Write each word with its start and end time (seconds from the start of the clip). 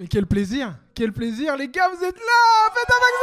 Mais 0.00 0.06
quel 0.06 0.26
plaisir, 0.26 0.74
quel 0.94 1.12
plaisir, 1.12 1.58
les 1.58 1.68
gars, 1.68 1.90
vous 1.94 2.02
êtes 2.02 2.16
là 2.16 2.72
Faites 2.72 2.88
un 2.88 3.00
max 3.02 3.14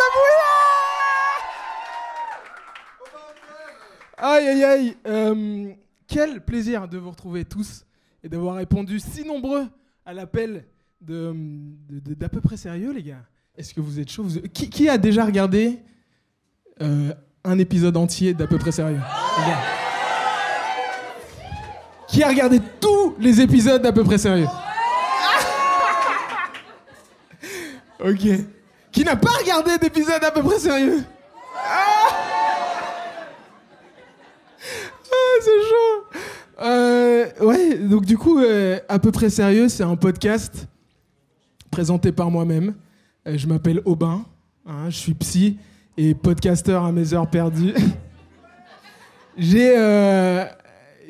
Aïe 4.19 4.47
aïe 4.47 4.63
aïe 4.63 4.97
euh, 5.07 5.73
Quel 6.07 6.41
plaisir 6.41 6.87
de 6.87 6.99
vous 6.99 7.09
retrouver 7.09 7.45
tous 7.45 7.83
et 8.23 8.29
d'avoir 8.29 8.57
répondu 8.57 8.99
si 8.99 9.25
nombreux 9.25 9.65
à 10.05 10.13
l'appel 10.13 10.65
d'à 11.01 12.29
peu 12.29 12.41
près 12.41 12.57
sérieux, 12.57 12.93
les 12.93 13.01
gars. 13.01 13.23
Est-ce 13.55 13.73
que 13.73 13.81
vous 13.81 13.99
êtes 13.99 14.11
chaud 14.11 14.23
Vous- 14.25 14.41
qui, 14.41 14.87
a 14.87 14.99
déjà 14.99 15.25
regardé 15.25 15.79
euh, 16.83 17.11
un 17.43 17.57
épisode 17.57 17.97
entier 17.97 18.35
d'à 18.35 18.45
peu 18.45 18.59
près 18.59 18.71
sérieux. 18.71 19.01
Qui 22.07 22.21
a 22.21 22.27
regardé 22.27 22.61
tous 22.79 23.15
les 23.19 23.41
épisodes 23.41 23.81
d'à 23.81 23.91
peu 23.91 24.03
près 24.03 24.19
sérieux? 24.19 24.45
Ok. 28.03 28.27
Qui 28.91 29.03
n'a 29.03 29.15
pas 29.15 29.29
regardé 29.41 29.77
d'épisode 29.77 30.23
à 30.23 30.31
peu 30.31 30.41
près 30.43 30.59
sérieux 30.59 31.03
Ah, 31.55 32.07
Ah, 35.11 35.39
c'est 35.41 35.61
chaud 35.69 36.19
Euh, 36.63 37.25
Ouais, 37.41 37.77
donc 37.77 38.05
du 38.05 38.17
coup, 38.17 38.39
euh, 38.39 38.79
à 38.89 38.99
peu 38.99 39.11
près 39.11 39.29
sérieux, 39.29 39.69
c'est 39.69 39.83
un 39.83 39.95
podcast 39.95 40.67
présenté 41.71 42.11
par 42.11 42.31
moi-même. 42.31 42.73
Euh, 43.27 43.37
je 43.37 43.47
m'appelle 43.47 43.81
Aubin, 43.85 44.25
hein, 44.65 44.89
je 44.89 44.95
suis 44.97 45.13
psy 45.13 45.57
et 45.97 46.13
podcasteur 46.13 46.83
à 46.85 46.91
mes 46.91 47.13
heures 47.13 47.29
perdues. 47.29 47.73
j'ai, 49.37 49.75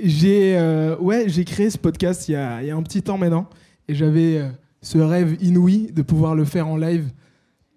j'ai, 0.04 0.95
ouais, 1.00 1.26
j'ai 1.28 1.45
créé 1.45 1.70
ce 1.70 1.78
podcast 1.78 2.28
il 2.28 2.34
y, 2.34 2.36
a, 2.36 2.62
il 2.62 2.67
y 2.67 2.72
a 2.72 2.76
un 2.76 2.84
petit 2.84 3.02
temps 3.02 3.17
maintenant 3.17 3.48
et 3.88 3.95
j'avais 3.95 4.42
ce 4.81 4.98
rêve 4.98 5.38
inouï 5.41 5.91
de 5.91 6.02
pouvoir 6.02 6.36
le 6.36 6.45
faire 6.45 6.67
en 6.67 6.77
live 6.77 7.12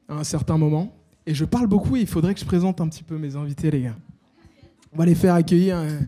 à 0.08 0.14
un 0.14 0.24
certain 0.24 0.58
moment. 0.58 0.94
Et 1.26 1.34
je 1.34 1.44
parle 1.44 1.66
beaucoup 1.66 1.96
il 1.96 2.06
faudrait 2.06 2.34
que 2.34 2.40
je 2.40 2.44
présente 2.44 2.80
un 2.80 2.88
petit 2.88 3.02
peu 3.02 3.18
mes 3.18 3.36
invités, 3.36 3.70
les 3.70 3.82
gars. 3.82 3.96
On 4.92 4.98
va 4.98 5.06
les 5.06 5.14
faire 5.14 5.34
accueillir. 5.34 5.76
euh, 5.78 6.00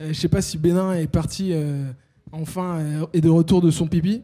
euh, 0.00 0.08
je 0.08 0.12
sais 0.12 0.28
pas 0.28 0.42
si 0.42 0.58
Bénin 0.58 0.94
est 0.94 1.06
parti 1.06 1.50
euh, 1.52 1.90
enfin 2.32 3.06
et 3.12 3.20
de 3.20 3.28
retour 3.28 3.60
de 3.60 3.70
son 3.70 3.86
pipi. 3.86 4.22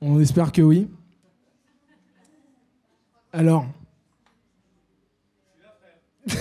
On 0.00 0.20
espère 0.20 0.52
que 0.52 0.62
oui. 0.62 0.88
Alors. 3.32 3.66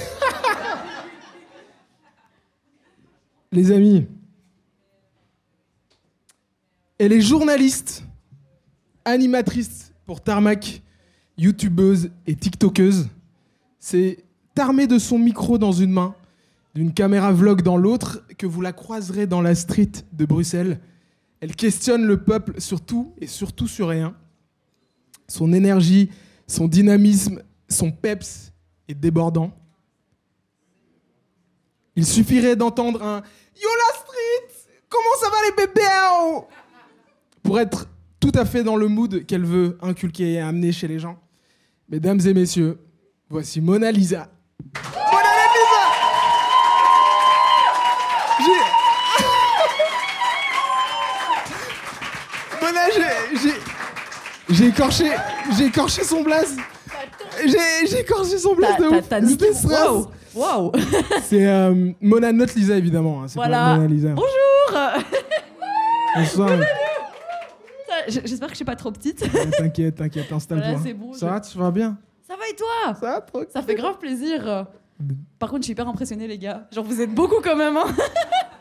Les 3.51 3.71
amis, 3.71 4.05
elle 6.99 7.13
est 7.13 7.21
journaliste, 7.21 8.03
animatrice 9.05 9.93
pour 10.05 10.21
Tarmac, 10.21 10.81
youtubeuse 11.37 12.09
et 12.25 12.35
tiktokeuse. 12.35 13.07
C'est 13.79 14.23
armée 14.57 14.87
de 14.87 14.97
son 14.97 15.19
micro 15.19 15.59
dans 15.59 15.71
une 15.71 15.91
main, 15.91 16.15
d'une 16.73 16.93
caméra 16.93 17.31
vlog 17.31 17.61
dans 17.61 17.77
l'autre, 17.77 18.23
que 18.37 18.47
vous 18.47 18.61
la 18.61 18.73
croiserez 18.73 19.27
dans 19.27 19.41
la 19.41 19.53
street 19.53 19.91
de 20.13 20.25
Bruxelles. 20.25 20.79
Elle 21.39 21.55
questionne 21.55 22.05
le 22.05 22.23
peuple 22.23 22.59
sur 22.59 22.81
tout 22.81 23.13
et 23.19 23.27
surtout 23.27 23.67
sur 23.67 23.89
rien. 23.89 24.15
Son 25.27 25.53
énergie, 25.53 26.09
son 26.47 26.67
dynamisme, 26.67 27.43
son 27.69 27.91
peps 27.91 28.51
est 28.87 28.95
débordant. 28.95 29.51
Il 31.95 32.05
suffirait 32.05 32.55
d'entendre 32.55 33.03
un 33.03 33.21
Yo 33.55 33.69
la 33.69 33.99
street 33.99 34.67
Comment 34.89 35.15
ça 35.19 35.29
va 35.29 35.35
les 35.45 35.65
bébés 35.65 35.81
oh 36.21 36.47
pour 37.47 37.59
être 37.61 37.87
tout 38.19 38.31
à 38.35 38.43
fait 38.43 38.61
dans 38.63 38.75
le 38.75 38.89
mood 38.89 39.25
qu'elle 39.25 39.45
veut 39.45 39.77
inculquer 39.81 40.33
et 40.33 40.39
amener 40.41 40.73
chez 40.73 40.85
les 40.89 40.99
gens. 40.99 41.17
Mesdames 41.89 42.19
et 42.25 42.33
messieurs, 42.33 42.77
voici 43.29 43.61
Mona 43.61 43.89
Lisa. 43.89 44.27
Mona 44.75 45.33
Lisa 45.55 45.85
J'ai... 52.59 52.65
Mona, 52.65 52.81
j'ai... 52.93 53.37
j'ai- 53.41 53.61
J'ai 54.49 54.67
écorché... 54.67 55.05
J'ai 55.57 55.65
écorché 55.67 56.03
son 56.03 56.23
blaze. 56.23 56.57
J'ai, 57.45 57.87
j'ai 57.89 57.99
écorché 58.01 58.37
son 58.37 58.55
blaze 58.55 58.75
de 58.77 58.99
T'as 59.07 59.21
ouf. 59.21 59.29
C'était 59.29 59.53
stress. 59.53 60.05
Waouh. 60.35 60.71
C'est 61.23 61.47
euh, 61.47 61.91
Mona 62.01 62.33
Not 62.33 62.47
Lisa, 62.57 62.75
évidemment. 62.75 63.23
hein. 63.23 63.27
C'est 63.27 63.35
Voilà. 63.35 63.57
pas 63.57 63.75
Mona 63.77 63.87
Lisa. 63.87 64.09
Bonjour. 64.09 64.91
Bonsoir. 66.15 66.49
J'espère 68.07 68.47
que 68.47 68.53
je 68.53 68.57
suis 68.57 68.65
pas 68.65 68.75
trop 68.75 68.91
petite. 68.91 69.21
Ouais, 69.21 69.49
t'inquiète, 69.51 69.95
t'inquiète, 69.95 70.31
installe-toi. 70.31 70.67
Voilà, 70.67 70.83
c'est 70.83 70.93
bon, 70.93 71.13
Ça 71.13 71.27
je- 71.27 71.31
va, 71.33 71.39
tu 71.41 71.57
vas 71.57 71.71
bien 71.71 71.97
Ça 72.27 72.35
va 72.35 72.47
et 72.51 72.55
toi 72.55 72.95
Ça 72.99 73.11
va, 73.13 73.21
trop 73.21 73.43
Ça 73.49 73.61
fait 73.61 73.75
grave 73.75 73.97
plaisir. 73.97 74.67
Par 75.37 75.49
contre, 75.49 75.61
je 75.61 75.65
suis 75.65 75.71
hyper 75.73 75.87
impressionnée, 75.87 76.27
les 76.27 76.39
gars. 76.39 76.67
Genre, 76.71 76.83
vous 76.83 76.99
êtes 77.01 77.13
beaucoup 77.13 77.41
quand 77.43 77.55
même. 77.55 77.77
Hein. 77.77 77.85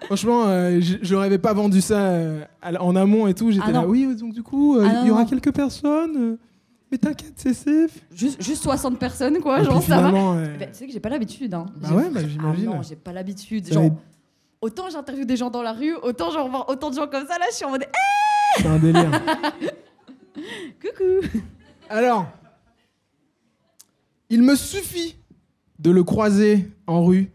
Franchement, 0.04 0.44
euh, 0.46 0.80
je, 0.80 1.14
rêvais 1.14 1.38
pas 1.38 1.54
vendu 1.54 1.80
ça 1.80 1.98
euh, 1.98 2.44
en 2.62 2.94
amont 2.94 3.26
et 3.26 3.34
tout. 3.34 3.50
J'étais 3.50 3.64
Ah 3.68 3.72
là, 3.72 3.86
oui, 3.86 4.14
donc 4.14 4.32
du 4.34 4.42
coup, 4.42 4.76
euh, 4.76 4.86
Ah 4.88 5.00
il 5.02 5.08
y 5.08 5.10
aura 5.10 5.22
non. 5.22 5.26
quelques 5.28 5.52
personnes. 5.52 6.16
euh, 6.16 6.38
mais 6.92 6.98
t'inquiète, 6.98 7.32
c'est 7.36 7.54
safe. 7.54 7.98
Juste, 8.14 8.40
juste 8.40 8.62
60 8.62 8.98
personnes, 8.98 9.38
quoi. 9.40 9.60
Et 9.60 9.64
genre, 9.64 9.82
ça 9.82 10.00
va. 10.00 10.08
Eh 10.10 10.58
ben, 10.58 10.68
tu 10.70 10.74
sais 10.78 10.86
que 10.86 10.92
j'ai 10.92 11.00
pas 11.00 11.08
l'habitude. 11.08 11.54
Hein. 11.54 11.66
Bah 11.76 11.88
ouais, 11.92 12.10
bah, 12.10 12.20
j'imagine. 12.26 12.68
Ah 12.72 12.76
non, 12.76 12.82
j'ai 12.82 12.94
pas 12.96 13.12
l'habitude. 13.12 13.72
Genre, 13.72 13.90
autant 14.60 14.88
j'interviewe 14.90 15.24
des 15.24 15.36
gens 15.36 15.50
dans 15.50 15.62
la 15.62 15.72
rue, 15.72 15.94
autant 16.02 16.30
j'en 16.30 16.48
vois 16.48 16.70
autant 16.70 16.90
de 16.90 16.94
gens 16.96 17.06
comme 17.08 17.26
ça. 17.26 17.38
Là, 17.38 17.46
je 17.50 17.56
suis 17.56 17.64
en 17.64 17.70
mode 17.70 17.86
c'est 18.56 18.66
un 18.66 18.78
délire. 18.78 19.10
Coucou. 20.80 21.38
Alors, 21.88 22.26
il 24.28 24.42
me 24.42 24.54
suffit 24.56 25.16
de 25.78 25.90
le 25.90 26.02
croiser 26.04 26.68
en 26.86 27.04
rue 27.04 27.30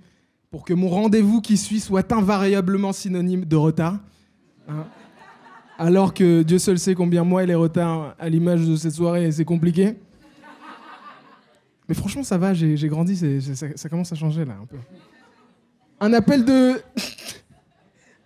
pour 0.50 0.66
que 0.66 0.74
mon 0.74 0.90
rendez-vous 0.90 1.42
qui 1.42 1.58
suit 1.58 1.80
soit 1.80 2.12
invariablement 2.12 2.92
synonyme 2.92 3.46
de 3.46 3.56
retard. 3.56 4.00
Hein. 4.68 4.86
Alors 5.78 6.14
que 6.14 6.44
Dieu 6.44 6.60
seul 6.60 6.78
sait 6.78 6.94
combien 6.94 7.24
moi 7.24 7.44
et 7.44 7.48
les 7.48 7.56
retards 7.56 8.16
à 8.20 8.30
l'image 8.30 8.68
de 8.68 8.76
cette 8.76 8.94
soirée, 8.94 9.32
c'est 9.32 9.46
compliqué. 9.46 9.96
Mais 11.88 11.96
franchement, 11.96 12.24
ça 12.24 12.38
va, 12.38 12.54
j'ai 12.54 12.88
grandi, 12.88 13.42
ça 13.76 13.90
commence 13.90 14.12
à 14.12 14.16
changer 14.16 14.46
là 14.46 14.54
un 14.62 14.66
peu. 14.66 14.78
Un 16.00 16.14
appel 16.14 16.46
de. 16.46 16.82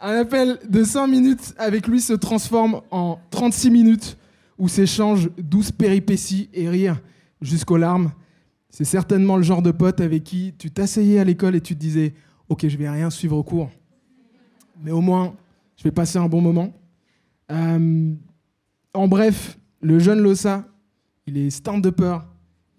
Un 0.08 0.18
appel 0.18 0.60
de 0.70 0.84
5 0.84 1.08
minutes 1.08 1.56
avec 1.58 1.88
lui 1.88 2.00
se 2.00 2.14
transforme 2.14 2.82
en 2.92 3.18
36 3.32 3.72
minutes 3.72 4.18
où 4.60 4.68
s'échangent 4.68 5.32
douze 5.36 5.72
péripéties 5.72 6.48
et 6.54 6.70
rires 6.70 7.02
jusqu'aux 7.42 7.78
larmes. 7.78 8.12
C'est 8.70 8.86
certainement 8.86 9.36
le 9.36 9.42
genre 9.42 9.64
de 9.64 9.72
pote 9.72 10.02
avec 10.02 10.24
qui 10.24 10.54
tu 10.60 10.70
t'asseyais 10.70 11.18
à 11.18 11.24
l'école 11.24 11.56
et 11.56 11.62
tu 11.62 11.74
te 11.74 11.80
disais 11.80 12.14
Ok, 12.50 12.68
je 12.68 12.78
vais 12.78 12.88
rien 12.88 13.10
suivre 13.10 13.36
au 13.36 13.42
cours, 13.42 13.72
mais 14.84 14.92
au 14.92 15.02
moins, 15.02 15.34
je 15.76 15.84
vais 15.84 15.92
passer 15.92 16.20
un 16.20 16.28
bon 16.28 16.40
moment. 16.40 16.72
Euh, 17.52 18.14
en 18.94 19.08
bref, 19.08 19.58
le 19.82 19.98
jeune 19.98 20.20
Lossa, 20.20 20.68
il 21.26 21.36
est 21.36 21.50
stand-upper 21.50 22.20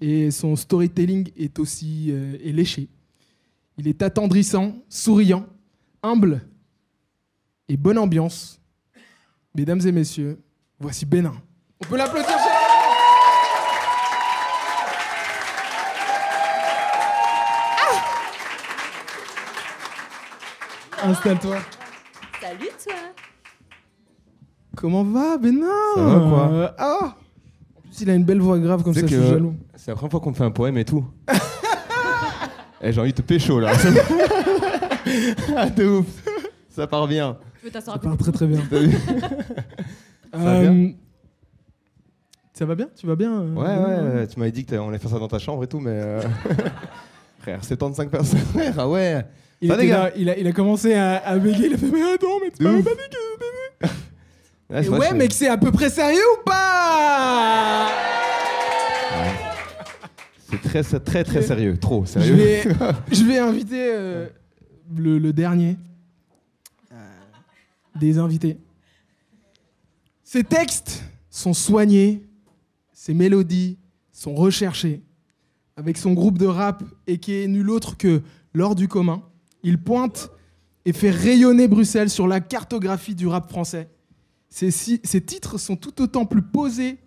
et 0.01 0.31
son 0.31 0.55
storytelling 0.55 1.29
est 1.37 1.59
aussi 1.59 2.07
euh, 2.11 2.37
léché. 2.45 2.89
Il 3.79 3.89
est 3.89 4.01
attendrissant, 4.01 4.77
souriant, 4.89 5.45
humble 6.05 6.41
et 7.69 7.77
bonne 7.77 7.99
ambiance. 7.99 8.61
Mesdames 9.55 9.81
et 9.87 9.93
messieurs, 9.93 10.39
voici 10.79 11.07
Bénin. 11.07 11.35
On 11.83 11.87
peut 11.87 11.97
l'applaudir 11.97 12.37
Ah 20.99 21.09
Installe-toi. 21.09 21.57
Salut, 22.41 22.71
toi. 22.85 22.95
Comment 24.77 25.05
va, 25.05 25.39
Bénin? 25.39 25.67
Ça 25.95 26.03
va, 26.03 26.19
quoi? 26.29 26.75
Ah 26.79 26.99
En 27.77 27.81
plus, 27.81 28.01
il 28.01 28.11
a 28.11 28.15
une 28.15 28.25
belle 28.25 28.41
voix 28.41 28.59
grave 28.59 28.83
comme 28.83 28.95
ça, 28.95 29.01
je 29.03 29.07
suis 29.07 29.17
jaloux. 29.17 29.55
C'est 29.75 29.91
la 29.91 29.95
première 29.95 30.11
fois 30.11 30.21
qu'on 30.21 30.31
me 30.31 30.35
fait 30.35 30.45
un 30.45 30.51
poème 30.51 30.79
et 30.79 30.85
tout. 30.85 31.05
Eh, 32.83 32.93
J'ai 32.93 33.01
envie 33.01 33.11
de 33.11 33.17
te 33.17 33.23
pécho 33.23 33.59
là. 33.59 33.73
ah, 35.57 35.71
de 35.71 35.87
ouf. 35.87 36.07
Ça 36.69 36.87
part 36.87 37.09
bien. 37.09 37.39
Je 37.75 37.81
Ça 37.81 37.93
à 37.93 37.95
côté. 37.95 38.09
part 38.09 38.17
très 38.17 38.33
très 38.33 38.47
bien. 38.47 38.61
Euh, 40.35 40.39
va 40.39 40.61
bien 40.61 40.93
Ça 42.53 42.67
va 42.67 42.75
bien? 42.75 42.89
Tu 42.97 43.07
vas 43.07 43.17
bien 43.17 43.41
euh, 43.41 43.55
Ouais, 43.55 43.65
ouais, 43.65 44.21
ouais, 44.21 44.27
tu 44.27 44.39
m'avais 44.39 44.51
dit 44.53 44.67
qu'on 44.67 44.89
allait 44.89 44.99
faire 44.99 45.11
ça 45.11 45.19
dans 45.19 45.29
ta 45.29 45.39
chambre 45.39 45.63
et 45.65 45.67
tout, 45.67 45.79
mais. 45.81 45.93
euh, 45.93 46.21
Frère, 47.39 47.65
75 47.65 48.09
personnes. 48.11 48.39
Frère, 48.41 48.75
ah 48.79 48.89
ouais. 48.89 49.25
Il, 49.63 49.69
Ça, 49.69 49.75
était 49.75 49.83
les 49.85 49.89
gars 49.89 49.99
là, 50.05 50.11
il, 50.17 50.29
a, 50.29 50.37
il 50.39 50.47
a 50.47 50.53
commencé 50.53 50.93
à, 50.95 51.25
à 51.27 51.39
bégayer, 51.39 51.69
il 51.69 51.75
a 51.75 51.79
fait 51.79 51.87
Mais 51.87 52.03
attends, 52.13 52.27
mais 52.43 52.51
tu 52.51 52.59
De 52.59 52.65
m'avais 52.65 52.79
ouf. 52.79 52.85
pas 52.85 52.91
dit 52.91 52.97
que. 53.11 53.87
Ouais, 54.75 54.81
Et 54.81 54.83
c'est 54.83 54.89
vrai, 54.91 54.99
ouais, 54.99 55.15
mais 55.15 55.29
que 55.29 55.35
c'est 55.35 55.49
à 55.49 55.57
peu 55.57 55.71
près 55.71 55.89
sérieux 55.91 56.19
ou 56.39 56.43
pas? 56.45 57.89
C'est 60.51 60.63
très, 60.63 60.83
très, 61.01 61.25
très 61.25 61.43
Je- 61.43 61.47
sérieux. 61.47 61.77
Trop 61.79 62.05
je 62.05 62.11
sérieux. 62.11 62.35
vais, 62.35 62.63
je 63.13 63.25
vais 63.25 63.39
inviter 63.39 63.91
euh, 63.95 64.27
le, 64.97 65.19
le 65.19 65.33
dernier 65.33 65.77
des 67.99 68.19
invités. 68.19 68.59
Ses 70.25 70.45
textes 70.45 71.03
sont 71.31 71.55
soignées, 71.55 72.23
ses 72.93 73.15
mélodies 73.15 73.79
sont 74.13 74.35
recherchées. 74.35 75.03
Avec 75.77 75.99
son 75.99 76.15
groupe 76.15 76.39
de 76.39 76.47
rap 76.47 76.83
et 77.07 77.19
qui 77.19 77.35
est 77.35 77.47
nul 77.49 77.69
autre 77.71 77.97
que 77.99 78.23
l'or 78.55 78.75
du 78.75 78.89
commun, 78.89 79.23
il 79.63 79.79
pointe 79.79 80.31
et 80.87 80.93
fait 80.93 81.11
rayonner 81.11 81.69
Bruxelles 81.69 82.09
sur 82.11 82.27
la 82.27 82.41
cartographie 82.41 83.15
du 83.15 83.27
rap 83.27 83.51
français. 83.51 83.91
Ces, 84.49 84.71
ces 84.71 85.21
titres 85.21 85.59
sont 85.59 85.77
tout 85.77 86.01
autant 86.01 86.25
plus 86.25 86.41
posés. 86.43 86.99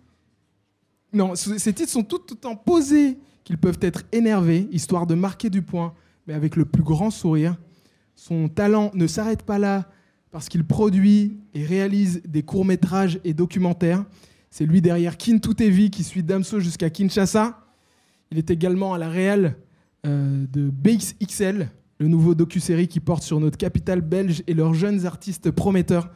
Non, 1.12 1.34
ce- 1.34 1.58
ces 1.58 1.72
titres 1.72 1.90
sont 1.90 2.04
tout 2.04 2.20
autant 2.32 2.54
posés 2.54 3.18
qu'ils 3.42 3.58
peuvent 3.58 3.78
être 3.80 4.04
énervés, 4.12 4.68
histoire 4.70 5.06
de 5.06 5.14
marquer 5.16 5.50
du 5.50 5.62
point, 5.62 5.92
mais 6.28 6.34
avec 6.34 6.54
le 6.54 6.64
plus 6.64 6.84
grand 6.84 7.10
sourire. 7.10 7.56
Son 8.14 8.48
talent 8.48 8.92
ne 8.94 9.08
s'arrête 9.08 9.42
pas 9.42 9.58
là 9.58 9.90
parce 10.30 10.48
qu'il 10.48 10.64
produit 10.64 11.38
et 11.54 11.64
réalise 11.64 12.22
des 12.26 12.42
courts-métrages 12.42 13.20
et 13.24 13.34
documentaires. 13.34 14.04
C'est 14.50 14.66
lui 14.66 14.80
derrière 14.80 15.16
Kin 15.16 15.38
Tout 15.38 15.54
qui 15.54 16.04
suit 16.04 16.22
Damso 16.22 16.60
jusqu'à 16.60 16.90
Kinshasa. 16.90 17.66
Il 18.30 18.38
est 18.38 18.50
également 18.50 18.94
à 18.94 18.98
la 18.98 19.08
réal 19.08 19.56
euh, 20.06 20.46
de 20.52 20.70
Base 20.70 21.14
XL, 21.22 21.68
le 21.98 22.08
nouveau 22.08 22.34
docu-série 22.34 22.88
qui 22.88 23.00
porte 23.00 23.22
sur 23.22 23.40
notre 23.40 23.58
capitale 23.58 24.00
belge 24.00 24.42
et 24.46 24.54
leurs 24.54 24.74
jeunes 24.74 25.04
artistes 25.06 25.50
prometteurs. 25.50 26.10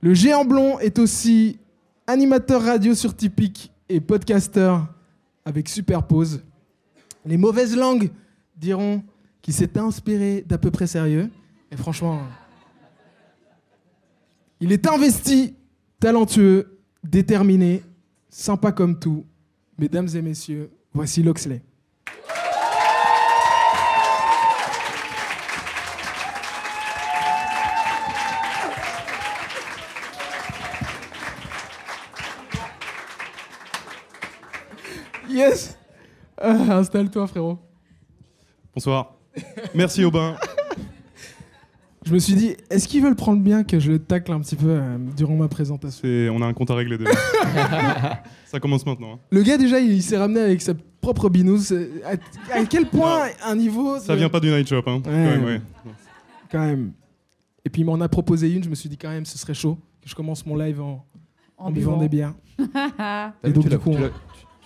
Le 0.00 0.14
géant 0.14 0.44
blond 0.44 0.78
est 0.78 0.98
aussi 0.98 1.58
animateur 2.06 2.62
radio 2.62 2.94
sur 2.94 3.14
Typique 3.16 3.72
et 3.88 4.00
podcasteur 4.00 4.86
avec 5.44 5.68
Superpose. 5.68 6.42
Les 7.24 7.36
mauvaises 7.36 7.76
langues 7.76 8.10
diront 8.56 9.02
qu'il 9.42 9.54
s'est 9.54 9.78
inspiré 9.78 10.44
d'à 10.46 10.58
peu 10.58 10.70
près 10.70 10.86
sérieux. 10.86 11.30
Et 11.70 11.76
franchement, 11.76 12.20
il 14.60 14.72
est 14.72 14.86
investi, 14.86 15.54
talentueux, 16.00 16.78
déterminé, 17.04 17.82
sympa 18.28 18.72
comme 18.72 18.98
tout. 18.98 19.24
Mesdames 19.78 20.08
et 20.14 20.22
messieurs, 20.22 20.70
voici 20.92 21.22
Loxley. 21.22 21.62
Yes 35.28 35.76
Ah, 36.40 36.78
Installe-toi, 36.78 37.26
frérot. 37.26 37.58
Bonsoir. 38.74 39.14
Merci 39.74 40.04
Aubin. 40.04 40.36
Je 42.08 42.14
me 42.14 42.18
suis 42.18 42.34
dit, 42.34 42.56
est-ce 42.70 42.88
qu'ils 42.88 43.02
veulent 43.02 43.14
prendre 43.16 43.42
bien 43.42 43.64
que 43.64 43.78
je 43.78 43.90
le 43.92 43.98
tacle 43.98 44.32
un 44.32 44.40
petit 44.40 44.56
peu 44.56 44.68
euh, 44.70 44.96
durant 45.14 45.36
ma 45.36 45.46
présentation? 45.48 46.00
C'est- 46.02 46.30
On 46.30 46.40
a 46.40 46.46
un 46.46 46.54
compte 46.54 46.70
à 46.70 46.74
régler 46.74 46.96
déjà. 46.96 47.10
Ça 48.46 48.60
commence 48.60 48.86
maintenant. 48.86 49.14
hein. 49.14 49.18
Le 49.30 49.42
gars, 49.42 49.58
déjà, 49.58 49.78
il, 49.78 49.92
il 49.92 50.02
s'est 50.02 50.16
ramené 50.16 50.40
avec 50.40 50.62
sa 50.62 50.72
propre 51.02 51.28
binouse. 51.28 51.66
C'est- 51.66 51.90
À, 52.04 52.58
à 52.60 52.64
quel 52.64 52.86
point 52.86 53.24
un 53.44 53.54
niveau. 53.56 53.98
Ça 53.98 54.14
de- 54.14 54.18
vient 54.20 54.30
pas 54.30 54.40
du 54.40 54.48
night 54.48 54.66
shop. 54.66 54.82
Hein. 54.86 55.02
Quand 55.04 55.10
même, 55.10 55.44
ouais. 55.44 55.60
Quand 56.50 56.60
même. 56.60 56.92
Et 57.66 57.68
puis, 57.68 57.82
il 57.82 57.84
m'en 57.84 58.00
a 58.00 58.08
proposé 58.08 58.50
une. 58.50 58.64
Je 58.64 58.70
me 58.70 58.74
suis 58.74 58.88
dit, 58.88 58.96
quand 58.96 59.10
même, 59.10 59.26
ce 59.26 59.36
serait 59.36 59.52
chaud 59.52 59.76
que 60.02 60.08
je 60.08 60.14
commence 60.14 60.46
mon 60.46 60.56
live 60.56 60.80
en, 60.80 61.04
en 61.58 61.70
buvant 61.70 61.98
des 61.98 62.08
bières. 62.08 62.32
Et 63.44 63.50
donc, 63.50 63.64
tu 63.64 63.68
l'as- 63.70 63.76
du 63.76 63.82
coup, 63.82 63.92
tu 63.94 64.00
l'as- 64.00 64.08
tu- 64.08 64.14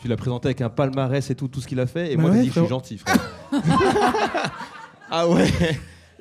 tu 0.02 0.08
l'as 0.08 0.16
présenté 0.16 0.46
avec 0.46 0.60
un 0.60 0.68
palmarès 0.68 1.28
et 1.30 1.34
tout, 1.34 1.48
tout 1.48 1.60
ce 1.60 1.66
qu'il 1.66 1.80
a 1.80 1.86
fait, 1.86 2.12
et 2.12 2.16
Bah 2.16 2.22
moi, 2.22 2.30
ouais, 2.30 2.36
t'as 2.38 2.42
dit 2.42 2.48
que 2.50 2.54
je 2.54 2.60
suis 2.60 2.66
frérot. 2.66 2.80
gentil, 2.80 2.98
frère. 2.98 3.32
ah 5.10 5.28
ouais 5.28 5.46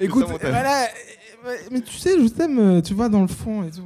Écoute, 0.01 0.25
voilà. 0.41 0.83
euh, 0.83 1.55
Mais 1.71 1.81
tu 1.81 1.93
sais, 1.97 2.19
je 2.21 2.27
t'aime, 2.27 2.59
euh, 2.59 2.81
tu 2.81 2.93
vois, 2.93 3.09
dans 3.09 3.21
le 3.21 3.27
fond 3.27 3.63
et 3.63 3.71
tout. 3.71 3.83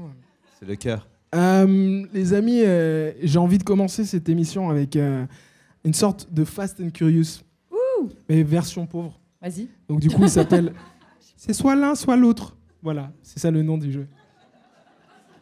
C'est 0.59 0.65
le 0.67 0.75
cœur. 0.75 1.07
Euh, 1.33 2.05
les 2.13 2.33
amis, 2.33 2.61
euh, 2.63 3.11
j'ai 3.21 3.39
envie 3.39 3.57
de 3.57 3.63
commencer 3.63 4.05
cette 4.05 4.29
émission 4.29 4.69
avec 4.69 4.95
euh, 4.95 5.25
une 5.83 5.93
sorte 5.93 6.27
de 6.31 6.45
Fast 6.45 6.79
and 6.81 6.91
Curious. 6.91 7.41
Mais 8.29 8.43
version 8.43 8.85
pauvre. 8.85 9.19
Vas-y. 9.41 9.67
Donc 9.89 9.99
du 9.99 10.09
coup, 10.09 10.23
il 10.23 10.29
s'appelle. 10.29 10.73
C'est 11.37 11.53
soit 11.53 11.75
l'un, 11.75 11.95
soit 11.95 12.15
l'autre. 12.15 12.55
Voilà, 12.81 13.11
c'est 13.21 13.39
ça 13.39 13.51
le 13.51 13.61
nom 13.63 13.77
du 13.77 13.91
jeu. 13.91 14.07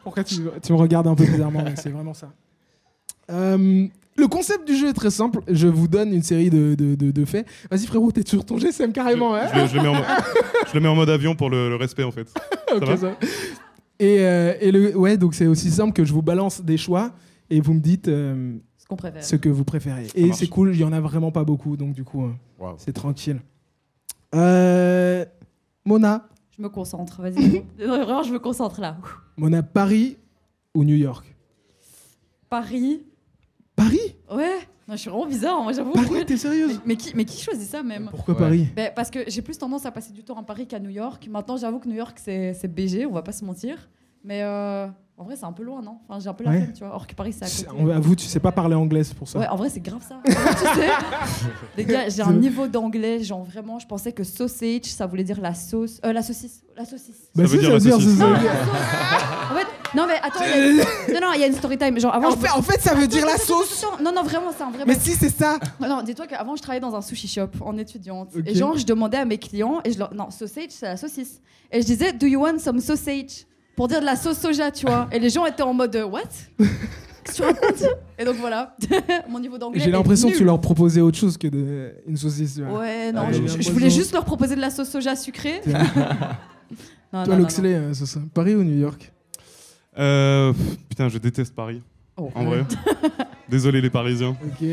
Pourquoi 0.02 0.24
tu, 0.24 0.36
tu 0.62 0.72
me 0.72 0.78
regardes 0.78 1.06
un 1.06 1.14
peu 1.14 1.24
bizarrement 1.24 1.62
mais 1.62 1.76
C'est 1.76 1.90
vraiment 1.90 2.14
ça. 2.14 2.32
Le 4.16 4.28
concept 4.28 4.66
du 4.66 4.76
jeu 4.76 4.88
est 4.88 4.92
très 4.94 5.10
simple. 5.10 5.40
Je 5.48 5.66
vous 5.66 5.88
donne 5.88 6.12
une 6.12 6.22
série 6.22 6.48
de, 6.50 6.74
de- 6.74 6.94
de- 6.94 7.10
de 7.10 7.24
faits. 7.24 7.46
Vas-y 7.70 7.86
frérot, 7.86 8.12
t'es 8.12 8.26
sur 8.26 8.44
ton 8.44 8.58
GSM 8.58 8.92
carrément. 8.92 9.34
hein 9.34 9.48
Je, 9.52 9.60
le- 9.60 9.66
je 9.66 9.74
le 9.76 9.82
mets 9.82 9.88
en, 9.88 9.94
mo- 9.94 10.04
je 10.68 10.74
le 10.74 10.80
mets 10.80 10.88
en 10.88 10.94
mode 10.94 11.10
avion 11.10 11.34
pour 11.34 11.50
le, 11.50 11.68
le 11.68 11.76
respect 11.76 12.04
en 12.04 12.10
fait. 12.12 12.28
Ça 12.68 12.76
Ok, 12.76 12.84
va 12.84 12.96
ça. 12.96 13.16
Et, 13.98 14.20
euh, 14.20 14.54
et 14.60 14.72
le, 14.72 14.96
ouais, 14.96 15.16
donc 15.16 15.34
c'est 15.34 15.46
aussi 15.46 15.70
simple 15.70 15.92
que 15.92 16.04
je 16.04 16.12
vous 16.12 16.22
balance 16.22 16.60
des 16.62 16.76
choix 16.76 17.12
et 17.50 17.60
vous 17.60 17.74
me 17.74 17.80
dites 17.80 18.08
euh, 18.08 18.56
Ce 18.78 18.86
qu'on 18.86 18.96
préfère. 18.96 19.22
ce 19.24 19.36
que 19.36 19.48
vous 19.48 19.64
préférez. 19.64 20.06
Et 20.16 20.26
marche. 20.26 20.38
c'est 20.40 20.48
cool, 20.48 20.74
il 20.74 20.80
y 20.80 20.84
en 20.84 20.92
a 20.92 21.00
vraiment 21.00 21.30
pas 21.30 21.44
beaucoup, 21.44 21.76
donc 21.76 21.92
du 21.92 22.02
coup, 22.04 22.24
euh, 22.24 22.72
c'est 22.78 22.92
tranquille. 22.92 23.40
Euh, 24.34 25.24
Mona, 25.84 26.26
Je 26.56 26.62
me 26.62 26.68
concentre, 26.68 27.20
vas-y. 27.22 27.62
Vraiment, 27.78 28.22
je 28.24 28.32
me 28.32 28.38
concentre 28.40 28.80
là. 28.80 28.96
Mona, 29.36 29.62
Paris 29.62 30.16
ou 30.74 30.82
New 30.84 30.96
York? 30.96 31.34
Paris. 32.48 33.02
Paris 33.76 34.16
Ouais. 34.30 34.58
Non, 34.86 34.96
je 34.96 35.00
suis 35.00 35.10
vraiment 35.10 35.26
bizarre, 35.26 35.62
moi 35.62 35.72
j'avoue. 35.72 35.92
Paris, 35.92 36.08
t'es 36.26 36.34
mais, 36.34 36.36
sérieuse 36.36 36.80
mais 36.84 36.96
qui, 36.96 37.12
mais 37.16 37.24
qui 37.24 37.40
choisit 37.42 37.66
ça 37.68 37.82
même 37.82 38.08
Pourquoi 38.10 38.34
Ouais. 38.34 38.40
Paris 38.40 38.68
Ben, 38.76 38.92
Parce 38.94 39.10
que 39.10 39.20
j'ai 39.28 39.40
plus 39.40 39.56
tendance 39.56 39.86
à 39.86 39.90
passer 39.90 40.12
du 40.12 40.22
temps 40.24 40.36
à 40.38 40.42
Paris 40.42 40.66
qu'à 40.66 40.78
New 40.78 40.90
York. 40.90 41.26
Maintenant, 41.30 41.56
j'avoue 41.56 41.78
que 41.78 41.88
New 41.88 41.94
York, 41.94 42.18
c'est 42.22 42.52
c'est 42.54 42.68
BG, 42.68 43.06
on 43.06 43.12
va 43.12 43.22
pas 43.22 43.32
se 43.32 43.44
mentir. 43.46 43.88
Mais 44.24 44.42
euh, 44.42 44.86
en 45.16 45.24
vrai, 45.24 45.36
c'est 45.36 45.44
un 45.46 45.52
peu 45.52 45.62
loin, 45.62 45.80
non? 45.82 45.98
Enfin, 46.08 46.18
J'ai 46.20 46.28
un 46.28 46.34
peu 46.34 46.44
la 46.44 46.50
Ouais. 46.50 46.60
flemme, 46.62 46.72
tu 46.74 46.84
vois. 46.84 46.94
Or 46.94 47.06
que 47.06 47.14
Paris, 47.14 47.32
c'est 47.32 47.44
à 47.44 47.48
côté. 47.70 47.78
on- 47.82 47.88
Avoue, 47.90 48.14
tu 48.16 48.26
sais 48.26 48.40
pas 48.40 48.52
parler 48.52 48.74
anglais, 48.74 49.04
c'est 49.04 49.14
pour 49.16 49.28
ça. 49.28 49.38
Ouais, 49.38 49.46
en 49.48 49.56
vrai, 49.56 49.68
c'est 49.70 49.80
grave 49.80 50.02
ça. 50.06 50.16
tu 50.24 50.32
sais, 50.32 50.88
les 51.76 51.84
gars, 51.84 52.08
j'ai 52.08 52.22
un 52.22 52.32
niveau 52.32 52.66
d'anglais, 52.66 53.22
genre 53.22 53.42
vraiment, 53.44 53.78
je 53.78 53.86
pensais 53.86 54.12
que 54.12 54.24
sausage, 54.24 54.84
ça 54.84 55.06
voulait 55.06 55.24
dire 55.24 55.40
la 55.40 55.54
sauce, 55.54 56.00
euh, 56.04 56.12
la 56.12 56.22
saucisse, 56.22 56.63
la 56.76 56.84
saucisse. 56.84 57.28
Bah 57.34 57.44
Ça 57.44 57.48
si, 57.50 57.56
veut 57.56 57.60
dire 57.62 57.62
ça 57.62 57.68
veut 57.68 57.72
la 57.74 57.78
dire, 57.80 57.94
saucisse. 57.94 58.18
ça 58.18 58.24
Non, 58.26 58.38
dire- 58.38 58.52
la 58.52 58.64
sauce. 58.64 59.50
En 59.50 59.54
fait, 59.56 59.66
non 59.96 60.06
mais 60.08 60.14
attends, 60.22 60.44
il 60.44 60.76
y 60.76 60.80
a- 60.80 60.84
non 61.20 61.26
non, 61.28 61.32
il 61.34 61.40
y 61.40 61.44
a 61.44 61.46
une 61.46 61.54
story 61.54 61.78
time. 61.78 61.98
Genre 62.00 62.14
avant, 62.14 62.28
En 62.28 62.30
je- 62.32 62.36
fait, 62.36 62.50
en 62.50 62.62
fait, 62.62 62.80
ça 62.80 62.94
veut 62.94 63.06
dire 63.06 63.24
la 63.26 63.36
sauce 63.38 63.84
Non 64.02 64.12
non, 64.12 64.22
vraiment, 64.22 64.50
c'est 64.56 64.64
un 64.64 64.70
vrai. 64.70 64.84
Mais 64.86 64.98
si, 64.98 65.12
c'est 65.12 65.30
ça 65.30 65.58
Non, 65.80 65.88
non, 65.88 66.02
dis-toi 66.02 66.26
qu'avant, 66.26 66.56
je 66.56 66.62
travaillais 66.62 66.80
dans 66.80 66.94
un 66.94 67.02
sushi 67.02 67.28
shop 67.28 67.48
en 67.60 67.76
étudiante. 67.78 68.30
Ok. 68.36 68.42
Et 68.46 68.54
genre, 68.54 68.76
je 68.76 68.84
demandais 68.84 69.18
à 69.18 69.24
mes 69.24 69.38
clients, 69.38 69.80
et 69.84 69.92
je 69.92 69.98
leur. 69.98 70.12
Non, 70.14 70.30
sausage, 70.30 70.64
c'est 70.70 70.86
la 70.86 70.96
saucisse. 70.96 71.40
Et 71.70 71.80
je 71.80 71.86
disais, 71.86 72.12
Do 72.12 72.26
you 72.26 72.40
want 72.40 72.58
some 72.58 72.80
sausage? 72.80 73.46
Pour 73.76 73.88
dire 73.88 74.00
de 74.00 74.04
la 74.06 74.16
sauce 74.16 74.38
soja, 74.38 74.70
tu 74.70 74.86
vois. 74.86 75.08
Et 75.12 75.18
les 75.18 75.30
gens 75.30 75.44
étaient 75.46 75.62
en 75.62 75.74
mode, 75.74 75.96
What? 76.10 76.22
Qu'est-ce 77.24 77.38
que 77.38 77.42
tu 77.42 77.42
racontes? 77.42 77.84
Et 78.18 78.24
donc 78.24 78.36
voilà, 78.36 78.76
mon 79.28 79.40
niveau 79.40 79.56
d'anglais. 79.58 79.80
J'ai 79.82 79.90
l'impression 79.90 80.30
que 80.30 80.36
tu 80.36 80.44
leur 80.44 80.60
proposais 80.60 81.00
autre 81.00 81.16
chose 81.18 81.36
que 81.38 81.48
de... 81.48 81.92
une 82.06 82.16
saucisse. 82.18 82.58
Ouais, 82.58 83.10
non, 83.12 83.22
Ah, 83.28 83.32
je, 83.32 83.46
j'ai 83.46 83.62
je- 83.62 83.72
voulais 83.72 83.88
juste 83.90 84.12
leur 84.12 84.24
proposer 84.26 84.54
de 84.54 84.60
la 84.60 84.70
sauce 84.70 84.90
soja 84.90 85.16
sucrée. 85.16 85.60
Non, 87.12 87.24
Toi, 87.24 87.36
Loxley, 87.36 87.74
euh, 87.74 87.94
c'est 87.94 88.06
ça. 88.06 88.20
Paris 88.32 88.54
ou 88.54 88.62
New 88.64 88.78
York 88.78 89.12
Euh, 89.98 90.52
pff, 90.52 90.76
putain, 90.88 91.08
je 91.08 91.18
déteste 91.18 91.54
Paris. 91.54 91.80
Oh. 92.16 92.30
En 92.34 92.44
vrai. 92.44 92.64
Désolé 93.48 93.80
les 93.80 93.90
Parisiens. 93.90 94.30
Ok, 94.42 94.66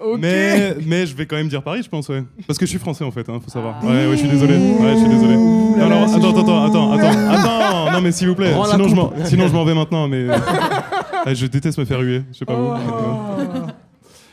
ok. 0.00 0.18
Mais, 0.20 0.76
mais 0.86 1.06
je 1.06 1.14
vais 1.16 1.26
quand 1.26 1.36
même 1.36 1.48
dire 1.48 1.62
Paris, 1.62 1.82
je 1.82 1.88
pense, 1.88 2.08
ouais. 2.08 2.22
Parce 2.46 2.58
que 2.58 2.66
je 2.66 2.70
suis 2.70 2.78
français 2.78 3.02
en 3.04 3.10
fait, 3.10 3.28
hein, 3.28 3.40
faut 3.42 3.50
savoir. 3.50 3.80
Ah. 3.82 3.86
Ouais, 3.86 4.06
ouais, 4.06 4.12
je 4.12 4.16
suis 4.18 4.28
désolé. 4.28 4.54
Ouais, 4.56 4.92
je 4.94 4.98
suis 5.00 5.08
désolé. 5.08 5.34
Ouh 5.34 5.74
là 5.76 5.84
Non, 5.84 5.88
là, 5.90 6.00
non, 6.00 6.08
c'est 6.08 6.16
attends, 6.16 6.38
attends, 6.40 6.64
attends, 6.64 6.92
attends, 6.92 7.28
attends, 7.30 7.92
non, 7.92 8.00
mais 8.00 8.12
s'il 8.12 8.28
vous 8.28 8.34
plaît, 8.34 8.52
Rends 8.54 8.66
la 8.66 8.72
sinon 8.74 8.84
je, 8.88 8.94
coupe. 8.94 9.18
m'en, 9.18 9.24
sinon 9.26 9.48
je 9.48 9.52
m'en 9.52 9.64
vais 9.64 9.74
maintenant, 9.74 10.06
mais 10.06 10.28
euh, 10.28 11.34
je 11.34 11.46
déteste 11.46 11.78
me 11.78 11.84
faire 11.84 12.00
huer, 12.00 12.22
je 12.32 12.38
sais 12.38 12.44
pas 12.44 12.54
Oh. 12.56 12.76
vous. 12.76 13.66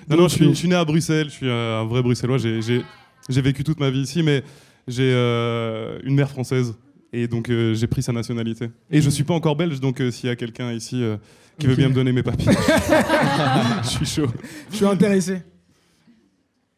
Non, 0.09 0.17
non, 0.23 0.27
je 0.27 0.35
suis, 0.35 0.45
je 0.49 0.53
suis 0.53 0.67
né 0.67 0.75
à 0.75 0.85
Bruxelles, 0.85 1.27
je 1.29 1.33
suis 1.33 1.49
un 1.49 1.85
vrai 1.85 2.01
Bruxellois, 2.03 2.37
j'ai, 2.37 2.61
j'ai, 2.61 2.81
j'ai 3.29 3.41
vécu 3.41 3.63
toute 3.63 3.79
ma 3.79 3.89
vie 3.89 4.01
ici, 4.01 4.21
mais 4.23 4.43
j'ai 4.87 5.11
euh, 5.13 5.99
une 6.03 6.15
mère 6.15 6.29
française, 6.29 6.75
et 7.13 7.27
donc 7.27 7.49
euh, 7.49 7.73
j'ai 7.73 7.87
pris 7.87 8.01
sa 8.03 8.11
nationalité. 8.11 8.69
Et 8.91 9.01
je 9.01 9.09
suis 9.09 9.23
pas 9.23 9.33
encore 9.33 9.55
belge, 9.55 9.79
donc 9.79 9.99
euh, 10.01 10.11
s'il 10.11 10.27
y 10.27 10.31
a 10.31 10.35
quelqu'un 10.35 10.71
ici 10.71 11.01
euh, 11.03 11.17
qui 11.57 11.67
veut 11.67 11.73
Ok. 11.73 11.79
bien 11.79 11.89
me 11.89 11.93
donner 11.93 12.11
mes 12.11 12.23
papiers, 12.23 12.51
je 13.83 13.87
suis 13.87 14.05
chaud. 14.05 14.27
Je 14.71 14.75
suis 14.77 14.85
intéressé. 14.85 15.41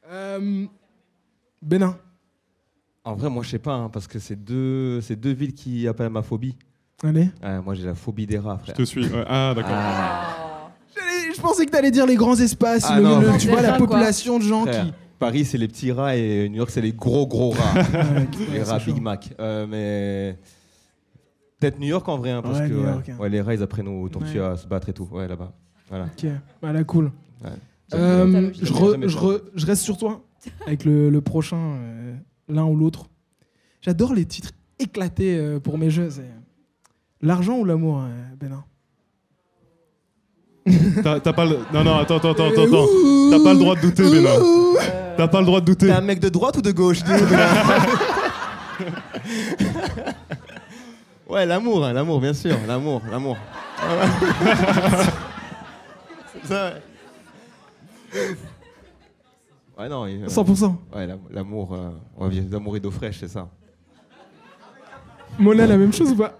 Euh, 0.09 0.65
Bénin. 1.61 1.97
En 3.03 3.15
vrai, 3.15 3.29
moi, 3.29 3.43
je 3.43 3.49
sais 3.49 3.59
pas, 3.59 3.73
hein, 3.73 3.89
parce 3.89 4.07
que 4.07 4.19
c'est 4.19 4.35
deux, 4.35 5.01
c'est 5.01 5.15
deux 5.15 5.31
villes 5.33 5.53
qui 5.53 5.87
appellent 5.87 6.09
ma 6.11 6.21
phobie. 6.21 6.55
Allez. 7.03 7.29
Ouais, 7.41 7.59
moi, 7.63 7.73
j'ai 7.73 7.83
la 7.85 7.95
phobie 7.95 8.27
des 8.27 8.37
rats, 8.37 8.57
Je 8.59 8.63
frère. 8.65 8.75
te 8.75 8.83
suis. 8.83 9.05
ouais. 9.07 9.23
Ah, 9.27 9.53
d'accord. 9.55 9.71
Ah. 9.73 10.71
J'allais- 10.95 11.33
Je 11.35 11.41
pensais 11.41 11.65
que 11.65 11.71
t'allais 11.71 11.89
dire 11.89 12.05
les 12.05 12.15
grands 12.15 12.35
espaces, 12.39 12.85
Ah 12.87 12.97
le- 12.97 13.03
non, 13.03 13.19
le- 13.19 13.27
non, 13.29 13.37
tu 13.37 13.47
vois 13.47 13.61
la 13.61 13.69
quoi. 13.77 13.87
population 13.87 14.37
de 14.37 14.43
gens 14.43 14.65
Frère, 14.67 14.85
qui. 14.85 14.93
Paris, 15.21 15.45
c'est 15.45 15.57
les 15.59 15.67
petits 15.67 15.91
rats 15.91 16.17
et 16.17 16.49
New 16.49 16.57
York, 16.57 16.71
c'est 16.71 16.81
les 16.81 16.91
gros, 16.93 17.25
gros 17.27 17.51
rats. 17.51 17.83
Les 18.51 18.63
rats. 18.63 18.79
Big 18.79 18.99
Mac. 19.01 19.33
Euh, 19.39 19.67
mais. 19.67 20.37
Peut-être 21.59 21.79
New 21.79 21.87
York 21.87 22.09
en 22.09 22.17
vrai, 22.17 22.31
hein, 22.31 22.41
parce 22.41 22.59
Ouais, 22.59 22.67
que 22.67 22.73
New 22.73 22.79
ouais. 22.81 22.87
York, 22.89 23.09
hein. 23.09 23.17
Ouais, 23.19 23.29
les 23.29 23.39
rats, 23.39 23.53
ils 23.53 23.61
apprennent 23.61 23.87
aux 23.87 24.09
tortues 24.09 24.39
Ouais. 24.39 24.45
à 24.47 24.57
se 24.57 24.65
battre 24.67 24.89
et 24.89 24.93
tout. 24.93 25.07
Ouais, 25.11 25.27
là-bas. 25.27 25.53
Voilà. 25.89 26.05
Ok, 26.05 26.25
voilà, 26.61 26.83
cool. 26.83 27.11
Ouais. 27.43 27.49
Euh, 27.93 28.51
je, 28.53 28.65
jamais- 28.65 28.79
re- 28.79 28.91
jamais 28.93 29.07
je 29.09 29.13
ça. 29.15 29.19
re- 29.23 29.41
je 29.53 29.65
reste 29.67 29.83
sur 29.83 29.97
toi 29.97 30.23
avec 30.65 30.85
le, 30.85 31.09
le 31.11 31.21
prochain, 31.21 31.57
euh, 31.77 32.15
l'un 32.49 32.65
ou 32.65 32.75
l'autre. 32.75 33.09
J'adore 33.81 34.15
les 34.15 34.25
titres 34.25 34.51
éclatés 34.79 35.37
euh, 35.37 35.59
pour 35.59 35.77
mes 35.77 35.91
jeux. 35.91 36.09
L'argent 37.21 37.59
ou 37.59 37.65
l'amour, 37.65 37.99
euh, 38.01 38.07
Bénin? 38.39 38.63
T'as 41.03 41.33
pas 41.33 41.45
le. 41.45 41.57
Non, 41.73 41.83
non, 41.83 41.97
attends, 41.97 42.17
attends, 42.17 42.31
attends, 42.31 42.47
attends. 42.47 42.87
T'as 43.31 43.43
pas 43.43 43.53
le 43.53 43.59
droit 43.59 43.75
de 43.75 43.81
douter, 43.81 44.03
Bénin. 44.03 44.29
T'as 45.17 45.27
pas 45.27 45.39
le 45.39 45.45
droit 45.45 45.59
de 45.59 45.65
douter. 45.65 45.87
T'es 45.87 45.91
un 45.93 46.01
mec 46.01 46.19
de 46.19 46.29
droite 46.29 46.57
ou 46.57 46.61
de 46.61 46.71
gauche 46.71 47.03
dis-nous, 47.03 47.19
Ouais, 51.29 51.45
l'amour, 51.45 51.85
hein, 51.85 51.93
l'amour, 51.93 52.19
bien 52.19 52.33
sûr, 52.33 52.55
l'amour, 52.67 53.01
l'amour. 53.09 53.37
C'est 56.33 56.47
ça, 56.47 56.73
ouais. 58.13 58.35
Ouais, 59.79 59.87
non, 59.89 60.05
il- 60.07 60.25
100%. 60.25 60.75
ouais, 60.95 61.07
l'am- 61.07 61.19
l'amour, 61.31 61.73
euh, 61.73 61.89
on 62.17 62.27
vient 62.27 62.41
d'amour 62.43 62.75
et 62.75 62.79
d'eau 62.81 62.91
fraîche, 62.91 63.17
c'est 63.19 63.27
ça. 63.29 63.47
Mona, 65.39 65.65
la 65.65 65.77
même 65.77 65.93
chose 65.93 66.11
ou 66.11 66.15
pas? 66.15 66.37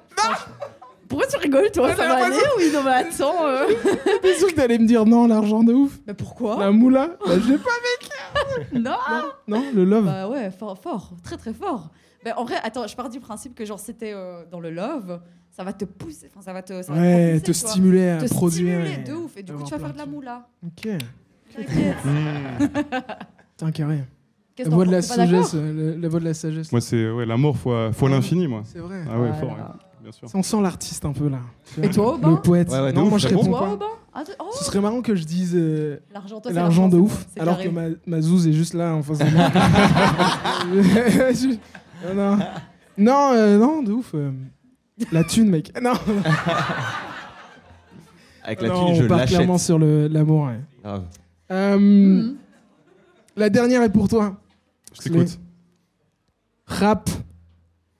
Pourquoi 1.11 1.27
tu 1.27 1.37
rigoles, 1.37 1.69
toi 1.71 1.89
Ça 1.93 2.07
va 2.07 2.25
aller 2.25 2.35
Oui, 2.57 2.71
non, 2.73 2.83
mais 2.83 2.91
attends. 2.91 3.45
euh. 3.45 3.67
T'es 4.21 4.33
sûr 4.35 4.47
que 4.47 4.55
t'allais 4.55 4.77
me 4.77 4.87
dire 4.87 5.05
non, 5.05 5.27
l'argent 5.27 5.61
de 5.61 5.73
ouf 5.73 5.99
Mais 6.07 6.13
pourquoi 6.13 6.57
La 6.57 6.71
moula 6.71 7.17
Bah, 7.25 7.33
je 7.37 7.53
pas. 7.57 7.69
Non 8.79 8.95
Non, 9.47 9.63
le 9.75 9.83
love. 9.83 10.05
Bah 10.05 10.29
ouais, 10.29 10.49
fort, 10.51 10.77
fort, 10.77 11.11
très 11.23 11.35
très 11.35 11.53
fort. 11.53 11.89
Mais 12.23 12.31
en 12.33 12.45
vrai, 12.45 12.55
attends, 12.63 12.87
je 12.87 12.95
pars 12.95 13.09
du 13.09 13.19
principe 13.19 13.55
que 13.55 13.65
genre 13.65 13.79
c'était 13.79 14.13
euh, 14.13 14.43
dans 14.49 14.59
le 14.61 14.69
love, 14.69 15.19
ça 15.49 15.63
va 15.65 15.73
te 15.73 15.83
pousser, 15.85 16.29
enfin 16.31 16.41
ça 16.41 16.53
va 16.53 16.61
te, 16.61 16.81
ça 16.81 16.93
va 16.93 17.01
ouais, 17.01 17.39
te 17.41 17.51
stimuler 17.51 18.09
à 18.09 18.17
te 18.21 18.33
produire. 18.33 18.79
stimuler 18.85 19.01
et 19.01 19.03
de 19.09 19.13
ouf. 19.13 19.35
Et 19.37 19.43
du 19.43 19.51
coup, 19.53 19.63
tu 19.63 19.71
vas 19.71 19.79
faire 19.79 19.93
de 19.93 19.97
la 19.97 20.05
moula. 20.05 20.47
Ok. 20.65 20.87
T'inquiète. 21.55 21.97
Hmm. 22.05 23.71
Carré. 23.73 24.03
Qu'est-ce 24.55 24.69
La 24.69 24.75
voix 24.75 24.85
de 24.85 24.91
la 24.91 25.01
sagesse. 25.01 25.51
euh, 25.55 25.93
La, 25.95 25.97
la 26.01 26.07
voix 26.09 26.19
de 26.19 26.25
la 26.25 26.33
sagesse. 26.33 26.71
Moi, 26.71 26.81
c'est 26.81 27.09
ouais, 27.09 27.25
l'amour 27.25 27.57
fois, 27.57 27.91
fois 27.91 28.09
l'infini, 28.09 28.47
moi. 28.47 28.61
C'est 28.65 28.79
vrai. 28.79 29.01
Ah 29.09 29.19
ouais, 29.19 29.29
Voilà. 29.29 29.33
fort, 29.33 29.49
ouais, 29.51 29.57
bien 30.01 30.11
sûr. 30.11 30.27
On 30.33 30.43
sent 30.43 30.61
l'artiste 30.61 31.05
un 31.05 31.13
peu 31.13 31.29
là. 31.29 31.39
Et 31.81 31.89
toi, 31.89 32.15
Aubin 32.15 32.31
Le 32.31 32.41
poète. 32.41 32.69
Ouais, 32.69 32.91
non, 32.93 33.03
ouf, 33.03 33.09
moi 33.09 33.17
je 33.19 33.27
bon. 33.29 33.37
réponds 33.41 33.49
Toi, 33.51 33.59
pas. 33.59 33.73
Aubin 33.73 33.85
Ah, 34.13 34.23
oh, 34.39 34.49
Ce 34.57 34.65
serait 34.65 34.81
marrant 34.81 35.01
que 35.01 35.15
je 35.15 35.23
dise 35.23 35.53
euh, 35.55 35.99
L'argent, 36.13 36.41
toi, 36.41 36.51
de 36.51 36.97
ouf, 36.97 37.25
alors 37.39 37.57
carré. 37.57 37.69
que 37.69 37.73
ma, 37.73 37.85
ma 38.05 38.21
zouze 38.21 38.47
est 38.47 38.53
juste 38.53 38.73
là 38.73 38.93
en 38.93 39.01
face 39.03 39.19
de 39.19 39.25
moi. 39.25 39.49
Je- 41.33 41.57
non, 42.13 42.15
non, 42.15 42.39
non, 42.97 43.31
euh, 43.33 43.57
non, 43.57 43.83
de 43.83 43.91
ouf. 43.93 44.11
euh, 44.15 44.31
la 45.11 45.23
thune, 45.23 45.49
mec. 45.49 45.71
Non, 45.81 45.93
Avec 48.43 48.61
la 48.61 48.67
non, 48.69 48.85
thune, 48.87 48.95
je 48.95 49.03
on 49.03 49.07
part 49.07 49.17
l'achète. 49.19 49.35
clairement 49.37 49.57
sur 49.57 49.77
l'amour. 49.79 50.47
ouais. 50.47 50.59
Grave. 50.83 51.03
Euh, 51.51 51.77
Mhm. 51.77 52.35
La 53.37 53.49
dernière 53.49 53.81
est 53.83 53.91
pour 53.91 54.07
toi. 54.09 54.37
Je 54.93 55.01
t'écoute. 55.01 55.39
Rap 56.65 57.09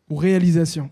ou 0.10 0.16
réalisation? 0.16 0.90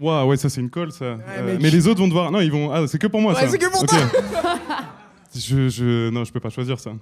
Waouh, 0.00 0.28
ouais, 0.28 0.36
ça 0.36 0.48
c'est 0.50 0.60
une 0.60 0.70
colle, 0.70 0.92
ça. 0.92 1.04
Euh, 1.04 1.58
mais 1.60 1.70
les 1.70 1.88
autres 1.88 2.00
vont 2.00 2.08
devoir. 2.08 2.30
Non, 2.30 2.40
ils 2.40 2.52
vont. 2.52 2.70
Ah, 2.70 2.86
c'est 2.86 2.98
que 2.98 3.06
pour 3.06 3.20
moi, 3.20 3.32
Ouais, 3.34 3.40
ça. 3.40 3.48
c'est 3.48 3.58
que 3.58 3.70
pour 3.70 3.82
Ok. 3.82 3.90
je, 5.34 5.68
je... 5.68 6.10
Non, 6.10 6.24
je 6.24 6.32
peux 6.32 6.40
pas 6.40 6.50
choisir 6.50 6.78
ça. 6.78 6.92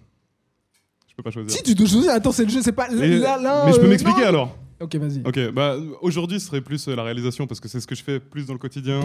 Je 1.08 1.14
peux 1.16 1.22
pas 1.22 1.30
choisir. 1.30 1.50
Si 1.52 1.62
tu 1.62 1.74
dois 1.74 1.86
choisir, 1.86 2.10
attends, 2.12 2.32
c'est 2.32 2.44
le 2.44 2.50
jeu, 2.50 2.60
c'est 2.62 2.72
pas 2.72 2.88
Mais, 2.92 3.18
là, 3.18 3.38
là, 3.38 3.64
mais 3.66 3.72
je 3.72 3.78
peux 3.78 3.86
euh, 3.86 3.88
m'expliquer 3.88 4.22
non. 4.22 4.26
alors. 4.28 4.58
Ok, 4.80 4.96
vas-y. 4.96 5.22
Ok, 5.24 5.52
bah 5.52 5.76
aujourd'hui 6.02 6.40
ce 6.40 6.46
serait 6.46 6.60
plus 6.60 6.88
euh, 6.88 6.96
la 6.96 7.04
réalisation 7.04 7.46
parce 7.46 7.60
que 7.60 7.68
c'est 7.68 7.78
ce 7.80 7.86
que 7.86 7.94
je 7.94 8.02
fais 8.02 8.18
plus 8.18 8.46
dans 8.46 8.52
le 8.52 8.58
quotidien 8.58 9.00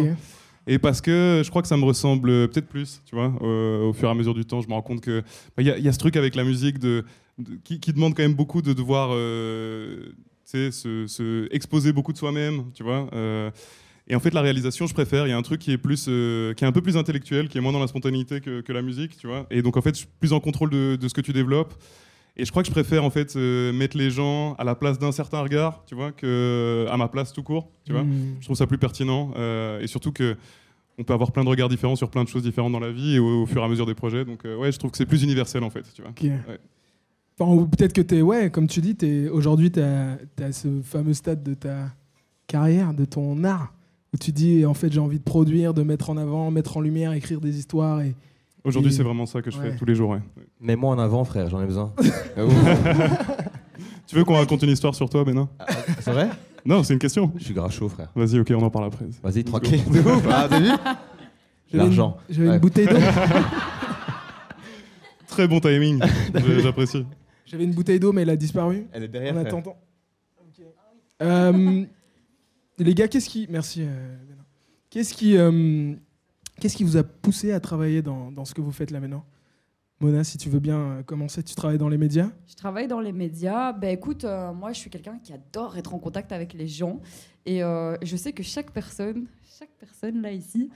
et 0.67 0.79
parce 0.79 0.99
que 0.99 1.41
je 1.45 1.49
crois 1.51 1.61
que 1.61 1.67
ça 1.67 1.77
me 1.77 1.85
ressemble 1.85 2.27
peut-être 2.49 2.67
plus, 2.67 3.01
tu 3.05 3.15
vois. 3.15 3.27
au 3.41 3.93
fur 3.93 4.07
et 4.09 4.11
à 4.11 4.15
mesure 4.15 4.33
du 4.33 4.45
temps, 4.45 4.61
je 4.61 4.67
me 4.67 4.73
rends 4.73 4.81
compte 4.81 5.01
que 5.01 5.21
bah, 5.55 5.61
il 5.63 5.67
y, 5.67 5.71
a- 5.71 5.77
il 5.77 5.83
y 5.83 5.87
a 5.87 5.93
ce 5.93 5.99
truc 5.99 6.15
avec 6.17 6.35
la 6.35 6.43
musique 6.43 6.79
de, 6.79 7.05
de- 7.37 7.55
qui, 7.63 7.79
qui 7.79 7.93
demande 7.93 8.15
quand 8.15 8.23
même 8.23 8.33
beaucoup 8.33 8.61
de 8.63 8.73
devoir, 8.73 9.09
euh, 9.13 10.11
sais, 10.49 10.71
se, 10.71 11.07
se 11.07 11.47
exposer 11.53 11.93
beaucoup 11.93 12.13
de 12.13 12.17
soi-même, 12.17 12.65
tu 12.73 12.83
vois. 12.83 13.07
euh, 13.13 13.51
et 14.07 14.15
en 14.15 14.19
fait, 14.19 14.33
la 14.33 14.41
réalisation, 14.41 14.87
je 14.87 14.93
préfère. 14.93 15.27
Il 15.27 15.29
y 15.29 15.33
a 15.33 15.37
un 15.37 15.41
truc 15.43 15.61
qui 15.61 15.71
est 15.71 15.77
plus, 15.77 16.07
euh, 16.09 16.53
qui 16.55 16.63
est 16.63 16.67
un 16.67 16.71
peu 16.71 16.81
plus 16.81 16.97
intellectuel, 16.97 17.47
qui 17.47 17.59
est 17.59 17.61
moins 17.61 17.71
dans 17.71 17.79
la 17.79 17.87
spontanéité 17.87 18.41
que, 18.41 18.61
que 18.61 18.73
la 18.73 18.81
musique, 18.81 19.15
tu 19.17 19.27
vois. 19.27 19.45
Et 19.51 19.61
donc, 19.61 19.77
en 19.77 19.81
fait, 19.81 19.91
je 19.91 19.99
suis 19.99 20.07
plus 20.19 20.33
en 20.33 20.39
contrôle 20.39 20.71
de, 20.71 20.97
de 20.99 21.07
ce 21.07 21.13
que 21.13 21.21
tu 21.21 21.31
développes. 21.31 21.75
Et 22.35 22.45
je 22.45 22.51
crois 22.51 22.63
que 22.63 22.67
je 22.67 22.73
préfère 22.73 23.03
en 23.03 23.09
fait 23.09 23.35
euh, 23.35 23.73
mettre 23.73 23.97
les 23.97 24.09
gens 24.09 24.53
à 24.55 24.63
la 24.63 24.73
place 24.73 24.97
d'un 24.97 25.11
certain 25.11 25.41
regard, 25.41 25.83
tu 25.85 25.93
vois, 25.93 26.11
que 26.11 26.87
à 26.89 26.97
ma 26.97 27.07
place 27.07 27.33
tout 27.33 27.43
court, 27.43 27.69
tu 27.85 27.91
vois. 27.91 28.03
Hmm. 28.03 28.37
Je 28.39 28.45
trouve 28.45 28.55
ça 28.57 28.65
plus 28.65 28.77
pertinent 28.77 29.33
et 29.81 29.87
surtout 29.87 30.11
que 30.11 30.37
on 30.99 31.03
peut 31.03 31.13
avoir 31.13 31.31
plein 31.31 31.43
de 31.45 31.49
regards 31.49 31.69
différents 31.69 31.95
sur 31.95 32.09
plein 32.09 32.23
de 32.23 32.29
choses 32.29 32.43
différentes 32.43 32.73
dans 32.73 32.79
la 32.79 32.91
vie 32.91 33.15
et 33.15 33.19
au, 33.19 33.43
au 33.43 33.45
fur 33.45 33.61
et 33.61 33.65
à 33.65 33.67
mesure 33.69 33.85
des 33.85 33.95
projets. 33.95 34.25
Donc 34.25 34.45
euh, 34.45 34.57
ouais, 34.57 34.71
je 34.71 34.77
trouve 34.77 34.91
que 34.91 34.97
c'est 34.97 35.05
plus 35.05 35.23
universel 35.23 35.63
en 35.63 35.69
fait, 35.69 35.83
tu 35.93 36.01
vois. 36.01 36.11
Enfin, 37.39 37.51
ou 37.53 37.65
peut-être 37.67 37.93
que 37.93 38.01
t'es, 38.01 38.21
ouais, 38.21 38.49
comme 38.49 38.67
tu 38.67 38.81
dis, 38.81 38.95
t'es, 38.95 39.29
aujourd'hui, 39.29 39.71
tu 39.71 39.79
as, 39.79 40.17
ce 40.51 40.67
fameux 40.83 41.13
stade 41.13 41.41
de 41.41 41.53
ta 41.53 41.89
carrière, 42.47 42.93
de 42.93 43.05
ton 43.05 43.43
art, 43.45 43.73
où 44.13 44.17
tu 44.17 44.31
dis, 44.31 44.65
en 44.65 44.73
fait, 44.73 44.91
j'ai 44.91 44.99
envie 44.99 45.19
de 45.19 45.23
produire, 45.23 45.73
de 45.73 45.83
mettre 45.83 46.09
en 46.09 46.17
avant, 46.17 46.51
mettre 46.51 46.75
en 46.77 46.81
lumière, 46.81 47.13
écrire 47.13 47.39
des 47.39 47.57
histoires. 47.57 48.01
Et... 48.01 48.13
Aujourd'hui, 48.65 48.91
Et- 48.91 48.95
c'est 48.95 49.03
vraiment 49.03 49.25
ça 49.25 49.41
que 49.41 49.51
je 49.51 49.57
Ouais. 49.57 49.71
fais 49.71 49.77
tous 49.77 49.85
les 49.85 49.95
jours. 49.95 50.09
ouais. 50.11 50.19
Mets-moi 50.59 50.93
en 50.93 50.99
avant, 50.99 51.23
frère, 51.23 51.49
j'en 51.49 51.61
ai 51.61 51.65
besoin. 51.65 51.93
Ah. 52.37 52.41
Tu 54.07 54.15
veux 54.15 54.23
qu'on 54.23 54.33
raconte 54.35 54.63
une 54.63 54.71
histoire 54.71 54.95
sur 54.95 55.07
toi, 55.07 55.23
Bénin? 55.23 55.47
C'est 55.99 56.11
vrai? 56.11 56.29
Non, 56.65 56.81
c'est 56.83 56.93
une 56.93 56.99
question. 56.99 57.31
Je 57.37 57.43
suis 57.43 57.53
grave 57.53 57.71
chaud, 57.71 57.87
frère. 57.89 58.09
Vas-y, 58.15 58.39
ok, 58.39 58.51
on 58.57 58.63
en 58.63 58.71
parle 58.71 58.85
après. 58.85 59.05
Vas-y, 59.23 59.43
tranquille. 59.43 59.83
De 59.85 59.99
ouf, 60.09 60.25
ah, 60.31 60.47
t'as 60.49 60.59
vu 60.59 60.65
J'avais 61.71 61.83
L'argent. 61.83 62.17
Une, 62.27 62.47
Ouais. 62.47 62.53
une 62.55 62.59
bouteille 62.59 62.87
d'eau. 62.87 62.95
Très 65.27 65.47
bon 65.47 65.59
timing, 65.59 65.99
j'apprécie. 66.63 67.05
J'avais 67.49 67.63
une 67.65 67.73
bouteille 67.73 67.99
d'eau, 67.99 68.13
mais 68.13 68.21
elle 68.21 68.29
a 68.29 68.35
disparu. 68.37 68.87
Elle 68.93 69.03
est 69.03 69.07
derrière. 69.07 69.33
En 69.35 69.37
attendant. 69.37 69.77
Euh, 71.21 71.85
les 72.77 72.93
gars, 72.95 73.07
qu'est-ce 73.07 73.29
qui. 73.29 73.47
Merci. 73.49 73.81
euh. 73.83 74.15
Qu'est-ce 74.89 75.13
qui, 75.13 75.37
euh, 75.37 75.93
qu'est-ce 76.59 76.75
qui 76.75 76.83
vous 76.83 76.97
a 76.97 77.03
poussé 77.03 77.51
à 77.51 77.59
travailler 77.59 78.01
dans, 78.01 78.31
dans 78.31 78.45
ce 78.45 78.53
que 78.53 78.61
vous 78.61 78.71
faites 78.71 78.89
là 78.91 78.99
maintenant? 78.99 79.23
Mona, 79.99 80.23
si 80.23 80.37
tu 80.37 80.49
veux 80.49 80.59
bien 80.59 81.03
commencer, 81.05 81.43
tu 81.43 81.53
travailles 81.55 81.77
dans 81.77 81.89
les 81.89 81.97
médias? 81.97 82.29
Je 82.47 82.55
travaille 82.55 82.87
dans 82.87 83.01
les 83.01 83.11
médias. 83.11 83.73
Ben 83.73 83.89
écoute, 83.89 84.23
euh, 84.23 84.53
moi 84.53 84.71
je 84.71 84.79
suis 84.79 84.89
quelqu'un 84.89 85.19
qui 85.21 85.33
adore 85.33 85.77
être 85.77 85.93
en 85.93 85.99
contact 85.99 86.31
avec 86.31 86.53
les 86.53 86.67
gens 86.67 87.01
et 87.45 87.61
euh, 87.61 87.97
je 88.01 88.15
sais 88.15 88.31
que 88.31 88.41
chaque 88.41 88.71
personne, 88.71 89.27
chaque 89.59 89.69
personne 89.77 90.21
là 90.21 90.31
ici 90.31 90.69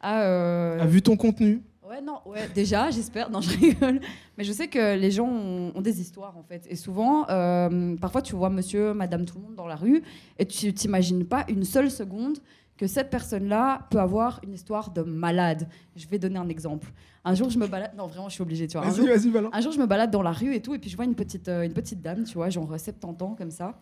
a. 0.00 0.22
euh, 0.22 0.80
A 0.80 0.86
vu 0.86 1.02
ton 1.02 1.16
contenu 1.16 1.62
Ouais, 1.90 2.00
non, 2.00 2.20
ouais, 2.24 2.48
déjà, 2.54 2.88
j'espère. 2.92 3.30
Non, 3.30 3.40
je 3.40 3.50
rigole. 3.50 4.00
Mais 4.38 4.44
je 4.44 4.52
sais 4.52 4.68
que 4.68 4.96
les 4.96 5.10
gens 5.10 5.26
ont, 5.26 5.72
ont 5.74 5.80
des 5.80 6.00
histoires, 6.00 6.36
en 6.38 6.44
fait. 6.44 6.64
Et 6.70 6.76
souvent, 6.76 7.28
euh, 7.28 7.96
parfois, 7.96 8.22
tu 8.22 8.36
vois 8.36 8.48
monsieur, 8.48 8.94
madame, 8.94 9.24
tout 9.24 9.38
le 9.38 9.42
monde 9.42 9.56
dans 9.56 9.66
la 9.66 9.74
rue, 9.74 10.04
et 10.38 10.46
tu 10.46 10.72
t'imagines 10.72 11.24
pas 11.24 11.44
une 11.48 11.64
seule 11.64 11.90
seconde 11.90 12.38
que 12.76 12.86
cette 12.86 13.10
personne-là 13.10 13.88
peut 13.90 13.98
avoir 13.98 14.38
une 14.44 14.54
histoire 14.54 14.92
de 14.92 15.02
malade. 15.02 15.68
Je 15.96 16.06
vais 16.06 16.20
donner 16.20 16.38
un 16.38 16.48
exemple. 16.48 16.92
Un 17.24 17.34
jour, 17.34 17.50
je 17.50 17.58
me 17.58 17.66
balade. 17.66 17.90
Non, 17.96 18.06
vraiment, 18.06 18.28
je 18.28 18.34
suis 18.34 18.42
obligée, 18.42 18.68
tu 18.68 18.78
vois. 18.78 18.86
Un 18.86 18.90
Vas-y, 18.90 19.30
jour, 19.32 19.50
un 19.52 19.60
jour, 19.60 19.72
je 19.72 19.80
me 19.80 19.86
balade 19.86 20.12
dans 20.12 20.22
la 20.22 20.32
rue 20.32 20.54
et 20.54 20.62
tout, 20.62 20.74
et 20.74 20.78
puis 20.78 20.90
je 20.90 20.96
vois 20.96 21.06
une 21.06 21.16
petite, 21.16 21.48
euh, 21.48 21.62
une 21.62 21.72
petite 21.72 22.00
dame, 22.00 22.22
tu 22.22 22.34
vois, 22.34 22.50
genre 22.50 22.68
70 22.68 23.22
ans, 23.24 23.34
comme 23.36 23.50
ça. 23.50 23.74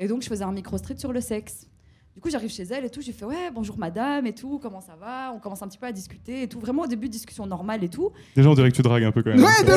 Et 0.00 0.08
donc, 0.08 0.22
je 0.22 0.28
faisais 0.28 0.44
un 0.44 0.52
micro-street 0.52 0.96
sur 0.98 1.12
le 1.12 1.20
sexe. 1.20 1.68
Du 2.14 2.20
coup, 2.20 2.28
j'arrive 2.28 2.50
chez 2.50 2.64
elle 2.64 2.84
et 2.84 2.90
tout, 2.90 3.00
j'ai 3.00 3.12
fait 3.12 3.24
ouais, 3.24 3.50
bonjour 3.54 3.78
madame 3.78 4.26
et 4.26 4.34
tout, 4.34 4.58
comment 4.62 4.82
ça 4.82 4.94
va? 5.00 5.32
On 5.34 5.38
commence 5.38 5.62
un 5.62 5.66
petit 5.68 5.78
peu 5.78 5.86
à 5.86 5.92
discuter 5.92 6.42
et 6.42 6.46
tout. 6.48 6.60
Vraiment, 6.60 6.82
au 6.82 6.86
début, 6.86 7.08
discussion 7.08 7.46
normale 7.46 7.82
et 7.84 7.88
tout. 7.88 8.10
Déjà, 8.36 8.50
on 8.50 8.54
dirait 8.54 8.70
que 8.70 8.76
tu 8.76 8.82
dragues 8.82 9.04
un 9.04 9.12
peu 9.12 9.22
quand 9.22 9.30
même. 9.30 9.38
Ouais, 9.42 9.64
de 9.64 9.72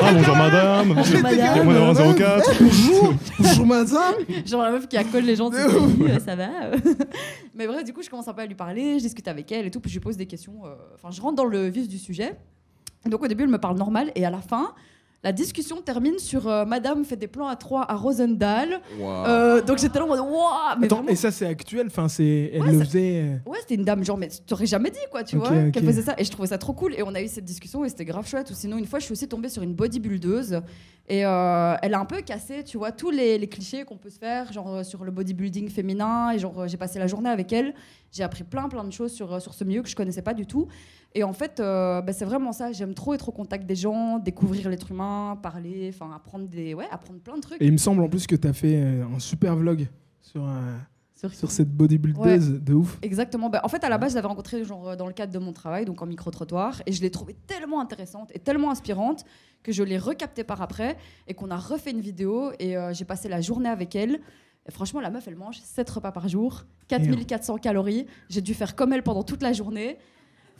Ah, 0.00 0.12
bonjour 0.12 0.36
madame. 0.36 0.92
Bonjour, 0.94 1.20
madame. 1.22 1.64
Moi, 1.64 1.74
d'avoir 1.74 2.14
04. 2.14 2.62
Bonjour, 2.62 3.14
bonjour 3.40 3.66
madame. 3.66 4.14
Genre 4.46 4.62
la 4.62 4.70
meuf 4.70 4.86
qui 4.86 4.96
accole 4.96 5.24
les 5.24 5.34
gens, 5.34 5.50
euh, 5.52 6.18
ça 6.24 6.36
va. 6.36 6.48
Mais 7.56 7.66
bref, 7.66 7.82
du 7.82 7.92
coup, 7.92 8.02
je 8.02 8.10
commence 8.10 8.28
un 8.28 8.32
peu 8.34 8.42
à 8.42 8.46
lui 8.46 8.54
parler, 8.54 9.00
je 9.00 9.04
discute 9.04 9.26
avec 9.26 9.50
elle 9.50 9.66
et 9.66 9.70
tout, 9.72 9.80
puis 9.80 9.90
je 9.90 9.96
lui 9.96 10.00
pose 10.00 10.16
des 10.16 10.26
questions. 10.26 10.64
euh, 10.66 10.74
Enfin, 10.94 11.10
je 11.10 11.20
rentre 11.20 11.34
dans 11.34 11.44
le 11.46 11.66
vif 11.66 11.88
du 11.88 11.98
sujet. 11.98 12.36
Donc 13.06 13.22
au 13.24 13.26
début, 13.26 13.42
elle 13.42 13.50
me 13.50 13.58
parle 13.58 13.76
normal 13.76 14.12
et 14.14 14.24
à 14.24 14.30
la 14.30 14.40
fin, 14.40 14.72
la 15.26 15.32
discussion 15.32 15.80
termine 15.82 16.20
sur 16.20 16.46
euh, 16.46 16.64
Madame 16.64 17.04
fait 17.04 17.16
des 17.16 17.26
plans 17.26 17.48
à 17.48 17.56
trois 17.56 17.84
à 17.90 17.96
Rosendal. 17.96 18.80
Euh, 19.00 19.60
donc 19.60 19.78
j'étais 19.78 19.98
là 19.98 20.04
en 20.04 20.08
mode 20.08 20.20
waouh, 20.20 20.78
mais 20.78 20.86
Attends, 20.86 20.96
vraiment- 20.98 21.08
et 21.10 21.16
ça 21.16 21.32
c'est 21.32 21.46
actuel, 21.46 21.88
enfin 21.88 22.06
c'est, 22.06 22.52
elle 22.54 22.62
Ouais, 22.62 22.72
le 22.72 22.78
faisait. 22.84 23.22
euh, 23.24 23.50
Ouais, 23.50 23.58
c'était 23.60 23.74
une 23.74 23.82
dame, 23.82 24.04
genre, 24.04 24.18
mais 24.18 24.28
tu 24.28 24.38
t'aurais 24.46 24.66
jamais 24.66 24.90
dit, 24.92 25.00
quoi, 25.10 25.24
tu 25.24 25.36
vois, 25.36 25.70
qu'elle 25.72 25.84
faisait 25.84 26.02
ça. 26.02 26.14
Et 26.16 26.22
je 26.22 26.30
trouvais 26.30 26.46
ça 26.46 26.58
trop 26.58 26.74
cool. 26.74 26.94
Et 26.94 27.02
on 27.02 27.12
a 27.12 27.20
eu 27.20 27.26
cette 27.26 27.44
discussion 27.44 27.84
et 27.84 27.88
c'était 27.88 28.04
grave 28.04 28.24
chouette. 28.28 28.48
Ou 28.52 28.54
sinon, 28.54 28.78
une 28.78 28.86
fois, 28.86 29.00
je 29.00 29.04
suis 29.06 29.12
aussi 29.12 29.26
tombée 29.26 29.48
sur 29.48 29.64
une 29.64 29.74
bodybuildeuse. 29.74 30.60
Et 31.08 31.24
euh, 31.26 31.74
elle 31.82 31.94
a 31.94 31.98
un 32.00 32.04
peu 32.04 32.20
cassé, 32.22 32.62
tu 32.62 32.78
vois, 32.78 32.92
tous 32.92 33.10
les, 33.10 33.36
les 33.38 33.48
clichés 33.48 33.84
qu'on 33.84 33.96
peut 33.96 34.10
se 34.10 34.18
faire, 34.18 34.52
genre 34.52 34.84
sur 34.84 35.02
le 35.04 35.10
bodybuilding 35.10 35.68
féminin. 35.70 36.30
Et 36.30 36.38
genre, 36.38 36.68
j'ai 36.68 36.76
passé 36.76 37.00
la 37.00 37.08
journée 37.08 37.30
avec 37.30 37.52
elle. 37.52 37.74
J'ai 38.12 38.22
appris 38.22 38.44
plein, 38.44 38.68
plein 38.68 38.84
de 38.84 38.92
choses 38.92 39.12
sur, 39.12 39.42
sur 39.42 39.54
ce 39.54 39.64
milieu 39.64 39.82
que 39.82 39.88
je 39.88 39.96
connaissais 39.96 40.22
pas 40.22 40.34
du 40.34 40.46
tout. 40.46 40.68
Et 41.14 41.22
en 41.24 41.32
fait, 41.32 41.60
euh, 41.60 42.02
bah, 42.02 42.12
c'est 42.12 42.24
vraiment 42.26 42.52
ça. 42.52 42.72
J'aime 42.72 42.92
trop 42.94 43.14
être 43.14 43.28
au 43.28 43.32
contact 43.32 43.64
des 43.66 43.76
gens, 43.76 44.18
découvrir 44.18 44.68
l'être 44.68 44.90
humain, 44.90 45.38
parler, 45.42 45.90
enfin, 45.94 46.10
apprendre 46.14 46.46
des, 46.46 46.74
ouais, 46.74 46.86
apprendre 46.90 47.20
plein 47.20 47.36
de 47.36 47.40
trucs. 47.40 47.60
Et 47.62 47.66
il 47.66 47.72
me 47.72 47.78
semble 47.78 48.02
en 48.02 48.08
plus 48.08 48.26
que 48.26 48.36
tu 48.36 48.46
as 48.46 48.52
fait 48.52 48.76
euh, 48.76 49.04
un 49.14 49.18
super 49.18 49.56
vlog 49.56 49.88
sur, 50.20 50.44
euh, 50.46 50.76
Sur- 51.14 51.32
sur 51.32 51.50
cette 51.50 51.70
bodybuildeuse 51.72 52.60
de 52.62 52.74
ouf. 52.74 52.98
Exactement. 53.00 53.48
Bah, 53.48 53.62
en 53.64 53.68
fait, 53.68 53.82
à 53.82 53.88
la 53.88 53.96
base, 53.96 54.10
je 54.10 54.16
l'avais 54.16 54.28
rencontrée 54.28 54.62
genre, 54.64 54.94
dans 54.96 55.06
le 55.06 55.14
cadre 55.14 55.32
de 55.32 55.38
mon 55.38 55.54
travail, 55.54 55.86
donc 55.86 56.02
en 56.02 56.06
micro-trottoir, 56.06 56.82
et 56.84 56.92
je 56.92 57.00
l'ai 57.00 57.10
trouvée 57.10 57.34
tellement 57.46 57.80
intéressante 57.80 58.30
et 58.34 58.38
tellement 58.38 58.70
inspirante 58.70 59.24
que 59.62 59.72
je 59.72 59.82
l'ai 59.82 59.96
recaptée 59.98 60.44
par 60.44 60.60
après 60.60 60.96
et 61.26 61.32
qu'on 61.34 61.50
a 61.50 61.56
refait 61.56 61.92
une 61.92 62.00
vidéo 62.02 62.50
et 62.58 62.76
euh, 62.76 62.92
j'ai 62.92 63.06
passé 63.06 63.28
la 63.30 63.40
journée 63.40 63.70
avec 63.70 63.96
elle. 63.96 64.20
Et 64.68 64.72
franchement, 64.72 65.00
la 65.00 65.10
meuf, 65.10 65.26
elle 65.28 65.36
mange 65.36 65.60
7 65.62 65.88
repas 65.88 66.12
par 66.12 66.28
jour, 66.28 66.64
4400 66.88 67.56
calories. 67.58 68.06
J'ai 68.28 68.40
dû 68.42 68.52
faire 68.52 68.74
comme 68.76 68.92
elle 68.92 69.02
pendant 69.02 69.22
toute 69.22 69.42
la 69.42 69.52
journée. 69.52 69.96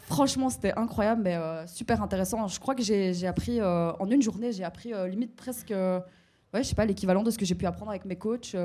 Franchement, 0.07 0.51
c'était 0.51 0.73
incroyable, 0.77 1.23
mais 1.25 1.35
euh, 1.35 1.67
super 1.67 2.01
intéressant. 2.01 2.47
Je 2.47 2.61
crois 2.61 2.77
que 2.77 2.83
j'ai 2.83 3.27
appris, 3.27 3.61
euh, 3.61 3.93
en 3.99 4.09
une 4.09 4.23
journée, 4.23 4.53
j'ai 4.53 4.63
appris 4.63 4.95
euh, 4.95 5.09
limite 5.09 5.35
presque, 5.35 5.71
ouais, 5.71 6.03
je 6.55 6.63
sais 6.63 6.77
pas, 6.77 6.85
l'équivalent 6.85 7.25
de 7.25 7.31
ce 7.31 7.39
que 7.39 7.45
j'ai 7.45 7.57
pu 7.57 7.67
apprendre 7.67 7.91
avec 7.91 8.05
mes 8.05 8.17
coachs 8.17 8.57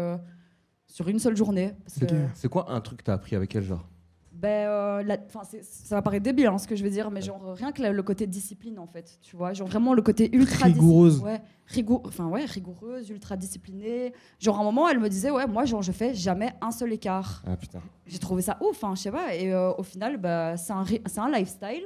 sur 0.88 1.08
une 1.08 1.20
seule 1.20 1.36
journée. 1.36 1.74
C'est 2.36 2.48
quoi 2.48 2.72
un 2.72 2.80
truc 2.80 3.00
que 3.00 3.04
t'as 3.06 3.14
appris 3.14 3.36
avec 3.36 3.56
elle, 3.56 3.64
genre? 3.64 3.88
Ben, 4.42 4.68
euh, 4.68 5.04
la- 5.04 5.18
'fin, 5.18 5.44
c'est- 5.44 5.64
ça 5.64 5.96
va 5.96 6.02
paraître 6.02 6.24
débile 6.24 6.48
hein, 6.48 6.58
ce 6.58 6.68
que 6.68 6.76
je 6.76 6.84
vais 6.84 6.90
dire, 6.90 7.12
mais 7.12 7.22
genre 7.22 7.54
rien 7.56 7.72
que 7.72 7.82
le, 7.84 7.92
le 7.92 8.04
côté 8.04 8.26
discipline 8.26 8.80
en 8.80 8.88
fait, 8.88 9.20
tu 9.22 9.36
vois, 9.36 9.54
genre 9.54 9.68
vraiment 9.68 9.94
le 9.94 10.02
côté 10.02 10.36
ultra 10.36 10.66
Rigoureuse. 10.66 11.20
ouais, 11.22 11.42
enfin 12.06 12.28
ouais, 12.28 12.46
rigoureuse, 12.46 13.10
ultra 13.10 13.38
disciplinée. 13.38 14.14
Genre 14.40 14.58
à 14.58 14.62
un 14.62 14.64
moment, 14.64 14.90
elle 14.90 15.00
me 15.00 15.10
disait 15.10 15.30
ouais, 15.32 15.46
moi 15.48 15.66
genre 15.66 15.82
je 15.84 15.92
fais 15.92 16.14
jamais 16.16 16.52
un 16.62 16.72
seul 16.72 16.92
écart. 16.94 17.44
Ah 17.46 17.56
putain. 17.56 17.82
J'ai 18.08 18.20
trouvé 18.20 18.42
ça 18.42 18.58
ouf, 18.62 18.84
hein, 18.84 18.94
je 18.96 19.02
sais 19.04 19.12
pas. 19.12 19.36
Et 19.36 19.54
euh, 19.54 19.72
au 19.78 19.84
final, 19.84 20.18
bah, 20.18 20.58
c'est 20.58 20.74
un, 20.74 20.84
c'est 21.06 21.20
un 21.20 21.30
lifestyle 21.30 21.84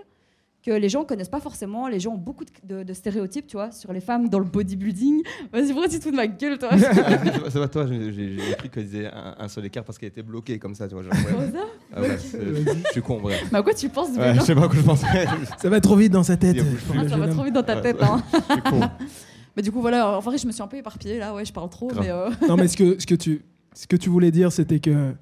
que 0.65 0.71
les 0.71 0.89
gens 0.89 1.03
connaissent 1.05 1.29
pas 1.29 1.39
forcément. 1.39 1.87
Les 1.87 1.99
gens 1.99 2.13
ont 2.13 2.17
beaucoup 2.17 2.43
de, 2.43 2.77
de- 2.77 2.83
de 2.83 2.93
stéréotypes, 2.93 3.45
tu 3.45 3.55
vois, 3.55 3.71
sur 3.71 3.93
les 3.93 3.99
femmes 3.99 4.29
dans 4.29 4.39
le 4.39 4.45
bodybuilding. 4.45 5.21
Vas-y, 5.53 5.67
pourquoi 5.71 5.87
tu 5.87 5.99
te 5.99 6.03
fous 6.03 6.11
de 6.11 6.15
ma 6.15 6.25
gueule, 6.27 6.57
toi 6.57 6.69
c'est 6.77 6.89
pas- 7.03 7.49
c'est 7.51 7.59
pas 7.59 7.67
toi, 7.67 7.85
j'ai 7.87 8.37
cru 8.57 8.69
qu'elle 8.69 8.85
disait 8.85 9.05
un, 9.07 9.35
un 9.37 9.47
seul 9.47 9.65
écart 9.65 9.83
parce 9.83 9.97
qu'elle 9.99 10.09
était 10.09 10.23
bloquée 10.23 10.57
comme 10.57 10.73
ça, 10.73 10.87
tu 10.87 10.95
vois. 10.95 11.03
Genre, 11.03 11.13
ouais. 11.13 11.19
Comment 11.31 11.51
ça 11.51 11.67
Ah 11.95 12.01
ouais, 12.01 12.17
je 12.87 12.91
suis 12.91 13.01
con, 13.01 13.19
bref. 13.21 13.47
Mais 13.51 13.59
à 13.59 13.61
quoi 13.61 13.73
tu 13.73 13.89
penses, 13.89 14.09
Ouais, 14.17 14.33
je 14.35 14.41
sais 14.41 14.55
pas 14.55 14.63
à 14.63 14.67
quoi 14.67 14.75
je 14.77 14.81
pensais. 14.81 15.25
Ça 15.61 15.69
va 15.69 15.79
trop 15.79 15.95
vite 15.95 16.11
dans 16.11 16.23
sa 16.23 16.35
tête. 16.37 16.57
Ah, 16.97 17.07
Ça 17.07 17.17
va 17.17 17.27
trop 17.27 17.43
vite 17.43 17.53
dans 17.53 17.63
ta 17.63 17.75
Ouais, 17.75 17.81
tête, 17.81 18.01
hein. 18.01 18.23
Je 18.33 18.53
suis 18.53 18.61
con. 18.63 18.79
Mais 19.55 19.61
du 19.61 19.71
coup, 19.71 19.81
voilà, 19.81 20.17
en 20.17 20.19
vrai, 20.19 20.37
je 20.37 20.47
me 20.47 20.51
suis 20.51 20.61
un 20.63 20.67
peu 20.67 20.77
éparpillée 20.77 21.17
là, 21.19 21.33
ouais, 21.33 21.45
je 21.45 21.53
parle 21.53 21.69
trop, 21.69 21.89
mais 21.97 22.09
euh, 22.09 22.29
Non, 22.49 22.57
mais 22.57 22.67
ce 22.67 22.75
que, 22.75 22.99
ce 22.99 23.05
que, 23.05 23.15
tu, 23.15 23.41
ce 23.73 23.87
que 23.87 23.95
tu 23.95 24.09
voulais 24.09 24.31
dire, 24.31 24.51
c'était 24.51 24.79
que. 24.81 25.13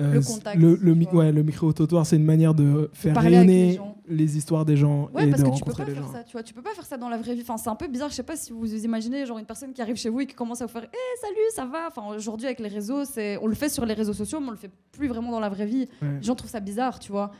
Euh, 0.00 0.14
Le 0.14 0.20
contact, 0.20 0.56
le, 0.60 0.76
le, 0.80 0.92
ouais, 1.14 1.32
le 1.32 1.42
micro-trottoir, 1.42 2.06
c'est 2.06 2.16
une 2.16 2.24
manière 2.24 2.54
de 2.54 2.88
faire 2.92 3.14
les 3.20 3.28
rayonner 3.28 3.72
gens. 3.74 3.96
les, 4.08 4.36
histoires 4.36 4.64
des 4.64 4.76
gens 4.76 5.10
ouais, 5.12 5.26
et 5.26 5.30
parce 5.30 5.42
de 5.42 5.48
que 5.50 5.54
tu 5.56 5.64
peux 5.64 5.72
pas 5.72 5.84
les 5.84 5.92
faire 5.92 6.02
gens. 6.04 6.12
ça, 6.12 6.22
tu 6.24 6.32
vois, 6.32 6.42
tu 6.42 6.54
peux 6.54 6.62
pas 6.62 6.70
faire 6.74 6.84
ça 6.86 6.96
dans 6.96 7.08
la 7.08 7.16
vraie 7.18 7.34
vie. 7.34 7.40
Enfin, 7.42 7.56
c'est 7.56 7.68
un 7.68 7.74
peu 7.74 7.88
bizarre, 7.88 8.08
je 8.10 8.14
sais 8.14 8.22
pas 8.22 8.36
si 8.36 8.52
vous 8.52 8.72
imaginez, 8.84 9.26
genre 9.26 9.38
une 9.38 9.44
personne 9.46 9.72
qui 9.72 9.82
arrive 9.82 9.96
chez 9.96 10.08
vous 10.08 10.20
et 10.20 10.26
qui 10.26 10.34
commence 10.34 10.62
à 10.62 10.66
vous 10.66 10.72
faire 10.72 10.84
"Eh, 10.92 11.20
salut, 11.20 11.36
ça 11.54 11.64
va? 11.66 11.88
Enfin, 11.88 12.14
aujourd'hui 12.16 12.46
avec 12.46 12.60
les 12.60 12.68
réseaux, 12.68 13.02
on 13.42 13.46
le 13.46 13.54
fait 13.54 13.68
sur 13.68 13.84
les 13.84 13.94
réseaux 13.94 14.12
sociaux, 14.12 14.38
mais 14.40 14.48
on 14.48 14.52
le 14.52 14.56
fait 14.56 14.70
plus 14.92 15.08
vraiment 15.08 15.30
dans 15.32 15.40
la 15.40 15.48
vraie 15.48 15.66
vie. 15.66 15.88
Ouais. 16.00 16.08
Les 16.20 16.22
gens 16.22 16.34
trouvent 16.34 16.50
ça 16.50 16.60
bizarre, 16.60 16.98
tu 17.00 17.10
vois. 17.12 17.32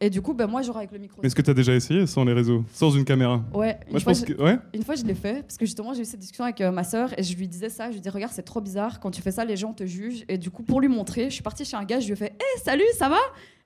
Et 0.00 0.10
du 0.10 0.20
coup, 0.20 0.34
ben 0.34 0.46
moi, 0.48 0.60
genre 0.60 0.76
avec 0.76 0.90
le 0.92 0.98
micro. 0.98 1.20
Mais 1.22 1.28
est-ce 1.28 1.34
que 1.36 1.40
t'as 1.40 1.54
déjà 1.54 1.72
essayé 1.72 2.06
sans 2.06 2.24
les 2.24 2.32
réseaux? 2.32 2.64
Sans 2.72 2.90
une 2.90 3.04
caméra? 3.04 3.42
Ouais, 3.54 3.78
une 3.86 3.92
Moi, 3.92 3.98
je 4.00 4.04
fois, 4.04 4.12
pense 4.12 4.20
je- 4.28 4.34
que. 4.34 4.42
Ouais 4.42 4.58
Une 4.74 4.82
fois, 4.82 4.96
je 4.96 5.04
l'ai 5.04 5.14
fait 5.14 5.40
parce 5.42 5.56
que 5.56 5.64
justement, 5.64 5.94
j'ai 5.94 6.02
eu 6.02 6.04
cette 6.04 6.18
discussion 6.20 6.44
avec 6.44 6.60
euh, 6.60 6.72
ma 6.72 6.82
sœur 6.84 7.16
et 7.18 7.22
je 7.22 7.34
lui 7.36 7.46
disais 7.48 7.68
ça. 7.70 7.88
Je 7.90 7.94
lui 7.94 8.00
dis 8.00 8.08
Regarde, 8.10 8.32
c'est 8.34 8.42
trop 8.42 8.60
bizarre. 8.60 8.98
Quand 9.00 9.10
tu 9.12 9.22
fais 9.22 9.30
ça, 9.30 9.44
les 9.44 9.56
gens 9.56 9.72
te 9.72 9.86
jugent. 9.86 10.24
Et 10.28 10.36
du 10.36 10.50
coup, 10.50 10.62
pour 10.64 10.80
lui 10.80 10.88
montrer, 10.88 11.26
je 11.30 11.34
suis 11.34 11.42
partie 11.42 11.64
chez 11.64 11.76
un 11.76 11.84
gars. 11.84 12.00
Je 12.00 12.06
lui 12.06 12.12
ai 12.12 12.16
fait 12.16 12.34
Hé, 12.38 12.60
salut, 12.64 12.82
ça 12.98 13.08
va? 13.08 13.16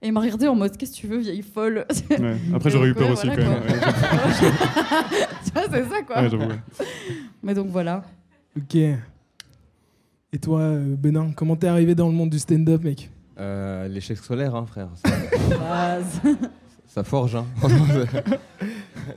Et 0.03 0.09
il 0.09 0.13
m'a 0.13 0.21
regardé 0.21 0.47
en 0.47 0.55
mode 0.55 0.77
Qu'est-ce 0.77 0.93
que 0.93 0.97
tu 0.99 1.07
veux, 1.09 1.19
vieille 1.19 1.43
folle? 1.43 1.87
Ouais. 2.11 2.37
Après, 2.55 2.71
j'aurais 2.71 2.89
eu 2.89 2.95
peur 2.95 3.07
ouais, 3.09 3.13
aussi 3.15 3.27
voilà, 3.27 3.43
quand 3.43 3.51
même. 3.51 3.63
Tu 5.45 5.51
vois, 5.53 5.63
c'est 5.73 5.85
ça, 5.89 6.03
quoi. 6.03 6.23
Ouais, 6.23 6.31
j'avoue, 6.31 6.45
ouais. 6.45 6.59
Mais 7.43 7.55
donc 7.55 7.69
voilà. 7.69 8.03
Ok. 8.57 8.75
Et 8.77 10.39
toi, 10.41 10.61
euh, 10.61 10.95
Benin, 10.95 11.33
comment 11.35 11.57
t'es 11.57 11.67
arrivé 11.69 11.95
dans 11.95 12.07
le 12.07 12.15
monde 12.15 12.31
du 12.31 12.39
stand-up, 12.39 12.85
mec? 12.85 13.11
Euh, 13.39 13.87
L'échec 13.89 14.17
scolaire, 14.19 14.55
hein, 14.55 14.67
frère. 14.67 14.89
Ça, 16.87 17.05
forge, 17.05 17.37
hein. 17.37 17.47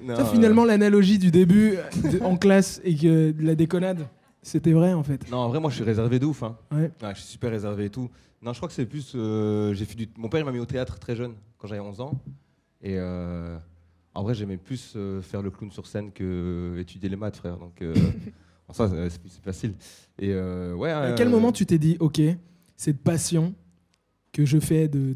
Non, 0.04 0.16
Ça, 0.16 0.22
euh, 0.22 0.25
finalement, 0.25 0.66
l'analogie 0.66 1.18
du 1.20 1.32
début 1.32 1.75
de- 2.12 2.20
en 2.24 2.38
classe 2.38 2.80
et 2.84 2.96
que 2.96 3.32
de 3.32 3.44
la 3.44 3.56
déconnade, 3.56 4.08
c'était 4.42 4.72
vrai 4.72 4.94
en 4.94 5.04
fait. 5.04 5.30
Non, 5.30 5.38
en 5.40 5.50
vrai, 5.50 5.60
moi, 5.60 5.70
je 5.70 5.75
suis 5.75 5.84
réservé 5.84 6.18
de 6.20 6.25
ouf. 6.25 6.44
Hein. 6.44 6.56
Ouais. 6.72 6.92
Ouais, 7.01 7.13
je 7.13 7.20
suis 7.20 7.30
super 7.30 7.51
réservé 7.51 7.86
et 7.86 7.90
tout. 7.90 8.10
Non, 8.42 8.54
je 8.54 8.58
crois 8.60 8.68
que 8.70 8.74
c'est 8.74 8.86
plus. 8.86 9.13
euh, 9.16 9.74
j'ai 9.74 9.86
fait 9.86 9.96
du... 9.96 10.08
Mon 10.18 10.30
père, 10.30 10.44
m'a 10.46 10.51
mis 10.51 10.60
au 10.60 10.66
théâtre 10.66 10.98
très 10.98 11.16
jeune, 11.16 11.34
quand 11.58 11.68
j'avais 11.68 11.82
11 11.82 12.01
ans. 12.01 12.13
Et 12.82 12.96
euh, 12.98 13.58
en 14.16 14.24
vrai, 14.24 14.34
j'aimais 14.34 14.58
plus 14.58 14.94
euh, 14.96 15.22
faire 15.22 15.42
le 15.42 15.51
clown 15.51 15.72
sur 15.72 15.86
scène 15.86 16.12
que 16.12 16.75
étudier 16.80 17.10
les 17.10 17.16
maths, 17.16 17.36
frère. 17.38 17.58
Donc, 17.58 17.82
euh, 17.82 17.94
ça, 18.72 18.90
c'est 19.10 19.44
facile. 19.44 19.74
Et 20.18 20.31
euh, 20.34 20.74
ouais. 20.74 20.92
À 20.92 21.14
quel 21.14 21.29
moment 21.29 21.51
tu 21.51 21.66
t'es 21.66 21.77
dit, 21.77 21.98
ok, 22.00 22.20
cette 22.77 23.01
passion 23.03 23.53
que 24.31 24.46
je 24.46 24.59
fais 24.59 24.87
de. 24.87 25.15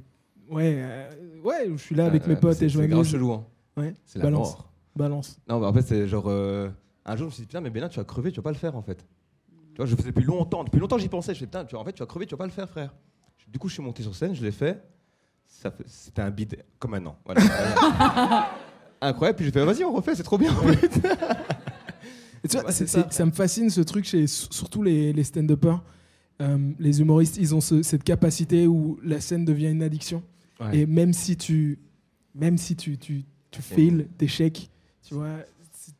Ouais, 0.50 0.76
euh, 0.78 1.10
ouais, 1.44 1.70
je 1.72 1.78
suis 1.82 1.96
là 1.96 2.06
avec 2.06 2.28
mes 2.28 2.36
potes 2.36 2.62
et 2.62 2.70
je 2.70 2.80
C'est 2.80 2.88
grave 2.88 3.06
chelou. 3.06 3.32
Hein. 3.32 3.46
Ouais, 3.78 3.94
C'est 4.06 4.20
la 4.20 4.26
balance. 4.26 4.48
mort. 4.54 4.72
Balance. 4.96 5.38
Non, 5.50 5.60
bah, 5.60 5.68
en 5.68 5.74
fait, 5.74 5.82
c'est 5.82 6.08
genre. 6.08 6.26
euh, 6.28 6.70
un 7.06 7.16
jour, 7.16 7.26
je 7.26 7.26
me 7.26 7.32
suis 7.32 7.42
dit, 7.42 7.48
putain, 7.48 7.62
mais 7.62 7.70
Bénin, 7.70 7.90
tu 7.90 8.00
vas 8.00 8.06
crever, 8.06 8.32
tu 8.32 8.38
vas 8.38 8.44
pas 8.44 8.52
le 8.52 8.58
faire, 8.58 8.76
en 8.76 8.82
fait. 8.82 9.06
Tu 9.74 9.78
vois, 9.78 9.86
je 9.86 9.96
faisais 9.96 10.10
depuis 10.12 10.24
longtemps. 10.24 10.64
Depuis 10.64 10.80
longtemps, 10.80 10.98
j'y 10.98 11.10
pensais. 11.10 11.34
Je 11.34 11.40
fais, 11.40 11.46
putain, 11.46 11.66
tu, 11.66 11.76
en 11.76 11.84
fait, 11.84 11.92
tu 11.94 12.00
vas 12.00 12.06
crever, 12.06 12.26
tu 12.26 12.32
vas 12.32 12.38
pas 12.38 12.46
le 12.46 12.52
faire, 12.52 12.70
frère. 12.70 12.94
Du 13.48 13.60
coup, 13.60 13.68
je 13.68 13.74
suis 13.74 13.84
monté 13.84 14.04
sur 14.04 14.16
scène, 14.16 14.34
je 14.34 14.44
l'ai 14.44 14.52
fait. 14.52 14.82
Ça 15.46 15.70
fait- 15.72 15.84
C'était 15.88 16.22
un 16.22 16.32
bide 16.32 16.64
comme 16.80 16.94
un 16.94 17.06
an. 17.06 17.18
Voilà. 17.26 17.42
Incroyable. 19.02 19.36
Puis 19.38 19.46
j'ai 19.46 19.52
fait, 19.52 19.64
vas-y, 19.66 19.84
on 19.84 19.94
refait, 19.94 20.16
c'est 20.16 20.24
trop 20.24 20.38
bien. 20.38 20.52
Et 22.44 22.48
tu 22.48 22.58
vois, 22.58 22.66
Ouais, 22.68 22.72
c'est- 22.72 22.86
c'est 22.86 22.88
ça. 22.88 23.08
c'est- 23.10 23.18
ça 23.18 23.26
me 23.26 23.32
fascine 23.32 23.70
ce 23.70 23.82
truc 23.82 24.06
chez 24.06 24.24
s- 24.24 24.48
surtout 24.52 24.82
les, 24.84 25.12
les 25.14 25.24
stand-uppers. 25.24 25.84
Euh, 26.42 26.58
les 26.80 27.00
humoristes, 27.02 27.38
ils 27.38 27.56
ont 27.56 27.62
ce- 27.62 27.82
cette 27.84 28.04
capacité 28.04 28.68
où 28.68 29.00
la 29.04 29.22
scène 29.22 29.46
devient 29.46 29.70
une 29.72 29.84
addiction. 29.84 30.22
Ouais. 30.60 30.80
Et 30.80 30.86
même 30.86 31.14
si 31.14 31.38
tu, 31.38 31.80
même 32.34 32.58
si 32.58 32.76
tu, 32.76 32.98
tu, 32.98 33.24
tu 33.52 33.62
fails, 33.62 34.08
t'échecs, 34.18 34.70
tu 35.08 35.14
vois, 35.14 35.38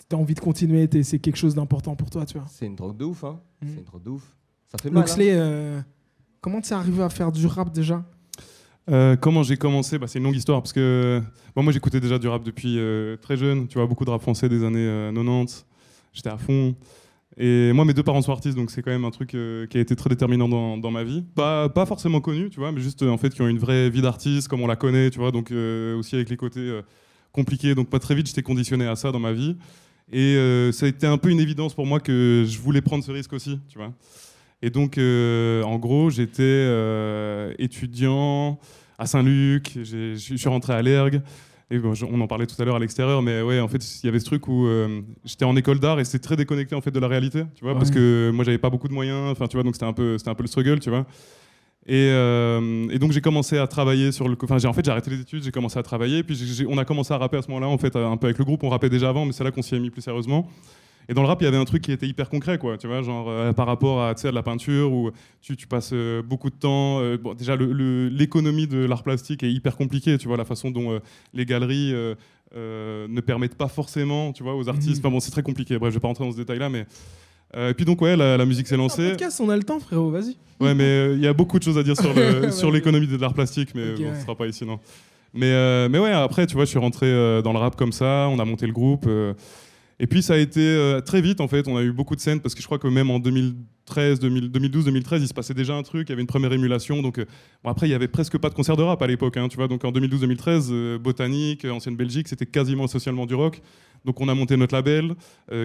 tu 0.10 0.16
as 0.16 0.20
envie 0.20 0.34
de 0.34 0.40
continuer, 0.42 0.88
t'es- 0.88 1.04
c'est 1.04 1.20
quelque 1.20 1.38
chose 1.38 1.56
d'important 1.56 1.96
pour 1.96 2.10
toi, 2.10 2.26
tu 2.26 2.38
vois. 2.38 2.48
C'est 2.50 2.66
une 2.66 2.76
drogue 2.76 2.98
de 2.98 3.06
ouf, 3.06 3.24
hein. 3.24 3.40
Mm. 3.62 3.68
C'est 3.70 3.78
une 3.80 3.84
drogue 3.86 4.04
de 4.04 4.10
ouf. 4.10 4.36
Ça 4.68 4.78
fait 4.82 4.90
mal. 4.90 5.04
hein. 5.04 5.06
Loxley, 5.08 5.32
euh, 5.34 5.80
comment 6.42 6.60
tu 6.60 6.70
es 6.70 6.74
arrivé 6.74 7.02
à 7.04 7.10
faire 7.10 7.32
du 7.32 7.46
rap 7.48 7.72
déjà? 7.72 8.04
Euh, 8.90 9.16
comment 9.16 9.42
j'ai 9.42 9.58
commencé? 9.58 9.98
Bah, 9.98 10.08
C'est 10.08 10.20
une 10.20 10.26
longue 10.26 10.36
histoire 10.36 10.62
parce 10.62 10.74
que 10.74 11.22
bon, 11.56 11.64
moi 11.64 11.72
j'écoutais 11.74 12.00
déjà 12.00 12.20
du 12.20 12.28
rap 12.28 12.44
depuis 12.44 12.78
euh, 12.78 13.16
très 13.18 13.36
jeune, 13.38 13.68
tu 13.68 13.78
vois, 13.80 13.88
beaucoup 13.88 14.06
de 14.06 14.10
rap 14.12 14.22
français 14.22 14.48
des 14.50 14.64
années 14.64 14.86
euh, 14.86 15.12
90. 15.12 15.66
J'étais 16.14 16.30
à 16.30 16.38
fond. 16.38 16.76
Et 17.38 17.74
moi, 17.74 17.84
mes 17.84 17.94
deux 17.94 18.04
parents 18.04 18.22
sont 18.22 18.32
artistes, 18.32 18.56
donc 18.56 18.72
c'est 18.72 18.82
quand 18.82 18.92
même 18.92 19.04
un 19.04 19.12
truc 19.12 19.36
euh, 19.36 19.68
qui 19.68 19.78
a 19.78 19.82
été 19.82 19.96
très 19.96 20.10
déterminant 20.10 20.48
dans, 20.78 20.92
ma 20.92 21.04
vie. 21.04 21.26
Pas, 21.36 21.70
forcément 21.86 22.22
connu, 22.22 22.50
tu 22.50 22.60
vois, 22.60 22.72
mais 22.72 22.80
juste 22.80 23.04
euh, 23.04 23.10
en 23.10 23.18
fait 23.18 23.34
qui 23.34 23.42
ont 23.42 23.48
une 23.48 23.60
vraie 23.60 23.90
vie 23.90 24.02
d'artiste, 24.02 24.48
comme 24.48 24.62
on 24.62 24.68
la 24.68 24.78
connaît, 24.78 25.10
tu 25.10 25.20
vois, 25.20 25.32
donc 25.32 25.52
euh, 25.52 25.98
aussi 25.98 26.16
avec 26.16 26.30
les 26.30 26.38
côtés 26.38 26.80
compliqués. 27.34 27.76
Donc 27.76 27.90
pas 27.90 28.00
très 28.00 28.16
vite, 28.16 28.28
j'étais 28.28 28.42
conditionné 28.42 28.88
à 28.88 28.96
ça 28.96 29.12
dans 29.12 29.20
ma 29.20 29.34
vie. 29.34 29.58
Et 30.14 30.36
ça 30.72 30.86
a 30.86 30.90
été 30.90 31.08
un 31.08 31.18
peu 31.18 31.30
une 31.30 31.40
évidence 31.40 31.74
pour 31.74 31.86
moi 31.86 32.00
que 32.00 32.46
je 32.48 32.60
voulais 32.60 32.82
prendre 32.82 33.04
ce 33.04 33.12
risque 33.12 33.34
aussi, 33.34 33.60
tu 33.68 33.80
vois. 33.80 33.92
Et 34.62 34.70
donc, 34.70 34.98
en 34.98 35.78
gros, 35.78 36.12
j'étais 36.12 36.70
étudiant 37.58 38.60
à 39.00 39.08
Saint-Luc, 39.08 39.80
je 39.84 40.16
suis 40.16 40.48
rentré 40.48 40.74
à 40.74 40.82
l'ERG. 40.84 41.22
Et 41.72 41.80
bon, 41.80 41.94
je- 41.96 42.06
on 42.06 42.22
en 42.22 42.28
parlait 42.28 42.46
tout 42.46 42.62
à 42.62 42.66
l'heure 42.66 42.76
à 42.76 42.80
l'extérieur, 42.80 43.22
mais 43.24 43.42
ouais, 43.42 43.60
en 43.60 43.68
fait, 43.68 43.78
il 44.04 44.06
y 44.06 44.10
avait 44.10 44.20
ce 44.20 44.26
truc 44.26 44.48
où 44.48 44.68
euh, 44.68 45.02
j'étais 45.24 45.46
en 45.46 45.56
école 45.56 45.80
d'art 45.80 46.00
et 46.00 46.06
c'était 46.06 46.20
très 46.20 46.36
déconnecté 46.36 46.76
en 46.76 46.82
fait 46.82 46.92
de 46.92 47.00
la 47.00 47.08
réalité, 47.08 47.44
tu 47.56 47.64
vois, 47.64 47.74
parce 47.76 47.90
que 47.92 48.32
moi, 48.34 48.46
j'avais 48.46 48.60
pas 48.60 48.70
beaucoup 48.70 48.88
de 48.88 48.94
moyens, 48.94 49.32
enfin, 49.32 49.48
tu 49.48 49.58
vois, 49.58 49.64
donc 49.64 49.74
c'était 49.76 49.86
un 49.88 49.94
peu, 49.94 50.18
c'était 50.20 50.30
un 50.30 50.36
peu 50.36 50.44
le 50.44 50.48
struggle, 50.48 50.80
tu 50.80 50.90
vois. 50.92 51.06
Et, 51.88 52.10
euh, 52.12 52.88
et 52.90 52.98
donc 53.00 53.12
j'ai 53.12 53.22
commencé 53.22 53.58
à 53.60 53.68
travailler 53.68 54.12
sur 54.12 54.28
le, 54.28 54.36
enfin, 54.44 54.58
j'ai 54.58 54.68
en 54.68 54.74
fait 54.74 54.84
j'ai 54.86 54.90
arrêté 54.92 55.12
les 55.12 55.20
études, 55.22 55.44
j'ai 55.44 55.52
commencé 55.52 55.78
à 55.78 55.84
travailler, 55.84 56.24
puis 56.24 56.36
on 56.68 56.78
a 56.80 56.86
commencé 56.86 57.14
à 57.14 57.18
rapper 57.18 57.38
à 57.38 57.42
ce 57.42 57.48
moment-là, 57.50 57.68
en 57.68 57.78
fait, 57.78 57.96
un 57.96 58.18
peu 58.18 58.26
avec 58.28 58.38
le 58.40 58.46
groupe, 58.46 58.64
on 58.64 58.70
rappait 58.70 58.90
déjà 58.90 59.10
avant, 59.10 59.26
mais 59.26 59.32
c'est 59.34 59.44
là 59.44 59.52
qu'on 59.52 59.62
s'y 59.62 59.76
est 59.76 59.80
mis 59.80 59.90
plus 59.92 60.02
sérieusement. 60.02 60.48
Et 61.08 61.14
dans 61.14 61.22
le 61.22 61.28
rap, 61.28 61.42
il 61.42 61.46
y 61.46 61.48
avait 61.48 61.58
un 61.58 61.66
truc 61.66 61.84
qui 61.84 61.92
était 61.92 62.08
hyper 62.08 62.30
concret, 62.30 62.58
quoi, 62.58 62.78
tu 62.78 62.88
vois, 62.88 63.02
genre 63.02 63.28
euh, 63.30 63.54
par 63.54 63.68
rapport 63.68 64.02
à, 64.02 64.10
à 64.10 64.14
de 64.16 64.30
la 64.30 64.44
peinture 64.44 64.92
où 64.92 65.12
tu, 65.42 65.56
tu 65.56 65.68
passes 65.68 65.92
euh, 65.94 66.22
beaucoup 66.24 66.50
de 66.50 66.56
temps. 66.56 67.00
euh, 67.02 67.18
bon, 67.18 67.34
déjà, 67.34 67.56
l'économie 67.56 68.68
de 68.68 68.80
l'art 68.86 69.04
plastique 69.04 69.44
est 69.44 69.52
hyper 69.52 69.76
compliquée, 69.78 70.18
tu 70.18 70.28
vois, 70.28 70.38
la 70.38 70.46
façon 70.46 70.72
dont 70.72 71.00
les 71.34 71.46
galeries 71.46 71.94
ne 72.56 73.22
permettent 73.22 73.56
pas 73.56 73.68
forcément, 73.68 74.32
tu 74.34 74.44
vois, 74.44 74.56
aux 74.56 74.68
artistes. 74.70 74.96
Mhm. 74.98 75.00
Enfin 75.00 75.10
bon, 75.12 75.20
c'est 75.20 75.32
très 75.32 75.44
compliqué. 75.44 75.78
Bref, 75.78 75.92
je 75.92 75.96
vais 75.98 76.02
pas 76.02 76.08
rentrer 76.08 76.26
dans 76.26 76.32
ce 76.32 76.38
détail-là, 76.38 76.70
mais. 76.70 76.86
et 77.56 77.74
puis 77.74 77.86
donc, 77.86 78.02
ouais, 78.02 78.16
la, 78.16 78.38
la 78.38 78.46
musique 78.46 78.68
s'est 78.68 78.78
lancée. 78.78 79.10
podcast, 79.12 79.40
on 79.42 79.50
a 79.50 79.58
le 79.58 79.64
temps, 79.64 79.80
frérot, 79.80 80.10
vas-y. 80.10 80.36
Ouais, 80.60 80.74
mais 80.74 81.14
il 81.14 81.20
y 81.22 81.28
a 81.28 81.34
beaucoup 81.34 81.60
de 81.60 81.64
choses 81.64 81.78
à 81.78 81.84
dire 81.84 81.96
sur, 81.98 82.72
l'économie 82.72 83.08
de 83.08 83.18
l'art 83.18 83.34
plastique, 83.34 83.70
mais 83.76 83.92
Ok, 83.94 83.98
bon, 84.00 84.06
ouais. 84.06 84.16
ce 84.16 84.22
sera 84.22 84.36
pas 84.36 84.48
ici, 84.48 84.66
non. 84.66 84.80
Mais, 85.34 85.90
mais 85.90 86.00
ouais, 86.00 86.12
après, 86.12 86.48
tu 86.48 86.56
vois, 86.56 86.64
je 86.66 86.70
suis 86.70 86.80
rentré 86.80 87.12
dans 87.44 87.52
le 87.52 87.60
rap 87.60 87.76
comme 87.76 87.92
ça, 87.92 88.28
on 88.32 88.40
a 88.40 88.46
monté 88.46 88.66
le 88.66 88.72
groupe. 88.74 89.08
Et 90.00 90.08
puis 90.08 90.22
ça 90.22 90.34
a 90.34 90.38
été 90.38 90.60
euh, 90.60 91.00
très 91.00 91.22
vite, 91.22 91.40
en 91.40 91.48
fait, 91.48 91.68
on 91.68 91.78
a 91.78 91.82
eu 91.82 91.94
beaucoup 91.94 92.16
de 92.16 92.22
scènes, 92.22 92.42
parce 92.42 92.54
que 92.54 92.62
je 92.62 92.66
crois 92.66 92.80
que 92.80 92.88
même 92.88 93.10
en 93.10 93.20
2013, 93.20 94.20
2000 94.20 94.52
2012, 94.52 94.86
2013, 94.86 95.22
il 95.22 95.28
se 95.28 95.34
passait 95.34 95.54
déjà 95.54 95.74
un 95.74 95.84
truc, 95.84 96.10
il 96.10 96.12
y 96.12 96.14
avait 96.14 96.22
une 96.22 96.28
première 96.28 96.52
émulation. 96.52 97.02
Donc, 97.02 97.18
euh, 97.18 97.26
bon, 97.64 97.70
après, 97.70 97.88
il 97.88 97.92
y 97.92 97.94
avait 97.94 98.10
presque 98.10 98.38
pas 98.38 98.50
de 98.50 98.56
concert 98.56 98.76
de 98.76 98.84
rap 98.84 99.02
à 99.02 99.08
l'époque, 99.08 99.38
hein, 99.38 99.48
tu 99.48 99.56
vois. 99.56 99.70
Donc 99.70 99.86
en 99.86 99.92
2012-2013, 99.92 100.68
euh, 100.72 100.98
Botanique, 100.98 101.64
Ancienne 101.64 101.96
Belgique, 101.96 102.28
c'était 102.28 102.46
quasiment 102.46 102.88
socialement 102.88 103.26
du 103.26 103.36
rock. 103.36 103.62
Donc 104.04 104.20
on 104.20 104.28
a 104.28 104.36
monté 104.36 104.56
notre 104.56 104.76
label 104.76 105.16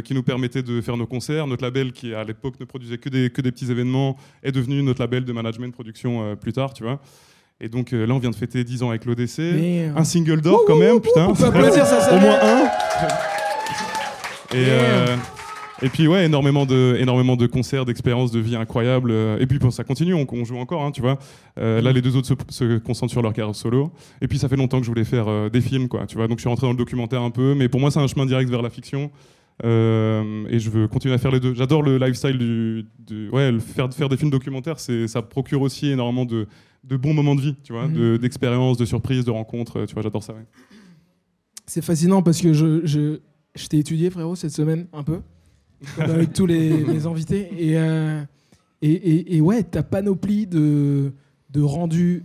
qui 0.02 0.14
nous 0.14 0.22
permettait 0.22 0.62
de 0.62 0.80
faire 0.80 0.96
nos 0.96 1.06
concerts. 1.06 1.46
Notre 1.46 1.62
label 1.62 1.92
qui 1.92 2.14
à 2.14 2.24
l'époque 2.24 2.58
ne 2.58 2.64
produisait 2.64 2.96
que 2.96 3.10
des, 3.10 3.28
que 3.28 3.42
des 3.42 3.52
petits 3.52 3.70
événements 3.70 4.16
est 4.42 4.50
devenu 4.50 4.82
notre 4.82 5.02
label 5.02 5.26
de 5.26 5.32
management 5.34 5.70
production 5.74 6.22
euh, 6.24 6.36
plus 6.36 6.54
tard, 6.54 6.72
tu 6.72 6.82
vois. 6.82 7.02
Et 7.60 7.68
donc 7.68 7.90
là 7.92 8.14
on 8.14 8.18
vient 8.18 8.30
de 8.30 8.34
fêter 8.34 8.64
10 8.64 8.82
ans 8.82 8.88
avec 8.88 9.04
l'ODC. 9.04 9.40
Un 9.94 10.04
single 10.04 10.40
d'or 10.40 10.64
quand 10.66 10.76
même, 10.76 11.02
putain. 11.02 11.26
on 11.26 11.34
peut 11.34 11.44
applaudir, 11.48 11.84
ça, 11.84 12.00
ça 12.00 12.16
Au 12.16 12.18
moins 12.18 12.38
un. 12.40 12.70
Et, 14.52 14.56
euh, 14.68 15.16
Et 15.82 15.88
puis 15.88 16.06
ouais, 16.08 16.26
énormément 16.26 16.66
de, 16.66 16.96
énormément 16.98 17.36
de 17.36 17.46
concerts, 17.46 17.86
d'expériences 17.86 18.30
de 18.32 18.38
vie 18.40 18.54
incroyables. 18.56 19.12
Et 19.40 19.46
puis 19.46 19.58
bon, 19.58 19.70
ça 19.70 19.82
continue, 19.82 20.12
on, 20.12 20.26
on 20.30 20.44
joue 20.44 20.58
encore, 20.58 20.82
hein, 20.82 20.90
tu 20.90 21.00
vois. 21.00 21.18
Euh, 21.58 21.80
là, 21.80 21.92
les 21.92 22.02
deux 22.02 22.16
autres 22.16 22.26
se, 22.28 22.34
se 22.50 22.78
concentrent 22.78 23.12
sur 23.12 23.22
leur 23.22 23.32
carrière 23.32 23.54
solo. 23.54 23.90
Et 24.20 24.28
puis 24.28 24.38
ça 24.38 24.48
fait 24.48 24.56
longtemps 24.56 24.78
que 24.78 24.84
je 24.84 24.90
voulais 24.90 25.04
faire 25.04 25.28
euh, 25.28 25.48
des 25.48 25.60
films, 25.62 25.88
quoi, 25.88 26.06
tu 26.06 26.16
vois. 26.16 26.28
Donc 26.28 26.36
je 26.38 26.42
suis 26.42 26.48
rentré 26.50 26.66
dans 26.66 26.72
le 26.72 26.76
documentaire 26.76 27.22
un 27.22 27.30
peu, 27.30 27.54
mais 27.54 27.68
pour 27.70 27.80
moi 27.80 27.90
c'est 27.90 28.00
un 28.00 28.06
chemin 28.08 28.26
direct 28.26 28.50
vers 28.50 28.60
la 28.62 28.68
fiction. 28.70 29.10
Euh, 29.64 30.44
et 30.48 30.58
je 30.58 30.68
veux 30.70 30.88
continuer 30.88 31.14
à 31.14 31.18
faire 31.18 31.30
les 31.30 31.40
deux. 31.40 31.54
J'adore 31.54 31.82
le 31.82 31.98
lifestyle 31.98 32.36
du, 32.38 32.86
du- 32.98 33.28
ouais, 33.30 33.52
le 33.52 33.58
faire, 33.60 33.92
faire 33.92 34.08
des 34.08 34.16
films 34.16 34.30
documentaires, 34.30 34.80
c'est, 34.80 35.06
ça 35.06 35.20
procure 35.22 35.60
aussi 35.62 35.88
énormément 35.90 36.24
de, 36.24 36.46
de 36.84 36.96
bons 36.96 37.12
moments 37.14 37.34
de 37.34 37.40
vie, 37.42 37.56
tu 37.62 37.72
vois, 37.72 37.86
Mhm. 37.86 37.94
de- 37.94 38.16
d'expériences, 38.18 38.76
de 38.78 38.84
surprises, 38.86 39.24
de 39.24 39.30
rencontres. 39.30 39.84
Tu 39.86 39.94
vois, 39.94 40.02
j'adore 40.02 40.22
ça. 40.22 40.32
ouais. 40.34 40.44
C'est 41.66 41.82
fascinant 41.84 42.22
parce 42.22 42.40
que 42.40 42.52
je, 42.52 42.80
je, 42.84 43.20
je 43.54 43.66
t'ai 43.66 43.78
étudié, 43.78 44.10
frérot, 44.10 44.36
cette 44.36 44.52
semaine, 44.52 44.86
un 44.92 45.02
peu, 45.02 45.20
comme 45.96 46.10
avec 46.10 46.32
tous 46.32 46.46
les, 46.46 46.84
les 46.84 47.06
invités. 47.06 47.48
Et, 47.58 47.78
euh, 47.78 48.22
et, 48.82 48.92
et, 48.92 49.36
et 49.36 49.40
ouais, 49.40 49.62
ta 49.62 49.82
panoplie 49.82 50.46
de, 50.46 51.12
de 51.50 51.60
rendu 51.62 52.24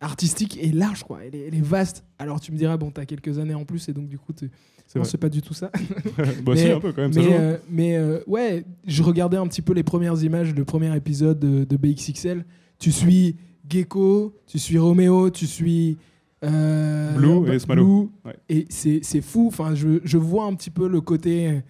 artistique 0.00 0.58
est 0.62 0.74
large, 0.74 1.02
quoi. 1.04 1.20
Elle 1.24 1.34
est, 1.34 1.46
elle 1.48 1.54
est 1.54 1.64
vaste. 1.64 2.04
Alors 2.18 2.40
tu 2.40 2.52
me 2.52 2.56
diras, 2.58 2.76
bon, 2.76 2.90
t'as 2.90 3.04
quelques 3.06 3.38
années 3.38 3.54
en 3.54 3.64
plus, 3.64 3.88
et 3.88 3.92
donc 3.92 4.08
du 4.08 4.18
coup, 4.18 4.32
tu- 4.32 4.50
C'est 4.86 4.98
non, 4.98 5.02
vrai. 5.02 5.10
c'est 5.10 5.18
pas 5.18 5.28
du 5.30 5.40
tout 5.42 5.54
ça. 5.54 5.70
bah, 6.18 6.24
Mais- 6.48 6.56
si, 6.66 6.70
un 6.70 6.80
peu 6.80 6.92
quand 6.92 7.02
même. 7.02 7.12
ça 7.12 7.20
mais 7.20 7.26
joue. 7.26 7.32
euh, 7.32 7.56
mais 7.70 7.96
euh, 7.96 8.20
ouais, 8.26 8.64
je 8.86 9.02
regardais 9.02 9.36
un 9.38 9.46
petit 9.46 9.62
peu 9.62 9.72
les 9.72 9.82
premières 9.82 10.22
images, 10.22 10.54
le 10.54 10.64
premier 10.64 10.94
épisode 10.96 11.38
de, 11.38 11.64
de 11.64 11.76
BXXL. 11.76 12.44
Tu 12.78 12.92
suis 12.92 13.36
Gecko, 13.68 14.34
tu 14.46 14.58
suis 14.58 14.78
Roméo, 14.78 15.30
tu 15.30 15.46
suis 15.46 15.96
euh, 16.44 17.14
Blue 17.16 17.52
et 17.52 17.58
Smalo. 17.58 18.10
Ouais. 18.24 18.36
Et 18.48 18.66
c'est 18.70 19.20
fou. 19.20 19.46
Enfin, 19.48 19.74
je, 19.74 20.00
je 20.04 20.18
vois 20.18 20.44
un 20.44 20.54
petit 20.54 20.70
peu 20.70 20.88
le 20.88 21.00
côté, 21.00 21.62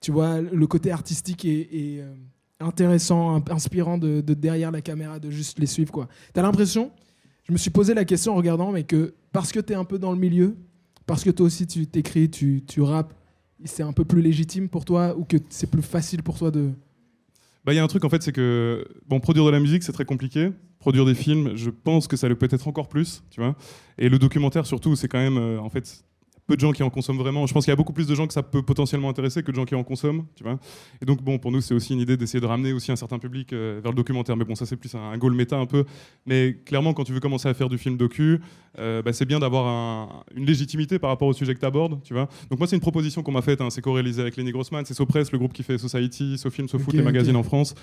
tu 0.00 0.12
vois, 0.12 0.40
le 0.40 0.66
côté 0.66 0.90
artistique 0.90 1.44
et, 1.44 1.60
et, 1.96 2.02
euh, 2.02 2.12
intéressant, 2.60 3.42
inspirant 3.50 3.98
de, 3.98 4.20
de 4.20 4.34
derrière 4.34 4.70
la 4.70 4.80
caméra, 4.80 5.18
de 5.18 5.30
juste 5.30 5.58
les 5.58 5.66
suivre 5.66 5.92
quoi. 5.92 6.08
T'as 6.32 6.42
l'impression 6.42 6.90
Je 7.44 7.52
me 7.52 7.58
suis 7.58 7.70
posé 7.70 7.94
la 7.94 8.04
question 8.04 8.32
en 8.32 8.36
regardant, 8.36 8.72
mais 8.72 8.84
que 8.84 9.14
parce 9.32 9.52
que 9.52 9.60
t'es 9.60 9.74
un 9.74 9.84
peu 9.84 9.98
dans 9.98 10.12
le 10.12 10.18
milieu, 10.18 10.56
parce 11.06 11.24
que 11.24 11.30
toi 11.30 11.46
aussi 11.46 11.66
tu 11.66 11.86
t'écris, 11.86 12.30
tu, 12.30 12.62
tu 12.66 12.80
rappes, 12.82 13.14
c'est 13.64 13.82
un 13.82 13.92
peu 13.92 14.04
plus 14.04 14.20
légitime 14.20 14.68
pour 14.68 14.84
toi 14.84 15.16
ou 15.16 15.24
que 15.24 15.36
c'est 15.48 15.70
plus 15.70 15.82
facile 15.82 16.22
pour 16.22 16.38
toi 16.38 16.50
de. 16.50 16.70
Bah, 17.64 17.72
il 17.72 17.76
y 17.76 17.78
a 17.78 17.84
un 17.84 17.88
truc 17.88 18.04
en 18.04 18.10
fait, 18.10 18.22
c'est 18.22 18.32
que 18.32 18.86
bon, 19.08 19.20
produire 19.20 19.46
de 19.46 19.50
la 19.50 19.60
musique, 19.60 19.82
c'est 19.82 19.92
très 19.92 20.04
compliqué. 20.04 20.52
Produire 20.84 21.06
des 21.06 21.14
films, 21.14 21.56
je 21.56 21.70
pense 21.70 22.06
que 22.06 22.14
ça 22.14 22.28
le 22.28 22.36
peut 22.36 22.46
être 22.50 22.68
encore 22.68 22.88
plus, 22.90 23.22
tu 23.30 23.40
vois. 23.40 23.56
Et 23.96 24.10
le 24.10 24.18
documentaire 24.18 24.66
surtout, 24.66 24.96
c'est 24.96 25.08
quand 25.08 25.18
même 25.18 25.38
euh, 25.38 25.58
en 25.58 25.70
fait 25.70 26.04
peu 26.46 26.56
de 26.56 26.60
gens 26.60 26.72
qui 26.72 26.82
en 26.82 26.90
consomment 26.90 27.18
vraiment. 27.18 27.46
Je 27.46 27.52
pense 27.54 27.64
qu'il 27.64 27.72
y 27.72 27.72
a 27.72 27.76
beaucoup 27.76 27.92
plus 27.92 28.06
de 28.06 28.14
gens 28.14 28.26
que 28.26 28.32
ça 28.34 28.42
peut 28.42 28.62
potentiellement 28.62 29.08
intéresser 29.08 29.42
que 29.42 29.50
de 29.50 29.56
gens 29.56 29.64
qui 29.64 29.74
en 29.74 29.82
consomment, 29.84 30.24
tu 30.36 30.44
vois. 30.44 30.58
Et 31.00 31.06
donc 31.06 31.22
bon, 31.22 31.38
pour 31.38 31.50
nous, 31.52 31.60
c'est 31.60 31.74
aussi 31.74 31.94
une 31.94 32.00
idée 32.00 32.16
d'essayer 32.16 32.40
de 32.40 32.46
ramener 32.46 32.72
aussi 32.72 32.92
un 32.92 32.96
certain 32.96 33.18
public 33.18 33.52
euh, 33.52 33.80
vers 33.82 33.92
le 33.92 33.96
documentaire. 33.96 34.36
Mais 34.36 34.44
bon, 34.44 34.54
ça 34.54 34.66
c'est 34.66 34.76
plus 34.76 34.94
un, 34.94 35.00
un 35.00 35.16
goal 35.18 35.32
méta 35.34 35.56
un 35.56 35.66
peu. 35.66 35.84
Mais 36.26 36.58
clairement, 36.66 36.92
quand 36.92 37.04
tu 37.04 37.12
veux 37.12 37.20
commencer 37.20 37.48
à 37.48 37.54
faire 37.54 37.68
du 37.68 37.78
film 37.78 37.96
docu, 37.96 38.40
euh, 38.78 39.00
bah, 39.02 39.12
c'est 39.12 39.24
bien 39.26 39.38
d'avoir 39.38 39.66
un- 39.66 40.22
une 40.36 40.44
légitimité 40.44 40.98
par 40.98 41.10
rapport 41.10 41.28
au 41.28 41.32
sujet 41.32 41.54
que 41.54 41.60
tu 41.60 41.66
abordes, 41.66 42.00
tu 42.04 42.12
vois. 42.12 42.28
Donc 42.50 42.58
moi, 42.58 42.66
c'est 42.68 42.76
une 42.76 42.82
proposition 42.82 43.22
qu'on 43.22 43.32
m'a 43.32 43.42
faite. 43.42 43.60
hein. 43.60 43.70
c'est 43.70 43.80
co-réalisé 43.82 44.20
avec 44.20 44.36
Lenny 44.36 44.52
Grossman, 44.52 44.84
c'est 44.84 44.94
Sopress, 44.94 45.32
le 45.32 45.38
groupe 45.38 45.52
qui 45.52 45.62
fait 45.62 45.78
Society, 45.78 46.36
SoFilm, 46.36 46.68
SoFoot, 46.68 46.88
Ok, 46.88 46.94
les 46.94 47.02
magazines 47.02 47.36
en 47.36 47.42
France 47.42 47.74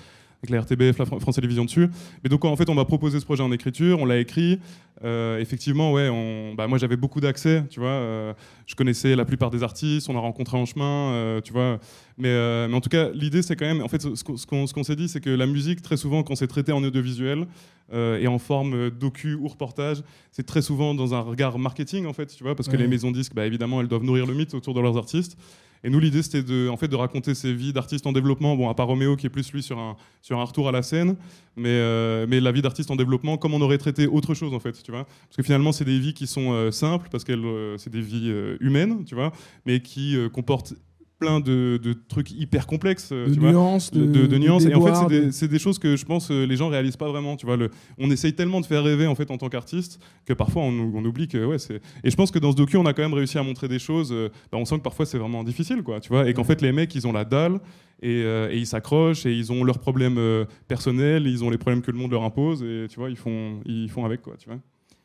avec 0.44 0.50
la 0.50 0.58
RTBF, 0.62 0.98
la 0.98 1.04
Fran- 1.06 1.20
France 1.20 1.36
Télévisions 1.36 1.64
dessus. 1.64 1.88
Mais 2.24 2.28
donc 2.28 2.44
en 2.44 2.56
fait, 2.56 2.68
on 2.68 2.74
m'a 2.74 2.84
proposé 2.84 3.20
ce 3.20 3.24
projet 3.24 3.44
en 3.44 3.52
écriture, 3.52 4.00
on 4.00 4.04
l'a 4.04 4.18
écrit. 4.18 4.58
Euh, 5.04 5.38
effectivement, 5.38 5.92
ouais, 5.92 6.08
on, 6.08 6.54
bah, 6.54 6.66
moi 6.66 6.78
j'avais 6.78 6.96
beaucoup 6.96 7.20
d'accès, 7.20 7.64
tu 7.70 7.78
vois. 7.80 7.88
euh, 7.90 8.32
je 8.66 8.74
connaissais 8.74 9.16
la 9.16 9.24
plupart 9.24 9.50
des 9.50 9.62
artistes, 9.62 10.08
on 10.08 10.16
a 10.16 10.20
rencontré 10.20 10.56
en 10.56 10.64
chemin, 10.66 11.12
euh, 11.12 11.40
tu 11.40 11.52
vois. 11.52 11.78
Mais, 12.18 12.28
euh, 12.28 12.68
mais 12.68 12.74
en 12.74 12.80
tout 12.80 12.88
cas, 12.88 13.10
l'idée 13.12 13.42
c'est 13.42 13.56
quand 13.56 13.66
même, 13.66 13.82
en 13.82 13.88
fait, 13.88 14.02
ce 14.02 14.24
qu'on 14.46 14.66
ce 14.66 14.82
s'est 14.82 14.96
dit, 14.96 15.08
c'est 15.08 15.20
que 15.20 15.30
la 15.30 15.46
musique, 15.46 15.82
très 15.82 15.96
souvent, 15.96 16.22
quand 16.22 16.34
c'est 16.34 16.46
traité 16.46 16.72
en 16.72 16.82
audiovisuel 16.82 17.46
euh, 17.92 18.18
et 18.18 18.26
en 18.26 18.38
forme 18.38 18.90
docu 18.90 19.34
ou 19.34 19.48
reportage, 19.48 20.02
c'est 20.30 20.46
très 20.46 20.62
souvent 20.62 20.94
dans 20.94 21.14
un 21.14 21.20
regard 21.20 21.58
marketing, 21.58 22.06
en 22.06 22.12
fait, 22.12 22.26
tu 22.26 22.42
vois, 22.44 22.54
parce 22.54 22.68
que 22.68 22.76
Ouais. 22.76 22.82
les 22.82 22.88
maisons 22.88 23.10
disques, 23.10 23.34
bah, 23.34 23.46
évidemment, 23.46 23.80
elles 23.80 23.88
doivent 23.88 24.04
nourrir 24.04 24.26
le 24.26 24.34
mythe 24.34 24.54
autour 24.54 24.74
de 24.74 24.80
leurs 24.80 24.96
artistes. 24.96 25.36
Et 25.84 25.90
nous, 25.90 25.98
l'idée, 25.98 26.22
c'était 26.22 26.42
de, 26.42 26.68
en 26.68 26.76
fait, 26.76 26.88
de 26.88 26.96
raconter 26.96 27.34
ces 27.34 27.52
vies 27.52 27.72
d'artistes 27.72 28.06
en 28.06 28.12
développement. 28.12 28.56
Bon, 28.56 28.68
à 28.68 28.74
part 28.74 28.86
Roméo, 28.86 29.16
qui 29.16 29.26
est 29.26 29.30
plus 29.30 29.52
lui 29.52 29.62
sur 29.62 29.78
un, 29.78 29.96
sur 30.20 30.38
un 30.38 30.44
retour 30.44 30.68
à 30.68 30.72
la 30.72 30.82
scène, 30.82 31.16
mais, 31.56 31.70
euh, 31.70 32.26
mais 32.28 32.40
la 32.40 32.52
vie 32.52 32.62
d'artiste 32.62 32.90
en 32.90 32.96
développement, 32.96 33.36
comme 33.36 33.54
on 33.54 33.60
aurait 33.60 33.78
traité 33.78 34.06
autre 34.06 34.34
chose, 34.34 34.54
en 34.54 34.60
fait, 34.60 34.80
tu 34.82 34.92
vois. 34.92 35.04
Parce 35.04 35.36
que 35.36 35.42
finalement, 35.42 35.72
c'est 35.72 35.84
des 35.84 35.98
vies 35.98 36.14
qui 36.14 36.26
sont 36.26 36.52
euh, 36.52 36.70
simples, 36.70 37.08
parce 37.10 37.24
que 37.24 37.76
c'est 37.78 37.90
des 37.90 38.00
vies 38.00 38.30
euh, 38.30 38.56
humaines, 38.60 39.04
tu 39.04 39.14
vois, 39.14 39.32
mais 39.66 39.80
qui 39.80 40.16
euh, 40.16 40.28
comportent 40.28 40.74
plein 41.22 41.40
de, 41.40 41.78
de 41.82 41.92
trucs 41.92 42.30
hyper 42.32 42.66
complexes, 42.66 43.10
euh, 43.12 43.28
de 43.28 43.34
tu 43.34 43.40
nuances, 43.40 43.90
de, 43.90 44.04
de, 44.04 44.12
de- 44.12 44.26
de 44.26 44.38
nuances. 44.38 44.64
Et 44.66 44.74
en 44.74 44.80
fait, 44.80 44.94
c'est 45.30 45.46
de- 45.46 45.52
des, 45.52 45.58
choses 45.58 45.78
que 45.78 45.96
je 45.96 46.04
pense 46.04 46.30
euh, 46.30 46.44
les 46.46 46.56
gens 46.56 46.68
réalisent 46.68 46.96
pas 46.96 47.08
vraiment. 47.08 47.36
Tu 47.36 47.46
vois, 47.46 47.56
le, 47.56 47.70
on 47.98 48.10
essaye 48.10 48.34
tellement 48.34 48.60
de 48.60 48.66
faire 48.66 48.82
rêver 48.84 49.06
en 49.06 49.14
fait 49.14 49.30
en 49.30 49.38
tant 49.38 49.48
qu'artiste 49.48 50.00
que 50.26 50.32
parfois 50.32 50.62
on, 50.62 50.92
on 50.94 51.04
oublie 51.04 51.28
que 51.28 51.44
ouais 51.44 51.58
c'est. 51.58 51.80
Et 52.04 52.10
je 52.10 52.16
pense 52.16 52.30
que 52.30 52.38
dans 52.38 52.52
ce 52.52 52.56
docu, 52.56 52.76
on 52.76 52.86
a 52.86 52.92
quand 52.92 53.02
même 53.02 53.14
réussi 53.14 53.38
à 53.38 53.42
montrer 53.42 53.68
des 53.68 53.78
choses. 53.78 54.10
euh, 54.12 54.28
bah, 54.50 54.58
on 54.58 54.64
sent 54.64 54.76
que 54.78 54.82
parfois 54.82 55.06
c'est 55.06 55.18
vraiment 55.18 55.44
difficile, 55.44 55.82
quoi. 55.82 56.00
Tu 56.00 56.08
vois, 56.08 56.28
et 56.28 56.34
qu'en 56.34 56.44
fait 56.44 56.60
les 56.62 56.72
mecs 56.72 56.94
ils 56.94 57.06
ont 57.06 57.12
la 57.12 57.24
dalle 57.24 57.60
et, 58.02 58.22
euh, 58.24 58.50
et 58.50 58.58
ils 58.58 58.66
s'accrochent 58.66 59.26
et 59.26 59.32
ils 59.32 59.52
ont 59.52 59.62
leurs 59.64 59.78
problèmes 59.78 60.18
euh, 60.18 60.44
personnels, 60.68 61.26
ils 61.26 61.44
ont 61.44 61.50
les 61.50 61.58
problèmes 61.58 61.82
que 61.82 61.90
le 61.90 61.98
monde 61.98 62.10
leur 62.10 62.24
impose 62.24 62.62
et 62.62 62.86
tu 62.90 62.98
vois 62.98 63.10
ils 63.10 63.16
font 63.16 63.60
ils 63.64 63.88
font 63.88 64.04
avec 64.04 64.22
quoi. 64.22 64.34
Tu 64.38 64.48
vois. 64.48 64.58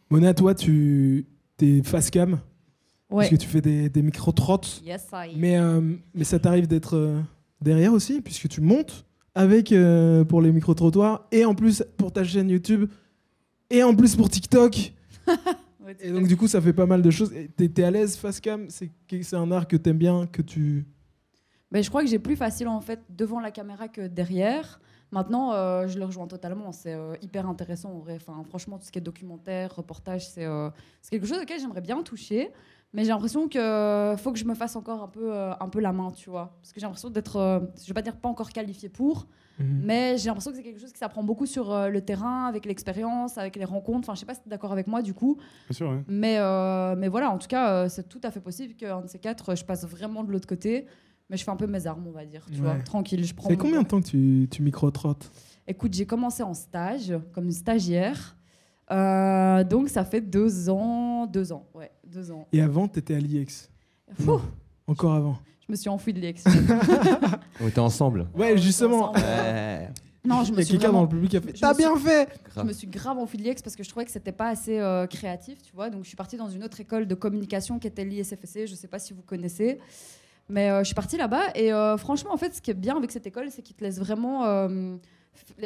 Mona, 0.10 0.34
toi, 0.34 0.56
tu 0.56 1.26
es 1.62 1.84
face 1.84 2.10
cam? 2.10 2.40
Ouais. 3.10 3.24
parce 3.24 3.30
que 3.30 3.36
tu 3.36 3.48
fais 3.48 3.62
des, 3.62 3.90
des 3.90 4.02
micro-trottes. 4.02 4.82
Yes, 4.86 5.08
I. 5.14 5.34
Mais, 5.38 5.58
euh, 5.58 5.82
mais 6.14 6.24
ça 6.24 6.40
t'arrive 6.40 6.68
d'être 6.68 6.96
euh, 6.96 7.22
derrière 7.62 7.94
aussi, 7.94 8.22
puisque 8.22 8.50
tu 8.50 8.60
montes 8.60 9.06
avec 9.34 9.72
euh, 9.72 10.26
pour 10.26 10.42
les 10.42 10.52
micro-trottoirs 10.52 11.26
et 11.32 11.46
en 11.46 11.56
plus 11.56 11.84
pour 11.98 12.12
ta 12.12 12.24
chaîne 12.24 12.50
YouTube 12.50 12.90
et 13.70 13.84
en 13.84 13.96
plus 13.96 14.16
pour 14.16 14.30
TikTok. 14.30 14.94
Et 16.02 16.12
donc, 16.12 16.28
du 16.28 16.36
coup, 16.36 16.48
ça 16.48 16.60
fait 16.60 16.74
pas 16.74 16.86
mal 16.86 17.02
de 17.02 17.10
choses. 17.10 17.34
T'es 17.56 17.84
à 17.84 17.92
l'aise 17.92 18.18
face 18.18 18.42
cam? 18.42 18.68
C'est 18.70 19.34
un 19.34 19.52
art 19.52 19.68
que 19.68 19.78
t'aimes 19.78 19.98
bien, 19.98 20.28
que 20.28 20.42
tu. 20.42 20.86
Mais 21.72 21.82
je 21.82 21.90
crois 21.90 22.04
que 22.04 22.10
j'ai 22.10 22.20
plus 22.20 22.36
facile 22.36 22.68
en 22.68 22.82
fait 22.82 23.00
devant 23.10 23.40
la 23.40 23.52
caméra 23.52 23.88
que 23.88 24.08
derrière. 24.08 24.82
Maintenant, 25.12 25.54
euh, 25.54 25.88
je 25.88 25.98
le 25.98 26.06
rejoins 26.06 26.28
totalement. 26.28 26.72
C'est 26.72 26.94
euh, 26.94 27.16
hyper 27.22 27.48
intéressant 27.48 27.92
en 27.92 28.00
vrai. 28.00 28.16
Enfin, 28.16 28.44
franchement, 28.48 28.78
tout 28.78 28.86
ce 28.86 28.92
qui 28.92 29.00
est 29.00 29.02
documentaire, 29.02 29.74
reportage, 29.76 30.28
c'est 30.28 30.46
euh, 30.46 30.70
c'est 31.02 31.12
quelque 31.12 31.28
chose 31.28 31.40
auquel 31.42 31.60
j'aimerais 31.60 31.82
bien 31.82 32.02
toucher. 32.04 32.52
Mais 32.94 33.04
j'ai 33.04 33.10
l'impression 33.10 33.48
que 33.50 34.16
faut 34.18 34.32
que 34.32 34.40
je 34.40 34.46
me 34.46 34.56
fasse 34.56 34.76
encore 34.76 35.04
un 35.04 35.08
peu, 35.10 35.34
euh, 35.34 35.54
un 35.60 35.68
peu 35.70 35.80
la 35.80 35.92
main, 35.92 36.10
tu 36.12 36.30
vois. 36.30 36.58
Parce 36.62 36.72
que 36.72 36.80
j'ai 36.80 36.86
l'impression 36.86 37.10
d'être, 37.10 37.36
euh, 37.36 37.60
je 37.82 37.88
vais 37.88 37.94
pas 37.94 38.02
dire 38.02 38.16
pas 38.16 38.30
encore 38.30 38.50
qualifiée 38.50 38.90
pour, 38.90 39.28
mais 39.60 40.18
j'ai 40.18 40.28
l'impression 40.28 40.52
que 40.52 40.58
c'est 40.58 40.64
quelque 40.64 40.80
chose 40.80 40.94
qui 40.94 41.00
s'apprend 41.00 41.24
beaucoup 41.24 41.46
sur 41.48 41.72
euh, 41.72 41.90
le 41.90 42.02
terrain, 42.02 42.46
avec 42.46 42.66
l'expérience, 42.66 43.38
avec 43.38 43.56
les 43.56 43.66
rencontres. 43.66 44.08
Enfin, 44.08 44.14
je 44.16 44.20
sais 44.22 44.26
pas 44.26 44.36
si 44.36 44.42
tu 44.42 44.48
es 44.48 44.52
d'accord 44.52 44.72
avec 44.72 44.88
moi 44.88 45.02
du 45.02 45.14
coup. 45.14 45.38
Bien 45.70 45.76
sûr. 45.76 45.90
Ouais. 45.90 46.04
Mais, 46.08 46.38
euh, 46.40 46.96
mais 46.96 47.08
voilà, 47.08 47.30
en 47.32 47.38
tout 47.38 47.48
cas, 47.48 47.72
euh, 47.72 47.90
c'est 47.90 48.08
tout 48.08 48.22
à 48.24 48.32
fait 48.32 48.40
possible 48.40 48.76
qu'un 48.76 49.02
de 49.02 49.08
ces 49.08 49.20
quatre, 49.20 49.56
je 49.56 49.66
passe 49.66 49.86
vraiment 49.86 50.24
de 50.24 50.32
l'autre 50.32 50.48
côté. 50.48 50.86
Mais 51.30 51.36
je 51.36 51.44
fais 51.44 51.52
un 51.52 51.58
peu 51.58 51.68
mes 51.68 51.86
armes, 51.88 52.06
on 52.08 52.12
va 52.12 52.26
dire. 52.26 52.46
Tu 52.46 52.54
Ouais. 52.62 52.74
vois, 52.74 52.76
tranquille. 52.84 53.26
Je 53.26 53.34
prends 53.36 53.50
C'est 53.50 53.58
combien 53.58 53.82
de 53.82 53.88
temps. 53.88 54.00
que 54.00 54.08
tu, 54.08 54.48
tu 54.50 54.62
micro-trottes? 54.62 55.30
Écoute, 55.68 55.94
j'ai 55.94 56.06
commencé 56.06 56.42
en 56.42 56.54
stage, 56.54 57.14
comme 57.34 57.52
stagiaire. 57.52 58.37
Euh, 58.92 59.64
donc 59.64 59.90
ça 59.90 60.06
fait 60.06 60.22
deux 60.22 60.70
ans, 60.70 61.26
deux 61.26 61.52
ans, 61.52 61.66
ouais, 61.74 61.92
deux 62.06 62.32
ans. 62.32 62.48
Et 62.54 62.62
avant, 62.62 62.88
t'étais 62.88 63.16
à 63.16 63.20
l'IEX. 63.20 63.70
Fou, 64.20 64.40
Encore 64.88 65.14
avant. 65.14 65.38
je 65.68 65.72
me 65.72 65.76
suis 65.76 65.90
enfouie 65.90 66.14
de 66.14 66.20
l'ex. 66.22 66.44
On 67.62 67.68
était 67.68 67.80
ensemble. 67.80 68.28
Ouais, 68.34 68.58
justement. 68.58 69.12
Ouais. 69.14 69.90
non, 70.24 70.44
je 70.44 70.52
Il 70.52 70.54
y 70.54 70.56
me 70.58 70.60
a 70.60 70.64
suis 70.64 70.72
quelqu'un 70.74 70.88
vraiment- 70.88 71.00
dans 71.00 71.04
le 71.04 71.10
public 71.10 71.32
qui 71.32 71.38
a 71.38 71.42
fait 71.42 71.56
je 71.56 71.60
T'as 71.62 71.74
suis- 71.74 71.84
bien 71.84 71.96
fait 71.98 72.30
Je 72.56 72.62
me 72.62 72.72
suis 72.72 72.88
grave 72.88 73.18
enfuie 73.18 73.38
de 73.38 73.44
l'IEX 73.44 73.62
parce 73.62 73.76
que 73.76 73.84
je 73.84 73.90
trouvais 73.90 74.06
que 74.06 74.12
c'était 74.12 74.32
pas 74.32 74.48
assez 74.50 74.80
euh, 74.80 75.06
créatif, 75.08 75.62
tu 75.62 75.74
vois. 75.76 75.90
Donc 75.90 76.04
je 76.04 76.08
suis 76.08 76.16
partie 76.18 76.38
dans 76.38 76.50
une 76.50 76.64
autre 76.64 76.80
école 76.80 77.06
de 77.08 77.16
communication 77.16 77.80
qui 77.80 77.88
était 77.88 78.06
l'ISFC. 78.06 78.66
Je 78.68 78.76
sais 78.76 78.88
pas 78.88 79.00
si 79.00 79.14
vous 79.14 79.22
connaissez, 79.22 79.80
mais 80.48 80.70
euh, 80.70 80.80
je 80.80 80.86
suis 80.86 80.96
partie 80.96 81.18
là-bas 81.18 81.44
et 81.56 81.74
euh, 81.74 81.98
franchement, 81.98 82.34
en 82.34 82.38
fait, 82.38 82.56
ce 82.56 82.62
qui 82.62 82.72
est 82.72 82.74
bien 82.74 82.96
avec 82.96 83.12
cette 83.12 83.28
école, 83.28 83.48
c'est 83.52 83.62
qu'il 83.62 83.76
te 83.76 83.84
laisse 83.84 84.00
vraiment, 84.00 84.46
euh, 84.46 84.96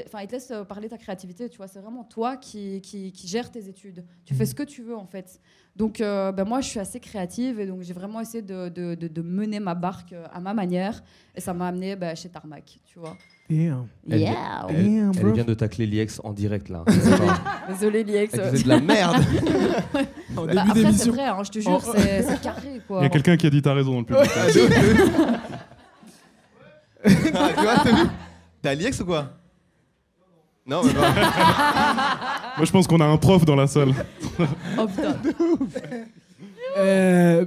enfin, 0.05 0.19
il 0.21 0.27
te 0.27 0.33
laisse 0.33 0.51
euh, 0.51 0.63
parler 0.63 0.89
ta 0.89 0.97
créativité. 0.97 1.49
Tu 1.49 1.57
vois, 1.57 1.67
c'est 1.67 1.79
vraiment 1.79 2.03
toi 2.03 2.37
qui, 2.37 2.81
qui, 2.81 3.11
qui 3.11 3.27
gère 3.27 3.51
tes 3.51 3.67
études. 3.67 4.03
Tu 4.25 4.33
fais 4.35 4.45
ce 4.45 4.55
que 4.55 4.63
tu 4.63 4.81
veux 4.81 4.95
en 4.97 5.05
fait. 5.05 5.39
Donc, 5.75 6.01
euh, 6.01 6.33
ben, 6.33 6.43
moi, 6.43 6.59
je 6.59 6.67
suis 6.67 6.79
assez 6.81 6.99
créative 6.99 7.59
et 7.61 7.65
donc 7.65 7.81
j'ai 7.81 7.93
vraiment 7.93 8.19
essayé 8.19 8.41
de, 8.41 8.67
de, 8.67 8.93
de- 8.95 9.07
de 9.07 9.21
mener 9.21 9.61
ma 9.61 9.73
barque 9.73 10.11
euh, 10.11 10.25
à 10.33 10.41
ma 10.41 10.53
manière 10.53 11.01
et 11.33 11.39
ça 11.39 11.53
m'a 11.53 11.67
amené 11.69 11.95
ben, 11.95 12.13
chez 12.13 12.27
Tarmac, 12.27 12.77
tu 12.85 12.99
vois. 12.99 13.15
Damn. 13.49 13.87
Elle, 14.09 14.19
Yeah. 14.19 14.65
elle- 14.69 14.75
Damn, 14.75 15.11
elle 15.15 15.23
bro. 15.23 15.31
vient 15.33 15.43
de 15.45 15.53
tacler 15.53 15.85
l'IEX 15.85 16.19
en 16.25 16.33
direct 16.33 16.67
là. 16.69 16.83
C'est 16.89 17.73
Désolé 17.73 18.03
l'IEX. 18.03 18.33
Elle 18.33 18.49
faisait 18.51 18.63
de 18.63 18.69
la 18.69 18.79
merde. 18.81 19.15
En 20.37 20.45
Bah, 20.45 20.47
début 20.47 20.57
après, 20.59 20.73
c'est 20.75 20.83
d'émission. 20.85 21.11
vrai, 21.13 21.25
hein, 21.25 21.43
je 21.43 21.51
te 21.51 21.59
jure, 21.59 21.81
Oh. 21.85 21.91
c'est 21.95 22.23
c'est 22.23 22.39
carré 22.41 22.79
quoi. 22.87 22.99
Il 23.01 23.03
y 23.03 23.05
a 23.05 23.09
quelqu'un 23.09 23.35
qui 23.35 23.47
a 23.47 23.49
dit 23.49 23.61
t'as 23.61 23.73
raison 23.73 23.91
dans 23.91 23.99
le 23.99 24.05
public. 24.05 24.31
Ah, 27.03 27.49
tu 27.55 27.61
vois, 27.63 27.75
t'as 27.83 27.91
vu 28.03 28.09
T'es 28.61 28.69
à 28.69 28.75
l'IEX 28.75 28.99
ou 29.01 29.05
quoi? 29.05 29.29
Non, 30.65 30.83
mais 30.83 30.93
pas. 30.93 31.11
Moi, 32.57 32.65
je 32.65 32.71
pense 32.71 32.87
qu'on 32.87 32.99
a 32.99 33.05
un 33.05 33.17
prof 33.17 33.45
dans 33.45 33.55
la 33.55 33.67
salle. 33.67 33.93
Oh 34.77 34.87
putain. 34.87 35.15
Euh, 36.77 37.45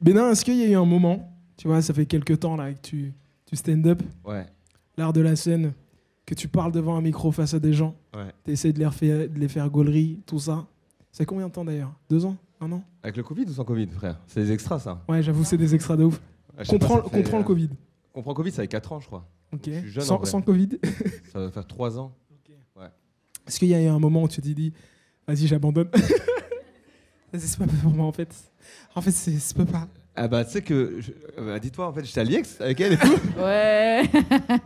Bénin, 0.00 0.30
est-ce 0.30 0.44
qu'il 0.44 0.56
y 0.56 0.62
a 0.62 0.66
eu 0.68 0.74
un 0.76 0.84
moment, 0.84 1.32
tu 1.56 1.66
vois, 1.68 1.80
ça 1.80 1.94
fait 1.94 2.04
quelques 2.04 2.40
temps 2.40 2.54
là 2.54 2.70
que 2.74 2.80
tu, 2.80 3.14
du 3.50 3.56
stand-up, 3.56 4.02
Ouais, 4.26 4.44
l'art 4.98 5.14
de 5.14 5.22
la 5.22 5.36
scène, 5.36 5.72
que 6.26 6.34
tu 6.34 6.48
parles 6.48 6.70
devant 6.70 6.94
un 6.96 7.00
micro 7.00 7.32
face 7.32 7.54
à 7.54 7.58
des 7.60 7.72
gens, 7.72 7.96
ouais. 8.14 8.26
tu 8.44 8.50
essaies 8.52 8.74
de 8.74 8.78
les, 8.78 8.84
refaire, 8.86 9.26
de 9.28 9.38
les 9.38 9.48
faire 9.48 9.70
gaulerie, 9.70 10.20
tout 10.26 10.38
ça. 10.38 10.66
C'est 11.10 11.24
combien 11.24 11.46
de 11.48 11.52
temps 11.52 11.64
d'ailleurs? 11.64 11.92
Deux 12.10 12.26
ans? 12.26 12.36
Un 12.60 12.70
an? 12.72 12.84
Avec 13.02 13.16
le 13.16 13.22
Covid 13.22 13.44
ou 13.44 13.52
sans 13.52 13.64
Covid, 13.64 13.86
frère? 13.86 14.20
C'est 14.26 14.42
des 14.42 14.52
extras, 14.52 14.78
ça. 14.78 15.02
Ouais, 15.08 15.22
j'avoue, 15.22 15.44
c'est 15.44 15.56
des 15.56 15.74
extras 15.74 15.96
de 15.96 16.04
ouf. 16.04 16.20
Ouais, 16.58 16.64
je 16.64 16.64
sais 16.64 16.78
pas, 16.78 16.86
Comprends, 16.86 17.02
ça 17.04 17.10
fait, 17.10 17.22
comprends 17.22 17.38
le 17.38 17.44
euh, 17.44 17.46
Covid. 17.46 17.70
Comprends 18.12 18.34
Covid, 18.34 18.50
ça 18.52 18.62
fait 18.62 18.68
4 18.68 18.92
ans, 18.92 19.00
je 19.00 19.06
crois. 19.06 19.26
Ok. 19.54 19.62
je 19.64 19.78
suis 19.78 19.90
jeune, 19.90 20.02
en 20.02 20.06
sans, 20.06 20.16
vrai. 20.18 20.26
sans 20.26 20.42
Covid 20.42 20.68
Ça 21.32 21.40
va 21.40 21.50
faire 21.50 21.66
3 21.66 21.98
ans. 21.98 22.12
Est-ce 23.48 23.58
qu'il 23.58 23.68
y 23.68 23.74
a 23.74 23.82
eu 23.82 23.86
un 23.86 23.98
moment 23.98 24.22
où 24.22 24.28
tu 24.28 24.40
t'es 24.40 24.54
dit, 24.54 24.72
vas-y, 25.26 25.46
j'abandonne 25.46 25.88
Vas-y, 27.32 27.42
c'est 27.42 27.58
pas 27.58 27.66
pour 27.66 27.92
moi 27.92 28.06
en 28.06 28.12
fait. 28.12 28.34
En 28.94 29.00
fait, 29.02 29.10
c'est 29.10 29.38
c'est 29.38 29.56
pas. 29.64 29.86
Ah 30.20 30.26
bah, 30.26 30.44
tu 30.44 30.52
sais 30.52 30.62
que. 30.62 30.96
je- 31.00 31.12
euh, 31.38 31.46
bah, 31.52 31.58
Dis-toi, 31.60 31.86
en 31.86 31.92
fait, 31.92 32.04
j'étais 32.04 32.20
à 32.20 32.24
l'IEX 32.24 32.60
avec 32.60 32.80
elle 32.80 32.94
et 32.94 32.96
tout. 32.96 33.18
Ouais. 33.38 34.02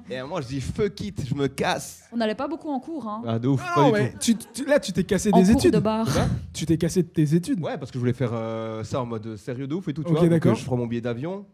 et 0.09 0.17
à 0.17 0.21
un 0.21 0.27
moment, 0.27 0.41
je 0.41 0.47
dis 0.49 0.61
fuck 0.61 0.99
it, 1.01 1.27
je 1.29 1.35
me 1.35 1.47
casse. 1.49 2.05
On 2.13 2.17
n'allait 2.17 2.35
pas 2.37 2.49
beaucoup 2.49 2.71
en 2.71 2.81
cours, 2.81 3.07
hein. 3.07 3.23
Ah, 3.27 3.39
de 3.39 3.49
ouf, 3.49 3.61
Ah 3.63 3.73
pas 3.75 3.85
du 3.87 3.93
ouais, 3.93 4.15
tu- 4.21 4.35
tu- 4.37 4.65
là, 4.65 4.79
tu 4.81 4.93
t'es 4.93 5.05
cassé 5.05 5.31
en 5.33 5.39
des 5.41 5.45
cours 5.45 5.53
études. 5.61 5.75
de 5.75 5.79
bar. 5.81 6.09
Tu 6.55 6.65
t'es 6.65 6.79
cassé 6.79 7.03
de 7.03 7.09
tes 7.09 7.35
études. 7.35 7.61
Ouais, 7.61 7.77
parce 7.77 7.91
que 7.91 7.95
je 7.97 8.01
voulais 8.01 8.13
faire 8.15 8.31
euh, 8.33 8.83
ça 8.85 9.01
en 9.03 9.07
mode 9.07 9.37
sérieux 9.37 9.67
de 9.67 9.75
ouf 9.75 9.89
et 9.89 9.93
tout, 9.95 10.05
tu 10.05 10.13
Ok. 10.13 10.21
Donc, 10.21 10.31
d'accord. 10.31 10.53
euh, 10.53 10.55
je 10.55 10.65
prends 10.65 10.77
mon 10.77 10.87
billet 10.87 11.03
d'avion, 11.03 11.45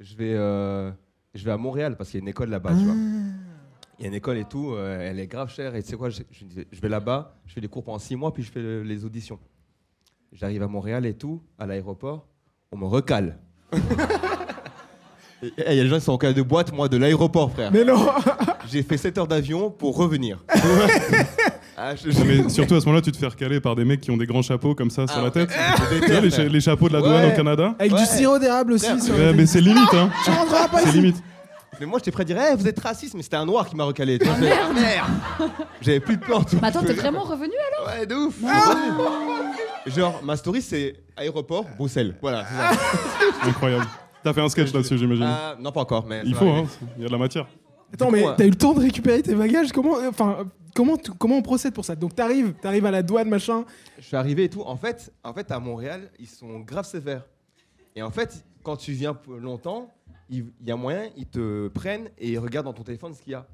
je 0.00 0.14
vais, 0.16 0.32
euh, 0.34 0.90
je 1.34 1.44
vais 1.44 1.50
à 1.52 1.56
Montréal 1.58 1.96
parce 1.96 2.10
qu'il 2.10 2.18
y 2.18 2.22
a 2.22 2.24
une 2.24 2.28
école 2.28 2.48
là-bas, 2.50 2.70
tu 2.70 2.84
vois. 2.84 2.94
Il 3.98 4.02
y 4.02 4.04
a 4.04 4.08
une 4.08 4.14
école 4.14 4.36
et 4.38 4.44
tout, 4.44 4.72
euh, 4.74 5.08
elle 5.10 5.18
est 5.18 5.26
grave 5.26 5.50
chère. 5.50 5.74
Et 5.74 5.82
tu 5.82 5.88
sais 5.90 5.96
quoi, 5.96 6.10
je, 6.10 6.20
je 6.30 6.44
disais, 6.44 6.66
je 6.70 6.80
vais 6.80 6.88
là-bas, 6.88 7.34
je 7.46 7.54
fais 7.54 7.60
des 7.62 7.68
cours 7.68 7.82
pendant 7.82 7.98
6 7.98 8.14
mois, 8.16 8.32
puis 8.32 8.42
je 8.42 8.50
fais 8.52 8.60
le- 8.60 8.82
les 8.82 9.04
auditions. 9.04 9.38
J'arrive 10.32 10.62
à 10.62 10.68
Montréal 10.68 11.06
et 11.06 11.14
tout, 11.14 11.40
à 11.58 11.66
l'aéroport, 11.66 12.26
on 12.72 12.76
me 12.76 12.84
recale. 12.86 13.38
Et- 15.42 15.46
et 15.48 15.52
Il 15.72 15.76
y 15.76 15.80
a 15.80 15.82
des 15.82 15.88
gens 15.88 15.96
qui 15.98 16.04
sont 16.04 16.12
en 16.12 16.18
cas 16.18 16.32
de 16.32 16.40
boîte, 16.42 16.72
moi, 16.72 16.88
de 16.88 16.96
l'aéroport, 16.96 17.52
frère. 17.52 17.70
Mais 17.70 17.84
non 17.84 18.08
J'ai 18.70 18.82
fait 18.82 18.96
7 18.96 19.18
heures 19.18 19.26
d'avion 19.26 19.70
pour 19.70 19.96
revenir. 19.96 20.42
Ah, 21.78 21.94
je- 21.94 22.10
je- 22.10 22.22
Mais 22.22 22.48
surtout 22.48 22.74
à 22.74 22.80
ce 22.80 22.86
moment-là, 22.86 23.02
tu 23.02 23.12
te 23.12 23.18
fais 23.18 23.26
recaler 23.26 23.60
par 23.60 23.76
des 23.76 23.84
mecs 23.84 24.00
qui 24.00 24.10
ont 24.10 24.16
des 24.16 24.24
grands 24.24 24.40
chapeaux 24.40 24.74
comme 24.74 24.88
ça 24.88 25.06
sur 25.06 25.18
Ah, 25.18 25.24
la 25.24 25.30
tête. 25.30 25.50
je 25.52 25.98
Tu 26.06 26.10
vois, 26.10 26.20
les, 26.22 26.30
cha- 26.30 26.36
frère. 26.36 26.48
les 26.50 26.60
chapeaux 26.62 26.88
de 26.88 26.94
la 26.94 27.00
douane 27.02 27.26
Ouais. 27.26 27.32
au 27.34 27.36
Canada. 27.36 27.74
Avec 27.78 27.92
Ouais. 27.92 27.98
du 27.98 28.06
sirop 28.06 28.38
d'érable 28.38 28.72
aussi. 28.72 28.86
Frère. 28.86 29.02
sur 29.02 29.14
Ouais, 29.14 29.20
la 29.26 29.32
mais 29.32 29.38
tête. 29.40 29.48
c'est 29.48 29.60
limite, 29.60 29.92
hein. 29.92 30.08
Tu 30.24 30.30
rentreras 30.30 30.68
pas 30.68 30.78
C'est 30.80 30.88
ici. 30.88 30.96
limite. 31.02 31.16
Mais 31.80 31.86
moi, 31.86 31.98
j'étais 31.98 32.10
prêt 32.10 32.22
à 32.22 32.24
dire, 32.24 32.38
Eh, 32.52 32.56
vous 32.56 32.66
êtes 32.66 32.78
raciste, 32.80 33.14
mais 33.14 33.22
c'était 33.22 33.36
un 33.36 33.44
noir 33.46 33.68
qui 33.68 33.76
m'a 33.76 33.84
recalé. 33.84 34.18
Ah, 34.24 34.36
merde 34.72 35.50
J'avais 35.80 36.00
plus 36.00 36.16
de 36.16 36.22
plan. 36.22 36.42
Mais 36.60 36.68
attends, 36.68 36.82
t'es 36.82 36.92
vraiment 36.94 37.22
revenu 37.22 37.52
alors 37.72 37.88
Ouais, 37.98 38.06
de 38.06 38.14
ouf. 38.14 38.36
Genre, 39.86 40.20
ma 40.24 40.36
story, 40.36 40.62
c'est 40.62 40.96
aéroport, 41.16 41.64
Bruxelles. 41.78 42.16
Voilà, 42.20 42.44
c'est 42.44 42.54
ça. 42.54 42.70
Incroyable. 43.48 43.86
T'as 44.22 44.32
fait 44.32 44.40
un 44.40 44.48
sketch 44.48 44.72
là-dessus, 44.72 44.98
j'imagine. 44.98 45.24
Ah, 45.24 45.54
non, 45.60 45.70
pas 45.70 45.80
encore, 45.82 46.04
mais. 46.06 46.22
Il 46.24 46.34
faut, 46.34 46.48
hein. 46.48 46.66
Il 46.96 47.02
y 47.02 47.04
a 47.04 47.08
de 47.08 47.12
la 47.12 47.18
matière. 47.18 47.46
Attends, 47.94 48.10
mais 48.10 48.26
euh, 48.26 48.32
t'as 48.36 48.44
eu 48.44 48.50
le 48.50 48.56
temps 48.56 48.74
de 48.74 48.80
récupérer 48.80 49.22
tes 49.22 49.34
bagages? 49.34 49.70
Comment, 49.70 49.96
euh, 49.98 50.08
enfin, 50.08 50.38
euh, 50.40 50.44
comment, 50.74 50.96
tu- 50.96 51.12
comment 51.12 51.36
on 51.36 51.42
procède 51.42 51.72
pour 51.72 51.84
ça? 51.84 51.94
Donc 51.94 52.16
t'arrives, 52.16 52.52
t'arrives 52.54 52.84
à 52.84 52.90
la 52.90 53.02
douane, 53.04 53.28
machin. 53.28 53.64
Je 53.98 54.04
suis 54.04 54.16
arrivé 54.16 54.44
et 54.44 54.48
tout. 54.48 54.62
En 54.62 54.76
fait, 54.76 55.12
en 55.22 55.32
fait, 55.32 55.52
à 55.52 55.60
Montréal, 55.60 56.10
ils 56.18 56.26
sont 56.26 56.58
grave 56.58 56.84
sévères. 56.84 57.22
Et 57.94 58.02
en 58.02 58.10
fait, 58.10 58.44
quand 58.64 58.76
tu 58.76 58.90
viens 58.90 59.16
longtemps, 59.40 59.94
il 60.28 60.46
y 60.64 60.70
a 60.70 60.76
moyen, 60.76 61.08
ils 61.16 61.26
te 61.26 61.68
prennent 61.68 62.08
et 62.18 62.30
ils 62.32 62.38
regardent 62.38 62.66
dans 62.66 62.72
ton 62.72 62.82
téléphone 62.82 63.14
ce 63.14 63.20
qu'il 63.22 63.32
y 63.32 63.34
a. 63.34 63.46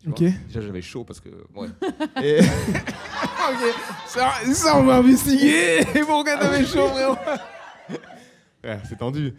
Tu 0.00 0.08
vois. 0.08 0.14
Ok. 0.18 0.32
Déjà, 0.46 0.60
j'avais 0.60 0.82
chaud 0.82 1.04
parce 1.04 1.20
que. 1.20 1.28
Ouais. 1.54 1.68
Et- 2.22 2.40
Ok, 3.46 3.74
ça, 4.06 4.32
ça, 4.54 4.78
on 4.78 4.84
va 4.84 4.96
investiguer. 4.96 5.80
Et 5.94 6.00
pourquoi 6.00 6.36
t'avais 6.38 6.64
chaud, 6.64 6.88
frérot 6.88 7.16
Ouais, 8.64 8.78
c'est 8.88 8.96
tendu. 8.96 9.34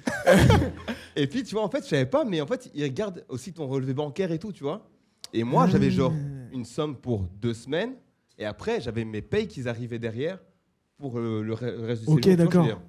et 1.16 1.26
puis, 1.26 1.44
tu 1.44 1.56
vois, 1.56 1.64
en 1.64 1.70
fait, 1.70 1.84
je 1.84 1.90
savais 1.90 2.06
pas, 2.06 2.24
mais 2.24 2.40
en 2.42 2.46
fait, 2.46 2.70
ils 2.76 2.84
regardent 2.84 3.26
aussi 3.30 3.52
ton 3.52 3.68
relevé 3.68 3.96
bancaire 3.96 4.32
et 4.32 4.38
tout, 4.38 4.52
tu 4.52 4.64
vois. 4.64 4.88
Et 5.34 5.44
moi, 5.44 5.66
j'avais 5.68 5.90
genre 5.90 6.14
une 6.54 6.66
somme 6.66 6.96
pour 6.96 7.22
deux 7.42 7.56
semaines. 7.56 7.96
Et 8.38 8.46
après, 8.46 8.80
j'avais 8.80 9.06
mes 9.06 9.24
payes 9.24 9.48
qui 9.48 9.68
arrivaient 9.68 9.98
derrière 9.98 10.38
pour 11.00 11.18
euh, 11.18 11.42
le, 11.42 11.56
le 11.60 11.86
reste 11.86 12.04
du 12.04 12.08
Ok, 12.10 12.24
séjour. 12.26 12.36
vois, 12.38 12.46
d'accord. 12.46 12.82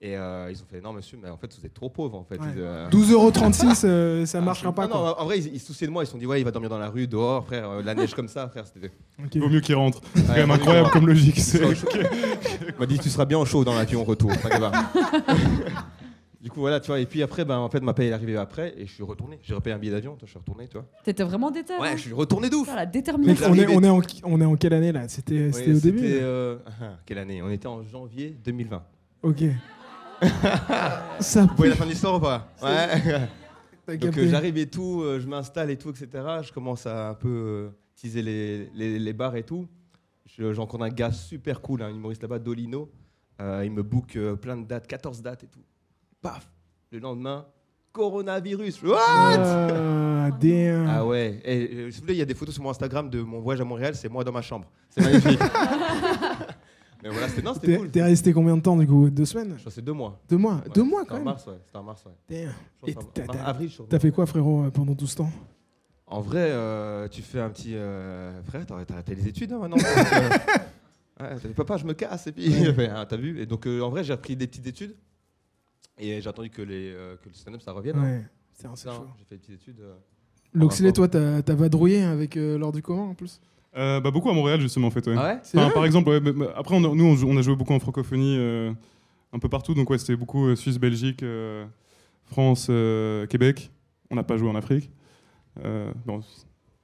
Et 0.00 0.16
euh, 0.16 0.48
ils 0.48 0.62
ont 0.62 0.66
fait 0.70 0.80
non, 0.80 0.92
monsieur, 0.92 1.18
mais 1.20 1.28
en 1.28 1.36
fait, 1.36 1.52
vous 1.58 1.66
êtes 1.66 1.74
trop 1.74 1.88
pauvre, 1.88 2.16
en 2.16 2.22
fait. 2.22 2.38
Ouais. 2.38 2.46
Euh, 2.56 2.88
12,36€, 2.88 3.84
euh, 3.84 4.24
ça 4.26 4.38
ah, 4.38 4.40
marchera 4.40 4.72
pas, 4.72 4.86
non, 4.86 4.94
en 4.94 5.24
vrai, 5.24 5.40
ils, 5.40 5.54
ils 5.54 5.58
se 5.58 5.66
souciaient 5.66 5.88
de 5.88 5.92
moi. 5.92 6.04
Ils 6.04 6.06
se 6.06 6.12
sont 6.12 6.18
dit, 6.18 6.26
ouais, 6.26 6.40
il 6.40 6.44
va 6.44 6.52
dormir 6.52 6.70
dans 6.70 6.78
la 6.78 6.88
rue, 6.88 7.08
dehors, 7.08 7.44
frère. 7.44 7.68
euh, 7.68 7.82
la 7.82 7.96
neige 7.96 8.14
comme 8.14 8.28
ça, 8.28 8.48
frère. 8.48 8.64
C'était. 8.72 8.92
Ok. 9.18 9.34
Il 9.34 9.40
vaut 9.40 9.48
mieux 9.48 9.58
qu'il 9.60 9.74
rentre. 9.74 10.00
C'est 10.14 10.24
quand 10.24 10.34
même 10.34 10.52
incroyable 10.52 10.90
comme 10.90 11.08
logique. 11.08 11.38
Il 11.38 11.42
C'est 11.42 12.78
m'a 12.78 12.86
dit, 12.86 13.00
tu 13.00 13.08
seras 13.08 13.24
bien 13.24 13.40
au 13.40 13.44
chaud 13.44 13.64
dans 13.64 13.74
l'avion 13.74 14.04
retour. 14.04 14.30
du 16.40 16.48
coup, 16.48 16.60
voilà, 16.60 16.78
tu 16.78 16.86
vois. 16.86 17.00
Et 17.00 17.06
puis 17.06 17.20
après, 17.24 17.44
ben, 17.44 17.58
en 17.58 17.68
fait, 17.68 17.80
ma 17.80 17.92
paye 17.92 18.10
est 18.10 18.12
arrivée 18.12 18.36
après 18.36 18.74
et 18.78 18.86
je 18.86 18.92
suis 18.92 19.02
retourné. 19.02 19.40
J'ai 19.42 19.54
repayé 19.54 19.74
un 19.74 19.80
billet 19.80 19.90
d'avion, 19.92 20.12
toi, 20.12 20.26
je 20.26 20.30
suis 20.30 20.38
retourné, 20.38 20.68
tu 20.68 20.74
vois. 20.74 20.86
T'étais 21.02 21.24
vraiment 21.24 21.50
déter. 21.50 21.76
Ouais, 21.76 21.96
je 21.96 22.02
suis 22.02 22.12
retourné 22.12 22.48
la 22.48 22.84
Mec, 22.84 22.92
détermination. 22.92 23.50
on 23.50 23.54
est, 23.54 23.66
on, 23.66 23.82
est 23.82 23.88
en, 23.88 24.00
on 24.22 24.40
est 24.40 24.44
en 24.44 24.54
quelle 24.54 24.74
année 24.74 24.92
là? 24.92 25.08
C'était 25.08 25.46
Ouais, 25.46 25.52
c'était 25.52 25.74
au 25.74 25.80
début 25.80 26.02
euh, 26.04 26.58
Quelle 27.04 27.18
année? 27.18 27.42
On 27.42 27.50
était 27.50 27.66
en 27.66 27.82
janvier 27.82 28.38
2020. 28.44 28.80
Ok. 29.24 29.42
ça 31.20 31.42
Vous 31.42 31.56
voyez 31.56 31.70
la 31.70 31.76
fin 31.76 31.84
de 31.84 31.90
l'histoire 31.90 32.16
ou 32.16 32.20
pas 32.20 32.48
Ouais. 32.62 33.28
Donc 33.98 34.18
euh, 34.18 34.28
j'arrive 34.28 34.58
et 34.58 34.68
tout, 34.68 35.00
euh, 35.02 35.18
je 35.18 35.26
m'installe 35.26 35.70
et 35.70 35.78
tout, 35.78 35.90
etc. 35.90 36.08
Je 36.42 36.52
commence 36.52 36.86
à 36.86 37.08
un 37.10 37.14
peu 37.14 37.28
euh, 37.28 37.68
teaser 37.94 38.22
les, 38.22 38.70
les, 38.74 38.98
les 38.98 39.12
bars 39.12 39.34
et 39.36 39.44
tout. 39.44 39.66
Je- 40.26 40.54
rencontre 40.54 40.84
un 40.84 40.90
gars 40.90 41.10
super 41.12 41.62
cool, 41.62 41.82
un 41.82 41.88
humoriste 41.90 42.22
là-bas, 42.22 42.38
Dolino. 42.38 42.90
Il 43.40 43.70
me 43.70 43.82
book 43.82 44.18
plein 44.42 44.56
de 44.56 44.66
dates, 44.66 44.86
14 44.86 45.22
dates 45.22 45.44
et 45.44 45.46
tout. 45.46 45.62
Paf 46.20 46.50
Le 46.90 46.98
lendemain, 46.98 47.46
coronavirus. 47.92 48.82
What? 48.82 48.98
Ah. 48.98 50.30
Ah 50.88 51.06
ouais. 51.06 51.40
Et, 51.44 51.88
vous 51.88 52.02
il 52.08 52.16
y 52.16 52.22
a 52.22 52.24
des 52.24 52.34
photos 52.34 52.54
sur 52.54 52.62
mon 52.62 52.70
Instagram 52.70 53.08
de 53.10 53.20
mon 53.22 53.40
voyage 53.40 53.60
à 53.60 53.64
Montréal, 53.64 53.94
c'est 53.94 54.08
moi 54.08 54.24
dans 54.24 54.32
ma 54.32 54.42
chambre. 54.42 54.70
C'est 54.90 55.02
magnifique. 55.02 55.40
Mais 57.02 57.10
voilà, 57.10 57.28
c'était 57.28 57.42
non, 57.42 57.54
c'était 57.54 57.66
T'es 57.68 57.76
cool. 57.76 57.90
t'es 57.90 58.02
resté 58.02 58.32
combien 58.32 58.56
de 58.56 58.62
temps 58.62 58.76
du 58.76 58.86
coup? 58.86 59.08
Deux 59.08 59.24
semaines? 59.24 59.50
Je 59.50 59.54
crois 59.60 59.64
que 59.66 59.70
c'est 59.70 59.82
deux 59.82 59.92
mois. 59.92 60.20
Deux 60.28 60.36
mois? 60.36 60.54
Ouais, 60.56 60.62
Deux 60.74 60.82
mois 60.82 61.00
c'était 61.00 61.08
quand 61.10 61.14
en 61.14 61.18
même? 61.18 61.24
mars, 61.26 61.46
ouais. 61.46 61.54
C'était 61.64 61.78
en 61.78 61.82
mars, 61.84 62.04
ouais. 62.06 62.12
Damn. 62.28 62.52
Je 62.84 62.90
Et 62.90 62.94
pense 62.94 63.04
que 63.04 63.10
t'as- 63.12 63.20
c'était 63.22 63.30
en 63.30 63.34
t'as- 63.34 63.44
avril, 63.48 63.68
je 63.70 63.74
crois. 63.74 63.86
T'as 63.88 63.98
fait 64.00 64.10
quoi 64.10 64.26
frérot 64.26 64.64
euh, 64.64 64.70
pendant 64.70 64.94
tout 64.94 65.06
ce 65.06 65.16
temps? 65.16 65.30
En 66.06 66.20
vrai, 66.20 66.48
euh, 66.50 67.06
tu 67.08 67.22
fais 67.22 67.40
un 67.40 67.50
petit. 67.50 67.74
euh, 67.76 68.42
frère, 68.44 68.66
t'as 68.66 68.84
t'as 68.84 68.94
arrêté 68.94 69.14
les 69.14 69.28
études 69.28 69.52
hein, 69.52 69.58
maintenant? 69.58 69.76
Donc, 69.96 70.12
euh, 70.12 70.28
ouais, 71.34 71.36
t'as 71.40 71.48
dit, 71.48 71.54
papa, 71.54 71.76
je 71.76 71.84
me 71.84 71.92
casse. 71.94 72.26
Et 72.28 72.32
puis, 72.32 72.46
il 72.46 72.66
a 72.68 72.74
fait, 72.74 72.88
Ah, 72.88 73.06
t'as 73.06 73.16
vu? 73.16 73.40
Et 73.40 73.46
donc, 73.46 73.66
euh, 73.66 73.80
en 73.82 73.90
vrai, 73.90 74.02
j'ai 74.04 74.12
repris 74.14 74.34
des 74.34 74.46
petites 74.46 74.66
études. 74.66 74.96
Et 75.98 76.20
j'ai 76.20 76.28
attendu 76.28 76.50
que, 76.50 76.62
les, 76.62 76.92
euh, 76.92 77.16
que 77.22 77.28
le 77.28 77.34
stand-up 77.34 77.60
ça 77.60 77.72
revienne. 77.72 77.96
hein. 77.98 78.02
Ouais. 78.02 78.24
C'est 78.54 78.66
un- 78.66 78.74
c'est 78.76 78.88
Ça, 78.88 78.94
hein, 78.94 79.06
J'ai 79.18 79.24
fait 79.24 79.34
des 79.36 79.40
petites 79.40 79.54
études. 79.62 79.80
euh. 79.80 80.92
Toi, 80.92 81.08
t'as 81.08 81.42
t'as 81.42 81.54
vadrouillé 81.54 82.02
avec 82.02 82.36
euh, 82.36 82.56
l'heure 82.58 82.72
du 82.72 82.82
commun 82.82 83.02
en 83.10 83.14
plus? 83.14 83.40
Euh, 83.76 84.00
bah, 84.00 84.10
beaucoup 84.10 84.30
à 84.30 84.34
Montréal, 84.34 84.60
justement, 84.60 84.88
en 84.88 84.90
fait. 84.90 85.06
Ouais. 85.06 85.14
Ah 85.16 85.34
ouais 85.34 85.40
Enfin, 85.54 85.70
par 85.70 85.84
exemple, 85.84 86.08
ouais, 86.08 86.20
après, 86.56 86.74
on 86.74 86.84
a- 86.84 86.94
nous, 86.94 87.24
on, 87.24 87.36
a 87.36 87.42
joué 87.42 87.54
beaucoup 87.54 87.74
en 87.74 87.78
francophonie, 87.78 88.36
euh, 88.38 88.72
un 89.32 89.38
peu 89.38 89.48
partout. 89.48 89.74
Donc, 89.74 89.90
ouais, 89.90 89.98
c'était 89.98 90.16
beaucoup 90.16 90.46
euh, 90.48 90.56
Suisse, 90.56 90.78
Belgique, 90.78 91.22
euh, 91.22 91.64
France, 92.26 92.68
euh, 92.70 93.26
Québec. 93.26 93.70
On 94.10 94.16
n'a 94.16 94.22
pas 94.24 94.36
joué 94.38 94.48
en 94.48 94.54
Afrique. 94.54 94.90
Euh, 95.64 95.90
bon, 96.06 96.20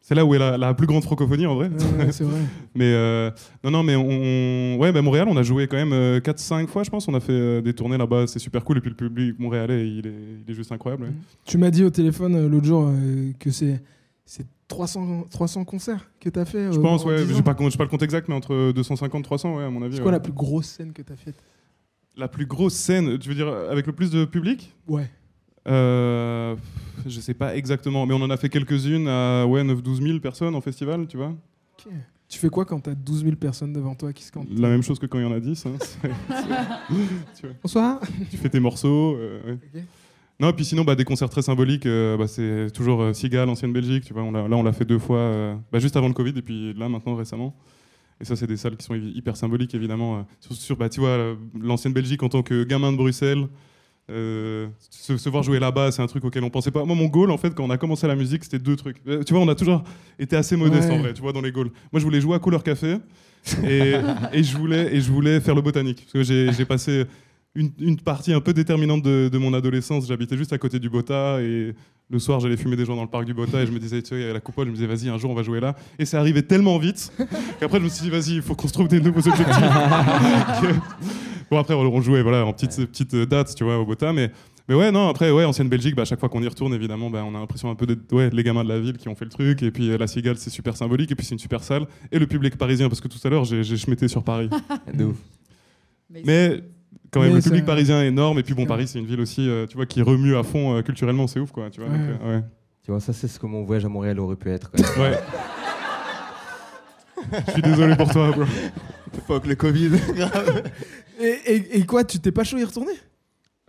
c'est 0.00 0.14
là 0.14 0.24
où 0.26 0.34
est 0.34 0.38
la, 0.38 0.58
la 0.58 0.74
plus 0.74 0.86
grande 0.86 1.02
francophonie, 1.04 1.46
en 1.46 1.54
vrai. 1.54 1.68
Ouais, 1.98 2.12
C'est 2.12 2.24
vrai. 2.24 2.40
Mais 2.74 2.92
euh, 2.92 3.30
non, 3.64 3.70
non, 3.70 3.82
mais 3.82 3.96
on, 3.96 4.06
on- 4.06 4.76
ouais, 4.78 4.92
bah, 4.92 5.00
Montréal, 5.00 5.26
on 5.30 5.36
a 5.38 5.42
joué 5.42 5.66
quand 5.66 5.76
même 5.78 5.94
euh, 5.94 6.20
4-5 6.20 6.66
fois, 6.66 6.82
je 6.84 6.90
pense. 6.90 7.08
On 7.08 7.14
a 7.14 7.20
fait 7.20 7.32
euh, 7.32 7.60
des 7.62 7.72
tournées 7.72 7.96
là-bas, 7.96 8.26
c'est 8.26 8.38
super 8.38 8.62
cool. 8.64 8.76
Et 8.78 8.80
puis 8.82 8.90
le 8.90 8.96
public 8.96 9.38
montréalais, 9.38 9.88
il 9.88 10.06
est, 10.06 10.12
il 10.46 10.50
est 10.50 10.54
juste 10.54 10.70
incroyable. 10.72 11.04
ouais. 11.04 11.12
Tu 11.46 11.56
m'as 11.56 11.70
dit 11.70 11.82
au 11.84 11.90
téléphone 11.90 12.34
euh, 12.34 12.48
l'autre 12.48 12.66
jour 12.66 12.88
euh, 12.88 13.32
que 13.38 13.50
c'est 13.50 13.80
c'est 14.26 14.44
300, 14.68 15.26
300 15.30 15.64
concerts 15.64 16.10
que 16.20 16.28
t'as 16.30 16.44
fait. 16.44 16.72
Je 16.72 16.78
euh, 16.78 16.82
pense, 16.82 17.04
en 17.04 17.08
ouais, 17.08 17.24
10 17.24 17.28
j'ai 17.34 17.40
ans. 17.40 17.42
pas, 17.42 17.54
pas 17.54 17.62
le 17.84 17.88
compte 17.88 18.02
exact, 18.02 18.28
mais 18.28 18.34
entre 18.34 18.72
250 18.72 19.24
300, 19.24 19.56
ouais, 19.56 19.64
à 19.64 19.70
mon 19.70 19.82
avis. 19.82 19.96
C'est 19.96 20.02
quoi 20.02 20.10
ouais. 20.10 20.16
la 20.16 20.20
plus 20.20 20.32
grosse 20.32 20.66
scène 20.66 20.92
que 20.92 21.02
t'as 21.02 21.16
faite? 21.16 21.36
La 22.16 22.28
plus 22.28 22.46
grosse 22.46 22.74
scène, 22.74 23.18
tu 23.18 23.28
veux 23.28 23.34
dire 23.34 23.48
avec 23.48 23.86
le 23.86 23.92
plus 23.92 24.10
de 24.10 24.24
public? 24.24 24.74
Ouais. 24.86 25.10
Euh, 25.66 26.54
je 27.06 27.20
sais 27.20 27.34
pas 27.34 27.56
exactement, 27.56 28.06
mais 28.06 28.14
on 28.14 28.20
en 28.22 28.30
a 28.30 28.36
fait 28.36 28.48
quelques-unes 28.48 29.08
à 29.08 29.46
ouais, 29.46 29.62
9-12 29.64 30.02
000 30.06 30.18
personnes 30.20 30.54
en 30.54 30.60
festival, 30.60 31.06
tu 31.06 31.16
vois. 31.16 31.34
Tu 32.28 32.38
fais 32.38 32.48
quoi 32.48 32.64
quand 32.64 32.80
t'as 32.80 32.94
12 32.94 33.24
000 33.24 33.36
personnes 33.36 33.72
devant 33.72 33.94
toi 33.94 34.12
qui 34.12 34.24
se 34.24 34.32
cantent? 34.32 34.48
La 34.50 34.68
même 34.68 34.82
chose 34.82 34.98
que 34.98 35.06
quand 35.06 35.18
il 35.18 35.24
y 35.24 35.26
en 35.26 35.32
a 35.32 35.40
10. 35.40 35.66
hein, 35.66 35.72
tu, 37.38 37.46
Bonsoir. 37.62 38.00
tu 38.30 38.36
fais 38.36 38.48
tes 38.48 38.60
morceaux. 38.60 39.16
euh, 39.16 39.56
ouais. 39.74 39.84
Non, 40.40 40.50
et 40.50 40.52
puis 40.52 40.64
sinon, 40.64 40.82
bah, 40.84 40.96
des 40.96 41.04
concerts 41.04 41.30
très 41.30 41.42
symboliques, 41.42 41.86
euh, 41.86 42.16
bah, 42.16 42.26
c'est 42.26 42.70
toujours 42.72 43.00
euh, 43.02 43.12
Sigal, 43.12 43.48
ancienne 43.48 43.72
Belgique, 43.72 44.04
tu 44.04 44.12
vois. 44.12 44.22
On 44.24 44.32
là, 44.32 44.44
on 44.50 44.62
l'a 44.64 44.72
fait 44.72 44.84
deux 44.84 44.98
fois, 44.98 45.18
euh, 45.18 45.54
bah, 45.72 45.78
juste 45.78 45.96
avant 45.96 46.08
le 46.08 46.14
Covid, 46.14 46.32
et 46.36 46.42
puis 46.42 46.74
là, 46.74 46.88
maintenant, 46.88 47.14
récemment. 47.14 47.54
Et 48.20 48.24
ça, 48.24 48.34
c'est 48.36 48.46
des 48.46 48.56
salles 48.56 48.76
qui 48.76 48.84
sont 48.84 48.94
hy- 48.94 49.12
hyper 49.14 49.36
symboliques, 49.36 49.74
évidemment. 49.74 50.16
euh, 50.18 50.22
sur, 50.40 50.54
sur, 50.56 50.76
bah, 50.76 50.88
tu 50.88 51.00
vois, 51.00 51.36
l'ancienne 51.60 51.92
Belgique 51.92 52.22
en 52.24 52.28
tant 52.28 52.42
que 52.42 52.64
gamin 52.64 52.90
de 52.90 52.96
Bruxelles. 52.96 53.46
se, 54.08 55.16
se 55.16 55.28
voir 55.28 55.42
jouer 55.42 55.58
là-bas, 55.60 55.92
c'est 55.92 56.02
un 56.02 56.06
truc 56.06 56.24
auquel 56.24 56.42
on 56.44 56.50
pensait 56.50 56.70
pas. 56.70 56.84
Moi, 56.84 56.96
mon 56.96 57.06
goal, 57.06 57.30
en 57.30 57.38
fait, 57.38 57.54
quand 57.54 57.64
on 57.64 57.70
a 57.70 57.78
commencé 57.78 58.06
la 58.06 58.16
musique, 58.16 58.44
c'était 58.44 58.58
deux 58.58 58.76
trucs. 58.76 59.02
Tu 59.04 59.32
vois, 59.34 59.40
on 59.42 59.48
a 59.48 59.54
toujours 59.54 59.84
été 60.18 60.36
assez 60.36 60.56
modeste 60.56 60.88
Ouais. 60.90 60.94
en 60.96 60.98
vrai, 60.98 61.14
tu 61.14 61.22
vois, 61.22 61.32
dans 61.32 61.40
les 61.40 61.52
goals. 61.52 61.70
Moi, 61.92 62.00
je 62.00 62.04
voulais 62.04 62.20
jouer 62.20 62.34
à 62.34 62.38
Couleur 62.38 62.62
Café 62.62 62.96
et, 63.62 63.94
et 64.32 64.42
je 64.42 64.56
voulais 64.56 64.94
et 64.96 65.00
je 65.00 65.10
voulais 65.12 65.38
faire 65.40 65.54
le 65.54 65.60
botanique 65.60 66.00
parce 66.12 66.12
que 66.12 66.22
j'ai 66.52 66.64
passé 66.64 67.04
une, 67.54 67.70
une 67.78 68.00
partie 68.00 68.32
un 68.32 68.40
peu 68.40 68.52
déterminante 68.52 69.02
de, 69.02 69.28
de 69.32 69.38
mon 69.38 69.54
adolescence. 69.54 70.08
J'habitais 70.08 70.36
juste 70.36 70.52
à 70.52 70.58
côté 70.58 70.78
du 70.78 70.90
Bota 70.90 71.40
et 71.40 71.74
le 72.10 72.18
soir, 72.18 72.40
j'allais 72.40 72.56
fumer 72.56 72.76
des 72.76 72.84
gens 72.84 72.96
dans 72.96 73.02
le 73.02 73.08
parc 73.08 73.24
du 73.24 73.34
Bota 73.34 73.62
et 73.62 73.66
je 73.66 73.72
me 73.72 73.78
disais, 73.78 74.02
tu 74.02 74.08
sais, 74.10 74.14
il 74.16 74.26
y 74.26 74.30
a 74.30 74.32
la 74.32 74.40
coupole, 74.40 74.66
je 74.66 74.70
me 74.70 74.76
disais, 74.76 74.86
vas-y, 74.86 75.08
un 75.08 75.18
jour, 75.18 75.30
on 75.30 75.34
va 75.34 75.42
jouer 75.42 75.60
là. 75.60 75.74
Et 75.98 76.04
c'est 76.04 76.16
arrivé 76.16 76.42
tellement 76.42 76.78
vite 76.78 77.12
qu'après, 77.60 77.78
je 77.78 77.84
me 77.84 77.88
suis 77.88 78.02
dit, 78.02 78.10
vas-y, 78.10 78.36
il 78.36 78.42
faut 78.42 78.54
qu'on 78.54 78.68
se 78.68 78.72
trouve 78.72 78.88
des 78.88 79.00
nouveaux 79.00 79.26
objectifs. 79.26 79.46
Que- 80.60 80.74
bon, 81.50 81.58
après, 81.58 81.74
on 81.74 82.00
jouait 82.00 82.22
voilà, 82.22 82.44
en 82.44 82.52
petites 82.52 82.86
petites 82.86 83.14
dates, 83.14 83.54
tu 83.54 83.64
vois, 83.64 83.78
au 83.78 83.86
Bota, 83.86 84.12
mais. 84.12 84.30
Mais 84.66 84.74
ouais, 84.74 84.90
non, 84.90 85.08
après, 85.10 85.30
ouais, 85.30 85.44
ancienne 85.44 85.68
Belgique, 85.68 85.94
bah, 85.94 86.02
à 86.02 86.04
chaque 86.06 86.20
fois 86.20 86.30
qu'on 86.30 86.42
y 86.42 86.48
retourne, 86.48 86.72
évidemment, 86.72 87.10
bah, 87.10 87.22
on 87.22 87.34
a 87.34 87.38
l'impression 87.38 87.68
un 87.70 87.74
peu 87.74 87.84
d'être 87.84 88.10
ouais, 88.14 88.30
les 88.30 88.42
gamins 88.42 88.64
de 88.64 88.70
la 88.70 88.80
ville 88.80 88.96
qui 88.96 89.10
ont 89.10 89.14
fait 89.14 89.26
le 89.26 89.30
truc. 89.30 89.62
Et 89.62 89.70
puis 89.70 89.90
euh, 89.90 89.98
la 89.98 90.06
Cigale, 90.06 90.38
c'est 90.38 90.48
super 90.48 90.74
symbolique. 90.74 91.12
Et 91.12 91.14
puis 91.14 91.26
c'est 91.26 91.34
une 91.34 91.38
super 91.38 91.62
salle. 91.62 91.86
Et 92.10 92.18
le 92.18 92.26
public 92.26 92.56
parisien, 92.56 92.88
parce 92.88 93.02
que 93.02 93.08
tout 93.08 93.18
à 93.24 93.28
l'heure, 93.28 93.44
j'ai 93.44 93.62
j'ai 93.62 93.76
schmetté 93.76 94.08
sur 94.08 94.22
Paris. 94.24 94.48
De 94.94 95.04
ouf. 95.04 95.16
Mais 96.24 96.62
quand 97.14 97.20
même, 97.20 97.30
Mais 97.30 97.36
le 97.36 97.40
ça- 97.40 97.48
public 97.50 97.64
parisien 97.64 98.02
est 98.02 98.08
énorme. 98.08 98.38
Et 98.38 98.42
puis 98.42 98.52
bon. 98.54 98.66
Paris, 98.66 98.86
c'est 98.88 98.98
une 98.98 99.06
ville 99.06 99.20
aussi, 99.20 99.48
euh, 99.48 99.66
tu 99.66 99.76
vois, 99.76 99.86
qui 99.86 100.02
remue 100.02 100.36
à 100.36 100.42
fond 100.42 100.76
euh, 100.76 100.82
culturellement, 100.82 101.26
c'est 101.26 101.40
ouf, 101.40 101.52
quoi. 101.52 101.70
Tu 101.70 101.80
vois, 101.80 101.88
Ouais. 101.90 101.96
donc, 101.96 102.20
euh, 102.22 102.36
ouais. 102.38 102.44
Tu 102.82 102.90
vois, 102.90 103.00
ça, 103.00 103.12
c'est 103.14 103.28
ce 103.28 103.38
que 103.38 103.46
mon 103.46 103.62
voyage 103.64 103.84
à 103.84 103.88
Montréal 103.88 104.20
aurait 104.20 104.36
pu 104.36 104.50
être. 104.50 104.70
Ouais. 105.00 105.18
Je 107.46 107.52
suis 107.52 107.62
désolé 107.62 107.96
pour 107.96 108.10
toi, 108.10 108.30
bro. 108.32 108.44
Fuck 109.26 109.46
le 109.46 109.54
Covid. 109.54 109.90
Et, 111.20 111.26
et- 111.46 111.78
et 111.78 111.86
quoi, 111.86 112.02
tu 112.02 112.18
t'es 112.18 112.32
pas 112.32 112.42
chaud 112.42 112.58
y 112.58 112.64
retourner? 112.64 112.92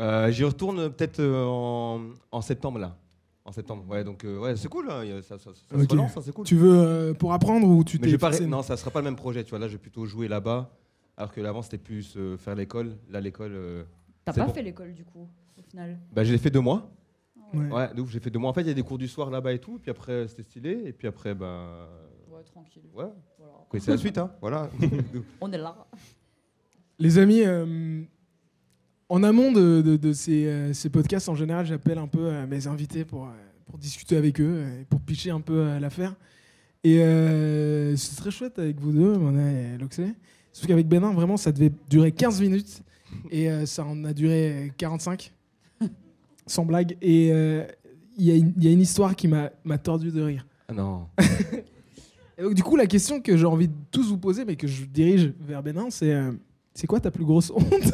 Euh, 0.02 0.32
J'y 0.32 0.44
retourne 0.44 0.90
peut-être 0.90 1.24
en, 1.24 2.02
en 2.32 2.42
septembre, 2.42 2.80
là. 2.80 2.98
En 3.46 3.52
septembre, 3.52 3.84
ouais, 3.88 4.04
donc 4.04 4.26
euh, 4.26 4.40
ouais, 4.40 4.56
c'est 4.56 4.68
cool, 4.68 4.90
a- 4.90 5.04
ça, 5.22 5.38
ça, 5.38 5.52
ça 5.54 5.76
Ok. 5.76 5.84
se 5.84 5.88
relance, 5.88 6.14
ça, 6.14 6.22
c'est 6.26 6.34
cool. 6.34 6.46
Tu 6.48 6.56
veux 6.56 6.74
euh, 6.74 7.14
pour 7.14 7.32
apprendre 7.34 7.68
ou 7.68 7.84
tu 7.84 8.00
t'es 8.00 8.18
Non, 8.48 8.64
ça 8.64 8.76
sera 8.76 8.90
pas 8.90 9.00
le 9.02 9.06
même 9.06 9.16
projet, 9.16 9.44
tu 9.44 9.52
vois. 9.52 9.60
Là, 9.60 9.68
je 9.68 9.74
vais 9.74 9.78
plutôt 9.78 10.08
jouer 10.08 10.28
là-bas. 10.28 10.72
Alors 11.17 11.32
que 11.32 11.39
l'avant, 11.41 11.62
c'était 11.62 11.78
plus 11.78 12.15
euh, 12.17 12.38
faire 12.38 12.56
l'école. 12.56 12.97
Là, 13.10 13.21
l'école. 13.21 13.51
euh, 13.54 13.84
T'as 14.25 14.34
c'est 14.34 14.41
pas 14.41 14.47
bon. 14.47 14.54
fait 14.54 14.62
l'école 14.63 14.93
du 14.93 15.04
coup, 15.06 15.28
au 15.58 15.62
final. 15.69 15.97
Bah, 16.12 16.23
j'ai 16.23 16.38
fait 16.38 16.49
deux 16.49 16.60
mois. 16.62 16.91
Ouais. 17.54 17.69
Ouais, 17.71 17.93
de 17.93 18.01
ouf, 18.01 18.10
j'ai 18.12 18.19
fait 18.19 18.30
deux 18.30 18.39
mois. 18.39 18.49
En 18.49 18.54
fait, 18.54 18.62
il 18.62 18.67
y 18.67 18.71
a 18.71 18.73
des 18.73 18.82
cours 18.84 18.97
du 18.97 19.08
soir 19.08 19.30
là-bas 19.30 19.54
et 19.54 19.60
tout. 19.60 19.80
Puis 19.80 19.91
après, 19.91 20.28
c'était 20.28 20.43
stylé. 20.43 20.82
Et 20.86 20.91
puis 20.93 21.08
après, 21.08 21.34
bah. 21.36 21.88
Ouais, 22.30 22.41
tranquille. 22.43 22.84
Ouais, 22.93 23.06
Voilà. 23.38 23.54
vous 23.60 23.65
connaissez 23.69 23.91
la 23.91 23.97
suite, 23.97 24.17
hein. 24.17 24.32
Voilà. 24.41 24.69
On 25.41 25.51
est 25.51 25.58
là. 25.58 25.88
Les 26.99 27.17
amis, 27.17 27.41
euh, 27.45 28.01
en 29.10 29.23
amont 29.23 29.51
de, 29.51 29.82
de- 29.82 29.95
de 29.97 30.12
ces, 30.13 30.47
euh, 30.47 30.73
ces 30.73 30.89
podcasts, 30.89 31.30
en 31.30 31.36
général, 31.36 31.65
j'appelle 31.65 31.97
un 31.97 32.08
peu 32.08 32.25
euh, 32.25 32.47
mes 32.47 32.67
invités 32.67 33.06
pour, 33.06 33.25
euh, 33.28 33.32
pour 33.67 33.78
discuter 33.78 34.17
avec 34.17 34.41
eux 34.41 34.49
euh, 34.65 34.82
et 34.82 34.86
pour 34.86 34.99
pitcher 35.01 35.30
un 35.32 35.41
peu 35.41 35.60
euh, 35.60 35.80
l'affaire. 35.80 36.15
Et 36.84 36.99
euh, 37.01 37.95
c'est 37.95 38.15
très 38.15 38.32
chouette 38.32 38.60
avec 38.60 38.80
vous 38.80 38.91
deux, 38.91 39.17
Mona 39.17 39.51
et 39.51 39.78
Loxé. 39.78 40.08
Sauf 40.56 40.68
qu'avec 40.68 40.88
Benin, 40.88 41.12
vraiment, 41.12 41.36
ça 41.36 41.52
devait 41.52 41.74
durer 41.89 42.13
15 42.13 42.39
minutes 42.39 42.82
et 43.30 43.52
euh, 43.52 43.65
ça 43.65 43.84
en 43.84 44.06
a 44.06 44.13
duré 44.13 44.72
45, 44.78 45.34
sans 46.48 46.63
blague. 46.63 46.96
Et 47.02 47.30
euh, 47.34 47.65
il 48.18 48.24
y, 48.24 48.32
a 48.32 48.36
une- 48.36 48.54
il 48.56 48.63
y 48.63 48.68
a 48.70 48.72
une 48.72 48.80
histoire 48.80 49.18
qui 49.18 49.28
m'a 49.28 49.50
tordu 49.84 50.12
de 50.12 50.22
rire. 50.22 50.48
Ah 50.70 50.74
non. 50.74 51.08
Et 52.38 52.44
donc, 52.44 52.54
du 52.54 52.63
coup, 52.63 52.78
la 52.78 52.88
question 52.88 53.20
que 53.22 53.36
j'ai 53.36 53.46
envie 53.46 53.68
de 53.68 53.74
tous 53.91 54.08
vous 54.08 54.18
poser, 54.18 54.46
mais 54.46 54.56
que 54.56 54.65
je 54.65 54.86
dirige 54.86 55.34
vers 55.41 55.62
Bénin, 55.62 55.88
c'est 55.89 56.13
euh, 56.13 56.32
c'est 56.74 56.88
quoi 56.88 57.02
ta 57.02 57.12
plus 57.12 57.26
grosse 57.26 57.52
honte? 57.52 57.65
Vous 57.74 57.91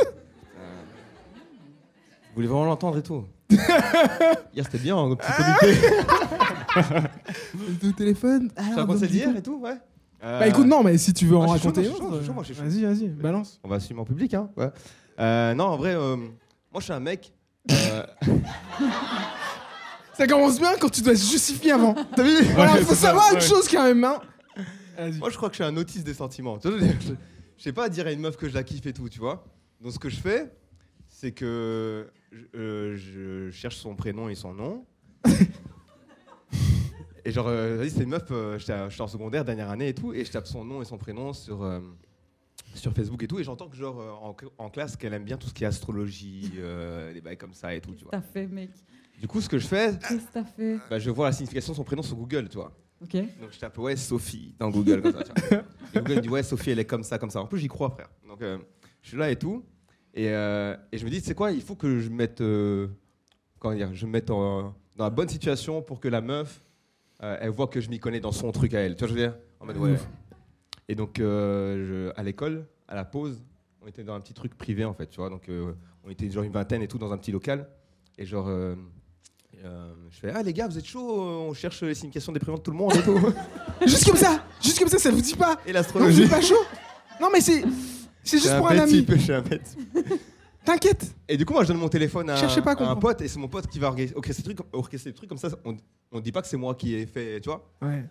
voulez 2.36 2.48
vraiment 2.48 2.66
l'entendre 2.66 3.00
et 3.00 3.04
tout? 3.04 3.24
Hier, 4.54 4.66
c'était 4.66 4.78
bien, 4.78 4.96
en 4.96 5.16
petit 5.16 5.32
comité. 5.36 5.78
Au 7.88 7.92
téléphone 7.92 8.52
Tu 8.56 8.64
Alors, 8.74 8.94
d'hier 8.96 9.32
coup- 9.32 9.38
et 9.38 9.42
tout, 9.42 9.60
ouais 9.60 9.78
Bah 10.22 10.48
écoute, 10.48 10.68
non, 10.68 10.84
mais 10.84 10.98
si 10.98 11.14
tu 11.14 11.26
veux 11.26 11.36
en 11.38 11.44
Ah, 11.44 11.54
raconter 11.54 11.82
vas-y, 11.84 12.84
vas-y, 12.84 13.08
balance. 13.08 13.60
On 13.64 13.68
va 13.70 13.78
assumer 13.78 14.00
en 14.02 14.06
public, 14.06 14.34
hein. 14.36 14.50
Ouais. 14.56 14.70
Euh, 15.20 15.54
non, 15.56 15.66
en 15.66 15.78
vrai, 15.78 15.96
euh, 15.96 16.16
moi, 16.16 16.80
je 16.80 16.84
suis 16.84 16.94
un 16.94 17.00
mec. 17.00 17.34
euh, 17.72 18.04
Ça 20.14 20.28
commence 20.28 20.60
bien 20.60 20.74
quand 20.80 20.90
tu 20.90 21.02
dois 21.02 21.16
se 21.16 21.32
justifier 21.32 21.72
avant. 21.72 21.96
T'as 22.16 22.24
vu 22.24 22.44
Voilà, 22.54 22.74
Ouais, 22.74 22.82
faut 22.82 22.94
ça, 22.94 23.08
savoir 23.08 23.30
une 23.32 23.36
ouais. 23.40 23.42
chose 23.42 23.68
quand 23.68 23.84
même, 23.84 24.04
hein. 24.04 24.20
Moi, 25.20 25.30
je 25.32 25.38
crois 25.38 25.50
que 25.50 25.56
je 25.56 25.64
suis 25.64 25.72
un 25.72 25.78
autiste 25.78 26.06
des 26.06 26.14
sentiments. 26.14 26.60
Je, 26.64 26.70
je- 26.70 27.14
je 27.58 27.64
sais 27.64 27.74
pas 27.74 27.90
dire 27.90 28.06
à 28.08 28.12
une 28.12 28.20
meuf 28.20 28.38
que 28.38 28.48
je 28.50 28.54
la 28.54 28.64
kiffe 28.64 28.86
et 28.86 28.94
tout, 28.94 29.10
tu 29.10 29.20
vois. 29.20 29.46
Donc, 29.82 29.92
ce 29.94 30.00
que 30.00 30.10
je 30.10 30.18
fais, 30.20 30.52
c'est 31.08 31.32
que 31.32 32.08
je, 32.32 32.46
euh, 32.60 32.96
je 32.96 33.50
cherche 33.52 33.78
son 33.78 33.96
prénom 33.96 34.30
et 34.30 34.36
son 34.36 34.54
nom. 34.54 34.86
et 37.26 37.32
genre, 37.32 37.48
euh, 37.48 37.88
c'est 37.90 38.04
une 38.04 38.10
meuf, 38.10 38.24
euh, 38.32 38.58
j'étais 38.58 38.74
en 38.74 39.08
secondaire, 39.08 39.44
dernière 39.46 39.70
année 39.70 39.90
et 39.90 39.94
tout, 39.94 40.14
et 40.14 40.24
je 40.26 40.32
tape 40.32 40.48
son 40.48 40.64
nom 40.66 40.82
et 40.82 40.86
son 40.86 40.98
prénom 40.98 41.34
sur, 41.34 41.64
euh, 41.64 41.80
sur 42.76 42.94
Facebook 42.94 43.22
et 43.24 43.28
tout, 43.28 43.40
et 43.40 43.44
j'entends 43.44 43.68
que, 43.68 43.76
genre, 43.76 44.00
euh, 44.00 44.12
en, 44.12 44.36
en 44.58 44.70
classe, 44.70 44.96
qu'elle 44.96 45.14
aime 45.14 45.24
bien 45.26 45.38
tout 45.38 45.48
ce 45.48 45.54
qui 45.54 45.64
est 45.64 45.68
astrologie, 45.68 46.52
euh, 46.58 47.14
des 47.14 47.22
bails 47.22 47.38
comme 47.38 47.54
ça 47.54 47.74
et 47.76 47.82
tout, 47.82 47.94
tu 47.96 48.04
vois. 48.04 48.12
T'as 48.12 48.22
fait, 48.22 48.48
mec? 48.48 48.70
Du 49.20 49.28
coup, 49.28 49.40
ce 49.42 49.50
que 49.50 49.60
je 49.60 49.68
fais, 49.68 49.94
que 50.00 50.44
fait? 50.44 50.80
bah, 50.90 50.98
je 50.98 51.10
vois 51.12 51.28
la 51.28 51.32
signification 51.32 51.74
de 51.74 51.78
son 51.78 51.84
prénom 51.84 52.02
sur 52.02 52.16
Google, 52.16 52.50
tu 52.50 52.58
vois. 52.58 52.72
Ok. 53.04 53.14
Donc 53.40 53.52
je 53.52 53.58
tape 53.60 53.78
ouais 53.80 53.96
Sophie 53.96 54.54
dans 54.60 54.70
Google 54.70 55.02
comme 55.02 55.14
ça. 55.14 55.24
tu 55.24 55.32
vois. 55.50 55.64
Et 55.94 55.98
Google 56.00 56.16
me 56.18 56.22
dit 56.22 56.30
ouais 56.30 56.44
Sophie 56.44 56.70
elle 56.70 56.78
est 56.80 56.86
comme 56.86 57.04
ça 57.04 57.18
comme 57.18 57.32
ça. 57.32 57.42
En 57.42 57.48
plus 57.48 57.58
j'y 57.60 57.68
crois 57.68 57.90
frère. 57.90 58.10
Donc 58.28 58.42
je 58.42 59.08
suis 59.08 59.18
là 59.18 59.32
et 59.32 59.36
tout 59.36 59.64
et, 60.14 60.26
et 60.26 60.98
je 60.98 61.04
me 61.04 61.10
dis 61.10 61.20
c'est 61.20 61.34
quoi 61.34 61.52
il 61.52 61.62
faut 61.64 61.74
que 61.76 62.00
je 62.00 62.10
mette 62.10 62.44
comment 63.58 63.74
dire 63.76 63.90
je 63.94 64.06
me 64.06 64.12
mette 64.12 64.30
en- 64.30 64.76
dans 64.96 65.04
la 65.04 65.10
bonne 65.10 65.30
situation 65.30 65.82
pour 65.82 66.00
que 66.00 66.08
la 66.10 66.22
meuf 66.22 66.64
euh, 67.24 67.38
elle 67.40 67.50
voit 67.50 67.68
que 67.68 67.80
je 67.82 67.90
m'y 67.90 68.00
connais 68.00 68.20
dans 68.20 68.32
son 68.32 68.52
truc 68.52 68.74
à 68.74 68.80
elle. 68.80 68.96
Tu 68.96 69.00
vois 69.00 69.08
je 69.10 69.14
veux 69.14 69.20
dire 69.20 69.36
En 69.60 69.66
mode 69.66 69.78
ouais. 69.78 69.96
Et 70.90 70.96
donc 70.96 71.20
euh, 71.20 72.10
je- 72.14 72.20
à 72.20 72.24
l'école 72.24 72.66
à 72.88 72.96
la 72.96 73.06
pause 73.06 73.42
on 73.82 73.88
était 73.88 74.04
dans 74.04 74.14
un 74.14 74.20
petit 74.20 74.34
truc 74.34 74.56
privé 74.58 74.84
en 74.86 74.94
fait 74.94 75.08
tu 75.08 75.18
vois 75.20 75.30
donc 75.30 75.48
euh, 75.50 75.74
on 76.04 76.10
était 76.10 76.30
genre 76.30 76.44
une 76.44 76.52
vingtaine 76.52 76.82
et 76.82 76.88
tout 76.88 76.98
dans 76.98 77.12
un 77.14 77.18
petit 77.18 77.32
local 77.32 77.68
et 78.18 78.26
genre 78.26 78.50
je 78.50 80.20
fais 80.20 80.32
ah 80.34 80.42
les 80.44 80.54
gars 80.54 80.68
vous 80.68 80.78
êtes 80.78 80.86
chaud 80.86 81.22
on 81.22 81.54
cherche 81.54 81.82
les 81.84 81.94
significations 81.94 82.34
prénoms 82.34 82.58
de 82.58 82.62
tout 82.64 82.72
le 82.72 82.78
monde 82.78 82.94
et 82.96 83.02
tout 83.04 83.18
Juste 83.88 84.06
comme 84.06 84.18
ça, 84.18 84.44
juste 84.62 84.78
comme 84.80 84.88
ça, 84.90 84.98
ça 85.00 85.10
vous 85.12 85.22
dit 85.22 85.36
pas 85.36 85.54
et 85.54 85.56
Non, 85.56 85.60
vous 85.68 85.74
l'astrologie 85.74 86.24
êtes 86.24 86.30
pas 86.30 86.42
chaud 86.42 86.56
Non, 87.20 87.30
mais 87.32 87.42
c'est 87.42 87.64
c'est 88.24 88.38
juste 88.38 88.56
pour 88.58 88.68
un 88.68 88.72
bête 88.72 88.82
ami. 88.82 88.92
type, 88.92 89.12
je 89.16 89.18
suis 89.22 89.34
un 89.34 89.42
bête. 89.42 89.76
T'inquiète. 90.64 91.16
Et 91.28 91.38
du 91.38 91.46
coup, 91.46 91.54
moi, 91.54 91.64
je 91.64 91.70
donne 91.70 91.78
mon 91.78 91.90
téléphone 91.90 92.30
à, 92.30 92.36
Cherchez 92.36 92.62
pas 92.62 92.74
à 92.74 92.84
à 92.84 92.90
un 92.92 92.96
pote 92.96 93.22
et 93.22 93.28
c'est 93.28 93.40
mon 93.40 93.48
pote 93.48 93.68
qui 93.68 93.80
va 93.80 93.94
orchestrer 94.16 94.44
des 94.44 94.56
trucs, 94.56 94.68
orchestrer 94.74 95.12
des 95.12 95.16
trucs 95.16 95.30
comme 95.30 95.38
ça. 95.38 95.50
On, 95.66 95.76
on 96.12 96.20
dit 96.20 96.32
pas 96.32 96.42
que 96.42 96.48
c'est 96.48 96.58
moi 96.58 96.76
qui 96.76 96.94
ai 96.96 97.06
fait, 97.06 97.42
tu 97.42 97.50
vois. 97.50 97.68
Ouais. 97.82 98.06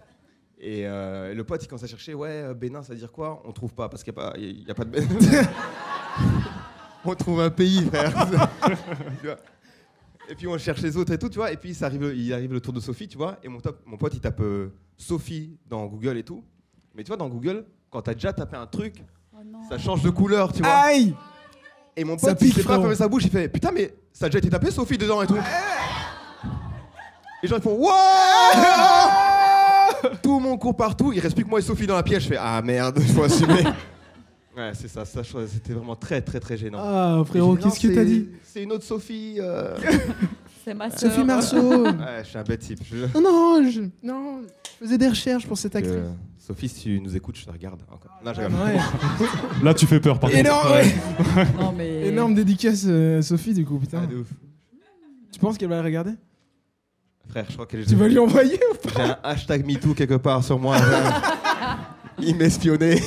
Et 0.58 0.86
euh, 0.86 1.32
le 1.32 1.44
pote, 1.44 1.62
il 1.62 1.68
commence 1.68 1.84
à 1.84 1.86
chercher, 1.86 2.12
ouais, 2.12 2.28
euh, 2.28 2.54
Bénin, 2.54 2.82
ça 2.82 2.92
veut 2.92 2.98
dire 2.98 3.12
quoi? 3.12 3.42
On 3.46 3.52
trouve 3.52 3.72
pas 3.72 3.88
parce 3.88 4.02
qu'il 4.02 4.12
n'y 4.12 4.18
a, 4.18 4.30
pas- 4.30 4.36
il 4.36 4.66
y 4.66 4.70
a 4.70 4.74
pas 4.74 4.84
de 4.84 4.90
Bénin. 4.90 5.06
on 7.04 7.14
trouve 7.14 7.40
un 7.40 7.50
pays, 7.50 7.82
frère. 7.86 8.12
Tu 9.20 9.26
vois. 9.26 9.38
et 10.28 10.34
puis 10.34 10.46
on 10.46 10.58
cherche 10.58 10.82
les 10.82 10.96
autres 10.96 11.12
et 11.12 11.18
tout, 11.18 11.28
tu 11.30 11.38
vois. 11.38 11.52
Et 11.52 11.56
puis 11.56 11.72
ça 11.72 11.86
arrive, 11.86 12.12
il 12.14 12.32
arrive 12.32 12.52
le 12.52 12.60
tour 12.60 12.74
de 12.74 12.80
Sophie, 12.80 13.08
tu 13.08 13.16
vois. 13.16 13.38
Et 13.42 13.48
mon, 13.48 13.60
top, 13.60 13.80
mon 13.86 13.96
pote, 13.96 14.12
il 14.14 14.20
tape 14.20 14.40
euh, 14.40 14.68
Sophie 14.98 15.56
dans 15.66 15.86
Google 15.86 16.18
et 16.18 16.24
tout. 16.24 16.44
Mais 16.94 17.04
tu 17.04 17.08
vois, 17.08 17.16
dans 17.16 17.28
Google, 17.28 17.64
quand 17.88 18.02
t'as 18.02 18.14
déjà 18.14 18.32
tapé 18.32 18.56
un 18.56 18.66
truc, 18.66 19.02
Oh 19.32 19.38
ça 19.68 19.78
change 19.78 20.02
de 20.02 20.10
couleur, 20.10 20.52
tu 20.52 20.62
vois. 20.62 20.70
Aïe 20.70 21.14
Et 21.96 22.04
mon 22.04 22.16
pote, 22.16 22.38
il 22.40 22.52
sait 22.52 22.62
pas 22.62 22.78
fermer 22.78 22.94
sa 22.94 23.08
bouche, 23.08 23.24
il 23.24 23.30
fait 23.30 23.48
Putain, 23.48 23.70
mais 23.72 23.92
ça 24.12 24.26
a 24.26 24.28
déjà 24.28 24.38
été 24.38 24.48
tapé 24.50 24.70
Sophie 24.70 24.96
dedans 24.98 25.20
et 25.22 25.26
tout. 25.26 25.36
Les 27.42 27.48
gens 27.48 27.56
ils 27.56 27.62
font 27.62 27.74
Wouah 27.74 27.92
Tout 30.22 30.38
mon 30.40 30.56
cours 30.56 30.76
partout, 30.76 31.12
il 31.12 31.20
reste 31.20 31.34
plus 31.34 31.44
que 31.44 31.50
moi 31.50 31.58
et 31.58 31.62
Sophie 31.62 31.86
dans 31.86 31.96
la 31.96 32.02
pièce. 32.02 32.22
Je 32.24 32.28
fais 32.28 32.36
Ah 32.38 32.60
merde, 32.62 32.98
il 33.00 33.06
faut 33.12 33.22
assumer. 33.24 33.64
ouais, 34.56 34.70
c'est 34.74 34.88
ça, 34.88 35.04
ça 35.04 35.22
c'était 35.24 35.72
vraiment 35.72 35.96
très 35.96 36.20
très 36.22 36.40
très 36.40 36.56
gênant. 36.56 36.78
Ah, 36.80 37.22
frérot, 37.26 37.56
qu'est-ce 37.56 37.80
que 37.80 37.94
t'as 37.94 38.04
dit 38.04 38.28
C'est 38.44 38.62
une 38.62 38.72
autre 38.72 38.84
Sophie. 38.84 39.36
euh. 39.40 39.76
C'est 40.64 40.74
ma 40.74 40.90
sœur. 40.90 41.10
Sophie 41.10 41.24
Marceau. 41.24 41.84
ouais, 41.86 41.92
je 42.22 42.28
suis 42.28 42.36
un 42.38 42.42
bête 42.42 42.60
type. 42.60 42.80
je- 42.84 43.06
non, 43.18 43.22
non, 43.62 43.70
je, 43.70 43.80
non, 44.02 44.42
je 44.78 44.84
faisais 44.84 44.98
des 44.98 45.08
recherches 45.08 45.46
pour 45.46 45.56
cette 45.56 45.74
actrice. 45.74 45.96
Sophie, 46.40 46.68
si 46.70 46.80
tu 46.82 47.00
nous 47.00 47.14
écoutes, 47.16 47.36
je 47.36 47.44
te 47.44 47.50
regarde 47.50 47.80
encore. 47.92 48.18
Non, 48.24 48.32
je 48.32 48.40
rigole. 48.40 48.58
Là, 49.62 49.74
tu 49.74 49.86
fais 49.86 50.00
peur, 50.00 50.18
par 50.18 50.30
contre. 50.30 50.40
Énorme, 50.40 50.72
Ouais. 50.72 50.84
ouais. 51.36 51.46
Non, 51.60 51.72
mais. 51.76 52.06
Énorme 52.08 52.34
dédicace 52.34 52.84
euh, 52.88 53.20
Sophie 53.22 53.52
du 53.54 53.64
coup, 53.64 53.78
putain. 53.78 54.00
Ah, 54.04 54.06
de 54.06 54.16
ouf. 54.16 54.28
Tu 55.32 55.38
penses 55.38 55.58
qu'elle 55.58 55.68
va 55.68 55.76
le 55.76 55.84
regarder? 55.84 56.12
Frère, 57.28 57.44
je 57.48 57.52
crois 57.54 57.66
que 57.66 57.76
Tu 57.76 57.94
vas 57.94 58.08
lui 58.08 58.18
envoyer 58.18 58.58
ou 58.72 58.88
pas? 58.88 58.90
J'ai 58.96 59.02
un 59.10 59.18
hashtag 59.22 59.64
MeToo 59.66 59.94
quelque 59.94 60.14
part 60.14 60.42
sur 60.42 60.58
moi. 60.58 60.76
il 62.20 62.34
m'espionnait. 62.36 63.00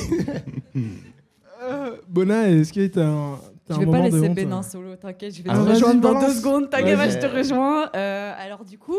Euh, 1.62 1.96
Bona, 2.08 2.48
est-ce 2.48 2.72
que 2.72 2.86
t'as 2.86 3.04
un, 3.06 3.38
t'as 3.66 3.74
Je 3.74 3.80
un 3.80 3.84
vais 3.84 3.90
pas 3.90 3.98
de 3.98 4.04
laisser 4.14 4.28
honte, 4.28 4.34
Bénin 4.34 4.58
euh 4.60 4.62
solo, 4.62 4.96
t'inquiète, 4.96 5.34
je 5.36 5.42
vais 5.42 5.50
Ah, 5.50 5.54
te 5.54 5.58
vas-y, 5.60 5.74
rejoindre 5.74 6.00
dans 6.00 6.12
balance. 6.14 6.26
deux 6.34 6.38
secondes, 6.40 6.70
t'inquiète, 6.70 6.96
Vas-y. 6.96 7.10
je 7.12 7.18
te 7.18 7.26
rejoins. 7.26 7.90
Euh, 7.96 8.32
alors 8.38 8.64
du 8.64 8.78
coup, 8.78 8.98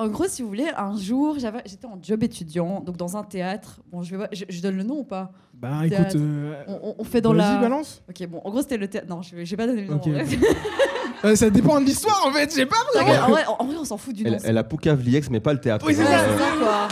en 0.00 0.08
gros, 0.08 0.24
si 0.28 0.42
vous 0.42 0.48
voulez, 0.48 0.68
un 0.76 0.96
jour, 0.96 1.36
j'étais 1.38 1.86
en 1.86 1.98
job 2.02 2.22
étudiant, 2.22 2.80
donc 2.80 2.96
dans 2.96 3.16
un 3.16 3.22
théâtre. 3.22 3.80
Bon, 3.92 4.02
je, 4.02 4.16
vais, 4.16 4.24
pas- 4.24 4.30
je, 4.34 4.44
je 4.48 4.60
donne 4.62 4.76
le 4.76 4.82
nom 4.82 5.00
ou 5.00 5.04
pas 5.04 5.30
Bah 5.54 5.86
écoute, 5.86 6.14
euh, 6.16 6.54
on, 6.68 6.80
on- 6.82 6.94
on 6.98 7.04
fait 7.04 7.20
dans 7.20 7.32
la... 7.32 7.58
balance. 7.58 8.02
Ok, 8.08 8.26
bon, 8.28 8.40
en 8.44 8.50
gros, 8.50 8.62
c'était 8.62 8.76
le 8.78 8.88
théâtre... 8.88 9.06
Non, 9.08 9.22
je 9.22 9.36
vais, 9.36 9.44
je 9.44 9.50
vais 9.50 9.56
pas 9.56 9.66
donner 9.66 9.82
le 9.82 9.88
nom. 9.88 10.00
Euh, 11.22 11.36
ça 11.36 11.50
dépend 11.50 11.78
de 11.80 11.84
l'histoire 11.84 12.24
en 12.26 12.32
fait, 12.32 12.50
j'ai 12.56 12.64
pas 12.64 12.76
en, 12.98 13.02
vrai, 13.28 13.44
en 13.46 13.66
vrai, 13.66 13.76
on 13.78 13.84
s'en 13.84 13.98
fout 13.98 14.14
du 14.14 14.24
nom. 14.24 14.32
Elle, 14.32 14.40
elle 14.42 14.56
a 14.56 14.64
Poucave 14.64 15.02
l'IEX, 15.02 15.28
mais 15.28 15.38
pas 15.40 15.52
le 15.52 15.60
théâtre. 15.60 15.84
Oui, 15.86 15.94
c'est 15.94 16.02
Genre, 16.02 16.12
ça, 16.12 16.18
C'est 16.32 16.38
ça, 16.42 16.50
quoi. 16.58 16.88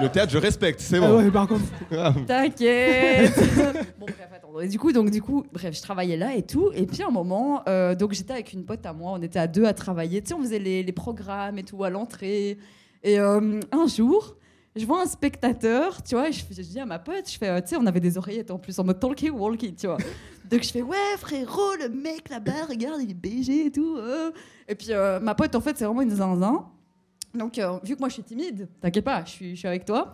Le 0.00 0.08
théâtre, 0.08 0.32
je 0.32 0.38
respecte, 0.38 0.80
c'est 0.80 0.96
Ah 0.96 1.00
bon. 1.00 1.18
ouais, 1.18 1.30
par 1.30 1.46
contre. 1.46 1.64
T'inquiète. 2.26 3.34
bon 3.98 4.06
bref, 4.06 4.28
attends. 4.34 4.60
Et 4.60 4.68
du 4.68 4.78
coup, 4.78 4.92
donc 4.92 5.10
du 5.10 5.20
coup, 5.22 5.44
bref, 5.52 5.76
je 5.76 5.82
travaillais 5.82 6.16
là 6.16 6.34
et 6.34 6.42
tout. 6.42 6.70
Et 6.74 6.86
puis 6.86 7.02
à 7.02 7.08
un 7.08 7.10
moment, 7.10 7.62
euh, 7.68 7.94
donc 7.94 8.12
j'étais 8.12 8.32
avec 8.32 8.52
une 8.52 8.64
pote 8.64 8.84
à 8.86 8.92
moi. 8.92 9.12
On 9.14 9.22
était 9.22 9.38
à 9.38 9.46
deux 9.46 9.64
à 9.64 9.72
travailler. 9.74 10.22
Tu 10.22 10.28
sais, 10.28 10.34
on 10.34 10.40
faisait 10.42 10.58
les, 10.58 10.82
les 10.82 10.92
programmes 10.92 11.58
et 11.58 11.62
tout 11.62 11.82
à 11.84 11.90
l'entrée. 11.90 12.58
Et 13.04 13.18
euh, 13.20 13.60
un 13.70 13.86
jour, 13.86 14.36
je 14.76 14.86
vois 14.86 15.02
un 15.02 15.06
spectateur, 15.06 16.02
tu 16.02 16.14
vois. 16.14 16.28
Et 16.28 16.32
je, 16.32 16.42
dis 16.62 16.80
à 16.80 16.86
ma 16.86 16.98
pote, 16.98 17.30
je 17.30 17.36
fais, 17.38 17.48
euh, 17.48 17.60
tu 17.60 17.68
sais, 17.68 17.76
on 17.76 17.86
avait 17.86 18.00
des 18.00 18.16
oreillettes 18.16 18.50
en 18.50 18.58
plus 18.58 18.78
en 18.78 18.84
mode 18.84 18.98
talkie 18.98 19.30
walkie, 19.30 19.74
tu 19.74 19.86
vois. 19.86 19.98
Donc 20.50 20.62
je 20.62 20.70
fais 20.70 20.82
ouais 20.82 20.96
frérot, 21.18 21.76
le 21.80 21.88
mec 21.88 22.28
là-bas, 22.30 22.66
regarde, 22.68 23.00
il 23.02 23.10
est 23.10 23.14
BG 23.14 23.66
et 23.66 23.70
tout. 23.70 23.96
euh. 23.98 24.30
Et 24.68 24.74
puis 24.74 24.88
euh, 24.90 25.20
ma 25.20 25.34
pote, 25.34 25.54
en 25.54 25.60
fait, 25.60 25.76
c'est 25.76 25.84
vraiment 25.84 26.02
une 26.02 26.10
zinzin. 26.10 26.66
Donc 27.34 27.58
euh, 27.58 27.78
vu 27.82 27.94
que 27.94 28.00
moi 28.00 28.08
je 28.08 28.14
suis 28.14 28.22
timide, 28.22 28.68
t'inquiète 28.80 29.04
pas, 29.04 29.24
je 29.24 29.30
suis, 29.30 29.50
je 29.54 29.58
suis 29.60 29.68
avec 29.68 29.84
toi. 29.84 30.12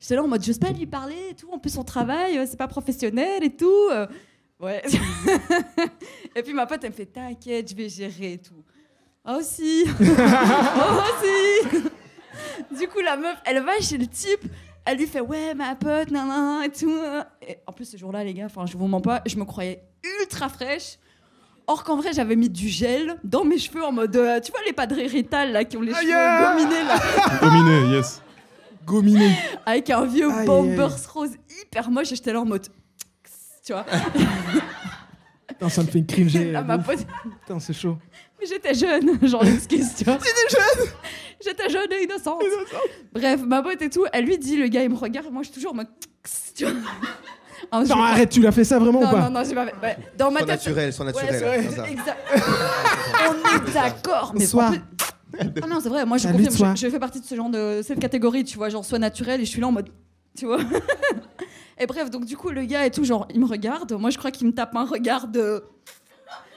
J'étais 0.00 0.16
là 0.16 0.22
en 0.22 0.28
mode, 0.28 0.42
j'ose 0.42 0.58
pas 0.58 0.70
lui 0.70 0.86
parler 0.86 1.28
et 1.30 1.34
tout. 1.34 1.48
En 1.50 1.58
plus, 1.58 1.76
on 1.78 1.84
travaille, 1.84 2.36
euh, 2.38 2.44
c'est 2.48 2.56
pas 2.56 2.68
professionnel 2.68 3.42
et 3.42 3.54
tout. 3.54 3.88
euh, 3.90 4.06
ouais. 4.60 4.82
et 6.36 6.42
puis 6.42 6.52
ma 6.52 6.66
pote, 6.66 6.80
elle 6.82 6.90
me 6.90 6.94
fait, 6.94 7.06
t'inquiète, 7.06 7.70
je 7.70 7.74
vais 7.76 7.88
gérer 7.88 8.34
et 8.34 8.38
tout. 8.38 8.62
Ah 9.24 9.36
aussi. 9.36 9.84
Ah 10.18 11.04
aussi. 11.04 11.78
du 12.78 12.88
coup, 12.88 13.00
la 13.00 13.16
meuf, 13.16 13.36
elle 13.46 13.62
va 13.62 13.78
chez 13.80 13.96
le 13.96 14.06
type. 14.06 14.44
Elle 14.84 14.98
lui 14.98 15.06
fait, 15.06 15.20
ouais, 15.20 15.54
ma 15.54 15.74
pote, 15.74 16.10
nan, 16.10 16.28
nan, 16.28 16.58
nan, 16.58 16.62
et 16.64 16.70
tout. 16.70 16.94
Et 17.46 17.56
en 17.66 17.72
plus, 17.72 17.86
ce 17.86 17.96
jour-là, 17.96 18.22
les 18.22 18.34
gars, 18.34 18.44
enfin, 18.46 18.66
je 18.66 18.76
vous 18.76 18.86
mens 18.86 19.00
pas, 19.00 19.22
je 19.24 19.36
me 19.36 19.44
croyais 19.46 19.82
ultra 20.20 20.50
fraîche. 20.50 20.98
Or 21.66 21.82
qu'en 21.82 21.96
vrai, 21.96 22.12
j'avais 22.12 22.36
mis 22.36 22.50
du 22.50 22.68
gel 22.68 23.16
dans 23.24 23.44
mes 23.44 23.58
cheveux 23.58 23.82
en 23.84 23.92
mode, 23.92 24.14
euh, 24.16 24.38
tu 24.40 24.52
vois 24.52 24.60
les 24.66 24.72
padres 24.74 24.96
Rital 24.96 25.52
là 25.52 25.64
qui 25.64 25.76
ont 25.76 25.80
les 25.80 25.94
cheveux 25.94 26.12
aïe. 26.14 26.56
gominés 26.58 26.82
là, 26.84 27.00
Dominé, 27.40 27.96
yes. 27.96 28.20
Gominé. 28.84 29.34
avec 29.64 29.88
un 29.88 30.04
vieux 30.04 30.30
Aïe, 30.30 30.44
bombers 30.46 30.94
rose 31.12 31.30
hyper 31.62 31.90
moche 31.90 32.12
et 32.12 32.16
j'étais 32.16 32.34
là 32.34 32.40
en 32.42 32.44
mode, 32.44 32.66
tu 33.64 33.72
vois. 33.72 33.86
Putain, 35.48 35.68
ça 35.70 35.82
me 35.82 35.86
fait 35.88 36.04
cringer. 36.04 36.44
Là, 36.52 36.62
ma 36.62 36.76
pote, 36.78 37.06
Putain, 37.40 37.58
c'est 37.60 37.72
chaud. 37.72 37.96
mais 38.38 38.46
j'étais 38.46 38.74
jeune, 38.74 39.18
genre 39.26 39.42
l'excuse, 39.44 39.94
tu 39.96 40.04
vois. 40.04 40.18
J'étais 40.18 40.56
jeune 40.56 40.88
J'étais 41.42 41.68
jeune 41.70 41.92
et 41.92 42.04
innocente. 42.04 42.42
Bref, 43.12 43.40
ma 43.42 43.62
pote 43.62 43.80
et 43.82 43.88
tout, 43.90 44.04
elle 44.12 44.24
lui 44.26 44.36
dit, 44.38 44.56
le 44.56 44.66
gars 44.68 44.82
il 44.82 44.90
me 44.90 44.96
regarde, 44.96 45.30
moi 45.32 45.42
je 45.42 45.46
suis 45.48 45.54
toujours 45.54 45.72
en 45.72 45.76
mode, 45.76 45.88
tu 46.54 46.64
vois. 46.64 46.74
Un 47.72 47.80
Non, 47.80 47.86
jour- 47.86 47.98
arrête, 48.04 48.28
tu 48.30 48.40
l'as 48.40 48.52
fait 48.52 48.64
ça 48.64 48.78
vraiment 48.78 49.00
non, 49.00 49.08
ou 49.08 49.10
pas 49.10 49.20
non, 49.22 49.30
non, 49.30 49.44
j'ai 49.48 49.54
pas 49.54 49.66
fait. 49.66 49.74
ouais, 49.82 49.96
Dans 50.16 50.30
ma 50.30 50.40
Sois 50.40 50.46
tête. 50.48 50.56
naturel, 50.66 50.92
sois 50.92 51.06
Ouais, 51.06 51.12
naturel. 51.12 51.70
ça. 51.74 51.88
exact. 51.88 52.18
On 53.28 53.56
est 53.68 53.72
d'accord, 53.72 54.32
mais 54.36 54.46
Soir. 54.46 54.72
Ah 55.40 55.66
non, 55.66 55.80
c'est 55.80 55.88
vrai, 55.88 56.04
moi 56.06 56.16
je 56.16 56.22
Salut, 56.24 56.36
confirme, 56.36 56.56
soir. 56.56 56.76
je, 56.76 56.86
je 56.86 56.90
fais 56.90 56.98
partie 57.00 57.20
de 57.20 57.24
ce 57.26 57.34
genre 57.34 57.50
de 57.50 57.80
cette 57.82 57.98
catégorie, 57.98 58.44
tu 58.44 58.56
vois, 58.56 58.68
genre 58.68 58.84
soit 58.84 59.00
naturel 59.00 59.40
et 59.40 59.44
je 59.44 59.50
suis 59.50 59.60
là 59.60 59.66
en 59.66 59.72
mode, 59.72 59.88
tu 60.38 60.46
vois. 60.46 60.58
et 61.78 61.86
bref, 61.86 62.08
donc 62.10 62.24
du 62.24 62.36
coup 62.36 62.50
le 62.50 62.64
gars 62.64 62.86
et 62.86 62.90
tout, 62.92 63.02
genre 63.04 63.26
il 63.34 63.40
me 63.40 63.46
regarde, 63.46 63.92
moi 63.94 64.10
je 64.10 64.18
crois 64.18 64.30
qu'il 64.30 64.46
me 64.46 64.52
tape 64.52 64.76
un 64.76 64.84
regard 64.84 65.26
de, 65.26 65.64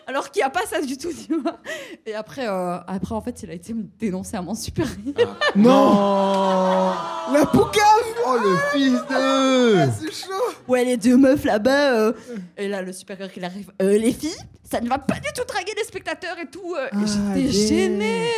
alors 0.07 0.31
qu'il 0.31 0.39
n'y 0.39 0.45
a 0.45 0.49
pas 0.49 0.65
ça 0.65 0.81
du 0.81 0.97
tout, 0.97 1.09
tu 1.11 1.35
vois. 1.39 1.57
Et 2.05 2.15
après, 2.15 2.47
euh, 2.47 2.77
après 2.87 3.13
en 3.13 3.21
fait, 3.21 3.43
il 3.43 3.49
a 3.51 3.53
été 3.53 3.73
me 3.73 3.83
dénoncer 3.99 4.37
à 4.37 4.41
mon 4.41 4.55
supérieur. 4.55 5.37
Non 5.55 6.93
La 7.33 7.45
poucave 7.45 7.83
Oh 8.25 8.37
le 8.41 8.57
fils 8.73 8.93
de 8.93 9.91
C'est 9.99 10.25
chaud 10.25 10.33
Ouais, 10.67 10.83
les 10.85 10.97
deux 10.97 11.17
meufs 11.17 11.43
là-bas. 11.43 11.93
euh. 11.93 12.13
Et 12.57 12.67
là, 12.67 12.81
le 12.81 12.91
supérieur 12.93 13.29
il 13.35 13.43
arrive. 13.45 13.71
Euh, 13.81 13.97
les 13.97 14.13
filles, 14.13 14.35
ça 14.63 14.81
ne 14.81 14.87
va 14.89 14.97
pas 14.97 15.15
du 15.15 15.29
tout 15.35 15.43
draguer 15.47 15.73
les 15.77 15.83
spectateurs 15.83 16.37
et 16.39 16.47
tout. 16.49 16.73
euh. 16.75 16.87
Et 16.87 16.89
Ah, 16.93 17.05
j'étais 17.05 17.43
damn. 17.43 17.51
gênée. 17.51 18.29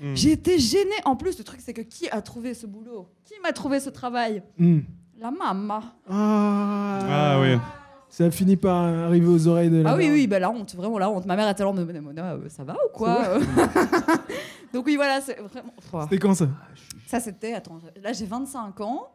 Mm. 0.00 0.14
J'étais 0.16 0.58
gênée. 0.58 0.90
En 1.04 1.16
plus, 1.16 1.38
le 1.38 1.44
truc, 1.44 1.60
c'est 1.64 1.72
que 1.72 1.80
qui 1.82 2.08
a 2.10 2.20
trouvé 2.22 2.54
ce 2.54 2.66
boulot? 2.66 3.08
Qui 3.24 3.34
m'a 3.42 3.52
trouvé 3.52 3.78
ce 3.80 3.90
travail? 3.90 4.42
Hmm. 4.58 4.80
La 5.20 5.30
maman. 5.30 5.80
Ah, 6.10 6.98
Ah 7.08 7.40
oui. 7.40 7.56
Ça 8.16 8.30
finit 8.30 8.54
par 8.54 8.76
arriver 8.76 9.26
aux 9.26 9.48
oreilles 9.48 9.70
de 9.70 9.78
la 9.78 9.90
Ah 9.90 9.96
oui, 9.96 10.08
oui, 10.08 10.28
bah 10.28 10.38
la 10.38 10.48
honte, 10.48 10.76
vraiment 10.76 11.00
la 11.00 11.10
honte. 11.10 11.26
Ma 11.26 11.34
mère 11.34 11.50
était 11.50 11.64
là 11.64 11.70
en 11.70 11.74
mode 11.74 11.92
Mona, 12.00 12.36
ça 12.48 12.62
va 12.62 12.74
ou 12.74 12.96
quoi 12.96 13.24
euh 13.26 13.40
Donc 14.72 14.86
oui, 14.86 14.94
voilà, 14.94 15.20
c'est 15.20 15.36
vraiment. 15.40 15.74
C'était 16.04 16.18
quand 16.18 16.32
ça? 16.34 16.46
Ça, 17.08 17.18
c'était. 17.18 17.54
Attends, 17.54 17.80
là, 18.00 18.12
j'ai 18.12 18.24
25 18.24 18.80
ans. 18.82 19.08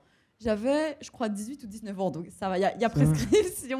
J'avais, 0.44 0.98
je 1.02 1.10
crois, 1.12 1.30
18 1.30 1.64
ou 1.64 1.68
19 1.68 1.98
ans. 1.98 2.12
Donc 2.12 2.28
ça 2.38 2.50
va, 2.50 2.58
il 2.58 2.62
y, 2.62 2.66
a- 2.66 2.76
y 2.78 2.90
prescription. 2.90 3.80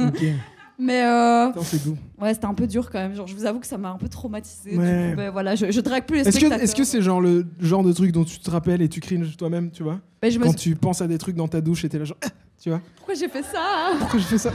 Ok. 0.00 0.24
Mais 0.80 1.04
euh, 1.04 1.46
Putain, 1.52 1.62
c'est 1.62 1.84
doux. 1.84 1.96
ouais, 2.20 2.34
c'était 2.34 2.46
un 2.46 2.54
peu 2.54 2.66
dur 2.66 2.90
quand 2.90 2.98
même. 2.98 3.14
Genre, 3.14 3.28
je 3.28 3.36
vous 3.36 3.46
avoue 3.46 3.60
que 3.60 3.66
ça 3.68 3.78
m'a 3.78 3.90
un 3.90 3.96
peu 3.98 4.08
traumatisé. 4.08 4.76
Ouais. 4.76 5.14
mais 5.14 5.30
voilà, 5.30 5.54
je, 5.54 5.70
je 5.70 5.80
drague 5.80 6.04
plus 6.04 6.16
les 6.16 6.28
Est-ce 6.28 6.40
que 6.40 6.52
est-ce 6.52 6.74
que 6.74 6.84
c'est 6.84 7.00
genre 7.00 7.20
le 7.20 7.46
genre 7.60 7.84
de 7.84 7.92
truc 7.92 8.10
dont 8.10 8.24
tu 8.24 8.40
te 8.40 8.50
rappelles 8.50 8.82
et 8.82 8.88
tu 8.88 9.00
cringes 9.00 9.36
toi-même, 9.36 9.70
tu 9.70 9.84
vois? 9.84 10.00
Me 10.22 10.42
Quand 10.42 10.54
tu 10.54 10.74
penses 10.74 11.00
à 11.00 11.06
des 11.06 11.18
trucs 11.18 11.36
dans 11.36 11.48
ta 11.48 11.60
douche 11.60 11.84
et 11.84 11.88
t'es 11.88 11.98
là 11.98 12.04
genre, 12.04 12.18
Ah 12.22 12.28
tu 12.62 12.70
vois 12.70 12.80
Pourquoi 12.96 13.14
j'ai 13.14 13.28
fait 13.28 13.42
ça 13.42 13.90
Pourquoi 13.98 14.18
j'ai 14.18 14.24
fait 14.24 14.38
ça 14.38 14.50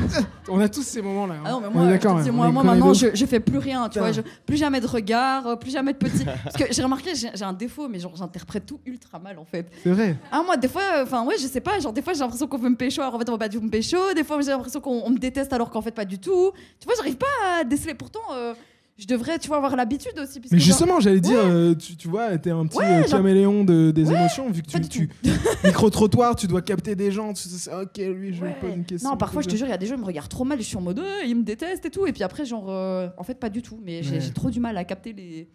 On 0.49 0.59
a 0.59 0.67
tous 0.67 0.81
ces 0.81 1.01
moments-là. 1.01 1.35
hein. 1.35 1.43
Ah 1.45 1.51
non, 1.51 1.61
mais 1.61 1.69
moi, 1.69 1.87
d'accord. 1.87 2.17
hein, 2.17 2.31
moi, 2.31 2.51
maintenant, 2.51 2.93
je, 2.93 3.07
je 3.13 3.25
fais 3.25 3.39
plus 3.39 3.57
rien, 3.59 3.87
tu 3.89 3.99
vois. 3.99 4.11
Je- 4.11 4.21
plus 4.45 4.57
jamais 4.57 4.81
de 4.81 4.87
regard, 4.87 5.45
euh, 5.47 5.55
plus 5.55 5.71
jamais 5.71 5.93
de 5.93 5.97
petit. 5.97 6.25
Parce 6.43 6.57
que 6.57 6.65
j'ai 6.73 6.81
remarqué, 6.83 7.15
j'ai 7.15 7.29
j'ai 7.33 7.45
un 7.45 7.53
défaut, 7.53 7.87
mais 7.87 7.99
genre, 7.99 8.15
j'interprète 8.15 8.65
tout 8.65 8.79
ultra 8.85 9.19
mal, 9.19 9.37
en 9.39 9.45
fait. 9.45 9.67
C'est 9.83 9.91
vrai. 9.91 10.17
Ah, 10.31 10.41
moi, 10.43 10.57
des 10.57 10.67
fois, 10.67 10.81
enfin, 11.03 11.23
ouais, 11.25 11.35
je 11.39 11.45
sais 11.47 11.61
pas, 11.61 11.79
genre, 11.79 11.93
des 11.93 12.01
fois, 12.01 12.13
j'ai 12.13 12.19
l'impression 12.19 12.47
qu'on 12.47 12.57
veut 12.57 12.69
me 12.69 12.75
pécho, 12.75 13.01
alors 13.01 13.15
en 13.15 13.19
fait, 13.19 13.29
on 13.29 13.33
va 13.33 13.37
pas 13.37 13.47
du 13.49 13.57
tout 13.57 13.63
me 13.63 13.69
pécho. 13.69 13.97
Des 14.15 14.23
fois, 14.23 14.41
j'ai 14.41 14.49
l'impression 14.51 14.81
qu'on 14.81 15.01
on 15.05 15.09
me 15.11 15.17
déteste, 15.19 15.53
alors 15.53 15.69
qu'en 15.69 15.81
fait, 15.81 15.91
pas 15.91 16.05
du 16.05 16.19
tout. 16.19 16.51
Tu 16.79 16.85
vois, 16.85 16.95
j'arrive 16.97 17.17
pas 17.17 17.59
à 17.59 17.63
déceler. 17.63 17.93
Pourtant, 17.93 18.19
euh, 18.33 18.53
je 19.01 19.07
devrais, 19.07 19.39
tu 19.39 19.47
vois, 19.47 19.57
avoir 19.57 19.75
l'habitude 19.75 20.13
aussi. 20.21 20.39
puisque 20.39 20.53
Mais 20.53 20.59
genre- 20.59 20.65
justement, 20.67 20.99
j'allais 20.99 21.19
dire, 21.19 21.39
euh, 21.43 21.73
tu, 21.73 21.95
tu 21.97 22.07
vois, 22.07 22.37
t'es 22.37 22.51
un 22.51 22.65
petit 22.67 22.77
Ouais, 22.77 23.03
euh, 23.03 23.09
caméléon 23.09 23.63
de, 23.63 23.89
des 23.91 24.11
émotions, 24.11 24.49
vu 24.51 24.61
que 24.61 24.77
tu, 24.87 25.09
micro-trottoir, 25.63 26.35
tu 26.35 26.47
dois 26.47 26.61
capter 26.61 26.95
des 26.95 27.11
gens. 27.11 27.33
Tu 27.33 27.49
sais, 27.49 27.73
ok, 27.73 27.97
lui, 27.97 28.33
je 28.33 28.41
lui 28.41 28.49
Ouais. 28.49 28.57
pose 28.61 28.73
une 28.75 28.85
question. 28.85 29.09
Non, 29.09 29.17
parfois, 29.17 29.41
je 29.41 29.47
te 29.49 29.55
jure, 29.55 29.67
il 29.67 29.71
y 29.71 29.73
a 29.73 29.77
des 29.77 29.85
gens, 29.87 29.95
ils 29.95 30.01
me 30.01 30.05
regardent 30.05 30.29
trop 30.29 30.43
mal, 30.43 30.59
je 30.59 30.63
suis 30.65 30.77
en 30.77 30.81
mode, 30.81 30.99
euh, 30.99 31.23
ils 31.25 31.35
me 31.35 31.43
détestent 31.43 31.85
et 31.85 31.89
tout. 31.89 32.05
Et 32.05 32.13
puis 32.13 32.23
après, 32.23 32.45
genre, 32.45 32.65
euh, 32.69 33.07
en 33.17 33.23
fait, 33.23 33.35
pas 33.39 33.49
du 33.49 33.61
tout. 33.61 33.79
Mais 33.83 34.03
j'ai 34.03 34.19
Ouais. 34.19 34.29
trop 34.31 34.49
du 34.49 34.59
mal 34.59 34.77
à 34.77 34.83
capter 34.83 35.13
les, 35.13 35.49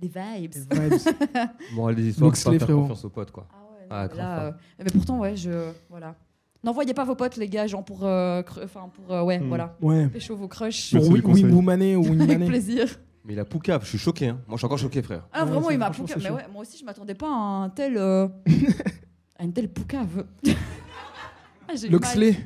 les 0.00 0.08
vibes. 0.08 0.52
Les 0.72 0.88
vibes. 0.88 1.00
Bon, 1.76 1.88
les 1.88 2.08
histoires, 2.08 2.34
faut 2.36 2.44
pas 2.50 2.58
faire 2.58 2.62
frérot. 2.66 2.80
confiance 2.82 3.04
aux 3.04 3.10
potes, 3.10 3.30
quoi. 3.30 3.46
Ah 3.52 3.56
ouais, 3.72 3.86
Ah, 3.90 4.02
là, 4.02 4.08
pas. 4.36 4.42
euh, 4.46 4.52
mais 4.80 4.90
pourtant, 4.92 5.18
ouais, 5.20 5.36
je. 5.36 5.70
Voilà. 5.88 6.14
N'envoyez 6.64 6.94
pas 6.94 7.04
vos 7.04 7.14
potes, 7.16 7.36
les 7.36 7.48
gars, 7.48 7.66
genre 7.66 7.84
pour. 7.84 8.04
euh, 8.04 8.42
Enfin, 8.62 8.88
pour. 8.94 9.12
euh, 9.12 9.22
ouais, 9.24 9.38
Hmm. 9.40 9.48
voilà. 9.48 9.76
Ouais. 9.80 10.06
Pécho 10.08 10.36
vos 10.36 10.46
crushs. 10.48 10.90
Pour 10.90 11.00
Merci 11.00 11.10
Win- 11.10 11.16
du 11.16 11.22
conseil. 11.22 11.44
Wingwomané 11.44 11.96
ou 11.96 12.04
Avec 12.22 12.46
plaisir. 12.46 12.86
Mais 13.24 13.34
la 13.34 13.44
poucave, 13.44 13.82
je 13.84 13.88
suis 13.88 13.98
choqué. 13.98 14.28
Hein. 14.28 14.40
Moi, 14.46 14.56
je 14.56 14.58
suis 14.58 14.66
encore 14.66 14.78
choqué, 14.78 15.02
frère. 15.02 15.26
Ah, 15.32 15.44
Ouais, 15.44 15.50
vraiment, 15.50 15.70
il 15.70 15.78
m'a 15.78 15.90
poucave. 15.90 16.18
Mais 16.22 16.30
ouais, 16.30 16.42
moi 16.52 16.62
aussi, 16.62 16.76
je 16.78 16.84
m'attendais 16.84 17.14
pas 17.14 17.28
à 17.28 17.30
un 17.64 17.68
tel. 17.68 17.96
euh, 17.96 18.28
à 19.38 19.44
une 19.44 19.52
telle 19.52 19.68
poucave. 19.68 20.24
ah. 21.68 21.72
Loxley, 21.90 22.36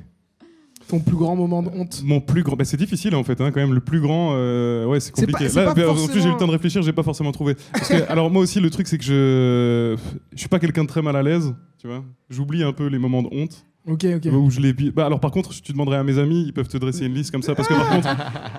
ton 0.89 1.01
plus 1.01 1.17
grand 1.17 1.35
moment 1.37 1.63
de 1.63 1.69
honte. 1.71 2.03
Mon 2.05 2.21
plus 2.21 2.43
grand, 2.43 2.57
bah, 2.57 2.65
c'est 2.65 2.77
difficile 2.77 3.15
en 3.17 3.25
fait, 3.25 3.41
hein, 3.41 3.51
quand 3.53 3.61
même. 3.61 3.75
Le 3.75 3.81
plus 3.81 4.01
grand, 4.01 4.33
euh, 4.35 4.87
ouais, 4.87 5.01
c'est 5.01 5.11
compliqué. 5.13 5.33
pas- 5.49 5.55
Là, 5.65 5.65
pas 5.67 5.75
bah, 5.75 5.91
en 5.91 5.93
plus, 5.95 6.01
forcément- 6.03 6.23
j'ai 6.23 6.29
eu 6.29 6.33
le 6.33 6.39
temps 6.39 6.47
de 6.47 6.53
réfléchir, 6.53 6.83
j'ai 6.83 6.93
pas 6.93 7.03
forcément 7.03 7.33
trouvé. 7.33 7.55
Parce 7.73 7.89
que, 7.89 8.11
alors 8.11 8.31
moi 8.31 8.43
aussi, 8.43 8.61
le 8.61 8.71
truc, 8.71 8.87
c'est 8.87 8.97
que 8.99 9.05
je, 9.05 9.97
je 10.33 10.39
suis 10.39 10.49
pas 10.49 10.59
quelqu'un 10.59 10.85
de 10.85 10.89
très 10.89 11.03
mal 11.03 11.17
à 11.17 11.23
l'aise, 11.23 11.55
tu 11.79 11.87
vois. 11.87 12.05
J'oublie 12.31 12.63
un 12.63 12.73
peu 12.73 12.87
les 12.87 12.99
moments 12.99 13.23
de 13.23 13.29
honte. 13.33 13.65
Ok, 13.89 14.05
ok. 14.17 14.33
Où 14.33 14.51
je 14.51 14.61
les... 14.61 14.73
Bah, 14.73 15.07
alors 15.07 15.21
par 15.21 15.31
contre, 15.31 15.51
tu 15.61 15.73
demanderais 15.73 15.99
à 15.99 16.03
mes 16.03 16.19
amis, 16.19 16.45
ils 16.47 16.53
peuvent 16.53 16.67
te 16.67 16.77
dresser 16.77 17.07
une 17.07 17.15
liste 17.15 17.31
comme 17.31 17.43
ça, 17.43 17.55
parce 17.55 17.69
que 17.69 17.75
par 17.75 17.89
contre, 17.89 18.09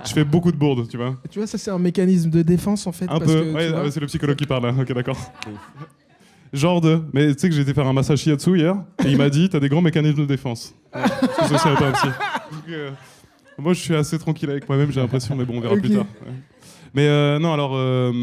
je 0.06 0.14
fais 0.14 0.24
beaucoup 0.24 0.52
de 0.54 0.58
bourdes, 0.58 0.88
tu 0.88 0.96
vois. 0.96 1.18
Tu 1.30 1.40
vois, 1.40 1.48
ça, 1.48 1.58
c'est 1.58 1.70
un 1.70 1.80
mécanisme 1.80 2.30
de 2.30 2.42
défense, 2.42 2.88
en 2.88 2.94
fait. 2.94 3.06
Un 3.06 3.20
parce 3.20 3.26
peu. 3.26 3.52
Ouais, 3.52 3.70
vois, 3.70 3.92
c'est 3.92 4.00
le 4.00 4.08
psychologue 4.08 4.38
qui 4.38 4.46
parle 4.46 4.64
là. 4.64 4.74
Ok, 4.80 4.94
d'accord. 4.94 5.18
Genre 6.54 6.80
de. 6.80 7.02
Mais 7.14 7.34
tu 7.34 7.42
sais 7.42 7.50
que 7.50 7.56
j'ai 7.56 7.62
été 7.62 7.74
faire 7.74 7.88
un 7.88 7.94
massage 7.94 8.20
shiatsu 8.20 8.58
hier 8.58 8.78
et 9.06 9.10
il 9.10 9.18
m'a 9.18 9.30
dit 9.30 9.50
t'as 9.50 9.60
des 9.60 9.68
grands 9.68 9.82
mécanismes 9.82 10.22
de 10.22 10.26
défense. 10.26 10.74
Donc, 10.94 11.04
euh, 12.70 12.92
moi, 13.58 13.74
je 13.74 13.82
suis 13.82 13.96
assez 13.96 14.18
tranquille 14.18 14.50
avec 14.50 14.70
moi-même, 14.70 14.92
j'ai 14.94 15.02
l'impression, 15.02 15.36
mais 15.36 15.44
bon, 15.44 15.58
on 15.58 15.60
verra 15.60 15.76
plus 15.76 15.90
tard. 15.90 16.06
Ouais. 16.26 16.32
Mais 16.94 17.06
euh, 17.08 17.38
non, 17.38 17.52
alors. 17.52 17.74
euh, 17.76 18.14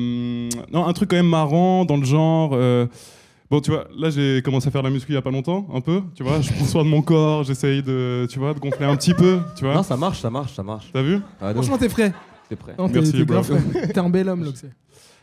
non, 0.73 0.87
un 0.87 0.93
truc 0.95 1.11
quand 1.11 1.17
même 1.17 1.29
marrant 1.29 1.85
dans 1.85 1.99
le 1.99 2.05
genre. 2.05 2.57
Bon, 3.55 3.61
tu 3.61 3.71
vois, 3.71 3.87
là 3.97 4.11
j'ai 4.11 4.43
commencé 4.45 4.67
à 4.67 4.73
faire 4.73 4.83
la 4.83 4.91
muscu 4.91 5.13
il 5.13 5.15
y 5.15 5.17
a 5.17 5.23
pas 5.23 5.31
longtemps, 5.31 5.69
un 5.73 5.81
peu, 5.81 6.03
tu 6.17 6.25
vois. 6.25 6.41
Je 6.41 6.53
prends 6.53 6.65
soin 6.65 6.83
de 6.83 6.89
mon 6.89 7.03
corps, 7.03 7.45
j'essaye 7.45 7.85
de, 7.85 8.27
tu 8.29 8.41
vois, 8.41 8.53
de 8.53 8.59
gonfler 8.59 8.85
un 8.85 8.97
petit 8.97 9.15
peu, 9.15 9.39
tu 9.57 9.65
vois. 9.65 9.75
Non, 9.77 9.85
ça 9.85 9.97
marche, 9.97 10.21
ça 10.21 10.29
marche, 10.29 10.55
ça 10.55 10.65
marche. 10.65 10.91
T'as 10.93 11.03
vu? 11.03 11.21
Ah, 11.41 11.53
Franchement, 11.55 11.79
t'es 11.79 11.89
frais. 11.89 12.13
t'es 12.49 12.57
prêt. 12.57 12.75
Non, 12.77 12.89
Merci, 12.93 13.13
t'es 13.13 13.25
grave 13.25 13.45
frais. 13.45 13.87
T'es 13.93 14.01
un 14.01 14.09
bel 14.11 14.29
homme, 14.29 14.43
Loxley. 14.45 14.71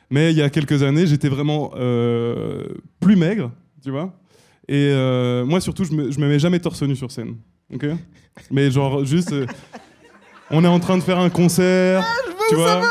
Mais 0.09 0.31
il 0.31 0.37
y 0.37 0.41
a 0.41 0.49
quelques 0.49 0.81
années, 0.81 1.05
j'étais 1.07 1.27
vraiment 1.27 1.71
euh, 1.75 2.63
plus 3.01 3.17
maigre, 3.17 3.51
tu 3.83 3.91
vois. 3.91 4.13
Et 4.69 4.75
euh, 4.93 5.43
moi, 5.43 5.59
surtout, 5.59 5.83
je 5.83 5.91
me, 5.91 6.09
je 6.09 6.17
me 6.17 6.29
mets 6.29 6.39
jamais 6.39 6.59
torse 6.61 6.81
nu 6.83 6.95
sur 6.95 7.11
scène. 7.11 7.35
ok? 7.73 7.85
Mais 8.49 8.71
genre, 8.71 9.03
juste. 9.03 9.33
euh, 9.33 9.45
on 10.51 10.63
est 10.63 10.69
en 10.69 10.79
train 10.79 10.97
de 10.97 11.03
faire 11.03 11.19
un 11.19 11.29
concert. 11.29 12.05
tu 12.47 12.55
vois 12.55 12.81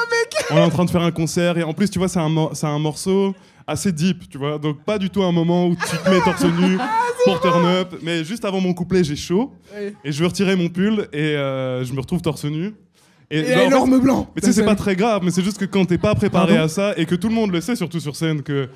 On 0.51 0.57
est 0.59 0.62
en 0.62 0.68
train 0.68 0.84
de 0.84 0.91
faire 0.91 1.01
un 1.03 1.12
concert. 1.12 1.57
Et 1.57 1.62
en 1.62 1.72
plus, 1.72 1.88
tu 1.88 1.99
vois, 1.99 2.09
c'est 2.09 2.20
un, 2.20 2.51
c'est 2.53 2.66
un 2.66 2.78
morceau 2.78 3.34
assez 3.71 3.93
deep, 3.93 4.29
tu 4.29 4.39
vois. 4.39 4.59
Donc, 4.59 4.85
pas 4.85 4.99
du 4.99 5.11
tout 5.11 5.23
un 5.23 5.33
moment 5.33 5.66
où 5.66 5.75
tu 5.77 5.97
te 5.97 6.11
mets 6.11 6.21
torse 6.21 6.45
nu 6.45 6.79
pour 7.25 7.41
turn 7.41 7.64
up. 7.66 7.95
Mais 8.03 8.25
juste 8.25 8.45
avant 8.45 8.61
mon 8.61 8.75
couplet, 8.75 9.03
j'ai 9.05 9.16
chaud. 9.16 9.53
Et 10.05 10.12
je 10.12 10.21
veux 10.21 10.27
retirer 10.27 10.57
mon 10.57 10.68
pull. 10.68 11.09
Et 11.12 11.37
euh, 11.37 11.85
je 11.85 11.93
me 11.93 12.01
retrouve 12.01 12.21
torse 12.23 12.45
nu. 12.45 12.75
Et 13.31 13.45
genre, 13.45 13.53
en 13.53 13.59
fait, 13.61 13.66
énorme 13.66 13.99
blanc. 14.01 14.31
mais 14.35 14.41
tu 14.43 14.49
sais, 14.49 14.53
c'est 14.53 14.64
pas 14.64 14.75
très 14.75 14.97
grave, 14.97 15.23
mais 15.25 15.31
c'est 15.31 15.45
juste 15.45 15.59
que 15.59 15.64
quand 15.64 15.85
t'es 15.85 15.99
pas 15.99 16.14
préparé 16.16 16.49
Pardon 16.55 16.64
à 16.64 16.68
ça 16.68 16.95
et 16.97 17.07
que 17.07 17.14
tout 17.14 17.29
le 17.29 17.35
monde 17.35 17.53
le 17.53 17.61
sait, 17.61 17.77
surtout 17.77 18.01
sur 18.01 18.16
scène, 18.16 18.43
que 18.43 18.68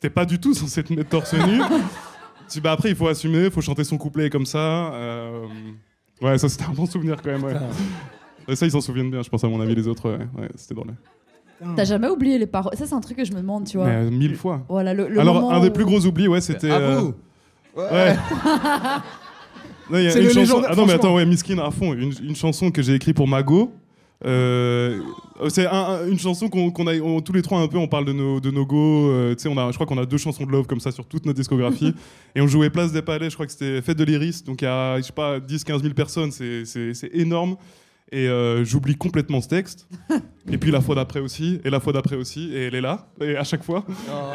t'es 0.00 0.10
pas 0.10 0.24
du 0.24 0.40
tout 0.40 0.52
censé 0.52 0.82
te 0.82 0.92
mettre 0.92 1.10
torse 1.10 1.32
nu, 1.34 1.60
tu- 2.50 2.60
bah, 2.60 2.72
après, 2.72 2.88
il 2.90 2.96
faut 2.96 3.06
assumer, 3.06 3.44
il 3.44 3.50
faut 3.52 3.60
chanter 3.60 3.84
son 3.84 3.98
couplet 3.98 4.28
comme 4.28 4.46
ça. 4.46 4.92
euh, 4.94 5.46
Ouais, 6.20 6.36
ça 6.38 6.48
c'était 6.48 6.64
un 6.64 6.72
bon 6.72 6.86
souvenir 6.86 7.16
quand 7.22 7.30
même. 7.30 7.44
Ouais. 7.44 7.54
Et 8.48 8.56
ça, 8.56 8.66
ils 8.66 8.72
s'en 8.72 8.80
souviennent 8.80 9.10
bien, 9.12 9.22
je 9.22 9.28
pense, 9.28 9.44
à 9.44 9.48
mon 9.48 9.60
avis, 9.60 9.76
les 9.76 9.86
autres. 9.86 10.10
Ouais, 10.10 10.26
ouais, 10.38 10.48
c'était 10.56 10.74
drôle. 10.74 10.88
T'as 11.76 11.84
jamais 11.84 12.08
oublié 12.08 12.38
les 12.38 12.46
paroles 12.46 12.74
Ça, 12.76 12.86
c'est 12.86 12.94
un 12.94 13.00
truc 13.00 13.16
que 13.18 13.24
je 13.24 13.32
me 13.32 13.38
demande, 13.38 13.64
tu 13.66 13.76
vois. 13.76 13.86
Mais, 13.86 13.94
euh, 13.96 14.10
mille 14.10 14.34
fois. 14.36 14.62
Voilà, 14.68 14.94
le, 14.94 15.08
le 15.08 15.20
Alors, 15.20 15.52
un 15.52 15.60
des 15.60 15.68
où- 15.68 15.72
plus 15.72 15.84
gros 15.84 16.04
oublis, 16.06 16.26
ouais, 16.28 16.40
c'était. 16.40 16.70
À 16.70 16.78
euh, 16.78 17.00
vous 17.00 17.14
Ouais. 17.76 18.16
Y 19.92 20.06
a 20.06 20.10
C'est 20.10 20.20
une 20.20 20.26
le 20.26 20.32
chanson- 20.32 20.62
Ah 20.68 20.74
non, 20.76 20.86
mais 20.86 20.92
attends, 20.94 21.14
ouais, 21.14 21.26
Miskin 21.26 21.58
à 21.58 21.70
fond. 21.70 21.92
Une, 21.94 22.12
une 22.22 22.36
chanson 22.36 22.70
que 22.70 22.80
j'ai 22.82 22.94
écrite 22.94 23.16
pour 23.16 23.26
Mago. 23.28 23.72
Euh, 24.24 25.00
c'est 25.48 25.66
un- 25.66 25.72
un- 25.72 26.06
une 26.06 26.18
chanson 26.18 26.48
qu'on 26.50 26.70
qu'on 26.70 26.86
a 26.86 26.94
on- 26.98 27.22
tous 27.22 27.32
les 27.32 27.40
trois 27.40 27.58
un 27.58 27.66
peu 27.68 27.78
on 27.78 27.88
parle 27.88 28.04
de 28.04 28.12
nos 28.12 28.38
de 28.38 28.50
nos 28.50 28.66
go 28.66 29.08
euh, 29.10 29.34
tu 29.34 29.42
sais 29.44 29.48
on 29.48 29.56
a 29.56 29.70
je 29.70 29.76
crois 29.76 29.86
qu'on 29.86 29.96
a 29.96 30.04
deux 30.04 30.18
chansons 30.18 30.44
de 30.44 30.52
love 30.52 30.66
comme 30.66 30.78
ça 30.78 30.92
sur 30.92 31.06
toute 31.06 31.24
notre 31.24 31.38
discographie 31.38 31.94
et 32.36 32.42
on 32.42 32.46
jouait 32.46 32.68
place 32.68 32.92
des 32.92 33.00
palais 33.00 33.30
je 33.30 33.34
crois 33.34 33.46
que 33.46 33.52
c'était 33.52 33.80
fête 33.80 33.96
de 33.96 34.04
l'iris 34.04 34.44
donc 34.44 34.60
il 34.60 34.66
y 34.66 34.68
a 34.68 34.98
je 34.98 35.04
sais 35.04 35.12
pas 35.12 35.40
10 35.40 35.64
15 35.64 35.80
000 35.82 35.94
personnes 35.94 36.32
c'est 36.32 36.66
c'est 36.66 36.92
c'est 36.92 37.08
énorme 37.14 37.56
et 38.12 38.26
euh, 38.28 38.64
j'oublie 38.64 38.96
complètement 38.96 39.40
ce 39.40 39.46
texte 39.48 39.88
et 40.50 40.58
puis 40.58 40.70
la 40.72 40.80
fois 40.80 40.94
d'après 40.96 41.20
aussi 41.20 41.60
et 41.64 41.70
la 41.70 41.78
fois 41.78 41.92
d'après 41.92 42.16
aussi 42.16 42.50
et 42.52 42.66
elle 42.66 42.74
est 42.74 42.80
là 42.80 43.06
et 43.20 43.36
à 43.36 43.44
chaque 43.44 43.62
fois 43.62 43.84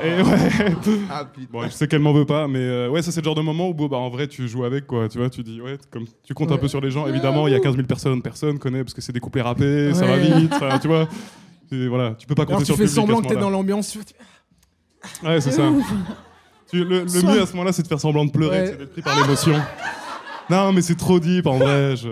et 0.03 0.21
ouais 0.21 0.73
Ah. 1.09 1.28
Bon, 1.51 1.63
je 1.63 1.69
sais 1.69 1.88
qu'elle 1.88 1.99
m'en 1.99 2.13
veut 2.13 2.26
pas, 2.26 2.47
mais 2.47 2.59
euh, 2.59 2.89
ouais, 2.89 3.01
ça 3.01 3.11
c'est 3.11 3.19
le 3.21 3.26
genre 3.26 3.36
de 3.36 3.41
moment 3.41 3.67
où 3.69 3.73
bon, 3.73 3.88
bah, 3.88 3.97
en 3.97 4.09
vrai 4.09 4.28
tu 4.28 4.47
joues 4.47 4.63
avec 4.63 4.88
quoi, 4.88 5.09
tu 5.09 5.17
vois, 5.17 5.30
tu 5.30 5.43
dis 5.43 5.59
ouais, 5.61 5.78
comme 5.91 6.05
tu 6.23 6.34
comptes 6.34 6.51
un 6.51 6.55
Ouais. 6.55 6.61
peu 6.61 6.67
sur 6.69 6.80
les 6.80 6.89
gens. 6.89 7.05
Évidemment, 7.07 7.47
il 7.47 7.51
y 7.51 7.55
a 7.55 7.59
15 7.59 7.76
000 7.76 7.86
personnes, 7.86 8.21
personne 8.21 8.59
connaît 8.59 8.84
parce 8.84 8.93
que 8.93 9.01
c'est 9.01 9.11
des 9.13 9.19
couplets 9.19 9.41
rappés, 9.41 9.93
ça 9.93 10.05
va 10.05 10.13
Ouais. 10.13 10.39
vite, 10.39 10.53
ça, 10.53 10.80
tu 10.80 10.88
vois. 10.88 11.07
Et 11.71 11.88
voilà, 11.88 12.15
tu 12.17 12.28
peux 12.28 12.36
pas 12.36 12.43
Alors 12.43 12.53
compter 12.59 12.63
tu 12.63 12.65
sur 12.67 12.76
fais 12.78 12.84
le 12.84 12.89
public 12.89 13.01
semblant 13.01 13.19
à 13.19 13.21
que 13.23 13.28
t'es 13.28 13.39
dans 13.41 13.49
l'ambiance. 13.49 13.91
tu 13.91 15.26
Ouais, 15.28 15.41
c'est 15.41 15.51
ça. 15.51 15.63
Tu- 16.71 16.84
le 16.84 17.03
le 17.03 17.21
mieux 17.23 17.41
à 17.41 17.45
ce 17.45 17.51
moment-là, 17.53 17.71
c'est 17.73 17.84
de 17.84 17.88
faire 17.88 17.99
semblant 17.99 18.26
de 18.26 18.32
pleurer, 18.32 18.59
Ouais. 18.61 18.67
c'est 18.67 18.78
d'être 18.78 18.91
pris 18.93 19.01
par 19.01 19.19
l'émotion. 19.21 19.59
Non, 20.49 20.71
mais 20.71 20.82
c'est 20.82 20.95
trop 20.95 21.19
deep 21.19 21.45
en 21.47 21.57
vrai. 21.57 21.95
Je... 21.95 22.07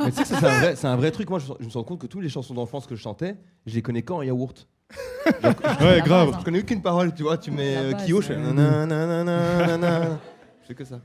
Mais 0.00 0.10
tu 0.10 0.16
sais 0.18 0.22
que 0.22 0.28
ça, 0.28 0.38
c'est 0.40 0.46
un, 0.46 0.58
vrai- 0.60 0.76
c'est 0.76 0.86
un 0.86 0.96
vrai 0.96 1.10
truc. 1.10 1.28
Moi, 1.30 1.38
je, 1.38 1.46
je 1.60 1.66
me 1.66 1.70
rends 1.72 1.82
compte 1.84 2.00
que 2.00 2.06
toutes 2.06 2.22
les 2.22 2.28
chansons 2.28 2.54
d'enfance 2.54 2.86
que 2.86 2.94
je 2.94 3.00
chantais, 3.02 3.36
je 3.66 3.74
les 3.74 3.82
connais 3.82 4.02
qu'en 4.02 4.22
yaourt. 4.22 4.66
Ouais, 5.80 6.00
grave. 6.04 6.30
base. 6.30 6.40
Je 6.40 6.44
connais 6.44 6.60
aucune 6.60 6.80
parole, 6.82 7.12
tu 7.14 7.22
vois. 7.22 7.36
Tu 7.36 7.50
mets 7.50 7.74
La 7.74 7.80
euh, 7.80 7.92
base, 7.92 8.06
Kyo, 8.06 8.20
je 8.22 8.26
fais 8.28 8.36
ouais. 8.36 8.42
Je 10.62 10.66
fais 10.68 10.74
que 10.74 10.84
ça. 10.84 11.00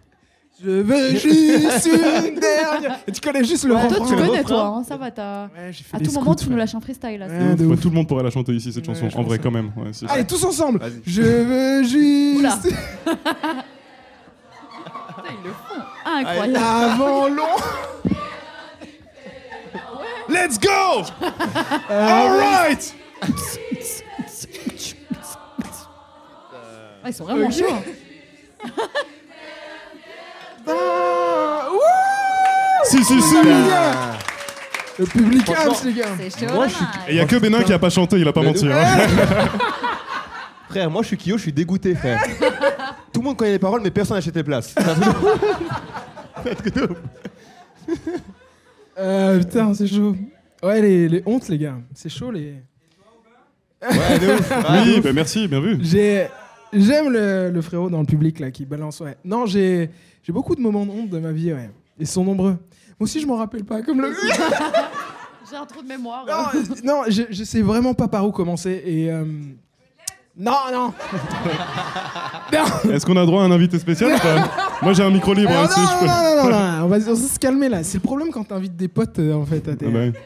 Je 0.64 0.70
veux 0.70 1.10
juste 1.18 1.88
une 1.88 2.40
dernière. 2.40 3.00
Et 3.08 3.12
tu 3.12 3.20
connais 3.20 3.44
juste 3.44 3.66
le 3.66 3.74
Ouais, 3.74 3.88
toi, 3.88 3.98
refrain. 3.98 4.06
tu 4.06 4.12
le 4.16 4.20
connais, 4.28 4.42
refrain. 4.42 4.44
toi, 4.56 4.66
hein, 4.68 4.84
ça 4.88 4.98
va, 4.98 5.10
t'as. 5.12 5.46
Ouais, 5.46 5.72
j'ai 5.72 5.84
fait 5.84 5.96
À 5.98 6.00
des 6.00 6.06
tout 6.06 6.12
moment, 6.14 6.26
scouts, 6.34 6.36
tu 6.36 6.46
nous 6.46 6.52
ouais. 6.54 6.60
lâches 6.60 6.76
un 6.76 6.80
freestyle 6.80 7.20
là. 7.20 7.28
c'est 7.28 7.38
Ouais, 7.38 7.54
ouf. 7.66 7.72
Ouais, 7.72 7.78
tout 7.78 7.90
le 7.90 7.96
monde 7.96 8.08
pourrait 8.08 8.24
la 8.24 8.30
chanter 8.30 8.54
ici 8.54 8.72
cette 8.72 8.88
Ouais, 8.88 8.94
chanson, 8.94 9.10
je 9.10 9.16
en 9.16 9.18
pense 9.22 9.28
vrai 9.28 9.38
ça. 9.38 9.44
quand 9.44 9.52
même. 9.52 9.72
Ouais, 9.76 9.92
si. 9.92 10.06
Allez, 10.08 10.26
tous 10.28 10.44
ensemble. 10.46 10.78
Vas-y. 10.80 11.02
Je 11.06 11.22
veux 11.24 11.84
juste. 11.84 12.64
Putain, 15.08 15.30
ils 15.30 15.44
le 15.48 15.52
font. 15.52 15.82
Incroyable. 16.06 16.58
Avant 16.58 17.28
long. 17.30 18.13
Let's 20.34 20.58
go. 20.60 21.04
All 21.90 22.38
right. 22.38 22.94
Ah, 27.04 27.10
ils 27.10 27.14
sont 27.14 27.26
vraiment 27.26 27.52
chauds. 27.52 27.66
Ah, 30.66 31.68
wouh. 31.70 31.80
Si, 32.86 33.04
si, 33.04 33.22
si. 33.22 33.36
Le 34.98 35.06
public 35.06 35.44
Franchement, 35.46 35.76
les 35.84 35.94
gars. 35.94 36.06
C'est 36.18 36.40
chaud. 36.48 36.54
Moi, 36.54 36.68
je 36.70 36.74
suis- 36.76 36.86
là. 36.86 36.92
Et 37.10 37.12
il 37.12 37.18
y 37.18 37.20
a 37.20 37.26
que 37.26 37.36
Bénin 37.36 37.64
qui 37.64 37.74
a 37.74 37.80
pas 37.80 37.90
chanté, 37.90 38.18
il 38.18 38.26
a 38.26 38.32
pas 38.32 38.40
Mais 38.40 38.48
menti. 38.48 38.66
hein. 38.72 38.86
Frère, 40.70 40.90
moi, 40.90 41.02
je 41.02 41.08
suis 41.08 41.18
Kyo, 41.18 41.36
je 41.38 41.42
suis 41.44 41.52
dégoûté, 41.52 41.94
frère. 41.96 42.22
Tout 43.12 43.20
le 43.20 43.26
monde 43.26 43.36
connaît 43.38 43.52
les 43.52 43.60
paroles, 43.60 43.82
mais 43.84 43.92
personne 43.92 44.16
n'achète 44.16 44.36
les 44.38 44.44
places. 44.44 44.74
C'est 44.78 44.90
un 44.90 44.96
truc 44.96 45.14
de 45.14 45.20
ouf. 45.20 45.38
C'est 46.44 46.52
un 46.52 46.56
truc 46.56 46.76
de 46.76 46.84
ouf. 46.84 46.98
Euh, 49.04 49.40
putain, 49.40 49.74
c'est 49.74 49.88
chaud. 49.88 50.16
Ouais, 50.64 50.82
les, 50.82 51.10
les 51.10 51.24
hontes, 51.26 51.48
les 51.50 51.58
gars. 51.58 51.78
C'est 51.94 52.10
chaud, 52.10 52.32
les. 52.32 52.56
Ouais, 53.82 54.20
de 54.20 54.34
ouf. 54.40 54.52
Oui, 54.86 54.98
ouf. 54.98 55.04
bah 55.04 55.14
merci, 55.14 55.48
bien 55.48 55.60
vu. 55.60 55.78
J'ai. 55.82 56.28
J'aime 56.72 57.10
le, 57.10 57.52
le 57.52 57.62
frérot 57.62 57.90
dans 57.90 58.00
le 58.00 58.06
public 58.08 58.40
là 58.40 58.50
qui 58.50 58.66
balance. 58.66 59.00
Ouais. 59.02 59.16
Non, 59.24 59.46
j'ai 59.46 59.90
j'ai 60.24 60.34
beaucoup 60.34 60.56
de 60.56 60.62
moments 60.62 60.86
de 60.86 60.92
honte 60.92 61.10
de 61.10 61.20
ma 61.20 61.32
vie, 61.32 61.54
ouais. 61.54 61.70
Ils 62.00 62.08
sont 62.08 62.24
nombreux. 62.24 62.52
Moi 63.00 63.02
aussi, 63.02 63.20
je 63.20 63.28
m'en 63.28 63.36
rappelle 63.36 63.64
pas. 63.64 63.82
Comme 63.84 64.02
le. 64.02 64.12
J'ai 65.50 65.58
un 65.58 65.66
trou 65.66 65.84
de 65.84 65.88
mémoire. 65.88 66.26
non, 66.26 66.60
euh, 66.60 66.64
non, 66.84 67.02
je, 67.10 67.24
je 67.30 67.44
sais 67.44 67.62
vraiment 67.62 67.94
pas 67.94 68.08
par 68.08 68.26
où 68.26 68.32
commencer. 68.32 68.82
Et. 68.86 69.12
euh, 69.12 69.26
Non, 70.36 70.52
non. 70.72 70.94
non. 72.54 72.92
Est-ce 72.92 73.06
qu'on 73.06 73.18
a 73.18 73.26
droit 73.26 73.44
à 73.44 73.46
un 73.46 73.52
invité 73.52 73.78
spécial 73.78 74.14
ou 74.14 74.18
pas 74.20 74.50
Moi 74.82 74.94
j'ai 74.94 75.04
un 75.04 75.12
micro 75.12 75.34
libre 75.34 75.52
Alors, 75.52 75.64
non, 75.64 75.70
je 75.70 76.00
peux- 76.00 76.06
non, 76.06 76.14
non, 76.14 76.44
non, 76.44 76.50
non, 76.50 76.86
on 76.86 76.88
va, 76.88 76.96
on 76.98 77.14
va 77.14 77.16
se 77.16 77.40
calmer 77.40 77.70
là. 77.70 77.84
C'est 77.84 77.98
le 77.98 78.04
problème 78.04 78.30
quand 78.32 78.44
t'invites 78.44 78.76
des 78.76 78.88
potes 78.88 79.20
euh, 79.20 79.34
en 79.34 79.46
fait 79.46 79.68
à 79.68 79.76
tes, 79.76 79.86
Ah 79.88 79.92
bah, 79.92 80.20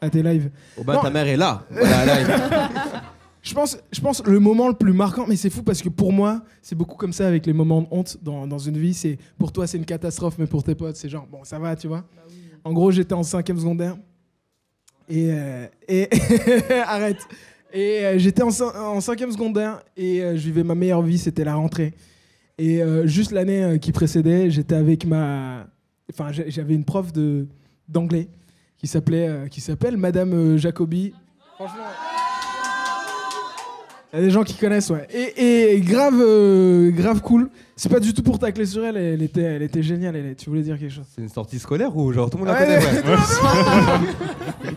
à 0.00 0.10
tes 0.10 0.22
lives. 0.22 0.50
Oh 0.76 0.82
bah, 0.84 0.94
Non. 0.94 1.00
ta 1.02 1.10
mère 1.10 1.26
est 1.28 1.36
là. 1.36 1.62
Voilà, 1.70 2.14
Je 3.44 3.54
pense, 3.54 3.76
je 3.90 4.00
pense 4.00 4.22
le 4.24 4.38
moment 4.38 4.68
le 4.68 4.74
plus 4.74 4.92
marquant, 4.92 5.24
mais 5.26 5.34
c'est 5.34 5.50
fou 5.50 5.64
parce 5.64 5.82
que 5.82 5.88
pour 5.88 6.12
moi, 6.12 6.42
c'est 6.60 6.76
beaucoup 6.76 6.96
comme 6.96 7.12
ça 7.12 7.26
avec 7.26 7.44
les 7.44 7.52
moments 7.52 7.82
de 7.82 7.88
honte 7.90 8.16
dans, 8.22 8.46
dans 8.46 8.58
une 8.58 8.78
vie. 8.78 8.94
C'est 8.94 9.18
pour 9.36 9.50
toi, 9.50 9.66
c'est 9.66 9.78
une 9.78 9.84
catastrophe, 9.84 10.34
mais 10.38 10.46
pour 10.46 10.62
tes 10.62 10.76
potes, 10.76 10.94
c'est 10.94 11.08
genre 11.08 11.26
bon, 11.30 11.42
ça 11.42 11.58
va, 11.58 11.74
tu 11.74 11.88
vois. 11.88 12.04
En 12.64 12.72
gros, 12.72 12.92
j'étais 12.92 13.14
en 13.14 13.24
cinquième 13.24 13.58
secondaire 13.58 13.96
et 15.08 15.26
euh, 15.32 15.66
et 15.88 16.08
arrête. 16.86 17.18
Et 17.72 18.04
euh, 18.04 18.18
j'étais 18.18 18.42
en, 18.42 18.50
en 18.50 19.00
cinquième 19.00 19.32
secondaire 19.32 19.80
et 19.96 20.22
euh, 20.22 20.36
je 20.36 20.42
vivais 20.42 20.62
ma 20.62 20.74
meilleure 20.74 21.02
vie, 21.02 21.18
c'était 21.18 21.44
la 21.44 21.54
rentrée. 21.54 21.94
Et 22.58 22.82
euh, 22.82 23.06
juste 23.06 23.32
l'année 23.32 23.78
qui 23.80 23.92
précédait, 23.92 24.50
j'étais 24.50 24.74
avec 24.74 25.06
ma, 25.06 25.66
enfin 26.12 26.30
j'avais 26.32 26.74
une 26.74 26.84
prof 26.84 27.12
de 27.12 27.46
d'anglais 27.88 28.28
qui 28.76 28.86
s'appelait, 28.86 29.48
qui 29.50 29.60
s'appelle 29.60 29.96
Madame 29.96 30.56
Jacobi. 30.58 31.14
Franchement. 31.56 31.84
Il 34.12 34.16
y 34.16 34.22
a 34.22 34.24
des 34.26 34.30
gens 34.30 34.44
qui 34.44 34.54
connaissent, 34.54 34.90
ouais. 34.90 35.08
Et, 35.10 35.72
et 35.74 35.80
grave, 35.80 36.22
grave 36.90 37.22
cool. 37.22 37.48
C'est 37.76 37.88
pas 37.88 38.00
du 38.00 38.12
tout 38.12 38.22
pour 38.22 38.38
tacler 38.38 38.66
sur 38.66 38.84
elle, 38.84 38.98
elle 38.98 39.22
était, 39.22 39.40
elle 39.40 39.62
était 39.62 39.82
géniale. 39.82 40.16
Elle, 40.16 40.36
tu 40.36 40.50
voulais 40.50 40.60
dire 40.62 40.78
quelque 40.78 40.92
chose? 40.92 41.06
C'est 41.14 41.22
une 41.22 41.30
sortie 41.30 41.58
scolaire 41.58 41.96
ou 41.96 42.12
genre 42.12 42.28
tout 42.28 42.36
le 42.36 42.44
monde 42.44 42.52
la 42.52 42.58
connaît? 42.62 42.78
ouais. 42.78 44.70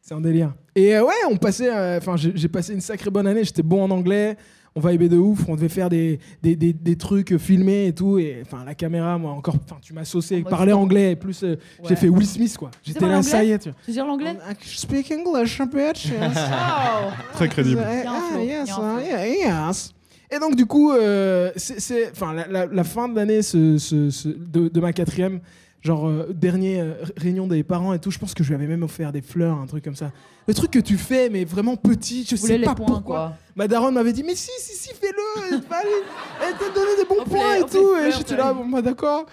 C'est 0.00 0.14
un 0.14 0.20
délire. 0.22 0.54
Et 0.78 0.96
euh, 0.96 1.04
ouais, 1.04 1.14
on 1.30 1.36
passait. 1.36 1.70
euh, 1.74 1.98
Enfin, 1.98 2.16
j'ai 2.16 2.32
j'ai 2.34 2.48
passé 2.48 2.72
une 2.72 2.80
sacrée 2.80 3.10
bonne 3.10 3.26
année. 3.26 3.44
J'étais 3.44 3.62
bon 3.62 3.82
en 3.82 3.90
anglais. 3.90 4.36
On 4.74 4.80
vibait 4.80 5.08
de 5.08 5.16
ouf. 5.16 5.40
On 5.48 5.56
devait 5.56 5.68
faire 5.68 5.88
des, 5.88 6.20
des, 6.42 6.54
des, 6.54 6.72
des 6.72 6.96
trucs 6.96 7.36
filmés 7.38 7.86
et 7.88 7.92
tout. 7.94 8.18
Et 8.18 8.42
enfin, 8.42 8.64
la 8.64 8.74
caméra, 8.74 9.18
moi, 9.18 9.32
encore. 9.32 9.56
Enfin, 9.64 9.78
tu 9.82 9.92
m'as 9.92 10.04
saucé. 10.04 10.42
Parler 10.42 10.72
anglais. 10.72 11.12
Et 11.12 11.16
plus, 11.16 11.42
euh, 11.42 11.56
j'ai 11.88 11.96
fait 11.96 12.08
Will 12.08 12.26
Smith, 12.26 12.56
quoi. 12.56 12.70
J'étais 12.84 13.06
là, 13.08 13.22
ça 13.22 13.42
y 13.42 13.50
est. 13.52 13.58
Tu 13.58 13.70
veux 13.88 13.92
dire 13.92 14.06
l'anglais 14.06 14.36
I 14.48 14.54
speak 14.62 15.10
English 15.10 15.60
a 15.60 15.66
bit. 15.66 16.04
yes. 16.04 16.14
Oh 16.36 17.10
Très 17.34 17.48
crédible. 17.48 17.82
Ah, 17.84 18.40
yes, 18.40 18.70
ah, 18.72 18.98
yeah, 19.02 19.26
yes. 19.68 19.92
Et 20.30 20.38
donc 20.38 20.54
du 20.56 20.66
coup, 20.66 20.92
euh, 20.92 21.50
c'est- 21.56 21.80
c'est, 21.80 22.10
enfin, 22.10 22.34
la, 22.34 22.46
la- 22.46 22.66
la 22.66 22.84
fin 22.84 23.08
de 23.08 23.16
l'année 23.16 23.40
ce, 23.40 23.78
ce- 23.78 24.10
ce- 24.10 24.28
de, 24.28 24.68
de 24.68 24.80
ma 24.80 24.92
quatrième, 24.92 25.40
genre 25.88 26.06
euh, 26.06 26.28
dernier 26.34 26.80
euh, 26.80 26.92
réunion 27.16 27.46
des 27.46 27.62
parents 27.62 27.94
et 27.94 27.98
tout, 27.98 28.10
je 28.10 28.18
pense 28.18 28.34
que 28.34 28.44
je 28.44 28.48
lui 28.48 28.54
avais 28.54 28.66
même 28.66 28.82
offert 28.82 29.10
des 29.10 29.22
fleurs, 29.22 29.58
un 29.58 29.66
truc 29.66 29.82
comme 29.82 29.96
ça. 29.96 30.12
Le 30.46 30.54
truc 30.54 30.70
que 30.70 30.78
tu 30.78 30.96
fais, 30.98 31.30
mais 31.30 31.44
vraiment 31.44 31.76
petit, 31.76 32.26
je 32.28 32.36
sais 32.36 32.58
pas 32.58 32.74
points, 32.74 32.86
pourquoi. 32.86 33.16
quoi. 33.16 33.32
Ma 33.56 33.66
daronne 33.68 33.94
m'avait 33.94 34.12
dit, 34.12 34.22
mais 34.22 34.34
si, 34.34 34.50
si, 34.58 34.76
si, 34.76 34.90
fais-le, 34.94 35.54
elle 35.54 35.60
t'a 35.62 36.70
donné 36.74 36.96
des 36.98 37.04
bons 37.08 37.24
points 37.24 37.54
et 37.54 37.60
tout. 37.60 37.94
les 37.94 38.00
Et 38.00 38.10
fleurs, 38.10 38.18
j'étais 38.18 38.36
là, 38.36 38.52
bon, 38.52 38.68
bah 38.68 38.82
d'accord. 38.82 39.26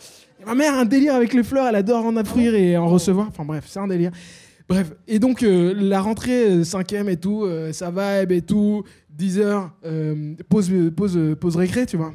Ma 0.46 0.56
mère 0.56 0.74
a 0.76 0.80
un 0.82 0.86
délire 0.86 1.16
avec 1.16 1.34
les 1.34 1.44
fleurs, 1.44 1.68
elle 1.68 1.76
adore 1.76 2.06
en 2.06 2.16
offrir 2.18 2.56
et 2.56 2.78
en 2.78 2.88
recevoir. 2.88 3.28
Enfin 3.28 3.46
bref, 3.46 3.66
c'est 3.68 3.80
un 3.80 3.88
délire. 3.88 4.12
Bref, 4.68 4.94
et 5.08 5.20
donc 5.20 5.44
euh, 5.44 5.74
la 5.78 6.02
rentrée 6.02 6.50
euh, 6.50 6.64
cinquième 6.64 7.08
et 7.08 7.18
tout, 7.18 7.44
euh, 7.44 7.72
ça 7.72 7.92
vibe 7.92 8.32
et 8.32 8.42
tout, 8.42 8.84
10 9.10 9.40
heures, 9.40 9.72
euh, 9.86 10.34
pause, 10.50 10.72
pause, 10.96 11.20
pause 11.40 11.56
récré, 11.56 11.86
tu 11.86 11.98
vois. 11.98 12.14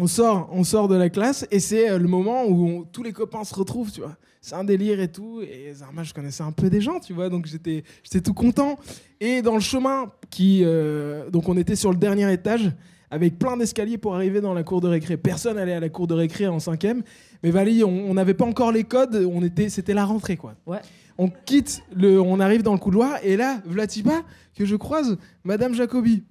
On 0.00 0.06
sort, 0.06 0.48
on 0.52 0.62
sort 0.64 0.86
de 0.88 0.94
la 0.94 1.08
classe 1.10 1.46
et 1.50 1.58
c'est 1.60 1.90
euh, 1.90 1.98
le 1.98 2.06
moment 2.08 2.44
où 2.46 2.66
on- 2.68 2.82
tous 2.84 3.02
les 3.02 3.12
copains 3.12 3.42
se 3.44 3.54
retrouvent, 3.54 3.90
tu 3.90 4.00
vois. 4.00 4.16
C'est 4.40 4.54
un 4.54 4.62
délire 4.64 5.00
et 5.00 5.10
tout. 5.10 5.40
Et 5.42 5.72
Zarma, 5.74 6.04
je 6.04 6.14
connaissais 6.14 6.44
un 6.44 6.52
peu 6.52 6.70
des 6.70 6.80
gens, 6.80 7.00
tu 7.00 7.12
vois, 7.12 7.28
donc 7.28 7.46
j'étais, 7.46 7.82
j'étais 8.04 8.20
tout 8.20 8.32
content. 8.34 8.78
Et 9.20 9.42
dans 9.42 9.54
le 9.54 9.60
chemin, 9.60 10.12
qui, 10.30 10.62
euh, 10.64 11.28
donc 11.30 11.48
on 11.48 11.56
était 11.56 11.74
sur 11.74 11.90
le 11.90 11.96
dernier 11.96 12.32
étage 12.32 12.70
avec 13.10 13.38
plein 13.38 13.56
d'escaliers 13.56 13.98
pour 13.98 14.14
arriver 14.14 14.40
dans 14.40 14.54
la 14.54 14.62
cour 14.62 14.80
de 14.80 14.86
récré. 14.88 15.16
Personne 15.16 15.58
allait 15.58 15.72
à 15.72 15.80
la 15.80 15.88
cour 15.88 16.06
de 16.06 16.14
récré 16.14 16.46
en 16.46 16.60
cinquième. 16.60 17.02
Mais 17.42 17.50
on 17.82 17.88
on 18.10 18.14
n'avait 18.14 18.34
pas 18.34 18.44
encore 18.44 18.70
les 18.70 18.84
codes. 18.84 19.26
On 19.32 19.42
était, 19.42 19.68
c'était 19.68 19.94
la 19.94 20.04
rentrée, 20.04 20.36
quoi. 20.36 20.54
Ouais. 20.66 20.78
On 21.16 21.28
quitte, 21.28 21.82
le, 21.96 22.20
on 22.20 22.38
arrive 22.38 22.62
dans 22.62 22.74
le 22.74 22.78
couloir 22.78 23.16
et 23.24 23.36
là, 23.36 23.60
Vlatipa, 23.66 24.22
que 24.54 24.64
je 24.64 24.76
croise, 24.76 25.16
Madame 25.42 25.74
Jacobi. 25.74 26.22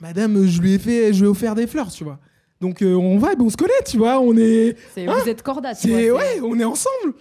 Madame, 0.00 0.46
je 0.46 0.62
lui 0.62 0.72
ai 0.72 0.78
fait, 0.78 1.12
je 1.12 1.20
lui 1.20 1.26
ai 1.26 1.30
offert 1.30 1.54
des 1.54 1.66
fleurs, 1.66 1.90
tu 1.90 2.04
vois. 2.04 2.18
Donc 2.60 2.82
euh, 2.82 2.94
on 2.94 3.18
va, 3.18 3.30
on 3.38 3.48
se 3.50 3.56
connaît, 3.56 3.82
tu 3.86 3.96
vois. 3.98 4.20
On 4.20 4.36
est, 4.36 4.76
C'est- 4.94 5.06
Hein 5.08 5.16
Vous 5.22 5.28
êtes 5.28 5.42
corda, 5.42 5.74
tu 5.74 5.88
vois. 5.88 6.18
ouais, 6.18 6.40
on 6.42 6.58
est 6.58 6.64
ensemble. 6.64 7.14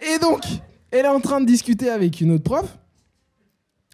Et 0.00 0.18
donc, 0.18 0.42
elle 0.90 1.04
est 1.06 1.08
en 1.08 1.20
train 1.20 1.40
de 1.40 1.46
discuter 1.46 1.88
avec 1.88 2.20
une 2.20 2.32
autre 2.32 2.44
prof. 2.44 2.78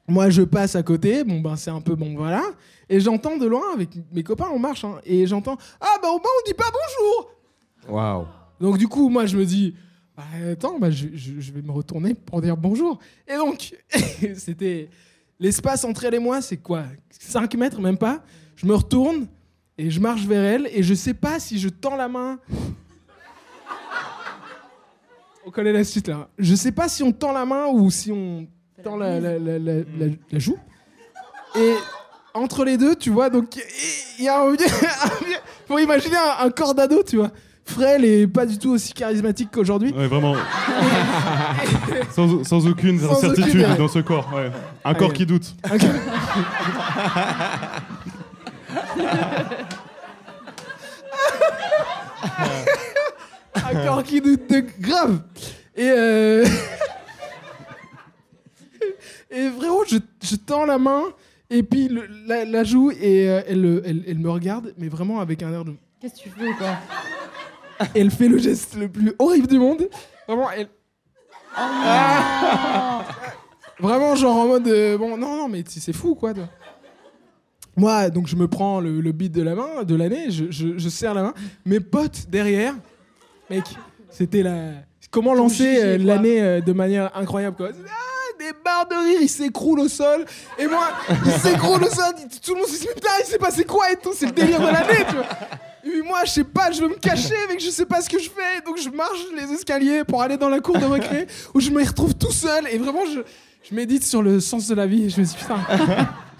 moi, 0.08 0.30
je 0.30 0.42
passe 0.42 0.74
à 0.74 0.82
côté. 0.82 1.22
Bon, 1.24 1.40
ben, 1.40 1.56
c'est 1.56 1.70
un 1.70 1.80
peu 1.80 1.94
bon, 1.94 2.14
voilà. 2.16 2.42
Et 2.88 2.98
j'entends 3.00 3.36
de 3.36 3.46
loin, 3.46 3.62
avec 3.74 3.90
mes 4.12 4.22
copains, 4.22 4.48
on 4.52 4.58
marche. 4.58 4.84
hein, 4.84 4.98
et 5.04 5.26
j'entends 5.26 5.56
Ah, 5.80 5.96
bah, 6.02 6.08
au 6.08 6.18
moins, 6.18 6.30
on 6.40 6.46
dit 6.46 6.54
pas 6.54 6.64
bonjour 6.72 7.30
Waouh. 7.88 8.26
Donc, 8.60 8.78
du 8.78 8.88
coup, 8.88 9.08
moi, 9.08 9.26
je 9.26 9.36
me 9.36 9.44
dis 9.44 9.74
bah, 10.16 10.24
Attends, 10.52 10.78
bah, 10.78 10.90
je, 10.90 11.08
je- 11.14 11.38
je 11.38 11.52
vais 11.52 11.62
me 11.62 11.70
retourner 11.70 12.14
pour 12.14 12.40
dire 12.40 12.56
bonjour. 12.56 12.98
Et 13.28 13.36
donc, 13.36 13.76
c'était. 14.36 14.88
L'espace 15.40 15.84
entre 15.84 16.04
elle 16.04 16.14
et 16.14 16.18
moi, 16.18 16.40
c'est 16.42 16.56
quoi? 16.56 16.82
5 17.10 17.54
mètres, 17.54 17.80
même 17.80 17.96
pas? 17.98 18.24
Je 18.56 18.66
me 18.66 18.74
retourne 18.74 19.28
et 19.78 19.90
je 19.90 20.00
marche 20.00 20.22
vers 20.26 20.42
elle. 20.44 20.68
Et 20.72 20.82
je 20.82 20.92
sais 20.94 21.14
pas 21.14 21.38
si 21.40 21.58
je 21.58 21.68
tends 21.68 21.96
la 21.96 22.08
main. 22.08 22.38
On 25.46 25.50
connaît 25.50 25.72
la 25.72 25.84
suite 25.84 26.08
là. 26.08 26.28
Je 26.38 26.54
sais 26.54 26.72
pas 26.72 26.88
si 26.88 27.02
on 27.02 27.12
tend 27.12 27.32
la 27.32 27.46
main 27.46 27.66
ou 27.72 27.90
si 27.90 28.12
on 28.12 28.46
tend 28.82 28.96
la, 28.96 29.18
la, 29.18 29.38
la, 29.38 29.58
la- 29.58 29.74
la- 29.98 30.14
la 30.30 30.38
joue. 30.38 30.58
Et 31.56 31.74
entre 32.34 32.64
les 32.64 32.76
deux, 32.76 32.94
tu 32.94 33.08
vois, 33.10 33.30
donc 33.30 33.56
il 34.18 34.24
y 34.24 34.28
a 34.28 34.42
un. 34.42 34.54
Faut 35.66 35.78
imaginer 35.82 36.16
un, 36.16 36.44
un 36.46 36.50
corps 36.50 36.74
d'ado, 36.74 37.02
tu 37.02 37.16
vois. 37.16 37.30
Frêle 37.64 38.04
et 38.04 38.26
pas 38.26 38.46
du 38.46 38.58
tout 38.58 38.70
aussi 38.70 38.92
charismatique 38.94 39.50
qu'aujourd'hui. 39.52 39.92
Ouais, 39.92 40.06
vraiment. 40.06 40.34
sans, 42.14 42.42
sans 42.44 42.66
aucune 42.66 42.98
Sans 43.00 43.14
certitude 43.16 43.62
aucune- 43.62 43.76
dans 43.76 43.88
ce 43.88 43.98
corps. 44.00 44.30
ouais. 44.34 44.50
Un 44.84 44.94
corps 44.94 45.12
qui 45.12 45.24
doute. 45.26 45.54
Un- 53.54 53.54
un 53.54 53.86
corps 53.86 54.02
qui 54.02 54.20
doute 54.20 54.48
de 54.50 54.64
grave. 54.80 55.20
Et 55.76 55.90
euh... 55.90 56.44
et 59.30 59.50
frérot, 59.50 59.84
je, 59.86 59.98
je 60.22 60.36
tends 60.36 60.64
la 60.66 60.78
main 60.78 61.04
et 61.50 61.62
puis 61.62 61.88
le- 61.88 62.06
la, 62.26 62.44
la 62.44 62.64
joue 62.64 62.90
et 62.90 63.28
euh, 63.28 63.42
elle, 63.46 63.82
elle, 63.84 64.04
elle 64.06 64.18
me 64.18 64.30
regarde, 64.30 64.74
mais 64.78 64.88
vraiment 64.88 65.20
avec 65.20 65.42
un 65.42 65.52
air 65.52 65.64
de. 65.64 65.74
Qu'est-ce 66.00 66.14
que 66.14 66.20
tu 66.28 66.30
fais, 66.30 66.52
quoi? 66.58 66.76
Elle 67.94 68.10
fait 68.10 68.28
le 68.28 68.38
geste 68.38 68.74
le 68.76 68.88
plus 68.88 69.12
horrible 69.18 69.46
du 69.46 69.58
monde. 69.58 69.88
Vraiment, 70.26 70.50
elle. 70.50 70.68
Vraiment, 73.80 74.16
genre 74.16 74.36
en 74.36 74.46
mode. 74.48 74.66
euh, 74.68 74.98
bon, 74.98 75.16
non, 75.16 75.36
non, 75.36 75.48
mais 75.48 75.62
c'est 75.66 75.92
fou, 75.92 76.14
quoi. 76.16 76.34
toi. 76.34 76.48
Moi, 77.78 78.10
donc, 78.10 78.26
je 78.26 78.36
me 78.36 78.48
prends 78.48 78.80
le, 78.80 79.00
le 79.00 79.12
beat 79.12 79.32
de 79.32 79.42
la 79.42 79.54
main, 79.54 79.84
de 79.84 79.94
l'année, 79.94 80.30
je, 80.30 80.46
je, 80.50 80.76
je 80.76 80.88
serre 80.88 81.14
la 81.14 81.22
main. 81.22 81.34
Mes 81.64 81.80
potes 81.80 82.26
derrière, 82.28 82.74
mec, 83.48 83.64
c'était 84.10 84.42
la. 84.42 84.72
Comment 85.10 85.32
lancer 85.32 85.82
euh, 85.82 85.96
l'année 85.96 86.42
euh, 86.42 86.60
de 86.60 86.72
manière 86.72 87.16
incroyable, 87.16 87.56
quoi. 87.56 87.70
Ah, 87.72 88.38
des 88.38 88.52
barres 88.64 88.86
de 88.88 88.94
rire, 88.94 89.20
il 89.22 89.28
s'écroule 89.28 89.80
au 89.80 89.88
sol. 89.88 90.24
Et 90.58 90.66
moi, 90.66 90.88
il 91.24 91.32
s'écroule 91.32 91.82
au 91.82 91.88
sol. 91.88 92.14
Tout 92.44 92.54
le 92.54 92.60
monde 92.60 92.68
se 92.68 92.80
dit, 92.80 92.88
putain, 92.94 93.08
il 93.20 93.26
s'est 93.26 93.38
passé 93.38 93.64
quoi 93.64 93.90
et 93.90 93.96
tout 93.96 94.12
C'est 94.14 94.26
le 94.26 94.32
délire 94.32 94.60
de 94.60 94.66
l'année, 94.66 95.04
tu 95.08 95.14
vois. 95.14 95.26
Et 95.84 96.02
moi, 96.02 96.24
je 96.24 96.32
sais 96.32 96.44
pas, 96.44 96.70
je 96.70 96.82
veux 96.82 96.88
me 96.88 96.96
cacher, 96.96 97.34
mais 97.48 97.58
je 97.58 97.70
sais 97.70 97.86
pas 97.86 98.02
ce 98.02 98.10
que 98.10 98.18
je 98.18 98.28
fais. 98.28 98.60
Donc 98.66 98.76
je 98.78 98.90
marche 98.90 99.24
les 99.34 99.54
escaliers 99.54 100.04
pour 100.04 100.20
aller 100.20 100.36
dans 100.36 100.50
la 100.50 100.60
cour 100.60 100.76
de 100.78 100.84
récré 100.84 101.26
où 101.54 101.60
je 101.60 101.70
me 101.70 101.82
retrouve 101.82 102.14
tout 102.14 102.32
seul. 102.32 102.66
Et 102.70 102.76
vraiment, 102.76 103.06
je, 103.06 103.20
je 103.68 103.74
médite 103.74 104.04
sur 104.04 104.20
le 104.22 104.40
sens 104.40 104.66
de 104.68 104.74
la 104.74 104.86
vie. 104.86 105.04
Et 105.04 105.10
je 105.10 105.20
me 105.20 105.24
dis, 105.24 105.34
putain, 105.34 105.58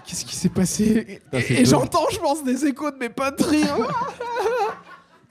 qu'est-ce 0.09 0.25
qui 0.25 0.35
s'est 0.35 0.49
passé 0.49 1.19
Et, 1.31 1.41
c'est 1.41 1.65
j'entends, 1.65 2.07
je 2.11 2.17
pense, 2.19 2.43
des 2.43 2.65
échos 2.65 2.89
de 2.91 2.97
mes 2.97 3.09
potes 3.09 3.41
rire. 3.41 3.75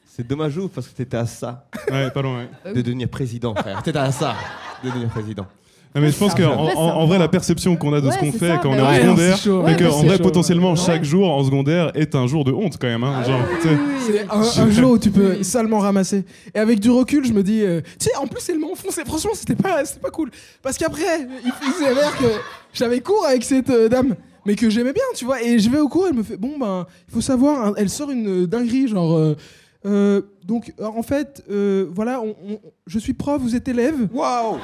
C'est 0.07 0.27
dommage 0.27 0.57
ouf 0.59 0.73
parce 0.75 0.89
que 0.89 0.97
t'étais 0.97 1.17
à 1.17 1.27
ça 1.27 1.67
Ouais, 1.91 2.11
pas 2.11 2.23
loin. 2.23 2.47
ouais. 2.65 2.73
de 2.75 2.81
devenir 2.83 3.09
président, 3.09 3.55
frère. 3.55 3.83
T'étais 3.83 3.99
à 3.99 4.11
ça 4.11 4.35
de 4.83 4.89
devenir 4.89 5.09
président. 5.11 5.47
Non, 5.95 6.03
mais 6.03 6.11
je 6.11 6.17
pense 6.19 6.35
qu'en 6.35 6.55
en, 6.55 6.77
en 6.77 7.07
vrai, 7.07 7.19
la 7.19 7.29
perception 7.29 7.75
qu'on 7.77 7.93
a 7.95 8.01
de 8.01 8.11
ce 8.11 8.15
Ouais, 8.15 8.21
qu'on 8.21 8.33
c'est 8.33 8.39
fait 8.39 8.49
ça, 8.49 8.59
quand 8.59 8.71
on 8.71 8.73
mais 8.73 8.79
est 8.79 8.83
en 8.83 8.89
ouais. 8.91 9.01
secondaire, 9.01 9.37
c'est 9.37 9.45
chaud. 9.45 9.63
mais 9.63 9.71
Ouais, 9.73 9.77
qu'en 9.77 10.01
c'est 10.01 10.07
vrai, 10.07 10.17
chaud. 10.19 10.23
potentiellement, 10.25 10.71
Ouais. 10.73 10.77
chaque 10.77 11.05
jour 11.05 11.31
en 11.31 11.43
secondaire 11.45 11.93
est 11.95 12.15
un 12.17 12.27
jour 12.27 12.45
de 12.45 12.53
honte 12.53 12.77
quand 12.81 12.89
même. 12.89 13.05
hein. 13.05 13.23
Genre, 13.25 13.41
tu 13.63 13.69
sais. 13.69 13.77
C'est 14.07 14.27
un, 14.29 14.65
un 14.67 14.71
jour 14.71 14.91
où 14.93 14.99
tu 14.99 15.11
peux 15.11 15.43
salement 15.45 15.79
ramasser. 15.79 16.25
Et 16.55 16.59
avec 16.59 16.81
du 16.81 16.91
recul, 16.91 17.25
je 17.25 17.33
me 17.33 17.43
dis, 17.45 17.63
euh, 17.63 17.81
tu 17.99 18.07
sais, 18.07 18.17
en 18.17 18.27
plus, 18.27 18.47
elle 18.51 18.59
m'a 18.59 18.67
enfoncé. 18.67 19.03
Franchement, 19.07 19.31
c'était 19.35 19.55
pas, 19.55 19.85
c'était 19.85 20.01
pas 20.01 20.11
cool. 20.11 20.31
Parce 20.63 20.77
qu'après, 20.77 21.21
il 21.45 21.53
il 21.67 21.73
s'avère 21.85 22.17
que 22.19 22.27
j'avais 22.75 23.01
cours 23.01 23.25
avec 23.27 23.43
cette 23.45 23.71
euh, 23.71 23.89
dame, 23.89 24.15
mais 24.49 24.55
que 24.57 24.71
j'aimais 24.71 24.95
bien, 24.95 25.05
tu 25.15 25.27
vois. 25.27 25.43
Et 25.43 25.59
je 25.59 25.69
vais 25.69 25.79
au 25.79 25.89
cours, 25.89 26.07
elle 26.09 26.15
me 26.15 26.23
fait, 26.23 26.39
bon, 26.39 26.59
ben, 26.59 26.87
il 27.07 27.13
faut 27.13 27.21
savoir, 27.21 27.75
elle 27.77 27.91
sort 27.91 28.11
une 28.11 28.47
dinguerie, 28.47 28.89
genre. 28.89 29.15
euh, 29.17 29.37
euh, 29.85 30.23
donc, 30.43 30.73
euh, 30.81 30.87
en 30.87 31.03
fait, 31.03 31.45
euh, 31.51 31.87
voilà, 31.95 32.21
on- 32.23 32.35
on- 32.49 32.61
je 32.87 32.99
suis 32.99 33.13
prof, 33.13 33.41
vous 33.43 33.55
êtes 33.55 33.69
élève. 33.69 34.09
Waouh 34.11 34.57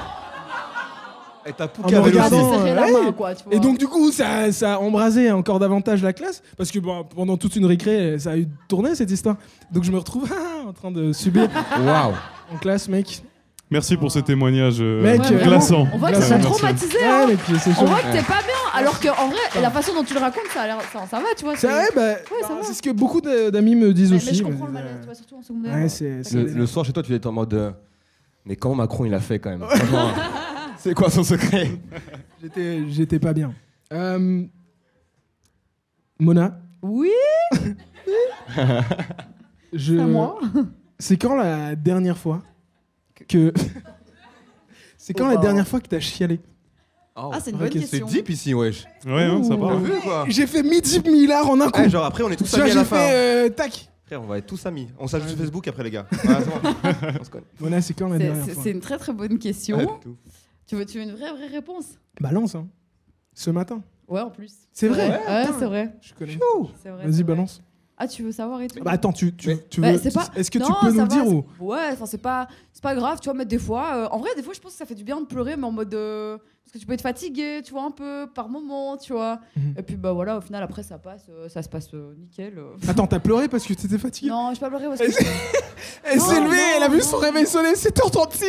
Et 1.47 1.53
t'as 1.53 1.67
vois. 3.45 3.53
Et 3.55 3.59
donc, 3.59 3.77
du 3.77 3.87
coup, 3.87 4.11
ça, 4.11 4.51
ça 4.51 4.73
a 4.73 4.77
embrasé 4.79 5.31
encore 5.31 5.59
davantage 5.59 6.01
la 6.01 6.11
classe. 6.11 6.41
Parce 6.57 6.71
que 6.71 6.79
bon, 6.79 7.03
pendant 7.03 7.37
toute 7.37 7.55
une 7.55 7.67
récré, 7.67 8.17
ça 8.17 8.31
a 8.31 8.37
eu 8.37 8.47
tourné 8.67 8.95
cette 8.95 9.11
histoire. 9.11 9.35
Donc, 9.71 9.83
je 9.83 9.91
me 9.91 9.97
retrouve 9.99 10.27
en 10.67 10.73
train 10.73 10.89
de 10.89 11.13
subir 11.13 11.47
Waouh 11.79 12.13
en 12.51 12.57
classe, 12.57 12.87
mec. 12.89 13.21
Merci 13.71 13.97
pour 13.97 14.11
ce 14.11 14.19
témoignage 14.19 14.77
euh, 14.79 15.01
Mec, 15.01 15.21
Ouais, 15.21 15.43
glaçant. 15.43 15.87
On 15.91 15.97
voit 15.97 16.11
que 16.11 16.21
ça 16.21 16.37
t'a 16.37 16.43
traumatisé, 16.43 16.97
Ouais, 16.99 17.03
hein. 17.03 17.27
On 17.79 17.85
voit 17.85 17.99
que 18.01 18.11
t'es 18.11 18.21
pas 18.21 18.41
bien, 18.43 18.53
alors 18.75 18.99
que 18.99 19.07
en 19.09 19.27
vrai, 19.29 19.39
la 19.61 19.71
façon 19.71 19.93
dont 19.95 20.03
tu 20.03 20.13
le 20.13 20.19
racontes, 20.19 20.43
ça 20.53 20.61
a 20.61 20.67
l'air, 20.67 20.77
ça, 20.93 21.05
ça 21.09 21.17
va, 21.19 21.25
tu 21.35 21.43
vois. 21.45 21.55
C'est 21.57 21.67
vrai, 21.67 21.85
bah, 21.95 22.13
ça 22.15 22.23
bah, 22.47 22.55
va. 22.57 22.63
c'est 22.63 22.73
ce 22.73 22.81
que 22.83 22.91
beaucoup 22.91 23.21
d'amis 23.21 23.75
me 23.75 23.91
disent 23.93 24.11
Mais, 24.11 24.17
aussi. 24.17 24.27
mais 24.27 24.33
je 24.35 24.43
comprends 24.43 24.67
le 24.67 24.71
malaise, 24.73 24.97
tu 24.99 25.05
vois, 25.05 25.15
surtout 25.15 25.37
en 25.37 25.41
secondaire. 25.41 25.73
Ouais, 25.75 25.89
c'est. 25.89 26.23
c'est- 26.23 26.35
le, 26.43 26.45
le 26.53 26.65
soir 26.67 26.85
chez 26.85 26.93
toi, 26.93 27.01
tu 27.01 27.13
étais 27.13 27.25
en 27.27 27.31
mode. 27.31 27.53
euh, 27.55 27.71
mais 28.45 28.55
comment 28.55 28.75
Macron 28.75 29.05
il 29.05 29.13
a 29.15 29.19
fait 29.19 29.39
quand 29.39 29.49
même 29.49 29.65
C'est 30.77 30.93
quoi 30.93 31.09
son 31.09 31.23
secret? 31.23 31.71
J'étais, 32.43 32.87
j'étais 32.89 33.17
pas 33.17 33.33
bien. 33.33 33.51
Euh, 33.91 34.43
Mona, 36.19 36.59
Oui, 36.83 37.09
je. 39.73 39.97
c'est 39.97 40.05
moi. 40.05 40.39
C'est 40.99 41.17
quand 41.17 41.35
la 41.35 41.75
dernière 41.75 42.17
fois 42.17 42.41
que. 43.27 43.53
c'est 44.97 45.13
quand 45.13 45.27
Oh 45.27 45.31
la 45.31 45.37
dernière 45.37 45.67
fois 45.67 45.79
que 45.79 45.87
t'as 45.87 45.99
chialé 45.99 46.39
Oh, 47.17 47.31
Ah, 47.33 47.39
c'est 47.39 47.51
une 47.51 47.57
bonne 47.57 47.69
question. 47.69 48.07
C'est 48.09 48.13
deep 48.13 48.29
ici, 48.29 48.53
wesh. 48.53 48.83
Ouais, 49.05 49.23
hein, 49.23 49.41
ça 49.43 49.55
part. 49.55 49.79
vu 49.79 49.93
quoi 50.01 50.25
J'ai 50.27 50.45
fait 50.47 50.63
midi 50.63 50.99
millard 50.99 51.49
en 51.49 51.61
un 51.61 51.69
coup. 51.69 51.81
Eh, 51.85 51.89
Genre 51.89 52.03
après, 52.03 52.23
on 52.23 52.29
est 52.29 52.35
tous 52.35 52.53
amis 52.55 52.63
à 52.63 52.67
j'ai 52.67 52.73
la 52.73 52.83
fin. 52.83 52.97
fait 52.97 53.45
euh, 53.45 53.49
tac. 53.49 53.89
Frère, 54.03 54.21
on 54.21 54.25
va 54.25 54.37
être 54.37 54.45
tous 54.45 54.65
amis. 54.65 54.89
On 54.99 55.07
s'ajoute 55.07 55.29
sur 55.29 55.37
Facebook 55.37 55.65
après, 55.67 55.83
les 55.83 55.91
gars. 55.91 56.05
Ouais. 56.11 56.19
On 57.19 57.23
se 57.23 57.29
connaît. 57.29 57.81
C'est 57.81 57.93
quand 57.93 58.09
la 58.09 58.17
C'est- 58.17 58.23
dernière 58.23 58.45
C'est 58.45 58.51
fois 58.53 58.63
c'est 58.63 58.71
une 58.71 58.81
très 58.81 58.97
très 58.97 59.13
bonne 59.13 59.39
question. 59.39 59.77
Ouais. 59.77 59.87
Tu 60.67 60.75
veux, 60.75 60.85
tu 60.85 60.97
veux 60.97 61.03
une 61.05 61.11
vraie 61.15 61.31
vraie 61.31 61.47
réponse 61.47 61.85
Balance, 62.19 62.53
hein. 62.55 62.67
Ce 63.33 63.49
matin. 63.49 63.81
Ouais, 64.09 64.21
en 64.21 64.29
plus. 64.29 64.51
C'est 64.73 64.87
vrai 64.89 65.07
Ouais, 65.09 65.45
c'est 65.57 65.65
vrai. 65.65 65.95
Je 66.01 66.13
connais. 66.13 66.37
Vas-y, 66.83 67.23
balance. 67.23 67.61
Ah, 67.97 68.07
tu 68.07 68.23
veux 68.23 68.31
savoir 68.31 68.61
et 68.61 68.67
tout 68.67 68.83
Bah 68.83 68.91
attends, 68.91 69.13
tu, 69.13 69.33
tu, 69.35 69.55
tu 69.69 69.79
Bah, 69.81 69.93
veux. 69.93 69.97
c'est 69.99 70.13
pas- 70.13 70.27
Est-ce 70.35 70.51
que 70.51 70.59
Non, 70.59 70.65
tu 70.65 70.73
peux 70.81 70.91
nous 70.91 71.01
le 71.01 71.07
dire 71.07 71.27
ou. 71.27 71.45
Ouais, 71.59 71.89
enfin 71.93 72.05
c'est 72.05 72.17
pas 72.17 72.47
pas 72.81 72.93
grave, 72.93 73.19
tu 73.19 73.25
vois, 73.29 73.33
mais 73.33 73.45
des 73.45 73.57
fois 73.57 73.95
euh, 73.95 74.07
en 74.11 74.19
vrai 74.19 74.29
des 74.35 74.43
fois 74.43 74.53
je 74.53 74.59
pense 74.59 74.73
que 74.73 74.77
ça 74.77 74.85
fait 74.85 74.93
du 74.93 75.03
bien 75.03 75.19
de 75.19 75.25
pleurer 75.25 75.55
mais 75.57 75.63
en 75.63 75.71
mode 75.71 75.91
euh, 75.95 76.37
parce 76.63 76.73
que 76.73 76.77
tu 76.77 76.85
peux 76.85 76.93
être 76.93 77.01
fatigué, 77.01 77.61
tu 77.65 77.71
vois 77.71 77.81
un 77.83 77.89
peu 77.89 78.27
par 78.35 78.47
moment, 78.47 78.95
tu 78.95 79.11
vois. 79.13 79.39
Mhm. 79.57 79.73
Et 79.79 79.81
puis 79.81 79.95
bah 79.95 80.11
voilà, 80.11 80.37
au 80.37 80.41
final 80.41 80.61
après 80.61 80.83
ça 80.83 80.99
passe 80.99 81.25
euh, 81.31 81.49
ça 81.49 81.63
se 81.63 81.69
passe 81.69 81.89
nickel. 81.93 82.59
Attends, 82.87 83.07
t'as 83.07 83.17
pleuré 83.19 83.47
parce 83.47 83.65
que 83.65 83.73
t'étais 83.73 83.97
fatigué 83.97 84.29
Non, 84.29 84.53
je 84.53 84.59
pas 84.59 84.67
pleuré 84.69 84.85
parce 84.85 84.99
que 85.17 85.23
Elle 86.03 86.21
s'est 86.21 86.39
levée, 86.41 86.55
non, 86.55 86.63
elle 86.77 86.83
a 86.83 86.89
vu 86.89 87.01
son 87.01 87.17
réveil 87.17 87.47
sonner 87.47 87.73
7h36 87.73 88.45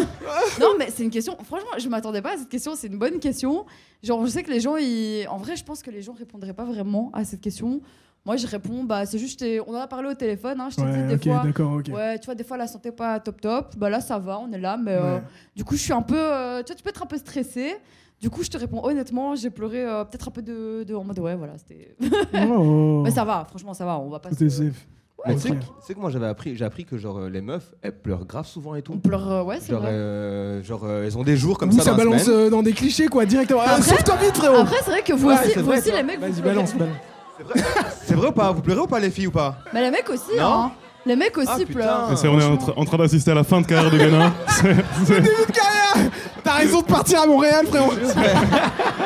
Non, 0.60 0.74
mais 0.78 0.88
c'est 0.90 1.04
une 1.04 1.10
question. 1.10 1.36
Franchement, 1.44 1.70
je 1.78 1.88
m'attendais 1.88 2.22
pas 2.22 2.34
à 2.34 2.38
cette 2.38 2.48
question. 2.48 2.72
C'est 2.74 2.88
une 2.88 2.98
bonne 2.98 3.20
question. 3.20 3.66
Genre, 4.02 4.24
je 4.26 4.30
sais 4.30 4.42
que 4.42 4.50
les 4.50 4.60
gens, 4.60 4.76
ils... 4.76 5.26
en 5.28 5.36
vrai, 5.38 5.54
je 5.56 5.62
pense 5.64 5.82
que 5.82 5.90
les 5.90 6.02
gens 6.02 6.12
répondraient 6.14 6.54
pas 6.54 6.64
vraiment 6.64 7.10
à 7.12 7.24
cette 7.24 7.40
question. 7.40 7.80
Moi, 8.26 8.36
je 8.36 8.46
réponds, 8.46 8.84
bah, 8.84 9.06
c'est 9.06 9.18
juste, 9.18 9.44
on 9.66 9.74
en 9.74 9.80
a 9.80 9.86
parlé 9.86 10.08
au 10.10 10.14
téléphone. 10.14 10.60
Hein, 10.60 10.68
je 10.70 10.76
t'ai 10.76 10.82
dit 10.82 10.88
Ouais, 10.88 11.06
des 11.06 11.14
ok, 11.14 11.22
fois. 11.24 11.42
d'accord, 11.44 11.72
ok. 11.72 11.86
Ouais, 11.94 12.18
tu 12.18 12.26
vois, 12.26 12.34
des 12.34 12.44
fois 12.44 12.56
la 12.58 12.66
santé 12.66 12.92
pas 12.92 13.18
top 13.18 13.40
top. 13.40 13.74
Bah 13.78 13.88
là, 13.88 14.00
ça 14.00 14.18
va, 14.18 14.38
on 14.38 14.52
est 14.52 14.58
là. 14.58 14.76
Mais 14.76 14.92
euh, 14.92 15.16
Ouais. 15.16 15.22
du 15.56 15.64
coup, 15.64 15.74
je 15.76 15.80
suis 15.82 15.92
un 15.92 16.02
peu. 16.02 16.16
euh, 16.18 16.62
tu 16.62 16.66
vois, 16.72 16.76
tu 16.76 16.82
peux 16.82 16.90
être 16.90 17.02
un 17.02 17.06
peu 17.06 17.16
stressé. 17.16 17.76
Du 18.20 18.28
coup, 18.28 18.42
je 18.42 18.50
te 18.50 18.58
réponds 18.58 18.84
honnêtement, 18.84 19.34
j'ai 19.34 19.48
pleuré 19.48 19.82
euh, 19.82 20.04
peut-être 20.04 20.28
un 20.28 20.30
peu 20.30 20.42
de, 20.42 20.84
de. 20.86 20.94
En 20.94 21.02
mode, 21.04 21.18
ouais, 21.18 21.34
voilà, 21.34 21.54
c'était. 21.56 21.96
Oh. 22.52 23.00
mais 23.02 23.10
ça 23.10 23.24
va, 23.24 23.46
franchement, 23.48 23.72
ça 23.72 23.86
va. 23.86 23.98
On 23.98 24.10
va 24.10 24.18
pas 24.18 24.30
se. 24.30 24.34
Ouais, 25.26 25.34
tu 25.34 25.40
sais 25.40 25.50
que- 25.50 25.92
que 25.94 25.98
moi 26.00 26.08
j'avais 26.10 26.26
appris, 26.28 26.56
j'ai 26.56 26.64
appris 26.64 26.86
que 26.86 26.96
genre 26.96 27.18
euh, 27.18 27.28
les 27.28 27.42
meufs 27.42 27.74
elles 27.82 27.92
pleurent 27.98 28.24
grave 28.24 28.46
souvent 28.46 28.74
et 28.74 28.80
tout. 28.80 28.92
On 28.94 28.98
pleure, 28.98 29.30
euh, 29.30 29.42
ouais, 29.42 29.58
c'est 29.60 29.72
Genre, 29.72 29.82
vrai. 29.82 29.90
euh, 29.92 30.62
genre 30.62 30.80
euh, 30.84 31.04
elles 31.04 31.18
ont 31.18 31.22
des 31.22 31.36
jours 31.36 31.58
comme 31.58 31.68
Vous, 31.68 31.76
ça, 31.76 31.84
ça 31.84 31.90
dans 31.90 31.96
la 31.98 32.04
balance 32.04 32.28
euh, 32.28 32.48
dans 32.48 32.62
des 32.62 32.72
clichés, 32.72 33.06
quoi, 33.06 33.26
directement. 33.26 33.60
Ah, 33.66 33.82
Sauve-toi 33.82 34.16
vite, 34.16 34.36
frérot 34.38 34.56
Après, 34.62 34.76
c'est 34.82 34.90
vrai 34.90 35.02
que 35.02 35.12
vous 35.12 35.28
Ouais, 35.28 35.34
aussi, 35.34 35.50
c'est 35.52 35.60
vous 35.60 35.66
vrai, 35.66 35.78
aussi 35.78 35.90
les 35.92 36.02
mecs, 36.02 36.18
vous 36.20 36.32
Vas-y, 36.32 36.40
balance, 36.42 36.74
balance. 36.74 36.96
C'est 38.04 38.14
vrai 38.14 38.28
ou 38.28 38.32
pas? 38.32 38.52
Vous 38.52 38.62
pleurez 38.62 38.80
ou 38.80 38.86
pas 38.86 39.00
les 39.00 39.10
filles 39.10 39.26
ou 39.28 39.30
pas? 39.32 39.58
Mais 39.72 39.82
les 39.82 39.90
mecs 39.90 40.08
aussi, 40.10 40.36
Non? 40.38 40.44
hein. 40.44 40.72
Les 41.06 41.16
mecs 41.16 41.36
aussi 41.38 41.48
Ah, 41.50 41.56
putain. 41.66 42.12
Et 42.12 42.16
c'est- 42.16 42.28
on 42.28 42.38
est 42.38 42.44
en, 42.44 42.56
tra- 42.56 42.74
en 42.76 42.84
train 42.84 42.98
d'assister 42.98 43.30
à 43.30 43.34
la 43.34 43.42
fin 43.44 43.60
de 43.62 43.66
carrière 43.66 43.90
de 43.90 43.96
Ghana. 43.96 44.32
C'est- 44.48 44.76
c'est- 45.06 45.14
Début 45.14 45.28
de 45.48 45.52
carrière 45.52 46.10
T'as 46.44 46.52
raison 46.56 46.80
de 46.82 46.86
partir 46.86 47.20
à 47.22 47.26
Montréal, 47.26 47.66
frérot 47.66 47.90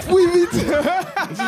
Fouille 0.00 0.26
vite 0.34 0.66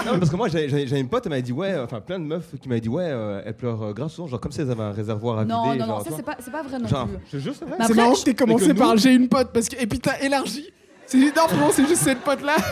Non, 0.06 0.12
mais 0.12 0.18
parce 0.18 0.30
que 0.30 0.36
moi 0.36 0.48
j'avais 0.48 0.68
j'avais- 0.68 0.86
j'avais 0.86 1.00
une 1.00 1.08
pote, 1.08 1.22
elle 1.26 1.30
m'avait 1.30 1.42
dit 1.42 1.52
ouais, 1.52 1.74
enfin 1.82 2.00
plein 2.00 2.18
de 2.18 2.24
meufs 2.24 2.54
qui 2.60 2.68
m'avaient 2.68 2.80
dit 2.80 2.88
ouais, 2.88 3.04
euh, 3.06 3.42
elles 3.44 3.54
pleurent 3.56 3.82
euh, 3.82 3.92
grave 3.92 4.10
souvent, 4.10 4.28
genre 4.28 4.40
comme 4.40 4.52
si 4.52 4.60
elles 4.60 4.70
avaient 4.70 4.82
un 4.82 4.92
réservoir 4.92 5.38
à 5.38 5.42
vider. 5.42 5.54
Non, 5.54 5.74
non, 5.74 5.78
genre, 5.78 5.88
non, 5.88 5.98
tu 5.98 6.04
ça 6.04 6.08
vois. 6.10 6.16
c'est 6.18 6.22
pas, 6.24 6.36
c'est 6.40 6.50
pas 6.50 6.62
vrai 6.62 6.78
non 6.78 6.88
Genre, 6.88 7.06
plus. 7.06 7.16
je 7.32 7.36
te 7.36 7.42
jure, 7.42 7.52
c'est 7.58 7.64
vrai. 7.64 7.74
Mais 7.78 7.84
C'est 7.86 7.92
après, 7.92 8.02
marrant 8.02 8.14
je- 8.14 8.20
que 8.20 8.24
t'aies 8.24 8.34
commencé 8.34 8.66
que 8.68 8.72
par 8.72 8.92
nous- 8.92 8.98
j'ai 8.98 9.14
une 9.14 9.28
pote, 9.28 9.50
parce 9.52 9.68
que... 9.68 9.76
et 9.80 9.86
puis 9.86 10.00
t'as 10.00 10.18
élargi. 10.20 10.66
C'est 11.06 11.20
juste, 11.20 11.36
non, 11.36 11.70
c'est 11.70 11.86
juste 11.86 12.02
cette 12.02 12.20
pote-là. 12.20 12.56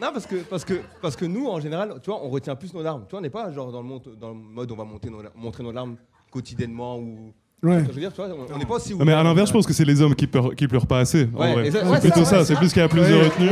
Non, 0.00 0.08
parce 0.12 0.26
que, 0.26 0.36
parce, 0.36 0.64
que, 0.64 0.82
parce 1.00 1.14
que 1.14 1.24
nous, 1.24 1.46
en 1.46 1.60
général, 1.60 2.00
tu 2.02 2.10
vois, 2.10 2.20
on 2.20 2.28
retient 2.28 2.56
plus 2.56 2.74
nos 2.74 2.82
larmes. 2.82 3.04
Tu 3.06 3.10
vois, 3.10 3.20
on 3.20 3.22
n'est 3.22 3.30
pas 3.30 3.52
genre 3.52 3.70
dans 3.70 3.80
le, 3.80 4.16
dans 4.16 4.30
le 4.30 4.34
mode 4.34 4.72
on 4.72 4.74
va 4.74 4.82
monter 4.84 5.08
nos, 5.08 5.22
montrer 5.36 5.62
nos 5.62 5.70
larmes 5.70 5.96
quotidiennement 6.32 6.98
ou. 6.98 7.32
Ouais. 7.64 7.82
Je 7.88 7.92
veux 7.92 8.00
dire, 8.00 8.12
tu 8.12 8.20
vois, 8.22 8.28
on 8.54 8.58
n'est 8.58 8.64
pas 8.66 8.74
aussi. 8.74 8.94
Non, 8.94 9.04
mais 9.04 9.12
à 9.12 9.22
l'inverse, 9.22 9.48
je 9.48 9.52
pense 9.54 9.66
que 9.66 9.72
c'est 9.72 9.84
les 9.84 10.00
hommes 10.02 10.14
qui 10.14 10.26
pleurent, 10.26 10.54
qui 10.54 10.68
pleurent 10.68 10.86
pas 10.86 10.98
assez. 11.00 11.28
en 11.34 11.40
Ouais, 11.40 11.52
vrai. 11.54 11.66
exact- 11.66 11.84
c'est 11.84 11.90
ouais, 11.90 12.00
plutôt 12.00 12.24
ça, 12.24 12.24
ça, 12.30 12.38
ouais, 12.38 12.44
c'est 12.44 12.52
ça. 12.54 12.58
plus 12.60 12.72
qu'il 12.72 12.82
y 12.82 12.84
a 12.84 12.88
plus 12.88 13.00
Ouais. 13.00 13.08
de 13.10 13.14
retenue. 13.24 13.50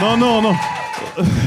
Non, 0.00 0.16
non, 0.16 0.16
non, 0.16 0.42
non. 0.52 0.54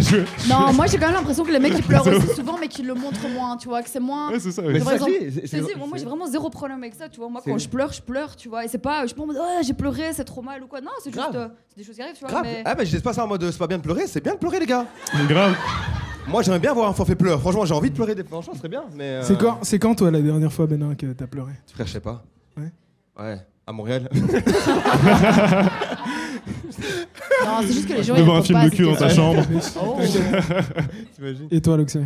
Je- 0.01 0.49
Non, 0.49 0.73
moi 0.73 0.87
j'ai 0.87 0.97
quand 0.97 1.05
même 1.05 1.15
l'impression 1.15 1.43
que 1.43 1.51
les 1.51 1.59
mecs 1.59 1.75
qui 1.75 1.81
pleurent 1.81 2.05
aussi 2.07 2.35
souvent, 2.35 2.57
mais 2.59 2.67
qui 2.67 2.83
le 2.83 2.93
montrent 2.93 3.27
moins, 3.29 3.55
tu 3.57 3.67
vois, 3.69 3.81
que 3.81 3.89
c'est 3.89 3.99
moins. 3.99 4.31
Ouais, 4.31 4.39
c'est 4.39 4.51
ça. 4.51 4.61
Mais 4.61 4.67
ouais. 4.73 4.79
c'est 4.79 4.85
Par 4.85 4.99
ça 4.99 5.05
c'est- 5.05 5.47
C'est- 5.47 5.75
moi, 5.77 5.87
moi, 5.87 5.97
j'ai 5.97 6.05
vraiment 6.05 6.27
zéro 6.27 6.49
problème 6.49 6.79
avec 6.83 6.93
ça, 6.95 7.07
tu 7.07 7.19
vois. 7.19 7.29
Moi, 7.29 7.41
C'est- 7.43 7.51
quand 7.51 7.57
je 7.57 7.69
pleure, 7.69 7.93
je 7.93 8.01
pleure, 8.01 8.35
tu 8.35 8.49
vois. 8.49 8.65
Et 8.65 8.67
c'est 8.67 8.77
pas, 8.77 9.01
je 9.03 9.07
suis 9.07 9.15
pas 9.15 9.23
en 9.23 9.27
mode, 9.27 9.37
ouais, 9.37 9.63
j'ai 9.65 9.73
pleuré, 9.73 10.11
c'est 10.13 10.25
trop 10.25 10.41
mal 10.41 10.61
ou 10.63 10.67
quoi. 10.67 10.81
Non, 10.81 10.91
c'est 11.03 11.11
juste, 11.13 11.23
Grave. 11.23 11.35
euh, 11.35 11.47
c'est 11.69 11.77
des 11.77 11.83
choses 11.85 11.95
qui 11.95 12.01
arrivent, 12.01 12.15
tu 12.15 12.21
vois. 12.21 12.29
Grave. 12.29 12.43
Mais... 12.43 12.61
Ah, 12.65 12.75
mais 12.77 12.85
je 12.85 12.95
dis 12.95 13.01
pas 13.01 13.13
ça 13.13 13.23
en 13.23 13.27
mode 13.27 13.49
c'est 13.49 13.57
pas 13.57 13.67
bien 13.67 13.77
de 13.77 13.83
pleurer, 13.83 14.03
c'est 14.07 14.21
bien 14.23 14.33
de 14.33 14.39
pleurer, 14.39 14.59
les 14.59 14.65
gars. 14.65 14.85
Grave. 15.29 15.55
Moi, 16.27 16.41
j'aimerais 16.41 16.59
bien 16.59 16.73
voir 16.73 16.89
un 16.89 16.93
forfait 16.93 17.15
pleur. 17.15 17.39
Franchement, 17.39 17.65
j'ai 17.65 17.73
envie 17.73 17.89
de 17.89 17.95
pleurer 17.95 18.15
des 18.15 18.23
franchement, 18.23 18.53
ce 18.53 18.59
serait 18.59 18.69
bien. 18.69 18.83
Mais. 18.95 19.03
euh, 19.03 19.23
C'est 19.23 19.37
quand, 19.37 19.59
c'est 19.61 19.79
quand, 19.79 19.93
toi, 19.95 20.09
la 20.11 20.21
dernière 20.21 20.51
fois, 20.51 20.65
Benin, 20.67 20.95
que 20.95 21.07
t'as 21.13 21.27
pleuré? 21.27 21.51
Frère, 21.73 21.85
je 21.87 21.91
sais 21.93 21.99
pas. 21.99 22.23
Ouais. 22.57 22.71
Ouais, 23.19 23.37
à 23.67 23.71
Montréal. 23.71 24.09
Non, 27.45 27.57
c'est 27.61 27.73
juste 27.73 27.87
que 27.87 27.93
les 27.93 28.03
gens. 28.03 28.15
Devant 28.15 28.35
un 28.37 28.41
film 28.41 28.63
de 28.63 28.69
cul 28.69 28.83
dans 28.83 28.95
ta 28.95 29.09
chambre. 29.09 29.41
Oh. 29.81 29.97
T'imagines 31.15 31.47
Et 31.51 31.61
toi, 31.61 31.77
Loxé 31.77 32.01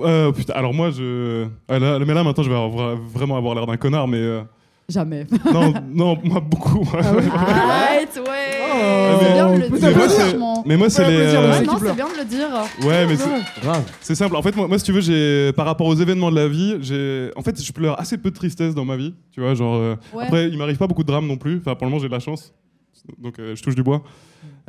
Euh, 0.00 0.32
putain, 0.32 0.52
alors 0.54 0.72
moi, 0.74 0.90
je. 0.90 1.46
Ah, 1.68 1.78
là, 1.78 1.98
mais 1.98 2.14
là, 2.14 2.22
maintenant, 2.24 2.42
je 2.42 2.50
vais 2.50 2.56
avoir- 2.56 2.96
vraiment 2.96 3.36
avoir 3.36 3.54
l'air 3.54 3.66
d'un 3.66 3.76
connard, 3.76 4.06
mais. 4.08 4.18
euh, 4.18 4.42
Jamais. 4.88 5.26
Non, 5.52 5.74
non, 5.92 6.18
moi, 6.24 6.40
beaucoup. 6.40 6.86
Arrête, 6.94 8.20
ouais. 8.26 8.37
Oh, 8.80 9.18
c'est 9.22 9.32
bien 9.32 9.48
de 9.48 9.60
le 9.60 9.68
dire, 9.68 9.70
mais 9.70 9.94
moi, 9.94 10.08
c'est- 10.08 10.18
franchement. 10.20 10.62
mais 10.66 10.76
moi, 10.76 10.90
c'est 10.90 11.02
Ouais, 11.02 11.10
les. 11.10 11.16
euh, 11.16 11.50
Ouais, 11.52 11.60
non, 11.66 11.78
c'est 11.78 11.94
bien 11.94 12.06
de 12.08 12.18
le 12.18 12.24
dire. 12.24 12.48
Ouais, 12.86 13.06
mais 13.06 13.16
c'est. 13.16 13.60
Grave. 13.62 13.82
C'est 14.00 14.14
simple. 14.14 14.36
En 14.36 14.42
fait, 14.42 14.54
moi, 14.56 14.68
moi, 14.68 14.78
si 14.78 14.84
tu 14.84 14.92
veux, 14.92 15.00
j'ai 15.00 15.52
par 15.54 15.66
rapport 15.66 15.86
aux 15.86 15.94
événements 15.94 16.30
de 16.30 16.36
la 16.36 16.48
vie, 16.48 16.76
j'ai 16.80 17.30
en 17.36 17.42
fait, 17.42 17.62
je 17.62 17.72
pleure 17.72 18.00
assez 18.00 18.16
peu 18.18 18.30
de 18.30 18.36
tristesse 18.36 18.74
dans 18.74 18.84
ma 18.84 18.96
vie. 18.96 19.14
Tu 19.32 19.40
vois, 19.40 19.54
genre. 19.54 19.74
euh, 19.76 19.94
Ouais. 20.14 20.24
Après, 20.24 20.48
il 20.48 20.56
m'arrive 20.58 20.76
pas 20.76 20.86
beaucoup 20.86 21.02
de 21.02 21.08
drames 21.08 21.26
non 21.26 21.36
plus. 21.36 21.58
Enfin, 21.58 21.74
pour 21.74 21.86
le 21.86 21.90
moment, 21.90 22.00
j'ai 22.02 22.08
de 22.08 22.12
la 22.14 22.20
chance. 22.20 22.52
Donc, 23.18 23.38
euh, 23.38 23.54
je 23.56 23.62
touche 23.62 23.74
du 23.74 23.82
bois. 23.82 24.02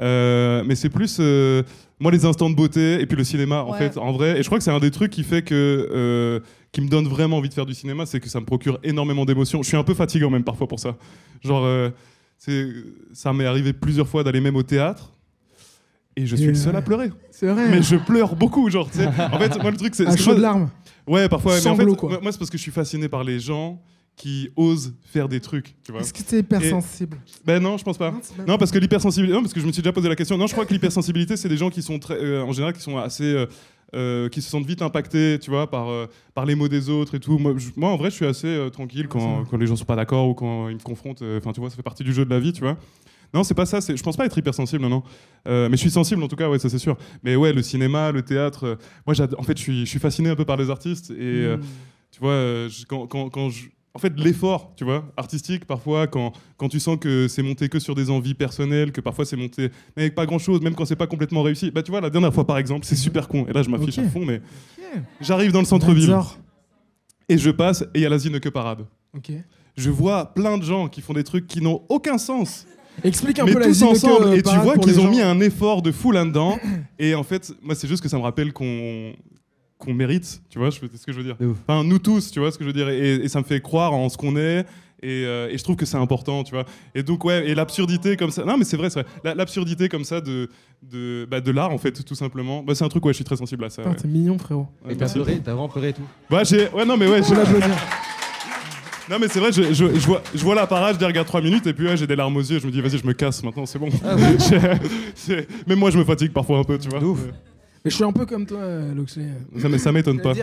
Euh, 0.02 0.64
mais 0.66 0.76
c'est 0.76 0.90
plus 0.90 1.18
euh, 1.20 1.62
moi 2.00 2.10
les 2.12 2.24
instants 2.26 2.50
de 2.50 2.56
beauté 2.56 3.02
et 3.02 3.06
puis 3.06 3.18
le 3.18 3.24
cinéma 3.26 3.64
en 3.64 3.72
Ouais. 3.74 3.78
fait 3.78 3.98
en 3.98 4.14
vrai 4.14 4.40
et 4.40 4.44
je 4.44 4.48
crois 4.48 4.58
que 4.58 4.64
c'est 4.64 4.72
un 4.72 4.80
des 4.80 4.92
trucs 4.92 5.12
qui 5.12 5.24
fait 5.24 5.42
que 5.42 5.90
euh, 5.94 6.40
qui 6.72 6.80
me 6.80 6.88
donne 6.88 7.06
vraiment 7.08 7.38
envie 7.38 7.50
de 7.50 7.54
faire 7.54 7.66
du 7.66 7.74
cinéma 7.74 8.06
c'est 8.06 8.22
que 8.22 8.30
ça 8.30 8.40
me 8.40 8.46
procure 8.46 8.80
énormément 8.84 9.26
d'émotions 9.26 9.62
je 9.62 9.68
suis 9.68 9.76
un 9.78 9.84
peu 9.84 9.94
fatigant 9.94 10.30
même 10.30 10.46
parfois 10.46 10.68
pour 10.68 10.80
ça 10.80 10.96
genre 11.44 11.64
euh, 11.66 11.90
ça 13.14 13.34
m'est 13.34 13.46
arrivé 13.46 13.74
plusieurs 13.74 14.08
fois 14.08 14.24
d'aller 14.24 14.42
même 14.42 14.56
au 14.56 14.64
théâtre 14.64 15.14
et 16.16 16.26
je 16.26 16.36
suis 16.36 16.46
Et 16.46 16.48
le 16.50 16.56
seul 16.56 16.72
ouais. 16.74 16.80
à 16.80 16.82
pleurer 16.82 17.12
C'est 17.32 17.48
vrai. 17.48 17.70
mais 17.70 17.82
je 17.82 17.96
pleure 17.98 18.36
beaucoup 18.36 18.70
genre 18.70 18.88
en 18.88 19.40
fait 19.40 19.62
moi 19.62 19.72
le 19.72 19.78
truc 19.78 19.94
c'est 19.96 20.06
que 20.06 20.18
chaud 20.18 20.36
de 20.36 20.42
larmes. 20.42 20.70
Ouais, 21.08 21.28
parfois. 21.28 21.56
mais 21.64 21.68
en 21.68 21.76
fait, 21.76 21.86
quoi. 21.96 22.20
moi, 22.22 22.32
c'est 22.32 22.38
parce 22.38 22.52
que 22.52 22.58
je 22.58 22.62
suis 22.62 22.72
fasciné 22.72 23.10
par 23.10 23.24
les 23.24 23.40
gens 23.40 23.82
qui 24.20 24.50
osent 24.58 24.94
faire 25.06 25.30
des 25.30 25.40
trucs. 25.40 25.76
Est-ce 25.98 26.12
que 26.14 26.22
t'es 26.22 26.40
hypersensible 26.40 27.18
Ben 27.46 27.64
non, 27.64 27.78
je 27.78 27.86
pense 27.86 27.98
pas. 27.98 28.12
Non, 28.12 28.20
c'est 28.22 28.36
pas- 28.36 28.44
Non, 28.46 28.58
parce 28.58 28.70
que 28.70 28.78
l'hypersensibilité. 28.78 29.34
Non, 29.34 29.42
parce 29.42 29.54
que 29.54 29.62
je 29.62 29.66
me 29.66 29.72
suis 29.72 29.82
déjà 29.82 29.94
posé 29.94 30.10
la 30.10 30.16
question. 30.18 30.38
Non, 30.38 30.46
je 30.46 30.52
crois 30.52 30.66
que 30.66 30.74
l'hypersensibilité, 30.74 31.38
c'est 31.38 31.48
des 31.48 31.56
gens 31.56 31.70
qui 31.70 31.82
sont 31.82 31.98
très, 32.00 32.16
euh, 32.22 32.44
en 32.44 32.52
général, 32.52 32.74
qui 32.74 32.82
sont 32.82 32.98
assez, 32.98 33.24
euh, 33.24 33.46
euh, 33.96 34.28
qui 34.28 34.42
se 34.42 34.50
sentent 34.50 34.66
vite 34.66 34.82
impactés, 34.82 35.40
tu 35.42 35.50
vois, 35.50 35.70
par 35.72 35.88
euh, 35.90 36.06
par 36.36 36.46
les 36.46 36.56
mots 36.56 36.68
des 36.68 36.90
autres 36.90 37.16
et 37.16 37.20
tout. 37.22 37.38
Moi, 37.40 37.54
je- 37.58 37.70
moi, 37.78 37.92
en 37.92 37.96
vrai, 37.96 38.10
je 38.10 38.16
suis 38.16 38.26
assez 38.26 38.48
euh, 38.48 38.70
tranquille 38.70 39.08
quand, 39.08 39.46
quand 39.50 39.56
les 39.58 39.66
gens 39.68 39.78
sont 39.78 39.86
pas 39.86 39.96
d'accord 39.96 40.28
ou 40.28 40.34
quand 40.34 40.68
ils 40.68 40.76
me 40.76 40.82
confrontent. 40.82 41.24
Enfin, 41.38 41.54
tu 41.54 41.62
vois, 41.62 41.70
ça 41.70 41.78
fait 41.78 41.82
partie 41.82 42.04
du 42.04 42.12
jeu 42.14 42.26
de 42.26 42.30
la 42.30 42.40
vie, 42.42 42.52
tu 42.52 42.60
vois. 42.62 42.78
Non, 43.34 43.44
c'est 43.44 43.54
pas 43.54 43.66
ça. 43.66 43.80
Je 43.80 44.04
pense 44.04 44.18
pas 44.18 44.26
être 44.26 44.38
hypersensible, 44.38 44.86
non. 44.86 45.02
mais 45.46 45.70
je 45.72 45.76
suis 45.78 45.92
sensible 45.92 46.22
en 46.24 46.28
tout 46.28 46.36
cas, 46.36 46.50
ouais, 46.50 46.60
ça 46.60 46.68
c'est 46.68 46.78
sûr. 46.80 46.98
Mais 47.24 47.38
ouais, 47.38 47.54
le 47.54 47.62
cinéma, 47.62 48.12
le 48.12 48.22
théâtre. 48.22 48.78
moi, 49.08 49.16
en 49.38 49.44
fait, 49.44 49.58
je 49.58 49.62
suis, 49.64 49.80
je 49.86 49.90
suis 49.90 50.00
fasciné 50.00 50.30
un 50.30 50.36
peu 50.36 50.44
par 50.46 50.58
les 50.58 50.70
artistes 50.70 51.10
et. 51.12 51.56
Hmm. 51.56 51.62
tu 52.12 52.20
vois, 52.20 52.68
je- 52.68 52.86
quand, 52.86 53.08
quand, 53.08 53.30
quand 53.30 53.50
je... 53.50 53.70
En 53.96 54.00
fait, 54.00 54.14
l'effort, 54.18 54.74
tu 54.76 54.84
vois, 54.84 55.12
artistique, 55.18 55.66
parfois, 55.66 56.06
quand, 56.08 56.32
quand 56.58 56.70
tu 56.70 56.80
sens 56.80 56.98
que 57.00 57.28
c'est 57.28 57.42
monté 57.42 57.70
que 57.70 57.80
sur 57.80 57.96
des 57.96 58.10
envies 58.12 58.36
personnelles, 58.36 58.92
que 58.92 59.02
parfois 59.02 59.26
c'est 59.26 59.36
monté 59.36 59.70
mais 59.98 60.04
avec 60.04 60.16
pas 60.16 60.26
grand-chose, 60.28 60.62
même 60.62 60.76
quand 60.76 60.86
c'est 60.86 60.96
pas 60.96 61.08
complètement 61.08 61.42
réussi. 61.42 61.72
Bah, 61.72 61.82
tu 61.82 61.90
vois, 61.92 62.00
la 62.00 62.10
dernière 62.12 62.34
fois, 62.34 62.46
par 62.46 62.60
exemple, 62.60 62.86
c'est 62.86 62.96
super 62.96 63.28
con. 63.28 63.46
Et 63.50 63.54
là, 63.54 63.64
je 63.64 63.70
m'affiche 63.70 63.98
Ok. 63.98 64.06
à 64.06 64.10
fond, 64.10 64.26
mais 64.26 64.42
j'arrive 65.22 65.52
dans 65.52 65.60
le 65.60 65.66
centre-ville 65.66 66.16
et 67.28 67.38
je 67.38 67.50
passe 67.50 67.82
et 67.82 68.00
il 68.00 68.02
y 68.02 68.06
a 68.06 68.10
l'asile 68.10 68.40
que 68.40 68.50
parade. 68.50 68.86
Je 69.76 69.90
vois 69.90 70.34
plein 70.34 70.58
de 70.58 70.64
gens 70.64 70.88
qui 70.88 71.02
font 71.02 71.14
des 71.14 71.24
trucs 71.24 71.48
qui 71.48 71.62
n'ont 71.62 71.82
aucun 71.90 72.18
sens, 72.18 72.68
Explique 73.04 73.40
un 73.40 73.46
mais 73.46 73.54
peu 73.54 73.60
la 73.60 73.68
tous 73.68 73.76
Zineke, 73.76 73.96
ensemble. 73.96 74.26
euh, 74.28 74.36
et 74.36 74.42
tu 74.44 74.56
vois 74.58 74.78
qu'ils 74.78 75.00
ont 75.00 75.04
gens. 75.04 75.10
mis 75.12 75.22
un 75.22 75.40
effort 75.40 75.82
de 75.82 75.92
fou 75.92 76.12
là-dedans. 76.12 76.60
et 77.00 77.16
en 77.16 77.24
fait, 77.24 77.54
moi, 77.62 77.74
c'est 77.74 77.88
juste 77.88 78.04
que 78.04 78.10
ça 78.10 78.18
me 78.18 78.24
rappelle 78.24 78.52
qu'on 78.52 79.14
qu'on 79.80 79.94
mérite, 79.94 80.42
tu 80.50 80.60
vois, 80.60 80.70
ce 80.72 80.80
que 80.80 80.88
je 81.12 81.18
veux 81.18 81.24
dire. 81.24 81.38
Enfin, 81.68 81.84
nous 81.84 81.98
tous, 82.00 82.30
tu 82.32 82.40
vois 82.40 82.52
ce 82.52 82.58
que 82.58 82.64
je 82.66 82.70
veux 82.70 82.74
dire. 82.74 82.90
Et, 82.90 83.16
et 83.16 83.28
ça 83.30 83.40
me 83.40 83.46
fait 83.46 83.62
croire 83.62 83.94
en 83.94 84.10
ce 84.10 84.18
qu'on 84.18 84.36
est. 84.36 84.66
Et, 85.02 85.24
euh, 85.26 85.48
et 85.50 85.58
je 85.58 85.64
trouve 85.64 85.78
que 85.78 85.86
c'est 85.86 85.96
important, 85.96 86.44
tu 86.44 86.54
vois. 86.54 86.66
Et 86.94 87.02
donc, 87.04 87.24
ouais, 87.24 87.48
et 87.50 87.56
l'absurdité 87.56 88.18
comme 88.18 88.32
ça. 88.32 88.44
Non, 88.44 88.58
mais 88.58 88.66
c'est 88.66 88.76
vrai, 88.76 88.90
c'est 88.90 89.00
vrai. 89.04 89.10
La- 89.24 89.34
L'absurdité 89.36 89.88
comme 89.88 90.04
ça 90.04 90.20
de, 90.20 90.50
de, 90.84 91.26
bah, 91.32 91.40
de 91.40 91.52
l'art, 91.52 91.72
en 91.72 91.78
fait, 91.78 91.94
tout 92.04 92.16
simplement. 92.16 92.62
Bah, 92.62 92.76
c'est 92.76 92.84
un 92.84 92.90
truc, 92.90 93.06
ouais, 93.06 93.14
je 93.14 93.16
suis 93.16 93.24
très 93.24 93.38
sensible 93.38 93.64
à 93.64 93.70
ça. 93.70 93.82
Putain, 93.84 93.92
ouais. 93.92 94.02
T'es 94.02 94.08
mignon, 94.10 94.38
frérot. 94.38 94.68
Ouais, 94.86 94.92
Et 94.94 94.98
t'as 94.98 95.08
pleuré, 95.08 95.38
t'as 95.40 95.52
vraiment 95.54 95.70
pleuré 95.70 95.90
et 95.90 95.94
tout. 95.94 96.02
Bah, 96.30 96.44
j'ai. 96.44 96.68
Ouais, 96.72 96.84
non, 96.84 96.98
mais 96.98 97.08
ouais, 97.08 97.24
je... 97.24 97.34
l'applaudir. 97.34 97.70
non, 99.10 99.18
mais 99.22 99.30
c'est 99.30 99.40
vrai, 99.40 99.54
je, 99.54 99.64
je, 99.74 99.86
je 99.98 100.06
vois, 100.06 100.22
je 100.36 100.44
vois 100.44 100.56
la 100.56 100.68
parade, 100.68 100.96
je 100.96 101.00
les 101.00 101.06
regarde 101.06 101.28
3 101.28 101.40
minutes, 101.42 101.66
et 101.68 101.74
puis 101.74 101.88
ouais, 101.88 101.96
j'ai 101.96 102.06
des 102.06 102.18
larmes 102.18 102.36
aux 102.36 102.42
yeux. 102.42 102.60
Je 102.60 102.68
me 102.68 102.72
dis, 102.74 102.82
vas-y, 102.82 102.98
je 102.98 103.08
me 103.08 103.14
casse 103.14 103.42
maintenant, 103.42 103.66
c'est 103.66 103.80
bon. 103.80 103.88
J'ai- 104.50 104.60
c'est- 105.16 105.48
Même 105.66 105.80
moi, 105.80 105.92
je 105.92 105.98
me 105.98 106.04
fatigue 106.04 106.34
parfois 106.34 106.60
un 106.60 106.64
peu, 106.66 106.78
tu 106.78 106.90
vois. 106.90 107.00
De 107.00 107.06
ouf. 107.06 107.20
Mais 107.84 107.92
je 107.92 107.96
suis 107.96 108.04
un 108.04 108.12
peu 108.12 108.26
comme 108.26 108.46
toi, 108.46 108.62
Loxley. 108.96 109.28
Ça, 109.58 109.78
ça 109.78 109.92
m'étonne 109.92 110.22
pas. 110.22 110.34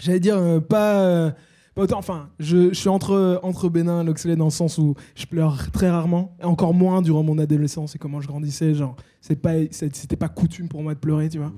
j'allais 0.00 0.20
dire 0.20 0.36
euh, 0.36 0.60
pas, 0.60 1.02
euh, 1.02 1.30
pas 1.74 1.82
autant. 1.82 1.98
Enfin, 1.98 2.30
je, 2.38 2.68
je 2.70 2.74
suis 2.74 2.88
entre 2.88 3.40
entre 3.42 3.68
Bénin 3.68 4.02
et 4.02 4.04
Loxley 4.04 4.36
dans 4.36 4.46
le 4.46 4.50
sens 4.50 4.78
où 4.78 4.94
je 5.14 5.26
pleure 5.26 5.70
très 5.72 5.90
rarement, 5.90 6.36
et 6.40 6.44
encore 6.44 6.74
moins 6.74 7.02
durant 7.02 7.22
mon 7.22 7.38
adolescence 7.38 7.94
et 7.94 7.98
comment 7.98 8.20
je 8.20 8.28
grandissais. 8.28 8.74
Genre, 8.74 8.96
c'est 9.20 9.36
pas, 9.40 9.54
c'était 9.70 10.16
pas 10.16 10.28
coutume 10.28 10.68
pour 10.68 10.82
moi 10.82 10.94
de 10.94 10.98
pleurer, 11.00 11.28
tu 11.28 11.38
vois. 11.38 11.52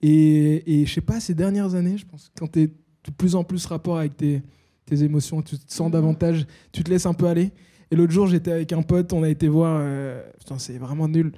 Et, 0.00 0.80
et 0.82 0.86
je 0.86 0.92
sais 0.92 1.00
pas, 1.00 1.20
ces 1.20 1.34
dernières 1.34 1.74
années, 1.74 1.96
je 1.96 2.06
pense, 2.06 2.30
quand 2.36 2.46
t'es 2.46 2.66
de 2.68 3.10
plus 3.16 3.34
en 3.34 3.44
plus 3.44 3.66
rapport 3.66 3.98
avec 3.98 4.16
tes, 4.16 4.42
tes 4.84 5.02
émotions, 5.02 5.42
tu 5.42 5.58
te 5.58 5.72
sens 5.72 5.90
davantage, 5.90 6.46
tu 6.72 6.82
te 6.84 6.90
laisses 6.90 7.06
un 7.06 7.14
peu 7.14 7.26
aller. 7.26 7.50
Et 7.90 7.96
l'autre 7.96 8.12
jour, 8.12 8.26
j'étais 8.26 8.52
avec 8.52 8.72
un 8.72 8.82
pote, 8.82 9.12
on 9.12 9.22
a 9.22 9.28
été 9.28 9.48
voir. 9.48 9.78
euh, 9.80 10.22
putain, 10.38 10.58
c'est 10.58 10.78
vraiment 10.78 11.08
nul. 11.08 11.32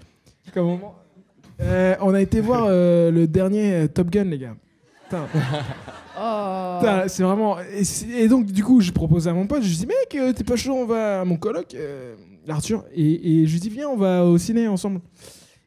Comme 0.53 0.67
moment. 0.67 0.95
Euh, 1.61 1.95
on 2.01 2.15
a 2.15 2.21
été 2.21 2.41
voir 2.41 2.67
euh, 2.69 3.11
le 3.11 3.27
dernier 3.27 3.75
euh, 3.75 3.87
Top 3.89 4.11
Gun, 4.11 4.25
les 4.25 4.39
gars. 4.39 4.55
Putain, 5.05 5.27
Oh. 6.17 6.77
putain, 6.81 7.09
c'est 7.09 7.23
vraiment. 7.25 7.57
Et, 7.77 7.83
c'est- 7.85 8.07
et 8.09 8.29
donc, 8.29 8.47
du 8.47 8.63
coup, 8.63 8.81
je 8.81 8.93
propose 8.93 9.27
à 9.27 9.33
mon 9.33 9.47
pote, 9.47 9.63
je 9.63 9.69
lui 9.69 9.77
dis, 9.77 9.87
mec, 9.87 10.15
euh, 10.15 10.33
t'es 10.33 10.45
pas 10.45 10.55
chaud, 10.57 10.75
on 10.75 10.85
va 10.87 11.21
à 11.23 11.25
mon 11.25 11.37
coloc, 11.37 11.75
euh, 11.75 12.15
Arthur. 12.49 12.85
Et, 12.95 13.43
et 13.43 13.47
je 13.47 13.53
lui 13.53 13.61
dis, 13.61 13.69
viens, 13.69 13.89
on 13.89 13.97
va 13.97 14.25
au 14.25 14.39
ciné 14.39 14.69
ensemble. 14.69 15.01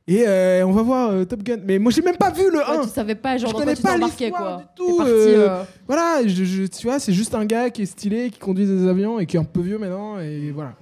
Et 0.07 0.23
euh, 0.25 0.65
on 0.65 0.71
va 0.71 0.81
voir 0.83 1.09
euh, 1.11 1.25
Top 1.25 1.43
Gun. 1.43 1.57
Mais 1.65 1.79
moi, 1.79 1.91
j'ai 1.91 2.01
même 2.01 2.15
pas 2.15 2.31
vu 2.31 2.49
le 2.49 2.59
1. 2.65 2.71
Ouais, 2.77 2.83
tu 2.83 2.87
savais 2.89 3.15
pas, 3.15 3.37
genre, 3.37 3.49
Je 3.49 3.53
dans 3.55 3.59
connais 3.59 3.73
quoi 3.73 3.75
tu 3.75 3.81
pas 3.83 3.93
t'embarquais, 3.93 4.25
l'histoire 4.27 4.55
quoi. 4.55 4.63
du 4.63 4.67
tout, 4.77 4.91
T'es 4.91 4.97
parti, 4.97 5.11
euh, 5.11 5.49
euh, 5.49 5.63
Voilà, 5.85 6.27
je, 6.27 6.43
je- 6.45 6.63
tu 6.67 6.87
vois, 6.87 6.99
c'est 6.99 7.13
juste 7.13 7.35
un 7.35 7.43
gars 7.45 7.69
qui 7.69 7.81
est 7.81 7.85
stylé, 7.87 8.29
qui 8.29 8.39
conduit 8.39 8.65
des 8.65 8.87
avions 8.87 9.19
et 9.19 9.25
qui 9.25 9.35
est 9.35 9.39
un 9.41 9.43
peu 9.43 9.59
vieux 9.61 9.77
maintenant. 9.77 10.17
Et 10.19 10.51
voilà. 10.51 10.75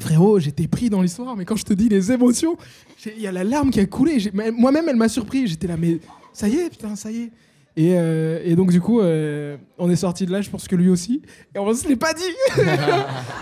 Frérot, 0.00 0.38
j'étais 0.38 0.68
pris 0.68 0.90
dans 0.90 1.02
l'histoire, 1.02 1.36
mais 1.36 1.44
quand 1.44 1.56
je 1.56 1.64
te 1.64 1.72
dis 1.72 1.88
les 1.88 2.12
émotions, 2.12 2.56
il 3.04 3.20
y 3.20 3.26
a 3.26 3.32
la 3.32 3.44
larme 3.44 3.70
qui 3.70 3.80
a 3.80 3.86
coulé. 3.86 4.18
Moi-même, 4.56 4.88
elle 4.88 4.96
m'a 4.96 5.08
surpris. 5.08 5.46
J'étais 5.46 5.66
là, 5.66 5.76
mais 5.76 5.98
ça 6.32 6.48
y 6.48 6.56
est, 6.56 6.70
putain, 6.70 6.94
ça 6.96 7.10
y 7.10 7.22
est. 7.22 7.30
Et, 7.76 7.94
euh, 7.96 8.40
et 8.44 8.56
donc, 8.56 8.70
du 8.72 8.80
coup, 8.80 9.00
euh, 9.00 9.56
on 9.78 9.88
est 9.88 9.96
sorti 9.96 10.26
de 10.26 10.32
là, 10.32 10.40
je 10.40 10.50
pense 10.50 10.66
que 10.66 10.74
lui 10.74 10.88
aussi. 10.88 11.22
Et 11.54 11.58
on 11.58 11.72
se 11.74 11.86
l'est 11.86 11.96
pas 11.96 12.12
dit. 12.12 12.22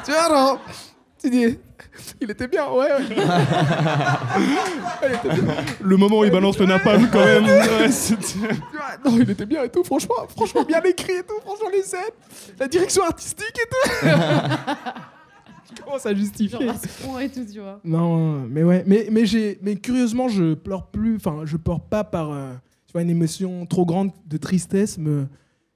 tu 0.05 0.11
vois, 0.11 0.29
non 0.29 0.59
Tu 1.19 1.31
dis, 1.31 1.59
il 2.21 2.31
était 2.31 2.49
bien, 2.49 2.71
ouais. 2.71 2.93
ouais. 2.93 2.99
Il 5.03 5.15
était 5.15 5.41
bien. 5.41 5.55
Le 5.81 5.97
moment 5.97 6.19
où 6.19 6.25
il 6.25 6.31
balance 6.31 6.59
le 6.59 6.67
napalm, 6.67 7.09
quand 7.11 7.25
même. 7.25 7.45
Non, 9.05 9.19
il 9.19 9.31
était 9.31 9.47
bien 9.47 9.63
et 9.63 9.69
tout, 9.69 9.85
franchement, 9.85 10.15
franchement 10.35 10.65
bien 10.65 10.83
écrit 10.83 11.13
et 11.13 11.23
tout, 11.23 11.41
franchement 11.43 11.69
les 11.73 11.83
scènes, 11.83 12.01
la 12.59 12.67
direction 12.67 13.05
artistique 13.05 13.55
et 13.55 13.69
tout. 13.69 14.09
Je 15.77 15.83
commence 15.83 16.07
à 16.07 16.15
justifier. 16.15 16.49
genre, 16.67 17.17
à 17.17 17.25
et 17.25 17.29
tout, 17.31 17.45
tu 17.51 17.61
vois. 17.61 17.81
Non, 17.85 18.41
mais 18.49 18.63
ouais, 18.63 18.85
mais, 18.87 19.09
mais, 19.11 19.27
j'ai, 19.27 19.59
mais 19.63 19.77
curieusement, 19.77 20.29
je 20.29 20.55
pleure 20.55 20.87
plus, 20.91 21.17
enfin, 21.17 21.41
je 21.45 21.57
pleure 21.57 21.81
pas 21.81 22.05
par 22.05 22.31
euh, 22.33 22.53
tu 22.87 22.93
vois, 22.93 23.03
une 23.03 23.11
émotion 23.11 23.67
trop 23.67 23.85
grande 23.85 24.11
de 24.27 24.37
tristesse, 24.37 24.99
me, 24.99 25.27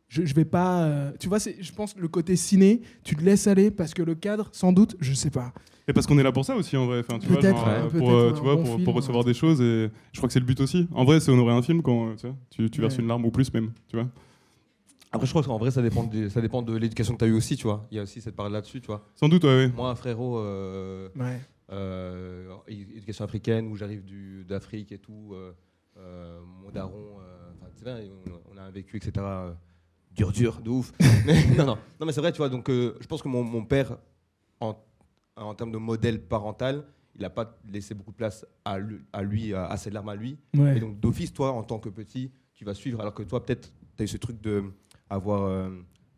je, 0.09 0.25
je 0.25 0.35
vais 0.35 0.45
pas, 0.45 0.83
euh, 0.85 1.13
tu 1.19 1.29
vois, 1.29 1.39
c'est, 1.41 1.57
je 1.61 1.73
pense 1.73 1.97
le 1.97 2.09
côté 2.09 2.37
ciné, 2.37 2.83
tu 3.05 3.17
te 3.17 3.23
laisses 3.23 3.47
aller 3.47 3.71
parce 3.71 3.95
que 3.95 4.03
le 4.03 4.15
cadre, 4.15 4.49
sans 4.53 4.73
doute, 4.73 4.97
je 5.01 5.13
sais 5.15 5.31
pas. 5.31 5.53
Et 5.89 5.93
parce 5.93 6.07
qu'on 6.07 6.19
est 6.19 6.23
là 6.23 6.31
pour 6.31 6.45
ça 6.45 6.55
aussi 6.55 6.77
en 6.77 6.87
vrai. 6.87 7.01
Enfin, 7.01 7.19
tu 7.19 7.27
vois, 7.29 7.41
Peut-être, 7.41 7.57
genre, 7.57 7.67
ouais, 7.67 7.73
euh, 7.73 7.81
peut-être, 7.89 7.99
pour, 7.99 8.11
euh, 8.11 8.27
ouais, 8.29 8.33
tu 8.35 8.39
un 8.39 8.43
vois, 8.43 8.55
bon 8.57 8.63
pour, 8.63 8.73
film, 8.75 8.85
pour 8.85 8.95
ouais. 8.95 9.01
recevoir 9.01 9.25
des 9.25 9.35
choses 9.35 9.61
et 9.61 9.91
je 10.13 10.19
crois 10.19 10.29
que 10.29 10.33
c'est 10.33 10.39
le 10.39 10.47
but 10.47 10.61
aussi. 10.61 10.87
En 10.93 11.05
vrai, 11.05 11.19
c'est 11.19 11.33
honorer 11.33 11.53
un 11.53 11.63
film 11.63 11.83
quand 11.83 12.15
tu, 12.17 12.27
vois, 12.29 12.37
tu, 12.51 12.71
tu 12.71 12.81
verses 12.81 12.95
Ouais. 12.97 13.03
une 13.03 13.09
larme 13.09 13.25
ou 13.25 13.31
plus 13.33 13.53
même, 13.53 13.73
tu 13.89 13.97
vois. 13.97 14.07
Après, 15.13 15.27
je 15.27 15.33
crois 15.33 15.43
qu'en 15.43 15.59
vrai, 15.59 15.71
ça 15.73 15.83
dépend, 15.83 16.05
de, 16.05 16.29
ça 16.29 16.41
dépend 16.41 16.63
de 16.63 16.77
l'éducation 16.77 17.15
que 17.15 17.19
tu 17.19 17.25
as 17.25 17.29
eu 17.29 17.33
aussi, 17.33 17.57
tu 17.57 17.65
vois. 17.65 17.87
Il 17.91 17.97
y 17.97 18.01
a 18.01 18.03
aussi 18.05 18.21
cette 18.21 18.37
part 18.37 18.49
là-dessus, 18.49 18.81
tu 18.81 18.87
vois. 18.87 19.05
Sans 19.17 19.29
doute, 19.29 19.43
ouais, 19.45 19.67
ouais. 19.67 19.69
Moi, 19.69 19.95
frérot, 19.97 20.39
euh, 20.39 21.09
Ouais. 21.17 21.41
euh, 21.73 22.55
éducation 22.69 23.25
africaine 23.25 23.67
où 23.69 23.77
j'arrive 23.77 24.05
d'Afrique 24.47 24.93
et 24.93 24.99
tout, 24.99 25.31
euh, 25.33 25.53
euh, 25.97 26.41
mon 26.63 26.71
daron, 26.71 27.19
euh, 27.21 27.51
enfin, 27.61 27.71
c'est 27.75 27.85
vrai, 27.85 28.09
on, 28.27 28.55
on 28.55 28.57
a 28.57 28.63
un 28.63 28.71
vécu, 28.71 28.99
etc. 28.99 29.13
euh, 29.19 29.53
dur, 30.15 30.31
dur, 30.33 30.61
de 30.61 30.71
ouf. 30.71 30.93
mais, 31.27 31.45
non, 31.57 31.67
non, 31.67 31.79
non, 31.99 32.07
mais 32.07 32.13
c'est 32.13 32.21
vrai, 32.21 32.31
tu 32.33 32.39
vois. 32.39 32.49
Donc, 32.49 32.69
euh, 32.71 32.95
je 33.01 33.07
pense 33.09 33.21
que 33.23 33.29
mon, 33.29 33.43
mon 33.43 33.65
père, 33.65 33.99
en, 34.61 34.77
en 35.37 35.55
termes 35.55 35.73
de 35.73 35.79
modèle 35.79 36.21
parental, 36.23 36.85
il 37.17 37.23
n'a 37.23 37.31
pas 37.31 37.59
laissé 37.69 37.95
beaucoup 37.95 38.13
de 38.13 38.17
place 38.17 38.47
à 38.65 38.79
lui, 38.79 39.01
à, 39.13 39.23
lui, 39.25 39.55
à, 39.55 39.67
à 39.67 39.77
ses 39.77 39.91
larmes 39.91 40.09
à 40.09 40.15
lui. 40.15 40.39
Ouais. 40.57 40.77
Et 40.77 40.81
donc, 40.81 41.01
d'office, 41.01 41.33
toi, 41.33 41.51
en 41.51 41.65
tant 41.65 41.81
que 41.81 41.89
petit, 41.89 42.31
tu 42.55 42.65
vas 42.65 42.75
suivre, 42.75 43.01
alors 43.01 43.13
que 43.15 43.25
toi, 43.25 43.45
peut-être, 43.45 43.73
tu 43.97 44.03
as 44.03 44.05
eu 44.05 44.09
ce 44.09 44.17
truc 44.19 44.41
de 44.41 44.63
avoir 45.11 45.43
euh, 45.43 45.69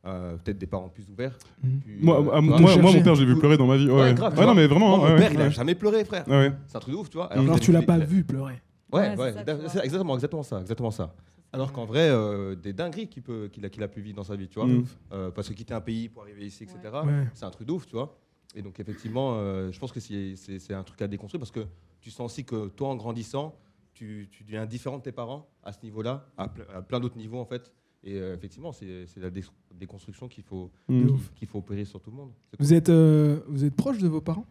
euh, 0.06 0.36
peut-être 0.36 0.58
des 0.58 0.66
parents 0.66 0.88
plus 0.88 1.08
ouverts. 1.10 1.36
Mhm. 1.62 1.80
plus, 1.80 1.98
Moi, 2.02 2.20
euh, 2.20 2.30
ah, 2.32 2.40
mon 2.40 3.02
père, 3.02 3.14
j'ai 3.14 3.24
vu 3.24 3.36
pleurer 3.38 3.56
dans 3.56 3.66
ma 3.66 3.76
vie. 3.76 3.88
Ouais, 3.88 4.12
Ouais, 4.12 4.46
non, 4.46 4.54
mais 4.54 4.66
vraiment. 4.66 4.96
Moi, 4.96 5.08
mon 5.08 5.14
ouais, 5.14 5.20
père, 5.20 5.32
il 5.32 5.40
a 5.40 5.50
jamais 5.50 5.74
pleuré, 5.74 6.04
frère. 6.04 6.24
Ah 6.28 6.38
ouais. 6.38 6.52
C'est 6.66 6.76
un 6.76 6.80
truc 6.80 6.94
de 6.94 7.00
ouf, 7.00 7.10
tu 7.10 7.16
vois. 7.16 7.26
Alors 7.32 7.58
tu 7.58 7.72
l'as 7.72 7.82
pas 7.82 7.98
vu 7.98 8.24
pleurer. 8.24 8.60
Ouais, 8.92 9.16
Ouais, 9.16 9.28
exactement, 9.30 10.14
exactement 10.14 10.42
ça, 10.42 10.60
exactement 10.60 10.90
ça. 10.90 11.14
Alors 11.54 11.72
qu'en 11.72 11.84
vrai, 11.84 12.08
euh, 12.10 12.54
des 12.54 12.72
dingueries 12.72 13.08
qu'il 13.08 13.64
a, 13.64 13.68
qu'il 13.68 13.82
a 13.82 13.88
pu 13.88 14.00
vivre 14.00 14.16
dans 14.16 14.24
sa 14.24 14.36
vie, 14.36 14.48
tu 14.48 14.58
vois. 14.58 14.66
Mm. 14.66 14.84
Euh, 15.12 15.30
parce 15.30 15.48
que 15.48 15.54
quitter 15.54 15.74
un 15.74 15.80
pays 15.82 16.08
pour 16.08 16.22
arriver 16.22 16.46
ici, 16.46 16.64
etc., 16.64 16.78
Ouais. 17.04 17.24
c'est 17.34 17.44
un 17.44 17.50
truc 17.50 17.66
de 17.68 17.72
ouf, 17.72 17.86
tu 17.86 17.94
vois. 17.94 18.16
Et 18.54 18.62
donc, 18.62 18.78
effectivement, 18.80 19.34
euh, 19.36 19.70
je 19.70 19.78
pense 19.78 19.92
que 19.92 20.00
c'est 20.00 20.74
un 20.74 20.82
truc 20.82 21.00
à 21.02 21.08
déconstruire 21.08 21.38
parce 21.40 21.50
que 21.50 21.66
tu 22.00 22.10
sens 22.10 22.32
aussi 22.32 22.44
que 22.44 22.68
toi, 22.68 22.88
en 22.88 22.96
grandissant, 22.96 23.54
tu, 23.94 24.28
tu 24.30 24.44
deviens 24.44 24.64
différent 24.66 24.96
de 24.98 25.02
tes 25.02 25.12
parents 25.12 25.46
à 25.62 25.72
ce 25.72 25.78
niveau-là, 25.82 26.26
à, 26.38 26.46
ple- 26.46 26.66
à 26.74 26.80
plein 26.82 27.00
d'autres 27.00 27.16
niveaux, 27.18 27.38
en 27.38 27.44
fait. 27.46 27.70
Et 28.04 28.14
euh, 28.18 28.34
effectivement, 28.34 28.72
c'est 28.72 29.06
la 29.20 29.30
dé- 29.30 29.44
déconstruction 29.74 30.26
qu'il 30.28 30.42
faut, 30.42 30.70
Mm. 30.88 31.08
Ouf. 31.10 31.30
qu'il 31.36 31.46
faut 31.48 31.58
opérer 31.58 31.84
sur 31.84 32.00
tout 32.00 32.10
le 32.10 32.16
monde. 32.16 32.30
Cool. 32.50 32.56
Vous 32.58 32.74
êtes, 32.74 32.88
euh, 32.88 33.40
vous 33.48 33.64
êtes 33.64 33.74
proche 33.74 33.98
de 33.98 34.08
vos 34.08 34.20
parents? 34.20 34.46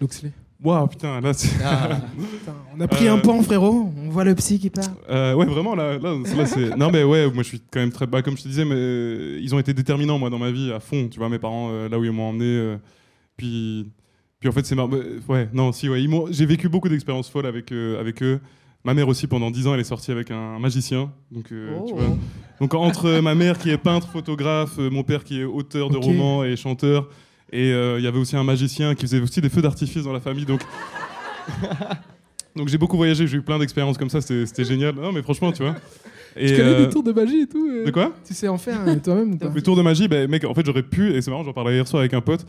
Loxley 0.00 0.32
Waouh, 0.62 0.88
putain, 0.88 1.20
là, 1.22 1.32
c'est- 1.32 1.56
Ah, 1.64 2.00
Putain, 2.38 2.54
On 2.76 2.80
a 2.80 2.88
pris 2.88 3.08
Euh, 3.08 3.14
un 3.14 3.18
pan, 3.18 3.42
frérot. 3.42 3.90
On 3.96 4.10
voit 4.10 4.24
le 4.24 4.34
psy 4.34 4.58
qui 4.58 4.68
part. 4.68 4.84
Euh, 5.08 5.32
ouais, 5.34 5.46
vraiment, 5.46 5.74
là, 5.74 5.98
là, 5.98 6.14
là, 6.36 6.46
c'est. 6.46 6.76
Non, 6.76 6.90
mais 6.90 7.02
ouais, 7.02 7.30
moi, 7.30 7.42
je 7.42 7.48
suis 7.48 7.60
quand 7.70 7.80
même 7.80 7.90
très. 7.92 8.06
Bah, 8.06 8.20
comme 8.20 8.36
je 8.36 8.42
te 8.42 8.48
disais, 8.48 8.64
mais 8.66 8.74
euh, 8.76 9.38
ils 9.40 9.54
ont 9.54 9.58
été 9.58 9.72
déterminants, 9.72 10.18
moi, 10.18 10.28
dans 10.28 10.38
ma 10.38 10.50
vie, 10.50 10.70
à 10.70 10.80
fond. 10.80 11.08
Tu 11.08 11.18
vois, 11.18 11.30
mes 11.30 11.38
parents, 11.38 11.70
euh, 11.70 11.88
là 11.88 11.98
où 11.98 12.04
ils 12.04 12.12
m'ont 12.12 12.28
emmené. 12.28 12.44
euh, 12.44 12.76
puis, 13.38 13.90
puis, 14.38 14.48
en 14.50 14.52
fait, 14.52 14.66
c'est 14.66 14.74
marrant. 14.74 14.90
Ouais, 15.28 15.48
non, 15.54 15.72
si, 15.72 15.88
ouais. 15.88 16.06
J'ai 16.30 16.44
vécu 16.46 16.68
beaucoup 16.68 16.90
d'expériences 16.90 17.30
folles 17.30 17.46
avec, 17.46 17.72
euh, 17.72 17.98
avec 17.98 18.22
eux. 18.22 18.38
Ma 18.84 18.94
mère 18.94 19.08
aussi, 19.08 19.26
pendant 19.26 19.50
10 19.50 19.66
ans, 19.66 19.74
elle 19.74 19.80
est 19.80 19.84
sortie 19.84 20.10
avec 20.10 20.30
un 20.30 20.58
magicien. 20.58 21.12
Donc, 21.30 21.52
euh, 21.52 21.76
tu 21.86 21.92
Oh. 21.92 21.96
vois. 21.96 22.16
Donc, 22.60 22.74
entre 22.74 23.20
ma 23.22 23.34
mère 23.34 23.58
qui 23.58 23.70
est 23.70 23.76
peintre, 23.78 24.08
photographe, 24.08 24.78
euh, 24.78 24.88
mon 24.90 25.02
père 25.02 25.22
qui 25.24 25.40
est 25.40 25.44
auteur 25.44 25.90
de 25.90 25.96
romans 25.98 26.44
et 26.44 26.56
chanteur, 26.56 27.08
et 27.52 27.72
euh, 27.72 27.98
il 27.98 28.04
y 28.04 28.06
avait 28.06 28.18
aussi 28.18 28.36
un 28.36 28.44
magicien 28.44 28.94
qui 28.94 29.02
faisait 29.02 29.20
aussi 29.20 29.40
des 29.40 29.48
feux 29.50 29.60
d'artifice 29.62 30.04
dans 30.04 30.12
la 30.12 30.20
famille. 30.20 30.46
Donc. 30.46 30.60
Donc 32.56 32.68
j'ai 32.68 32.78
beaucoup 32.78 32.96
voyagé, 32.96 33.26
j'ai 33.28 33.36
eu 33.36 33.42
plein 33.42 33.58
d'expériences 33.58 33.96
comme 33.96 34.10
ça, 34.10 34.20
c'était 34.20 34.64
génial. 34.64 34.94
Non 34.96 35.12
mais 35.12 35.22
franchement, 35.22 35.52
tu 35.52 35.62
vois. 35.62 35.76
Et, 36.36 36.46
Tu 36.48 36.56
connais 36.56 36.68
euh, 36.70 36.84
des 36.86 36.92
tours 36.92 37.02
de 37.04 37.12
magie 37.12 37.40
et 37.42 37.46
tout 37.46 37.64
euh, 37.68 37.84
De 37.84 37.90
quoi? 37.90 38.12
Tu 38.24 38.34
sais 38.34 38.48
en 38.48 38.58
faire 38.58 38.80
toi-même 39.02 39.34
ou 39.34 39.36
pas? 39.38 39.52
Les 39.54 39.62
tours 39.62 39.76
de 39.76 39.82
magie, 39.82 40.08
ben, 40.08 40.28
mec, 40.28 40.44
en 40.44 40.54
fait 40.54 40.64
j'aurais 40.66 40.82
pu, 40.82 41.12
et 41.12 41.22
c'est 41.22 41.30
marrant, 41.30 41.44
j'en 41.44 41.52
parlais 41.52 41.74
hier 41.74 41.86
soir 41.86 42.00
avec 42.00 42.12
un 42.14 42.20
pote. 42.20 42.44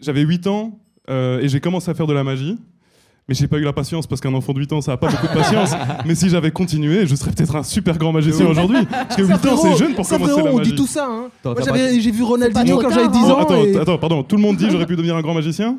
J'avais 0.00 0.22
8 0.22 0.46
ans 0.46 0.78
euh, 1.10 1.40
et 1.40 1.48
j'ai 1.48 1.60
commencé 1.60 1.90
à 1.90 1.94
faire 1.94 2.06
de 2.06 2.12
la 2.12 2.22
magie. 2.24 2.56
Mais 3.28 3.34
j'ai 3.36 3.46
pas 3.46 3.56
eu 3.58 3.62
la 3.62 3.72
patience 3.72 4.06
parce 4.08 4.20
qu'un 4.20 4.34
enfant 4.34 4.52
de 4.52 4.58
8 4.58 4.72
ans 4.72 4.80
ça 4.80 4.92
a 4.92 4.96
pas 4.96 5.08
beaucoup 5.08 5.28
de 5.28 5.32
patience. 5.32 5.70
mais 6.04 6.14
si 6.16 6.28
j'avais 6.28 6.50
continué, 6.50 7.06
je 7.06 7.14
serais 7.14 7.30
peut-être 7.30 7.54
un 7.54 7.62
super 7.62 7.96
grand 7.96 8.12
magicien 8.12 8.46
aujourd'hui. 8.46 8.84
Parce 8.90 9.16
que 9.16 9.22
8 9.22 9.32
ans 9.46 9.56
c'est 9.56 9.76
jeune 9.76 9.94
pour 9.94 10.04
ça, 10.04 10.16
commencer 10.16 10.32
frérot, 10.32 10.48
la 10.48 10.54
on 10.54 10.58
magie. 10.58 10.70
dit 10.70 10.76
tout 10.76 10.86
ça. 10.88 11.06
Hein. 11.08 11.24
Attends, 11.44 11.54
Moi, 11.68 11.78
j'ai 12.00 12.10
vu 12.10 12.22
Ronaldinho 12.24 12.78
quand 12.80 12.90
j'avais 12.90 13.02
tard, 13.04 13.12
10 13.12 13.18
hein. 13.18 13.22
Oh, 13.28 13.32
ans. 13.32 13.38
attends, 13.42 13.64
et- 13.64 13.76
attends, 13.78 13.98
pardon, 13.98 14.22
tout 14.24 14.36
le 14.36 14.42
monde 14.42 14.56
dit 14.56 14.66
j'aurais 14.70 14.86
pu 14.86 14.96
devenir 14.96 15.16
un 15.16 15.22
grand 15.22 15.34
magicien? 15.34 15.76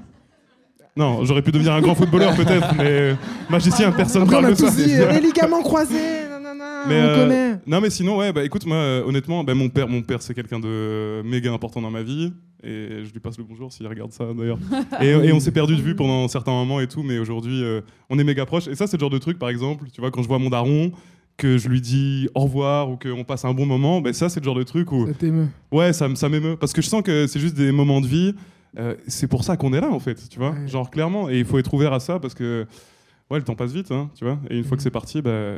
Non, 0.96 1.26
j'aurais 1.26 1.42
pu 1.42 1.52
devenir 1.52 1.74
un 1.74 1.82
grand 1.82 1.96
footballeur 1.96 2.36
peut-être, 2.36 2.76
mais 2.78 3.16
magicien, 3.50 3.92
personne 3.92 4.24
on 4.24 4.28
parle 4.28 4.52
de 4.52 4.56
ça. 4.56 4.70
dit 4.70 4.94
euh, 4.94 5.12
les 5.12 5.22
ligaments 5.22 5.62
croisés. 5.64 5.96
Nanana, 6.54 6.88
Mais, 6.88 6.96
on 7.02 7.04
euh, 7.06 7.24
connaît. 7.24 7.60
Non 7.68 7.82
mais 7.82 7.90
sinon 7.90 8.18
ouais 8.18 8.32
bah 8.34 8.44
écoute 8.44 8.66
moi 8.66 8.78
euh, 8.78 9.04
honnêtement 9.06 9.44
bah, 9.44 9.54
mon 9.56 9.70
père 9.70 9.88
mon 9.88 10.02
père 10.02 10.22
c'est 10.22 10.34
quelqu'un 10.34 10.60
de 10.60 11.22
méga 11.24 11.52
important 11.52 11.82
dans 11.82 11.92
ma 11.92 12.04
vie 12.04 12.34
et 12.64 13.04
je 13.04 13.12
lui 13.12 13.20
passe 13.20 13.38
le 13.38 13.44
bonjour 13.44 13.72
s'il 13.72 13.88
regarde 13.88 14.12
ça 14.12 14.26
d'ailleurs 14.34 14.58
et, 15.02 15.10
et 15.10 15.34
on 15.34 15.40
s'est 15.40 15.52
perdu 15.52 15.76
de 15.76 15.82
vue 15.82 15.96
pendant 15.96 16.28
certains 16.28 16.52
moments 16.52 16.80
et 16.80 16.88
tout 16.88 17.04
mais 17.04 17.18
aujourd'hui 17.20 17.64
euh, 17.64 17.82
on 18.10 18.18
est 18.20 18.24
méga 18.24 18.46
proches 18.46 18.68
et 18.68 18.76
ça 18.76 18.88
c'est 18.88 18.98
le 18.98 19.02
genre 19.02 19.10
de 19.10 19.18
truc 19.18 19.38
par 19.40 19.50
exemple 19.50 19.86
tu 19.94 20.02
vois 20.02 20.12
quand 20.12 20.22
je 20.24 20.28
vois 20.28 20.40
mon 20.40 20.50
daron 20.50 20.92
que 21.38 21.58
je 21.58 21.68
lui 21.68 21.82
dis 21.82 22.30
au 22.36 22.42
revoir 22.42 22.90
ou 22.92 22.98
qu'on 22.98 23.24
passe 23.24 23.44
un 23.46 23.54
bon 23.54 23.66
moment 23.66 24.02
bah, 24.02 24.14
ça 24.14 24.30
c'est 24.30 24.40
le 24.40 24.46
genre 24.46 24.56
de 24.56 24.64
truc 24.64 24.92
où 24.92 25.08
Ça 25.08 25.14
t'émeut. 25.14 25.48
ouais 25.72 25.92
ça, 25.94 26.08
m'émeut 26.30 26.58
parce 26.58 26.74
que 26.74 26.82
je 26.82 26.88
sens 26.88 27.02
que 27.02 27.28
c'est 27.28 27.40
juste 27.40 27.56
des 27.56 27.72
moments 27.72 28.02
de 28.02 28.08
vie 28.08 28.34
euh, 28.78 28.96
c'est 29.08 29.28
pour 29.28 29.44
ça 29.44 29.56
qu'on 29.58 29.72
est 29.74 29.82
là 29.82 29.90
en 29.92 30.00
fait 30.00 30.30
tu 30.30 30.40
vois 30.40 30.52
Ouais. 30.52 30.68
genre 30.68 30.90
clairement 30.92 31.30
et 31.30 31.40
il 31.40 31.46
faut 31.46 31.60
être 31.60 31.74
ouvert 31.74 31.94
à 31.94 32.00
ça 32.00 32.20
parce 32.20 32.34
que 32.34 32.66
ouais 33.32 33.38
le 33.40 33.44
temps 33.44 33.56
passe 33.56 33.72
vite 33.74 33.92
hein, 33.92 34.10
tu 34.16 34.26
vois 34.26 34.40
et 34.50 34.58
une 34.58 34.64
fois 34.64 34.72
Mhm. 34.72 34.78
que 34.78 34.84
c'est 34.84 34.90
parti 34.92 35.22
bah 35.22 35.58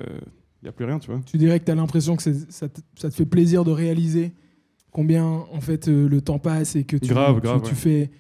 y 0.66 0.70
a 0.70 0.72
plus 0.72 0.86
rien 0.86 1.00
tu 1.00 1.12
vois 1.12 1.20
Tu 1.26 1.38
dirais 1.38 1.60
que 1.60 1.66
tu 1.66 1.72
as 1.72 1.76
l'impression 1.76 2.16
que 2.16 2.24
ça 2.24 2.68
te, 2.70 2.82
ça 2.96 3.10
te 3.10 3.14
fait 3.16 3.26
plaisir 3.26 3.64
de 3.64 3.72
réaliser 3.72 4.34
combien 4.92 5.24
en 5.26 5.62
fait 5.62 5.88
euh, 5.88 6.08
le 6.08 6.22
temps 6.22 6.40
passe 6.40 6.76
et 6.76 6.84
que 6.84 6.98
tu, 6.98 7.10
Grave, 7.10 7.36
tu- 7.36 7.42
grave, 7.42 7.62
tu 7.62 7.70
ouais. 7.70 7.76
fais. 7.76 8.12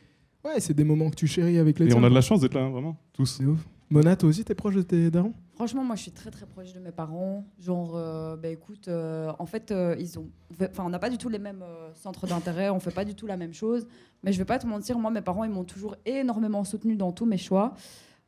Ouais, 0.43 0.59
c'est 0.59 0.73
des 0.73 0.83
moments 0.83 1.09
que 1.09 1.15
tu 1.15 1.25
chéris 1.27 1.57
avec 1.57 1.79
les 1.79 1.85
Et 1.85 1.89
tiens. 1.89 1.99
on 1.99 2.03
a 2.03 2.09
de 2.09 2.13
la 2.13 2.21
chance 2.21 2.41
d'être 2.41 2.53
là, 2.53 2.61
hein, 2.61 2.69
vraiment, 2.69 2.97
tous. 3.13 3.25
C'est 3.37 3.45
ouf. 3.45 3.59
Mona, 3.89 4.15
toi 4.15 4.29
aussi, 4.29 4.43
t'es 4.43 4.55
proche 4.55 4.75
de 4.75 4.81
tes 4.81 5.09
darons? 5.11 5.33
Franchement, 5.55 5.83
moi, 5.83 5.95
je 5.95 6.01
suis 6.01 6.11
très 6.11 6.29
très 6.31 6.45
proche 6.45 6.73
de 6.73 6.79
mes 6.79 6.91
parents. 6.91 7.45
Genre, 7.59 7.93
euh, 7.95 8.35
bah 8.35 8.49
écoute, 8.49 8.87
euh, 8.87 9.31
en 9.39 9.45
fait, 9.45 9.71
euh, 9.71 9.95
ils 9.99 10.19
ont, 10.19 10.27
enfin, 10.59 10.83
on 10.85 10.89
n'a 10.89 10.99
pas 10.99 11.09
du 11.09 11.17
tout 11.17 11.29
les 11.29 11.39
mêmes 11.39 11.61
euh, 11.63 11.89
centres 11.93 12.27
d'intérêt, 12.27 12.69
on 12.69 12.79
fait 12.79 12.91
pas 12.93 13.05
du 13.05 13.15
tout 13.15 13.25
la 13.27 13.37
même 13.37 13.53
chose. 13.53 13.87
Mais 14.23 14.33
je 14.33 14.37
vais 14.39 14.45
pas 14.45 14.59
te 14.59 14.67
mentir, 14.67 14.99
moi, 14.99 15.11
mes 15.11 15.21
parents, 15.21 15.43
ils 15.45 15.51
m'ont 15.51 15.63
toujours 15.63 15.95
énormément 16.05 16.63
soutenu 16.63 16.95
dans 16.95 17.11
tous 17.11 17.25
mes 17.25 17.37
choix. 17.37 17.73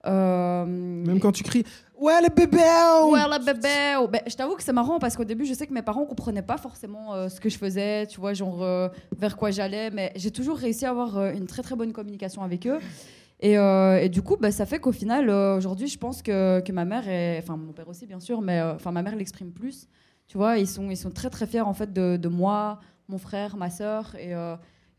Euh, 0.06 0.66
Même 0.66 1.20
quand 1.20 1.32
tu 1.32 1.44
cries 1.44 1.66
Ouais, 2.00 2.22
le 2.22 2.30
bébé 2.30 2.58
Ouais, 3.12 3.28
la 3.28 3.40
bébé. 3.40 4.08
Ben, 4.12 4.22
je 4.28 4.36
t'avoue 4.36 4.56
que 4.56 4.64
c'est 4.64 4.74
marrant 4.74 5.00
parce 5.00 5.18
qu'au 5.18 5.24
début, 5.24 5.46
je 5.46 5.54
sais 5.54 5.66
que 5.66 5.74
mes 5.74 5.82
parents 5.82 6.06
comprenaient 6.06 6.44
pas 6.44 6.58
forcément 6.58 7.14
euh, 7.14 7.28
ce 7.28 7.42
que 7.42 7.50
je 7.50 7.58
faisais, 7.58 8.06
tu 8.06 8.20
vois, 8.20 8.34
genre 8.34 8.62
euh, 8.62 8.90
vers 9.18 9.36
quoi 9.36 9.50
j'allais, 9.50 9.90
mais 9.90 10.12
j'ai 10.16 10.30
toujours 10.30 10.58
réussi 10.58 10.86
à 10.86 10.92
avoir 10.92 11.18
euh, 11.18 11.32
une 11.32 11.48
très 11.48 11.64
très 11.64 11.76
bonne 11.76 11.94
communication 11.94 12.44
avec 12.44 12.68
eux. 12.68 12.80
Et, 13.40 13.54
et 13.54 14.10
du 14.10 14.24
coup, 14.24 14.36
bah, 14.36 14.52
ça 14.52 14.66
fait 14.66 14.80
qu'au 14.80 14.92
final, 14.92 15.30
aujourd'hui, 15.30 15.88
je 15.88 15.98
pense 16.00 16.24
que, 16.24 16.60
que 16.60 16.72
ma 16.72 16.86
mère, 16.86 17.08
est, 17.08 17.38
enfin 17.38 17.56
mon 17.56 17.72
père 17.72 17.88
aussi 17.88 18.08
bien 18.08 18.20
sûr, 18.20 18.42
mais 18.42 18.60
enfin 18.62 18.92
ma 18.92 19.04
mère 19.04 19.16
l'exprime 19.16 19.52
plus. 19.52 19.88
Tu 20.28 20.38
vois, 20.38 20.58
ils 20.58 20.68
sont, 20.68 20.90
ils 20.90 20.98
sont 20.98 21.12
très 21.12 21.30
très 21.30 21.46
fiers 21.46 21.62
en 21.62 21.76
fait 21.76 21.94
de, 21.94 22.18
de 22.18 22.28
moi, 22.30 22.80
mon 23.08 23.20
frère, 23.20 23.56
ma 23.56 23.70
sœur, 23.70 24.16
et, 24.16 24.34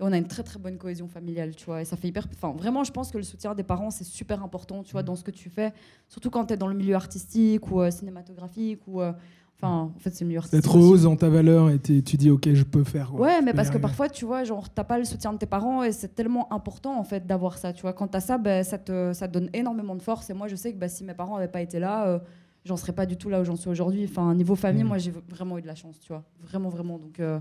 et 0.00 0.04
on 0.04 0.12
a 0.12 0.16
une 0.16 0.28
très 0.28 0.42
très 0.42 0.58
bonne 0.58 0.76
cohésion 0.78 1.08
familiale, 1.08 1.54
tu 1.56 1.64
vois. 1.66 1.82
Et 1.82 1.84
ça 1.84 1.96
fait 1.96 2.08
hyper, 2.08 2.26
enfin 2.34 2.52
vraiment, 2.56 2.84
je 2.84 2.92
pense 2.92 3.10
que 3.10 3.18
le 3.18 3.24
soutien 3.24 3.54
des 3.54 3.62
parents 3.64 3.90
c'est 3.90 4.04
super 4.04 4.42
important, 4.42 4.82
tu 4.82 4.92
vois, 4.92 5.02
dans 5.02 5.16
ce 5.16 5.24
que 5.24 5.30
tu 5.32 5.50
fais, 5.50 5.72
surtout 6.08 6.30
quand 6.30 6.46
tu 6.46 6.54
es 6.54 6.56
dans 6.56 6.68
le 6.68 6.74
milieu 6.76 6.94
artistique 6.94 7.70
ou 7.70 7.80
euh, 7.80 7.90
cinématographique 7.90 8.80
ou, 8.86 9.00
euh, 9.00 9.12
enfin, 9.56 9.90
en 9.96 9.98
fait 9.98 10.10
c'est. 10.14 10.24
D'être 10.24 10.76
aussi. 10.76 10.78
hausse 10.86 11.02
dans 11.02 11.16
ta 11.16 11.28
valeur 11.28 11.68
et 11.70 11.78
t'es- 11.80 12.00
tu 12.02 12.16
dis 12.16 12.30
Ok, 12.30 12.48
je 12.52 12.62
peux 12.62 12.84
faire. 12.84 13.10
quoi. 13.10 13.20
Ouais, 13.26 13.42
mais 13.42 13.52
parce 13.52 13.70
que 13.70 13.78
parfois, 13.78 14.08
tu 14.08 14.24
vois, 14.24 14.44
genre, 14.44 14.70
t'as 14.70 14.84
pas 14.84 14.98
le 14.98 15.04
soutien 15.04 15.32
de 15.32 15.38
tes 15.38 15.46
parents 15.46 15.82
et 15.82 15.90
c'est 15.90 16.14
tellement 16.14 16.52
important, 16.52 16.96
en 16.98 17.02
fait, 17.04 17.26
d'avoir 17.26 17.58
ça, 17.58 17.72
tu 17.72 17.82
vois. 17.82 17.92
Quand 17.92 18.06
t'as 18.06 18.20
ça, 18.20 18.38
ben, 18.38 18.62
ça, 18.62 18.78
te, 18.78 19.12
ça 19.12 19.26
te 19.26 19.32
donne 19.32 19.50
énormément 19.52 19.96
de 19.96 20.02
force. 20.02 20.30
Et 20.30 20.34
moi, 20.34 20.46
je 20.46 20.54
sais 20.54 20.72
que 20.72 20.78
bah, 20.78 20.88
si 20.88 21.02
mes 21.02 21.14
parents 21.14 21.34
avaient 21.36 21.48
pas 21.48 21.60
été 21.60 21.80
là, 21.80 22.06
euh, 22.06 22.18
j'en 22.64 22.76
serais 22.76 22.92
pas 22.92 23.04
du 23.06 23.16
tout 23.16 23.30
là 23.30 23.40
où 23.40 23.44
j'en 23.44 23.56
suis 23.56 23.68
aujourd'hui. 23.68 24.04
Enfin, 24.08 24.32
niveau 24.34 24.54
famille, 24.54 24.84
Mm. 24.84 24.88
moi, 24.88 24.98
j'ai 24.98 25.12
vraiment 25.28 25.58
eu 25.58 25.62
de 25.62 25.66
la 25.66 25.74
chance, 25.74 25.98
tu 25.98 26.08
vois. 26.12 26.22
Vraiment, 26.40 26.68
vraiment. 26.68 26.98
Donc, 26.98 27.18
euh, 27.18 27.40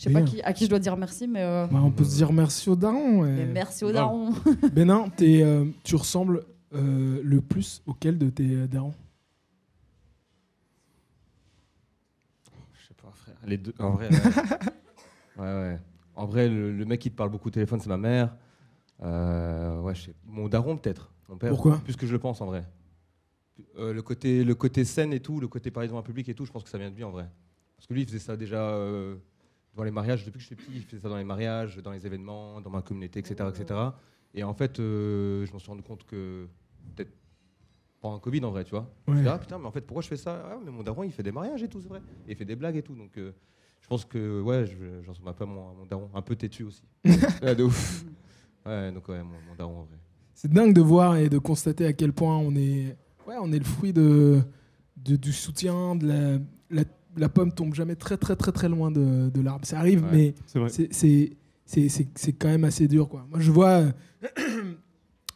je 0.00 0.04
sais 0.08 0.12
pas 0.12 0.22
qui, 0.22 0.40
à 0.42 0.52
qui 0.54 0.64
je 0.64 0.70
dois 0.70 0.78
dire 0.78 0.96
merci, 0.96 1.28
mais, 1.28 1.42
euh, 1.42 1.66
Bah, 1.66 1.80
on 1.82 1.90
peut 1.90 2.04
se 2.04 2.16
dire 2.16 2.32
merci 2.32 2.70
aux 2.70 2.76
darons. 2.76 3.20
ouais. 3.22 3.30
mais 3.32 3.46
merci 3.46 3.84
aux 3.84 3.90
grave. 3.92 3.96
darons. 4.06 4.30
Bénin, 4.72 5.08
t'es, 5.10 5.42
euh, 5.42 5.66
tu 5.84 5.94
ressembles 5.96 6.44
euh, 6.74 7.20
le 7.22 7.40
plus 7.40 7.82
auquel 7.86 8.16
de 8.16 8.30
tes 8.30 8.48
euh, 8.54 8.66
darons? 8.66 8.94
Je 12.72 12.86
sais 12.88 12.94
pas, 12.94 13.10
frère. 13.14 13.36
Les 13.44 13.58
deux, 13.58 13.74
en 13.78 13.90
vrai. 13.90 14.08
ouais. 14.10 14.18
ouais, 15.38 15.44
ouais. 15.44 15.78
En 16.16 16.26
vrai, 16.26 16.48
le, 16.48 16.72
le 16.72 16.84
mec 16.84 17.00
qui 17.00 17.10
te 17.10 17.16
parle 17.16 17.30
beaucoup 17.30 17.48
au 17.48 17.52
téléphone, 17.52 17.80
c'est 17.80 17.88
ma 17.88 17.96
mère. 17.96 18.34
Euh, 19.02 19.80
ouais, 19.80 19.94
je 19.94 20.02
sais. 20.06 20.14
Mon 20.26 20.48
daron, 20.48 20.76
peut-être. 20.76 21.12
Mon 21.28 21.36
père. 21.36 21.50
Pourquoi? 21.50 21.78
Plus 21.78 21.96
que 21.96 22.06
je 22.06 22.12
le 22.12 22.18
pense, 22.18 22.40
en 22.40 22.46
vrai. 22.46 22.64
Euh, 23.78 23.92
le, 23.92 24.02
côté, 24.02 24.44
le 24.44 24.54
côté 24.54 24.84
scène 24.84 25.12
et 25.12 25.20
tout, 25.20 25.40
le 25.40 25.48
côté 25.48 25.70
parler 25.70 25.88
devant 25.88 26.00
un 26.00 26.02
public 26.02 26.28
et 26.28 26.34
tout, 26.34 26.44
je 26.44 26.52
pense 26.52 26.64
que 26.64 26.70
ça 26.70 26.78
vient 26.78 26.90
de 26.90 26.96
lui, 26.96 27.04
en 27.04 27.10
vrai. 27.10 27.28
Parce 27.76 27.86
que 27.86 27.94
lui, 27.94 28.02
il 28.02 28.06
faisait 28.06 28.18
ça 28.18 28.36
déjà 28.36 28.60
euh, 28.60 29.16
dans 29.74 29.84
les 29.84 29.90
mariages. 29.90 30.24
Depuis 30.24 30.38
que 30.38 30.42
je 30.42 30.46
suis 30.46 30.56
petit, 30.56 30.70
il 30.74 30.82
faisait 30.82 31.02
ça 31.02 31.08
dans 31.08 31.16
les 31.16 31.24
mariages, 31.24 31.76
dans 31.78 31.92
les 31.92 32.06
événements, 32.06 32.60
dans 32.60 32.70
ma 32.70 32.82
communauté, 32.82 33.20
etc. 33.20 33.48
etc. 33.54 33.80
Et 34.34 34.42
en 34.44 34.54
fait, 34.54 34.78
euh, 34.80 35.44
je 35.46 35.52
m'en 35.52 35.58
suis 35.58 35.68
rendu 35.70 35.82
compte 35.82 36.04
que 36.04 36.46
peut-être 36.94 37.12
pendant 38.00 38.14
le 38.16 38.20
Covid, 38.20 38.44
en 38.44 38.50
vrai, 38.50 38.64
tu 38.64 38.70
vois. 38.70 38.88
Je 39.08 39.12
me 39.12 39.28
ah 39.28 39.38
putain, 39.38 39.58
mais 39.58 39.66
en 39.66 39.70
fait, 39.72 39.82
pourquoi 39.82 40.02
je 40.02 40.08
fais 40.08 40.16
ça? 40.16 40.42
Ah, 40.50 40.58
mais 40.64 40.70
mon 40.70 40.82
daron, 40.82 41.02
il 41.02 41.12
fait 41.12 41.22
des 41.22 41.32
mariages 41.32 41.62
et 41.62 41.68
tout, 41.68 41.80
c'est 41.80 41.88
vrai. 41.88 42.00
Et 42.26 42.32
il 42.32 42.36
fait 42.36 42.44
des 42.46 42.56
blagues 42.56 42.76
et 42.76 42.82
tout. 42.82 42.94
Donc, 42.94 43.16
euh, 43.18 43.32
je 43.80 43.88
pense 43.88 44.04
que, 44.04 44.40
ouais, 44.40 44.64
je- 44.66 45.02
j'en 45.02 45.12
suis 45.14 45.22
un 45.26 45.32
peu 45.32 45.44
à 45.44 45.46
mon, 45.46 45.70
à 45.70 45.74
mon 45.74 45.84
daron. 45.86 46.08
Un 46.14 46.22
peu 46.22 46.34
têtu 46.36 46.62
aussi. 46.64 46.82
Ouais, 47.42 47.54
de 47.54 47.64
ouf. 47.64 48.04
Ouais, 48.66 48.92
donc, 48.92 49.08
ouais, 49.08 49.22
mon, 49.22 49.40
mon 49.48 49.54
daron, 49.56 49.80
en 49.80 49.84
vrai. 49.84 49.96
C'est 50.34 50.50
dingue 50.50 50.74
de 50.74 50.80
voir 50.82 51.16
et 51.16 51.28
de 51.30 51.38
constater 51.38 51.86
à 51.86 51.92
quel 51.94 52.12
point 52.12 52.36
on 52.36 52.54
est, 52.54 52.96
ouais, 53.26 53.36
on 53.40 53.52
est 53.52 53.58
le 53.58 53.64
fruit 53.64 53.92
de, 53.92 54.40
de- 54.96 55.16
du 55.16 55.32
soutien, 55.32 55.96
de 55.96 56.06
la, 56.06 56.38
la, 56.70 56.84
la 57.16 57.28
pomme 57.28 57.52
tombe 57.52 57.74
jamais 57.74 57.96
très 57.96 58.16
très 58.16 58.36
très 58.36 58.52
très 58.52 58.68
loin 58.68 58.90
de, 58.90 59.30
de 59.30 59.40
l'arbre. 59.40 59.64
Ça 59.66 59.78
arrive, 59.78 60.02
Ouais. 60.04 60.10
mais 60.12 60.34
C'est 60.46 60.58
vrai. 60.58 60.68
c'est- 60.68 60.88
c'est 60.92 61.32
c'est- 61.66 61.88
c'est- 61.88 62.08
c'est 62.16 62.32
quand 62.32 62.48
même 62.48 62.64
assez 62.64 62.88
dur. 62.88 63.08
Quoi. 63.08 63.24
Moi, 63.30 63.38
je 63.40 63.50
vois, 63.50 63.68
euh, 63.68 63.90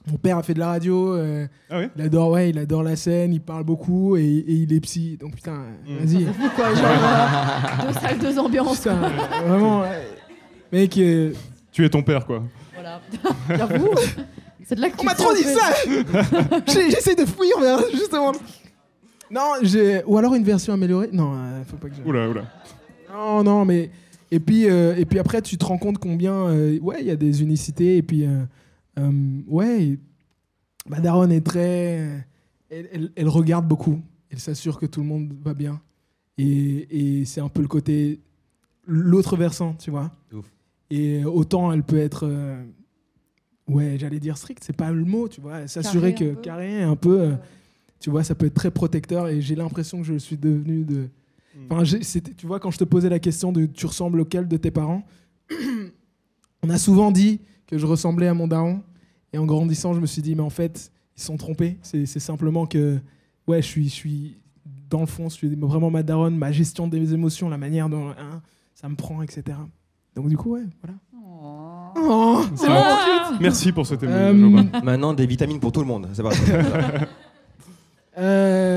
Mon 0.07 0.19
père 0.19 0.37
a 0.37 0.43
fait 0.43 0.53
de 0.53 0.59
la 0.59 0.67
radio. 0.69 1.15
euh, 1.15 1.47
Ah 1.71 1.79
ouais? 1.79 1.91
il 1.97 2.03
adore, 2.03 2.31
ouais, 2.33 2.51
il 2.51 2.59
adore 2.59 2.83
la 2.83 2.95
scène. 2.95 3.33
Il 3.33 3.41
parle 3.41 3.65
beaucoup 3.65 4.17
et, 4.19 4.23
et 4.23 4.53
il 4.53 4.71
est 4.75 4.81
psy. 4.81 5.17
Donc 5.19 5.35
putain, 5.37 5.65
Mm. 5.89 5.97
vas-y. 6.05 6.25
Quoi, 6.55 6.75
genre, 6.75 6.85
euh, 6.85 7.87
deux 7.87 7.93
salles, 8.01 8.19
deux 8.19 8.39
ambiances. 8.39 8.79
Putain, 8.81 9.03
euh, 9.03 9.49
vraiment, 9.49 9.81
ouais. 9.81 10.07
mec. 10.73 10.99
euh, 10.99 11.33
Tu 11.73 11.87
es 11.87 11.89
ton 11.89 12.03
père, 12.03 12.27
quoi. 12.27 12.43
Voilà. 12.75 13.01
J'avoue. 13.49 13.89
C'est 14.67 14.75
de 14.75 14.81
là 14.83 14.91
que 14.91 14.95
On 14.97 14.99
tu 15.01 15.07
m'a 15.07 15.15
trop 15.15 15.33
dit 15.35 15.43
ça 15.43 15.73
J'essaie 16.91 17.15
de 17.15 17.25
fuir 17.25 17.59
vers 17.61 17.79
justement. 17.93 18.33
Non, 19.31 19.53
j'ai 19.63 20.03
ou 20.05 20.17
alors 20.19 20.35
une 20.35 20.45
version 20.45 20.73
améliorée. 20.75 21.11
Non, 21.13 21.35
euh, 21.35 21.65
faut 21.65 21.77
pas 21.77 21.89
que. 21.89 21.95
je- 21.97 22.03
Oula, 22.03 22.29
oula. 22.29 22.45
Non, 23.13 23.43
non, 23.45 23.65
mais 23.65 23.91
et 24.31 24.41
puis 24.41 24.69
euh, 24.69 24.95
et 24.97 25.05
puis 25.05 25.19
après 25.19 25.41
tu 25.43 25.57
te 25.57 25.65
rends 25.65 25.79
compte 25.79 25.99
combien 25.99 26.33
euh, 26.49 26.79
ouais 26.81 26.97
il 27.01 27.07
y 27.07 27.11
a 27.11 27.17
des 27.17 27.43
unicités 27.43 27.97
et 27.99 28.03
puis 28.03 28.25
euh, 28.27 28.41
euh, 28.99 29.41
ouais 29.47 29.97
ma 30.89 30.99
daronne 30.99 31.31
est 31.31 31.43
très 31.47 32.27
elle, 32.71 32.89
elle- 32.93 33.13
elle 33.15 33.29
regarde 33.29 33.69
beaucoup 33.69 34.01
elle 34.31 34.41
s'assure 34.41 34.79
que 34.81 34.87
tout 34.87 35.01
le 35.03 35.07
monde 35.07 35.33
va 35.45 35.55
bien 35.55 35.81
et, 36.39 37.21
et 37.21 37.25
c'est 37.27 37.41
un 37.43 37.49
peu 37.49 37.61
le 37.63 37.69
côté 37.69 38.19
l'autre 38.87 39.37
versant 39.37 39.75
tu 39.75 39.91
vois 39.93 40.11
De 40.33 40.39
ouf. 40.39 40.51
et 40.91 41.25
autant 41.25 41.71
elle 41.71 41.85
peut 41.85 41.99
être 41.99 42.27
euh, 42.27 42.61
ouais 43.69 43.97
j'allais 44.01 44.19
dire 44.21 44.37
strict 44.39 44.65
c'est 44.65 44.77
pas 44.77 44.91
le 44.91 45.05
mot 45.05 45.29
tu 45.29 45.41
vois 45.41 45.69
s'assurer 45.69 46.15
Carré 46.15 46.25
un 46.27 46.31
que 46.31 46.35
peu. 46.35 46.41
carré 46.41 46.83
un 46.83 46.97
peu 46.97 47.21
euh, 47.21 47.35
tu 48.05 48.11
vois 48.11 48.23
ça 48.23 48.35
peut 48.35 48.45
être 48.45 48.53
très 48.55 48.71
protecteur 48.71 49.29
et 49.29 49.41
j'ai 49.41 49.55
l'impression 49.55 49.97
que 49.99 50.05
je 50.05 50.19
suis 50.19 50.37
devenu 50.37 50.85
de 50.85 51.09
Enfin, 51.71 51.85
j'ai- 51.85 52.03
c'était- 52.03 52.35
tu 52.35 52.47
vois, 52.47 52.61
quand 52.61 52.71
je 52.71 52.77
te 52.79 52.85
posais 52.85 53.09
la 53.09 53.19
question 53.19 53.51
de 53.51 53.65
tu 53.65 53.87
ressembles 53.87 54.21
auquel 54.21 54.47
de 54.47 54.57
tes 54.59 54.71
parents, 54.71 55.05
on 56.63 56.69
a 56.69 56.77
souvent 56.79 57.11
dit 57.11 57.41
que 57.67 57.79
je 57.79 57.87
ressemblais 57.87 58.27
à 58.29 58.35
mon 58.35 58.47
daron. 58.49 58.83
Et 59.33 59.39
en 59.39 59.47
grandissant, 59.47 59.95
je 59.95 60.01
me 60.01 60.07
suis 60.07 60.21
dit, 60.21 60.35
mais 60.35 60.43
en 60.43 60.51
fait, 60.51 60.91
ils 61.17 61.21
se 61.21 61.27
sont 61.27 61.37
trompés. 61.37 61.79
C'est 61.83 62.07
c'est 62.07 62.21
simplement 62.21 62.67
que, 62.67 62.99
ouais, 63.47 63.63
je 63.63 63.67
suis, 63.67 63.85
je 63.89 63.95
suis, 63.95 64.37
dans 64.91 65.01
le 65.01 65.07
fond, 65.07 65.29
je 65.29 65.35
suis 65.35 65.55
vraiment 65.57 65.91
ma 65.91 66.03
daronne, 66.03 66.37
ma 66.37 66.53
gestion 66.53 66.89
des 66.89 67.15
émotions, 67.15 67.49
la 67.49 67.57
manière 67.59 67.89
dont 67.89 68.11
hein, 68.11 68.43
ça 68.75 68.89
me 68.89 68.97
prend, 68.97 69.23
etc. 69.23 69.57
Donc, 70.15 70.29
du 70.29 70.37
coup, 70.37 70.55
ouais, 70.55 70.65
voilà. 70.83 70.99
Oh. 71.17 71.93
Oh, 71.97 72.43
c'est 72.57 72.67
Ah. 72.69 73.31
bon. 73.31 73.39
Merci 73.41 73.73
pour 73.73 73.87
ce 73.87 73.95
témoignage. 73.95 74.35
Euh. 74.75 74.81
Maintenant, 74.83 75.15
des 75.15 75.27
vitamines 75.27 75.61
pour 75.61 75.73
tout 75.73 75.81
le 75.81 75.87
monde. 75.87 76.09
C'est 76.13 76.23
pas 76.23 76.31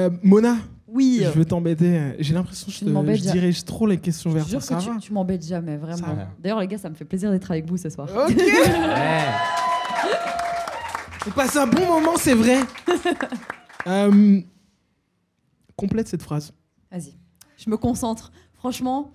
Euh, 0.08 0.18
Mona, 0.24 0.58
Oui. 0.88 1.22
je 1.24 1.30
veux 1.30 1.46
t'embêter. 1.46 2.16
J'ai 2.20 2.34
l'impression 2.34 2.68
que 2.68 2.72
je, 2.74 2.80
Tu 2.80 2.86
te- 2.86 3.16
je 3.16 3.32
dirige 3.32 3.64
trop 3.66 3.88
les 3.88 3.98
questions 3.98 4.32
vers 4.32 4.48
toi. 4.48 4.60
que 4.60 4.66
va 4.74 4.80
tu, 4.80 4.90
tu 5.00 5.14
m'embêtes 5.14 5.46
jamais, 5.46 5.78
vraiment. 5.78 6.16
D'ailleurs, 6.40 6.60
les 6.60 6.68
gars, 6.68 6.78
ça 6.78 6.90
me 6.90 6.96
fait 6.96 7.06
plaisir 7.06 7.32
d'être 7.32 7.50
avec 7.52 7.66
vous 7.68 7.78
ce 7.78 7.90
soir. 7.90 8.08
Ok. 8.16 8.36
On 11.28 11.32
passe 11.32 11.56
un 11.58 11.68
bon 11.68 11.86
moment, 11.88 12.16
c'est 12.18 12.34
vrai. 12.36 12.60
Euh, 13.86 14.42
complète 15.78 16.10
cette 16.10 16.22
phrase. 16.22 16.52
Vas-y. 16.92 17.14
Je 17.58 17.70
me 17.70 17.78
concentre. 17.78 18.34
Franchement, 18.56 19.14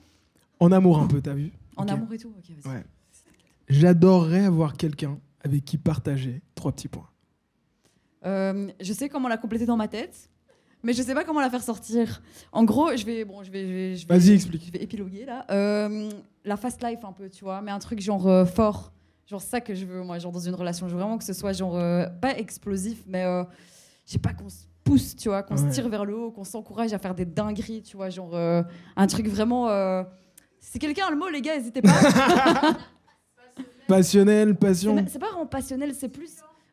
En 0.61 0.73
amour 0.73 0.99
un 0.99 1.07
peu, 1.07 1.21
t'as 1.21 1.35
vu 1.35 1.53
en 1.77 1.87
amour 1.89 2.11
et 2.15 2.17
tout. 2.17 2.33
Ok, 2.39 2.51
vas-y. 2.65 2.75
Ouais. 2.77 2.83
J'adorerais 3.69 4.47
avoir 4.47 4.73
quelqu'un 4.79 5.19
avec 5.45 5.67
qui 5.67 5.77
partager 5.77 6.41
trois 6.55 6.73
petits 6.73 6.89
points. 6.89 7.11
Euh, 8.25 8.71
je 8.81 8.93
sais 8.95 9.11
comment 9.11 9.29
la 9.29 9.37
compléter 9.37 9.67
dans 9.67 9.77
ma 9.77 9.89
tête, 9.89 10.31
mais 10.83 10.93
je 10.93 11.03
sais 11.03 11.15
pas 11.15 11.25
comment 11.25 11.41
la 11.41 11.51
faire 11.51 11.63
sortir. 11.63 12.23
En 12.53 12.65
gros, 12.65 12.95
je 12.97 13.05
vais, 13.05 13.25
bon, 13.25 13.43
je 13.43 13.51
vais, 13.51 13.67
je 13.67 13.73
vais, 13.73 13.97
je 13.97 14.07
vais- 14.07 14.19
Vas-y, 14.19 14.33
explique. 14.33 14.67
Je 14.67 14.73
vais 14.73 14.83
épiloguer 14.83 15.25
là. 15.25 15.45
Euh, 15.51 16.11
la 16.45 16.57
fast 16.57 16.83
life 16.83 17.05
un 17.05 17.13
peu, 17.13 17.29
tu 17.31 17.45
vois, 17.45 17.61
mais 17.63 17.71
un 17.71 17.79
truc 17.79 18.01
genre 18.01 18.27
euh, 18.27 18.45
fort, 18.45 18.93
genre 19.27 19.41
ça 19.43 19.61
que 19.61 19.75
je 19.75 19.85
veux 19.87 20.03
moi, 20.03 20.19
genre 20.19 20.33
dans 20.33 20.41
une 20.41 20.55
relation. 20.55 20.89
Je 20.89 20.95
veux 20.95 21.01
vraiment 21.01 21.19
que 21.19 21.25
ce 21.25 21.33
soit 21.33 21.53
genre 21.53 21.77
euh, 21.77 22.07
pas 22.21 22.37
explosif, 22.39 23.03
mais 23.07 23.23
je 24.07 24.13
sais 24.13 24.19
pas 24.19 24.33
qu'on 24.33 24.49
se 24.49 24.65
pousse, 24.85 25.15
tu 25.17 25.29
vois, 25.29 25.43
qu'on 25.45 25.57
Ouais. 25.57 25.71
se 25.71 25.75
tire 25.75 25.89
vers 25.89 26.05
le 26.05 26.17
haut, 26.17 26.31
qu'on 26.33 26.45
s'encourage 26.45 26.93
à 26.93 26.99
faire 26.99 27.15
des 27.15 27.25
dingueries, 27.25 27.83
tu 27.83 27.97
vois, 27.97 28.11
genre 28.11 28.35
un 28.35 29.07
truc 29.07 29.29
vraiment. 29.29 29.69
Si 30.59 30.79
quelqu'un 30.79 31.07
a 31.07 31.11
le 31.11 31.17
mot, 31.17 31.29
les 31.29 31.41
gars, 31.43 31.57
n'hésitez 31.57 31.83
pas. 31.83 31.91
Passionnel, 33.89 34.49
C'est 34.51 34.55
passion. 34.59 35.05
c'est 35.09 35.19
pas 35.19 35.29
vraiment 35.29 35.47
passionnel, 35.47 35.93
c'est 35.95 36.09
plus. 36.09 36.31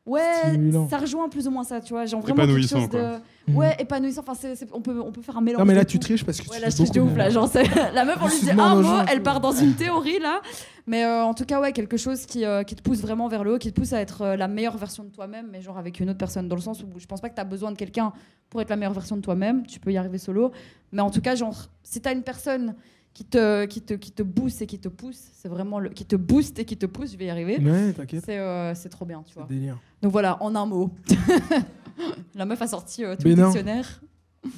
Ouais, 0.09 0.21
Stimulant. 0.49 0.87
ça 0.89 0.97
rejoint 0.97 1.29
plus 1.29 1.47
ou 1.47 1.51
moins 1.51 1.63
ça, 1.63 1.81
tu 1.81 1.93
vois. 1.93 2.05
Genre 2.05 2.19
vraiment 2.21 2.37
quelque 2.37 2.49
Épanouissant, 2.49 2.79
chose 2.79 2.89
de. 2.89 2.97
quoi. 2.99 3.55
Ouais, 3.55 3.75
épanouissant. 3.79 4.21
Enfin, 4.21 4.33
c'est- 4.35 4.55
c'est- 4.55 4.69
on, 4.73 4.81
peut, 4.81 4.99
on 5.03 5.11
peut 5.11 5.21
faire 5.21 5.37
un 5.37 5.41
mélange. 5.41 5.59
Non, 5.59 5.65
mais 5.65 5.73
là, 5.75 5.83
de 5.83 5.89
tu 5.89 5.97
tout. 5.99 6.05
triches 6.07 6.23
parce 6.25 6.39
que 6.39 6.43
tu 6.45 6.49
Ouais, 6.51 6.59
là, 6.59 6.69
je 6.69 6.75
triche 6.75 6.91
de 6.91 6.99
beaucoup. 6.99 7.11
ouf, 7.13 7.17
là. 7.17 7.29
Genre, 7.29 7.47
c'est- 7.47 7.63
la 7.93 8.05
meuf, 8.05 8.17
on 8.21 8.25
lui 8.25 8.31
dit 8.33 8.39
Justement, 8.41 8.63
un 8.65 8.75
nos 8.75 8.81
mot, 8.81 8.87
gens, 8.97 9.05
elle 9.11 9.21
part 9.23 9.39
dans 9.39 9.51
une 9.51 9.73
théorie, 9.75 10.19
là. 10.19 10.41
Mais 10.87 11.03
euh, 11.05 11.23
en 11.23 11.33
tout 11.33 11.45
cas, 11.45 11.59
ouais, 11.61 11.71
quelque 11.71 11.97
chose 11.97 12.25
qui, 12.25 12.45
euh, 12.45 12.63
qui 12.63 12.75
te 12.75 12.81
pousse 12.81 13.01
vraiment 13.01 13.27
vers 13.27 13.43
le 13.43 13.53
haut, 13.53 13.57
qui 13.59 13.71
te 13.71 13.79
pousse 13.79 13.93
à 13.93 14.01
être 14.01 14.21
euh, 14.23 14.35
la 14.35 14.47
meilleure 14.47 14.77
version 14.77 15.03
de 15.03 15.09
toi-même, 15.09 15.47
mais 15.51 15.61
genre 15.61 15.77
avec 15.77 15.99
une 15.99 16.09
autre 16.09 16.17
personne. 16.17 16.47
Dans 16.47 16.55
le 16.55 16.61
sens 16.61 16.81
où 16.83 16.87
je 16.99 17.05
pense 17.05 17.21
pas 17.21 17.29
que 17.29 17.35
tu 17.35 17.41
as 17.41 17.45
besoin 17.45 17.71
de 17.71 17.77
quelqu'un 17.77 18.11
pour 18.49 18.61
être 18.61 18.69
la 18.69 18.75
meilleure 18.75 18.93
version 18.93 19.15
de 19.15 19.21
toi-même. 19.21 19.65
Tu 19.67 19.79
peux 19.79 19.91
y 19.91 19.97
arriver 19.97 20.17
solo. 20.17 20.51
Mais 20.91 21.01
en 21.03 21.11
tout 21.11 21.21
cas, 21.21 21.35
genre, 21.35 21.67
si 21.83 22.01
tu 22.01 22.09
as 22.09 22.11
une 22.13 22.23
personne 22.23 22.73
qui 23.13 23.25
te, 23.25 23.65
qui, 23.65 23.81
te, 23.81 23.93
qui 23.95 24.11
te 24.11 24.23
booste 24.23 24.61
et 24.61 24.67
qui 24.67 24.79
te 24.79 24.87
pousse, 24.87 25.19
c'est 25.33 25.49
vraiment 25.49 25.79
le. 25.79 25.89
qui 25.89 26.05
te 26.05 26.15
booste 26.15 26.59
et 26.59 26.65
qui 26.65 26.77
te 26.77 26.85
pousse, 26.85 27.11
je 27.11 27.17
vais 27.17 27.25
y 27.25 27.29
arriver. 27.29 27.57
Ouais, 27.59 27.91
t'inquiète. 27.93 28.23
C'est 28.25 28.37
euh, 28.37 28.73
c'est 28.75 28.89
trop 28.89 29.05
bien, 29.05 29.23
tu 29.23 29.33
vois. 29.33 29.45
Délire. 29.45 29.77
Donc 30.01 30.11
voilà, 30.11 30.41
en 30.41 30.55
un 30.55 30.65
mot. 30.65 30.93
la 32.35 32.45
meuf 32.45 32.61
a 32.61 32.67
sorti 32.67 33.03
euh, 33.03 33.15
tout 33.15 33.23
Mais 33.25 33.35
le 33.35 33.41
non. 33.41 33.47
dictionnaire. 33.49 34.01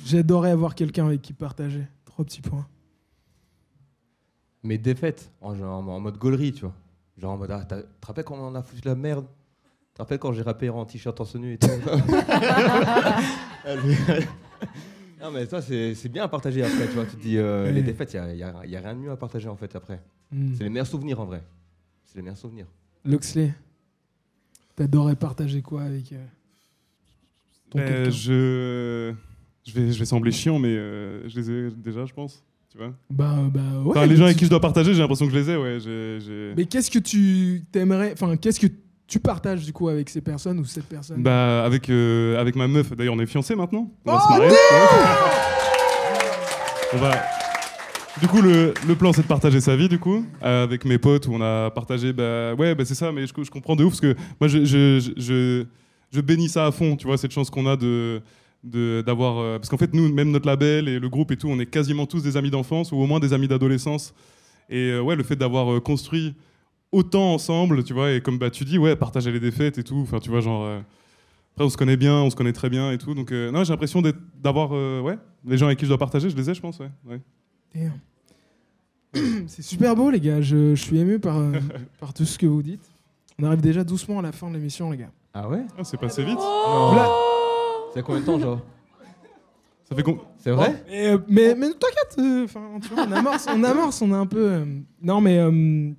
J'adorerais 0.06 0.52
avoir 0.52 0.76
quelqu'un 0.76 1.08
avec 1.08 1.22
qui 1.22 1.34
partager. 1.34 1.88
Trois 2.06 2.24
petits 2.26 2.42
points. 2.42 2.68
Mes 4.64 4.78
défaites, 4.78 5.32
en, 5.42 5.56
genre, 5.56 5.80
en 5.90 6.00
mode 6.00 6.18
gaulerie, 6.18 6.54
tu 6.54 6.62
vois. 6.62 6.76
Genre 7.18 7.32
en 7.32 7.38
mode, 7.38 7.50
ah, 7.52 7.66
t'as- 7.68 7.82
tu 7.82 7.88
te 8.00 8.08
rappelles 8.08 8.26
quand 8.26 8.38
on 8.38 8.54
a 8.54 8.62
foutu 8.62 8.88
la 8.88 8.94
merde? 8.96 9.26
Tu 9.26 9.94
te 9.96 10.02
rappelles 10.04 10.20
quand 10.20 10.34
j'ai 10.34 10.44
rappé 10.44 10.70
en 10.70 10.86
t-shirt 10.86 11.20
en 11.20 11.26
nu 11.40 11.54
et 11.54 11.58
tout? 11.58 11.68
Non, 15.22 15.32
mais 15.32 15.46
ça, 15.46 15.62
c'est 15.62 15.94
c'est 15.96 16.10
bien 16.10 16.24
à 16.24 16.28
partager 16.28 16.64
après, 16.64 16.88
tu 16.88 16.94
vois. 16.94 17.06
Tu 17.06 17.16
te 17.16 17.22
dis, 17.22 17.38
euh, 17.38 17.66
Ouais. 17.66 17.72
les 17.74 17.84
défaites, 17.84 18.14
il 18.14 18.20
n'y 18.36 18.44
a, 18.44 18.66
y 18.66 18.76
a 18.76 18.80
rien 18.80 18.96
de 18.96 19.00
mieux 19.00 19.12
à 19.12 19.18
partager 19.18 19.48
en 19.50 19.56
fait 19.56 19.76
après. 19.76 20.02
Hmm. 20.32 20.54
C'est 20.58 20.64
les 20.64 20.70
meilleurs 20.70 20.88
souvenirs 20.88 21.20
en 21.20 21.26
vrai. 21.26 21.44
C'est 22.06 22.18
les 22.18 22.22
meilleurs 22.24 22.38
souvenirs. 22.38 22.66
Loxley, 23.06 23.54
t'adorerais 24.76 25.16
partager 25.16 25.62
quoi 25.62 25.84
avec 25.84 26.12
euh, 26.14 26.26
ton 27.70 27.80
Euh, 27.80 27.88
quelqu'un? 27.88 28.10
je... 28.12 29.14
Je, 29.64 29.74
vais, 29.80 29.92
je 29.92 30.00
vais 30.00 30.06
sembler 30.06 30.32
chiant, 30.32 30.58
mais 30.58 30.70
euh, 30.76 31.30
je 31.30 31.40
les 31.40 31.52
ai 31.52 31.70
déjà, 31.72 32.04
je 32.08 32.14
pense. 32.14 32.44
Tu 32.72 32.80
vois 32.80 32.94
Bah, 33.12 33.36
bah 33.54 33.62
ouais. 33.84 33.92
Enfin, 33.92 34.08
les 34.08 34.16
gens 34.16 34.26
avec 34.26 34.38
qui 34.38 34.46
je 34.46 34.50
dois 34.50 34.60
partager, 34.60 34.92
j'ai 34.96 35.00
l'impression 35.02 35.28
que 35.28 35.32
je 35.34 35.38
les 35.38 35.50
ai, 35.52 35.56
ouais. 35.58 36.54
Mais 36.58 36.66
qu'est-ce 36.66 36.90
que 36.90 36.98
tu 36.98 37.64
t'aimerais. 37.72 38.12
Enfin, 38.14 38.38
qu'est-ce 38.38 38.60
que 38.60 38.66
tu 39.12 39.20
partages 39.20 39.66
du 39.66 39.74
coup 39.74 39.90
avec 39.90 40.10
ces 40.10 40.22
personnes 40.22 40.58
ou 40.60 40.64
cette 40.64 40.86
personne 40.86 41.22
Bah, 41.22 41.66
avec, 41.66 41.90
euh, 41.90 42.40
avec 42.40 42.56
ma 42.56 42.70
meuf, 42.70 42.96
d'ailleurs, 42.96 43.14
on 43.14 43.20
est 43.20 43.26
fiancés 43.26 43.56
maintenant. 43.58 43.92
On 44.06 44.12
va 44.14 44.18
Oh, 44.18 44.34
se 44.34 44.40
marier. 44.40 44.56
on 46.94 46.98
va. 46.98 47.12
Du 48.22 48.28
coup, 48.30 48.42
le, 48.42 48.74
le 48.88 48.96
plan, 48.96 49.12
c'est 49.12 49.24
de 49.24 49.28
partager 49.28 49.60
sa 49.60 49.76
vie, 49.76 49.90
du 49.90 50.00
coup, 50.00 50.26
euh, 50.44 50.64
avec 50.64 50.86
mes 50.86 50.98
potes, 50.98 51.28
où 51.28 51.34
on 51.34 51.42
a 51.42 51.70
partagé. 51.72 52.14
Bah, 52.14 52.54
ouais, 52.54 52.74
bah, 52.74 52.86
c'est 52.86 52.96
ça, 52.96 53.12
mais 53.12 53.28
je, 53.28 53.34
je 53.44 53.50
comprends 53.52 53.76
de 53.76 53.84
ouf, 53.84 53.92
parce 54.00 54.02
que 54.02 54.16
moi, 54.40 54.48
je, 54.48 54.64
je, 54.64 55.12
je, 55.18 55.66
je, 56.14 56.22
bénis 56.22 56.48
ça 56.48 56.66
à 56.68 56.72
fond, 56.72 56.96
tu 56.96 57.06
vois, 57.08 57.18
cette 57.18 57.32
chance 57.32 57.50
qu'on 57.50 57.68
a 57.68 57.76
de 57.76 58.22
d'avoir 58.64 59.40
euh, 59.40 59.58
parce 59.58 59.70
qu'en 59.70 59.78
fait 59.78 59.92
nous 59.92 60.14
même 60.14 60.30
notre 60.30 60.46
label 60.46 60.88
et 60.88 61.00
le 61.00 61.10
groupe 61.10 61.32
et 61.32 61.36
tout 61.36 61.48
on 61.48 61.60
est 61.60 61.66
quasiment 61.66 62.06
tous 62.06 62.22
des 62.22 62.38
amis 62.38 62.52
d'enfance 62.52 62.92
ou 62.92 62.98
au 62.98 63.08
moins 63.08 63.20
des 63.20 63.34
amis 63.34 63.48
d'adolescence 63.48 64.14
et 64.70 64.92
euh, 64.92 65.02
ouais 65.02 65.16
le 65.16 65.24
fait 65.24 65.36
d'avoir 65.36 65.82
construit 65.82 66.36
autant 66.92 67.34
ensemble 67.34 67.84
tu 67.84 67.94
vois 67.94 68.12
et 68.12 68.22
comme 68.22 68.38
bah 68.38 68.50
tu 68.50 68.66
dis 68.66 68.78
ouais 68.78 68.96
partager 68.96 69.32
les 69.32 69.40
défaites 69.40 69.78
et 69.78 69.84
tout 69.84 69.98
enfin 70.02 70.20
tu 70.20 70.30
vois 70.30 70.42
genre 70.42 70.64
euh, 70.66 70.80
après 71.54 71.66
on 71.66 71.70
se 71.70 71.78
connaît 71.78 71.98
bien 71.98 72.16
on 72.16 72.30
se 72.30 72.36
connaît 72.36 72.52
très 72.54 72.70
bien 72.70 72.92
et 72.92 72.98
tout 72.98 73.14
donc 73.14 73.32
euh, 73.32 73.50
non 73.52 73.64
j'ai 73.64 73.72
l'impression 73.72 74.02
d'avoir 74.42 74.72
euh, 74.74 75.00
ouais 75.02 75.18
les 75.46 75.58
gens 75.58 75.68
avec 75.68 75.80
qui 75.80 75.86
je 75.86 75.90
dois 75.90 75.98
partager 75.98 76.30
je 76.30 76.36
les 76.36 76.50
ai 76.50 76.54
je 76.54 76.62
pense 76.62 76.80
ouais, 76.80 76.90
ouais. 77.08 77.22
C'est 79.48 79.62
super 79.62 79.96
beau, 79.96 80.10
les 80.10 80.20
gars. 80.22 80.42
Je, 80.42 80.74
je 80.76 80.82
suis 80.82 80.98
ému 80.98 81.20
par, 81.20 81.38
euh, 81.38 81.52
par 82.00 82.14
tout 82.14 82.24
ce 82.26 82.38
que 82.38 82.46
vous 82.46 82.62
dites. 82.64 82.90
On 83.40 83.44
arrive 83.44 83.60
déjà 83.62 83.84
doucement 83.84 84.20
à 84.20 84.22
la 84.22 84.32
fin 84.32 84.50
de 84.50 84.56
l'émission, 84.56 84.90
les 84.92 84.98
gars. 84.98 85.12
Ah 85.34 85.50
ouais? 85.50 85.64
Ah, 85.78 85.84
c'est 85.84 85.98
passé 85.98 86.24
vite. 86.24 86.38
Là- 86.40 87.10
C'est 87.94 88.04
combien 88.04 88.22
de 88.22 88.26
temps, 88.26 88.40
genre? 88.40 88.62
Ça 89.84 89.96
fait 89.96 90.04
con- 90.04 90.20
C'est 90.38 90.52
vrai? 90.52 90.82
Et, 90.90 91.08
euh, 91.10 91.18
mais 91.28 91.54
mais 91.56 91.68
t'inquiète, 91.72 92.16
euh, 92.20 92.48
on 92.96 93.12
amorce, 93.12 93.48
on 93.54 93.64
amorce, 93.64 94.02
on 94.02 94.12
est 94.12 94.16
un 94.18 94.26
peu. 94.26 94.40
euh, 94.52 94.66
Non, 95.02 95.20
mais 95.20 95.38
euh, 95.40 95.92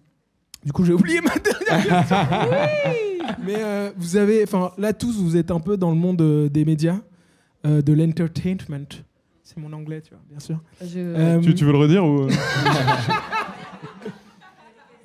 du 0.64 0.72
coup, 0.72 0.84
j'ai 0.84 0.92
oublié 0.92 1.20
ma 1.20 1.34
dernière 1.38 1.82
question. 1.98 2.16
Mais 3.44 3.56
euh, 3.58 3.90
vous 3.96 4.16
avez, 4.16 4.42
enfin, 4.44 4.72
là 4.78 4.92
tous, 4.92 5.16
vous 5.20 5.36
êtes 5.36 5.50
un 5.50 5.60
peu 5.60 5.76
dans 5.76 5.90
le 5.90 5.96
monde 5.96 6.20
euh, 6.22 6.48
des 6.48 6.64
médias, 6.64 6.98
euh, 7.66 7.82
de 7.82 7.92
l'entertainment. 7.92 8.86
C'est 9.42 9.56
mon 9.58 9.72
anglais, 9.72 10.00
tu 10.00 10.10
vois, 10.10 10.22
bien 10.28 10.38
sûr. 10.40 10.58
Je... 10.80 10.98
Euh, 11.00 11.40
tu, 11.40 11.54
tu 11.54 11.64
veux 11.64 11.72
le 11.72 11.78
redire 11.78 12.04
ou 12.04 12.26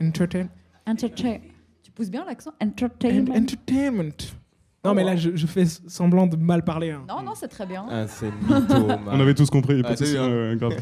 entertain- 0.02 0.48
Entertain- 0.86 1.40
Tu 1.84 1.92
pousses 1.92 2.10
bien 2.10 2.24
l'accent 2.26 2.52
en- 2.62 2.68
Entertainment. 2.68 3.36
entertainment. 3.36 4.12
Non, 4.86 4.94
mais 4.94 5.04
là, 5.04 5.16
je, 5.18 5.36
je 5.36 5.48
fais 5.48 5.66
semblant 5.66 6.28
de 6.28 6.38
mal 6.38 6.64
parler. 6.64 6.92
hein. 6.92 7.04
Non, 7.10 7.22
non, 7.24 7.34
c'est 7.36 7.48
très 7.50 7.66
bien. 7.66 7.86
Ah, 7.90 8.08
c'est 8.08 8.32
mytho, 8.48 8.88
man. 8.88 9.00
on 9.08 9.20
avait 9.20 9.34
tous 9.34 9.50
compris 9.50 9.82
pas 9.82 9.90
Ah, 9.92 9.96
souci, 9.98 10.14
vu, 10.14 10.18
hein. 10.20 10.56
grave. 10.56 10.74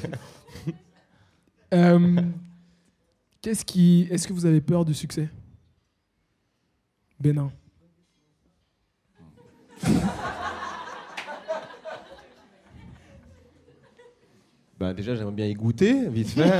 Euh, 1.73 2.21
Qu'est-ce 3.45 3.63
qui, 3.63 4.07
est-ce 4.09 4.27
que 4.27 4.33
vous 4.33 4.47
avez 4.47 4.59
peur 4.59 4.83
du 4.83 4.95
succès? 4.95 5.29
Bénin. 7.19 7.51
Bah 14.79 14.93
déjà 14.95 15.13
j'aimerais 15.15 15.31
bien 15.35 15.45
y 15.45 15.53
goûter, 15.53 16.09
vite 16.09 16.29
fait. 16.29 16.59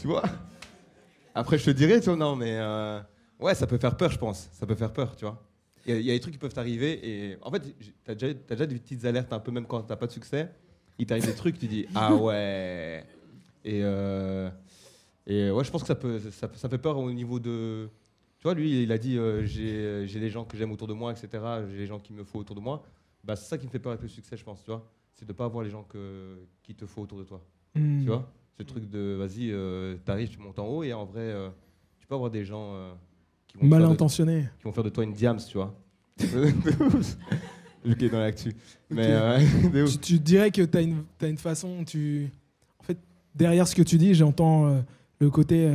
tu 0.00 0.06
vois? 0.06 0.22
Après 1.34 1.58
je 1.58 1.64
te 1.64 1.70
dirai, 1.70 1.98
tu 2.00 2.06
vois, 2.06 2.16
non 2.16 2.36
mais 2.36 2.52
euh, 2.56 3.00
ouais 3.40 3.56
ça 3.56 3.66
peut 3.66 3.78
faire 3.78 3.96
peur 3.96 4.12
je 4.12 4.18
pense, 4.18 4.48
ça 4.52 4.64
peut 4.64 4.76
faire 4.76 4.92
peur, 4.92 5.16
tu 5.16 5.24
vois. 5.24 5.42
Il 5.86 5.92
y, 5.92 5.96
a- 5.96 6.00
il 6.00 6.06
y 6.06 6.10
a 6.10 6.14
des 6.14 6.20
trucs 6.20 6.34
qui 6.34 6.38
peuvent 6.38 6.54
t'arriver 6.54 7.00
et 7.32 7.36
en 7.42 7.50
fait 7.50 7.74
t'as 8.04 8.14
déjà, 8.14 8.32
t'as 8.46 8.54
déjà 8.54 8.66
des 8.66 8.76
petites 8.78 9.04
alertes 9.04 9.32
un 9.32 9.40
peu 9.40 9.50
même 9.50 9.66
quand 9.66 9.82
t'as 9.82 9.96
pas 9.96 10.06
de 10.06 10.12
succès. 10.12 10.48
Il 10.98 11.06
t'arrive 11.06 11.26
des 11.26 11.34
trucs, 11.34 11.58
tu 11.58 11.66
dis 11.66 11.84
ah 11.96 12.14
ouais. 12.14 13.04
Et, 13.64 13.80
euh, 13.82 14.50
et 15.26 15.50
ouais 15.50 15.64
je 15.64 15.70
pense 15.70 15.82
que 15.82 15.88
ça 15.88 15.94
peut, 15.94 16.18
ça, 16.18 16.50
ça 16.52 16.68
fait 16.68 16.78
peur 16.78 16.98
au 16.98 17.10
niveau 17.12 17.38
de... 17.38 17.88
Tu 18.38 18.42
vois 18.44 18.54
lui 18.54 18.82
il 18.82 18.90
a 18.90 18.98
dit 18.98 19.18
euh, 19.18 19.44
j'ai 19.44 20.20
des 20.20 20.30
gens 20.30 20.44
que 20.44 20.56
j'aime 20.56 20.72
autour 20.72 20.88
de 20.88 20.94
moi, 20.94 21.12
etc. 21.12 21.28
J'ai 21.70 21.78
des 21.78 21.86
gens 21.86 22.00
qu'il 22.00 22.16
me 22.16 22.24
faut 22.24 22.38
autour 22.38 22.56
de 22.56 22.60
moi. 22.60 22.82
Bah 23.24 23.36
c'est 23.36 23.48
ça 23.48 23.58
qui 23.58 23.66
me 23.66 23.70
fait 23.70 23.78
peur 23.78 23.92
avec 23.92 24.02
le 24.02 24.08
succès 24.08 24.36
je 24.36 24.44
pense, 24.44 24.62
tu 24.64 24.70
vois. 24.70 24.84
C'est 25.14 25.26
de 25.26 25.32
pas 25.32 25.44
avoir 25.44 25.62
les 25.62 25.70
gens 25.70 25.84
que, 25.84 26.38
qu'il 26.62 26.74
te 26.74 26.86
faut 26.86 27.02
autour 27.02 27.18
de 27.18 27.24
toi. 27.24 27.40
Hmm. 27.74 28.00
Tu 28.00 28.06
vois 28.06 28.30
Ce 28.58 28.62
truc 28.62 28.88
de 28.88 29.16
vas-y, 29.18 29.50
euh, 29.50 29.96
t'arrives, 30.04 30.28
tu 30.28 30.38
montes 30.38 30.58
en 30.58 30.66
haut 30.66 30.82
et 30.82 30.92
en 30.92 31.04
vrai, 31.04 31.20
euh, 31.20 31.48
tu 31.98 32.06
peux 32.06 32.14
avoir 32.14 32.30
des 32.30 32.44
gens 32.44 32.74
euh, 32.74 32.92
qui, 33.46 33.58
vont 33.58 33.66
Mal 33.66 33.80
faire 33.80 33.88
de, 33.88 33.94
intentionné. 33.94 34.48
qui 34.58 34.64
vont 34.64 34.72
faire 34.72 34.84
de 34.84 34.88
toi 34.88 35.04
une 35.04 35.12
diams, 35.12 35.38
tu 35.38 35.56
vois. 35.56 35.74
Qui 37.98 38.04
est 38.04 38.10
dans 38.10 38.20
l'actu. 38.20 38.54
Mais 38.90 39.08
de 39.72 39.82
ouf. 39.82 39.92
Tu, 39.92 39.98
tu 39.98 40.18
dirais 40.20 40.52
que 40.52 40.62
tu 40.62 40.78
as 40.78 40.82
une, 40.82 41.02
t'as 41.18 41.28
une 41.28 41.38
façon, 41.38 41.84
tu... 41.84 42.30
Derrière 43.34 43.66
ce 43.68 43.74
que 43.74 43.82
tu 43.82 43.98
dis, 43.98 44.14
j'entends 44.14 44.66
euh, 44.66 44.80
le 45.20 45.30
côté... 45.30 45.70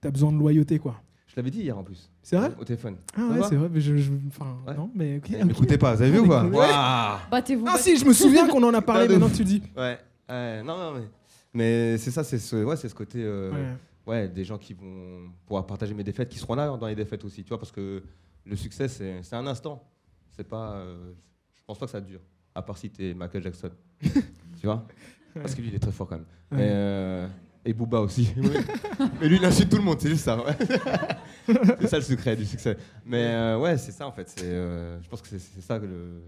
tu 0.00 0.08
as 0.08 0.10
besoin 0.10 0.32
de 0.32 0.38
loyauté, 0.38 0.78
quoi. 0.78 1.00
je 1.26 1.34
l'avais 1.36 1.50
dit 1.50 1.60
hier 1.60 1.76
en 1.76 1.82
plus. 1.84 2.10
C'est 2.22 2.36
vrai 2.36 2.50
Au 2.58 2.64
téléphone. 2.64 2.96
Ah 3.14 3.20
Ça 3.20 3.28
ouais, 3.40 3.46
c'est 3.48 3.56
vrai, 3.56 3.68
mais 3.70 3.80
je... 3.80 3.96
je- 3.96 4.12
Enfin, 4.28 4.56
Ouais. 4.66 4.74
non, 4.76 4.90
mais... 4.94 5.18
ok, 5.18 5.30
ok. 5.38 5.44
M'écoutez 5.44 5.78
pas, 5.78 5.94
vous 5.94 6.02
avez 6.02 6.10
vu 6.12 6.18
ou 6.20 6.28
pas 6.28 6.44
Ouais. 6.44 6.56
Waouh 6.56 7.18
Battez-vous. 7.30 7.64
Ah 7.68 7.72
battez- 7.72 7.82
si, 7.82 7.96
je 7.96 8.04
me 8.04 8.12
souviens 8.12 8.48
qu'on 8.48 8.62
en 8.62 8.72
a 8.74 8.80
parlé 8.82 9.06
de 9.08 9.12
maintenant 9.12 9.28
que 9.28 9.34
tu 9.36 9.42
le 9.42 9.48
dis. 9.48 9.62
Ouais. 9.76 9.98
ouais, 10.28 10.62
non, 10.62 10.76
non, 10.78 10.92
mais. 10.98 11.08
Mais 11.54 11.98
c'est 11.98 12.10
ça, 12.10 12.24
c'est 12.24 12.38
ce, 12.38 12.56
ouais, 12.64 12.76
c'est 12.76 12.88
ce 12.88 12.94
côté. 12.94 13.18
euh, 13.22 13.50
Ouais. 13.50 13.76
ouais, 14.06 14.28
des 14.28 14.44
gens 14.44 14.56
qui 14.56 14.72
vont 14.72 15.30
pouvoir 15.46 15.66
partager 15.66 15.92
mes 15.94 16.04
défaites, 16.04 16.28
qui 16.30 16.38
seront 16.38 16.54
là 16.54 16.74
dans 16.76 16.86
les 16.86 16.94
défaites 16.94 17.24
aussi, 17.24 17.42
tu 17.42 17.48
vois, 17.50 17.58
parce 17.58 17.72
que 17.72 18.02
le 18.46 18.56
succès, 18.56 18.88
c'est 18.88 19.22
c'est 19.22 19.36
un 19.36 19.46
instant. 19.46 19.82
C'est 20.30 20.48
pas. 20.48 20.72
euh, 20.76 21.12
je 21.54 21.62
pense 21.66 21.78
pas 21.78 21.84
que 21.86 21.92
ça 21.92 22.00
dure, 22.00 22.20
à 22.54 22.62
part 22.62 22.78
si 22.78 22.88
t'es 22.88 23.12
Michael 23.14 23.42
Jackson. 23.42 23.70
tu 24.00 24.64
vois? 24.64 24.86
Parce 25.34 25.54
que 25.54 25.60
lui, 25.60 25.68
il 25.68 25.74
est 25.74 25.78
très 25.78 25.92
fort 25.92 26.08
quand 26.08 26.16
même. 26.16 26.26
Ouais. 26.50 26.58
Euh, 26.70 27.28
et 27.64 27.72
Booba 27.72 28.00
aussi. 28.00 28.34
Mais 29.20 29.28
lui, 29.28 29.36
il 29.36 29.44
insulte 29.44 29.70
tout 29.70 29.76
le 29.76 29.82
monde, 29.82 29.98
c'est 30.00 30.08
juste 30.10 30.24
ça. 30.24 30.36
c'est 31.80 31.86
ça 31.88 31.96
le 31.96 32.02
secret 32.02 32.36
du 32.36 32.44
succès. 32.44 32.76
Mais 33.06 33.24
euh, 33.28 33.58
ouais, 33.58 33.78
c'est 33.78 33.92
ça 33.92 34.06
en 34.06 34.12
fait. 34.12 34.28
c'est, 34.28 34.44
euh, 34.44 35.00
je 35.00 35.08
pense 35.08 35.22
que 35.22 35.28
c'est 35.28 35.60
ça 35.60 35.78
que 35.78 35.86
le... 35.86 36.22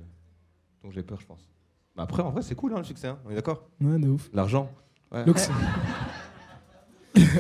dont 0.83 0.91
j'ai 0.91 1.03
peur, 1.03 1.21
je 1.21 1.27
pense. 1.27 1.51
Mais 1.97 2.03
après, 2.03 2.23
en 2.23 2.31
vrai, 2.31 2.43
c'est 2.43 2.55
cool 2.55 2.73
hein, 2.73 2.79
le 2.79 2.85
succès, 2.85 3.09
hein, 3.09 3.19
on 3.25 3.31
est 3.31 3.35
d'accord? 3.35 3.69
Ouais, 3.81 3.99
de 3.99 4.09
ouf. 4.09 4.31
L'argent. 4.33 4.71
Ouais. 5.13 5.25
Donc, 5.25 5.39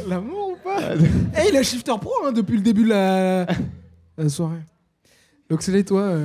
L'amour 0.06 0.50
ou 0.50 0.56
pas? 0.62 0.94
Eh, 0.94 1.48
il 1.50 1.56
a 1.56 1.62
Shifter 1.62 1.94
Pro 2.00 2.12
hein, 2.24 2.32
depuis 2.32 2.56
le 2.56 2.62
début 2.62 2.84
de 2.84 2.90
la, 2.90 3.46
la 4.16 4.28
soirée. 4.28 4.62
Donc, 5.48 5.62
c'est 5.62 5.84
toi, 5.84 6.16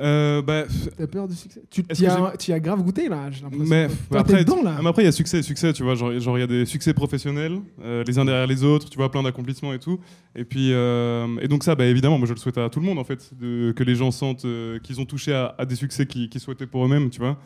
euh, 0.00 0.42
bah, 0.42 0.64
t'as 0.96 1.06
peur 1.06 1.28
du 1.28 1.34
succès? 1.34 1.62
Tu 1.70 1.82
y 2.00 2.52
as, 2.52 2.60
grave 2.60 2.82
goûté 2.82 3.08
là, 3.08 3.30
j'ai 3.30 3.42
l'impression. 3.42 3.66
Mais 3.68 3.88
Toi, 4.10 4.20
après, 4.20 4.38
t'es 4.38 4.44
dedans 4.44 4.62
là. 4.62 4.74
Ah, 4.78 4.82
mais 4.82 4.88
après, 4.88 5.02
il 5.02 5.06
y 5.06 5.08
a 5.08 5.12
succès 5.12 5.38
et 5.38 5.42
succès, 5.42 5.72
tu 5.72 5.82
vois. 5.82 5.94
Genre, 5.94 6.12
il 6.38 6.40
y 6.40 6.42
a 6.42 6.46
des 6.46 6.66
succès 6.66 6.92
professionnels, 6.94 7.60
euh, 7.82 8.02
les 8.06 8.18
uns 8.18 8.24
derrière 8.24 8.46
les 8.46 8.64
autres, 8.64 8.90
tu 8.90 8.96
vois, 8.96 9.10
plein 9.10 9.22
d'accomplissements 9.22 9.72
et 9.72 9.78
tout. 9.78 10.00
Et 10.34 10.44
puis, 10.44 10.72
euh, 10.72 11.26
et 11.40 11.48
donc 11.48 11.62
ça, 11.64 11.74
bah, 11.74 11.86
évidemment, 11.86 12.18
moi, 12.18 12.26
je 12.26 12.32
le 12.34 12.38
souhaite 12.38 12.58
à 12.58 12.68
tout 12.70 12.80
le 12.80 12.86
monde, 12.86 12.98
en 12.98 13.04
fait, 13.04 13.30
de, 13.38 13.72
que 13.72 13.84
les 13.84 13.94
gens 13.94 14.10
sentent 14.10 14.44
euh, 14.44 14.78
qu'ils 14.80 15.00
ont 15.00 15.04
touché 15.06 15.32
à, 15.32 15.54
à 15.58 15.64
des 15.64 15.76
succès 15.76 16.06
qu'ils 16.06 16.40
souhaitaient 16.40 16.66
pour 16.66 16.84
eux-mêmes, 16.84 17.10
tu 17.10 17.20
vois. 17.20 17.38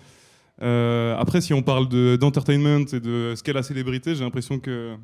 Après, 1.18 1.40
si 1.40 1.52
on 1.54 1.62
parle 1.62 1.88
de- 1.88 2.16
d'entertainment 2.16 2.84
et 2.92 2.98
de 3.00 3.34
ce 3.36 3.42
qu'est 3.42 3.52
la 3.52 3.62
célébrité, 3.62 4.14
j'ai 4.14 4.24
l'impression 4.24 4.58
que 4.58 4.96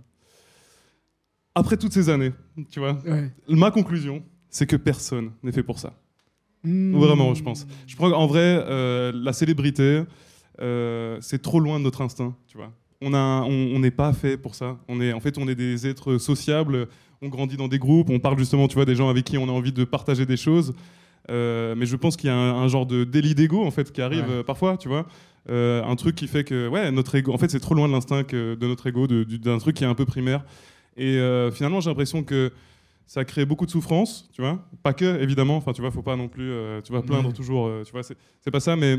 après 1.55 1.77
toutes 1.77 1.93
ces 1.93 2.09
années, 2.09 2.33
tu 2.71 2.81
vois, 2.81 2.99
Ouais. 3.07 3.31
ma 3.49 3.71
conclusion, 3.71 4.25
c'est 4.51 4.67
que 4.67 4.75
personne 4.77 5.31
n'est 5.45 5.53
fait 5.53 5.63
pour 5.63 5.79
ça. 5.79 5.93
Hmm. 6.65 6.97
Vraiment, 6.97 7.35
je 7.35 7.43
pense. 7.43 7.67
Je 7.87 7.95
crois 7.97 8.11
qu'en 8.11 8.27
vrai, 8.27 8.41
euh, 8.67 9.13
la 9.15 9.33
célébrité, 9.33 10.03
euh, 10.61 11.19
c'est 11.21 11.43
trop 11.43 11.61
loin 11.61 11.79
de 11.79 11.85
notre 11.85 12.01
instinct, 12.03 12.35
tu 12.49 12.57
vois. 12.57 12.73
On 13.03 13.13
un- 13.13 13.43
on 13.43 13.75
on 13.77 13.79
n'est 13.81 13.91
pas 13.91 14.13
fait 14.13 14.37
pour 14.39 14.55
ça. 14.55 14.79
On 14.89 15.01
est, 15.01 15.13
en 15.13 15.21
fait, 15.21 15.37
on 15.37 15.47
est 15.49 15.55
des 15.55 15.87
êtres 15.87 16.17
sociables. 16.19 16.89
On 17.21 17.29
grandit 17.29 17.57
dans 17.57 17.69
des 17.69 17.79
groupes. 17.79 18.09
On 18.11 18.19
parle 18.19 18.39
justement, 18.39 18.67
tu 18.69 18.75
vois, 18.77 18.85
des 18.87 18.95
gens 18.97 19.09
avec 19.11 19.25
qui 19.25 19.37
on 19.37 19.49
a 19.49 19.53
envie 19.53 19.73
de 19.73 19.85
partager 19.85 20.25
des 20.27 20.37
choses. 20.39 20.73
Euh, 21.31 21.75
mais 21.77 21.87
je 21.87 21.97
pense 21.97 22.17
qu'il 22.17 22.29
y 22.29 22.33
a 22.33 22.37
un, 22.37 22.63
un 22.63 22.69
genre 22.69 22.85
de 22.87 23.05
délit 23.05 23.35
d'ego 23.35 23.65
en 23.65 23.71
fait 23.71 23.91
qui 23.93 24.03
arrive 24.03 24.25
Ouais. 24.29 24.43
parfois, 24.45 24.77
tu 24.77 24.89
vois. 24.89 25.07
Un 25.49 25.97
truc 25.97 26.15
qui 26.17 26.27
fait 26.27 26.45
que 26.45 26.69
ouais, 26.69 26.91
notre 26.91 27.15
ego. 27.17 27.33
En 27.35 27.39
fait, 27.39 27.51
c'est 27.51 27.61
trop 27.61 27.75
loin 27.75 27.87
de 27.89 27.93
l'instinct 27.93 28.23
de 28.33 28.57
notre 28.67 28.87
ego, 28.87 29.07
d'un 29.07 29.59
truc 29.59 29.77
qui 29.77 29.85
est 29.85 29.87
un 29.87 29.95
peu 29.95 30.07
primaire. 30.07 30.43
Et 30.97 31.19
finalement, 31.53 31.81
j'ai 31.81 31.91
l'impression 31.91 32.23
que 32.23 32.51
ça 33.07 33.25
crée 33.25 33.45
beaucoup 33.45 33.67
de 33.67 33.71
souffrance, 33.71 34.29
tu 34.33 34.41
vois. 34.43 34.65
Pas 34.83 34.93
que, 34.95 35.21
évidemment. 35.23 35.57
Enfin, 35.57 35.73
tu 35.73 35.81
vois, 35.83 35.91
faut 35.91 36.03
pas 36.03 36.17
non 36.17 36.29
plus, 36.29 36.51
euh, 36.51 36.81
tu 36.81 36.93
vas 36.93 37.03
plaindre 37.03 37.29
Ouais. 37.29 37.35
toujours, 37.35 37.67
euh, 37.67 37.83
tu 37.85 37.93
vois. 37.93 38.03
C'est 38.03 38.51
pas 38.51 38.61
ça, 38.61 38.77
mais 38.77 38.99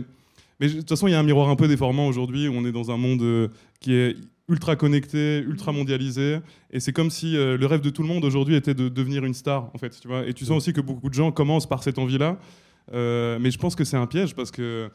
mais 0.59 0.69
de 0.69 0.73
toute 0.79 0.87
façon, 0.89 1.07
il 1.07 1.11
y 1.11 1.13
a 1.15 1.19
un 1.19 1.23
miroir 1.23 1.49
un 1.49 1.55
peu 1.57 1.67
déformant 1.67 2.07
aujourd'hui. 2.07 2.47
où 2.47 2.53
On 2.53 2.65
est 2.65 2.71
dans 2.71 2.89
un 2.91 2.97
monde 2.97 3.21
euh, 3.23 3.47
qui 3.81 3.93
est 3.93 4.15
ultra 4.47 4.75
connecté, 4.75 5.39
ultra 5.39 5.71
mondialisé, 5.71 6.37
et 6.71 6.79
c'est 6.79 6.93
comme 6.93 7.09
si 7.09 7.33
le 7.33 7.65
rêve 7.65 7.81
de 7.81 7.89
tout 7.89 8.03
le 8.03 8.07
monde 8.07 8.23
aujourd'hui 8.25 8.53
était 8.55 8.75
de 8.75 8.89
devenir 8.89 9.25
une 9.25 9.33
star, 9.33 9.71
en 9.73 9.77
fait, 9.79 9.89
tu 9.99 10.07
vois. 10.07 10.27
Et 10.27 10.33
tu 10.35 10.45
sens 10.45 10.57
aussi 10.57 10.71
que 10.71 10.81
beaucoup 10.81 11.09
de 11.09 11.15
gens 11.15 11.31
commencent 11.31 11.67
par 11.67 11.81
cette 11.81 11.97
envie-là, 11.97 12.37
mais 12.93 13.49
je 13.49 13.57
pense 13.57 13.75
que 13.75 13.83
c'est 13.83 13.97
un 13.97 14.05
piège 14.05 14.35
parce 14.35 14.51
que 14.51 14.89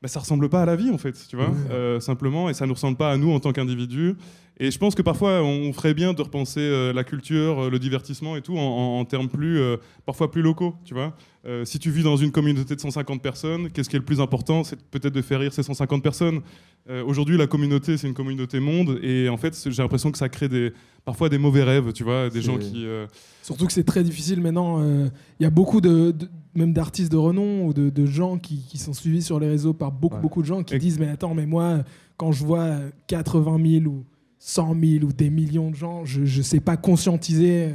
bah, 0.00 0.06
ça 0.06 0.20
ressemble 0.20 0.48
pas 0.48 0.62
à 0.62 0.66
la 0.66 0.76
vie, 0.76 0.90
en 0.90 0.98
fait, 0.98 1.16
tu 1.28 1.34
vois, 1.34 1.50
Ouais. 1.50 2.00
simplement, 2.00 2.48
et 2.48 2.54
ça 2.54 2.64
nous 2.64 2.74
ressemble 2.74 2.96
pas 2.96 3.10
à 3.10 3.16
nous 3.16 3.32
en 3.32 3.40
tant 3.40 3.52
qu'individus. 3.52 4.14
Et 4.58 4.70
je 4.70 4.78
pense 4.78 4.94
que 4.94 5.02
parfois, 5.02 5.42
on 5.42 5.72
ferait 5.74 5.92
bien 5.92 6.14
de 6.14 6.22
repenser 6.22 6.60
euh, 6.60 6.92
la 6.94 7.04
culture, 7.04 7.64
euh, 7.64 7.70
le 7.70 7.78
divertissement 7.78 8.36
et 8.36 8.40
tout 8.42 8.56
en, 8.56 8.62
en- 8.62 8.98
en 9.00 9.04
termes 9.04 9.28
plus, 9.28 9.58
euh, 9.58 9.76
parfois 10.06 10.30
plus 10.30 10.40
locaux, 10.40 10.74
tu 10.84 10.94
vois. 10.94 11.14
Euh, 11.44 11.66
si 11.66 11.78
tu 11.78 11.90
vis 11.90 12.02
dans 12.02 12.16
une 12.16 12.30
communauté 12.30 12.74
de 12.74 12.80
150 12.80 13.20
personnes, 13.20 13.70
qu'est-ce 13.70 13.90
qui 13.90 13.96
est 13.96 13.98
le 13.98 14.04
plus 14.04 14.20
important? 14.20 14.64
C'est 14.64 14.80
peut-être 14.82 15.12
de 15.12 15.20
faire 15.20 15.40
rire 15.40 15.52
ces 15.52 15.62
150 15.62 16.02
personnes. 16.02 16.40
Euh, 16.88 17.04
Aujourd'hui, 17.04 17.36
la 17.36 17.46
communauté, 17.46 17.98
c'est 17.98 18.06
une 18.08 18.14
communauté 18.14 18.58
monde, 18.58 18.98
et 19.02 19.28
en 19.28 19.36
fait, 19.36 19.54
j'ai 19.70 19.82
l'impression 19.82 20.10
que 20.10 20.16
ça 20.18 20.30
crée 20.30 20.48
des, 20.48 20.72
parfois 21.04 21.28
des 21.28 21.36
mauvais 21.38 21.62
rêves, 21.62 21.92
tu 21.92 22.02
vois, 22.04 22.30
des 22.30 22.40
gens 22.40 22.56
qui... 22.56 22.86
euh, 22.86 23.06
Surtout 23.42 23.66
que 23.66 23.72
c'est 23.74 23.84
très 23.84 24.02
difficile 24.04 24.40
maintenant. 24.40 24.80
euh, 24.80 25.08
Il 25.38 25.42
y 25.42 25.46
a 25.46 25.50
beaucoup 25.50 25.82
de, 25.82 26.12
de- 26.12 26.28
même 26.54 26.72
d'artistes 26.72 27.12
de 27.12 27.18
renom 27.18 27.66
ou 27.66 27.74
de, 27.74 27.90
de 27.90 28.06
gens 28.06 28.38
qui, 28.38 28.62
qui 28.66 28.78
sont 28.78 28.94
suivis 28.94 29.20
sur 29.22 29.38
les 29.38 29.48
réseaux 29.48 29.74
par 29.74 29.92
beaucoup 29.92 30.16
Ouais. 30.16 30.22
beaucoup 30.22 30.40
de 30.40 30.46
gens 30.46 30.62
qui 30.62 30.74
Et- 30.74 30.78
disent 30.78 30.98
mais 30.98 31.08
attends 31.08 31.34
mais 31.34 31.44
moi 31.44 31.84
quand 32.16 32.32
je 32.32 32.42
vois 32.42 32.70
80 33.08 33.80
000 33.82 33.84
ou 33.92 34.04
100 34.48 34.76
000 34.80 35.04
ou 35.04 35.12
des 35.12 35.28
millions 35.28 35.70
de 35.72 35.74
gens 35.76 36.04
je 36.04 36.24
je 36.24 36.40
sais 36.40 36.60
pas 36.60 36.76
conscientiser 36.76 37.70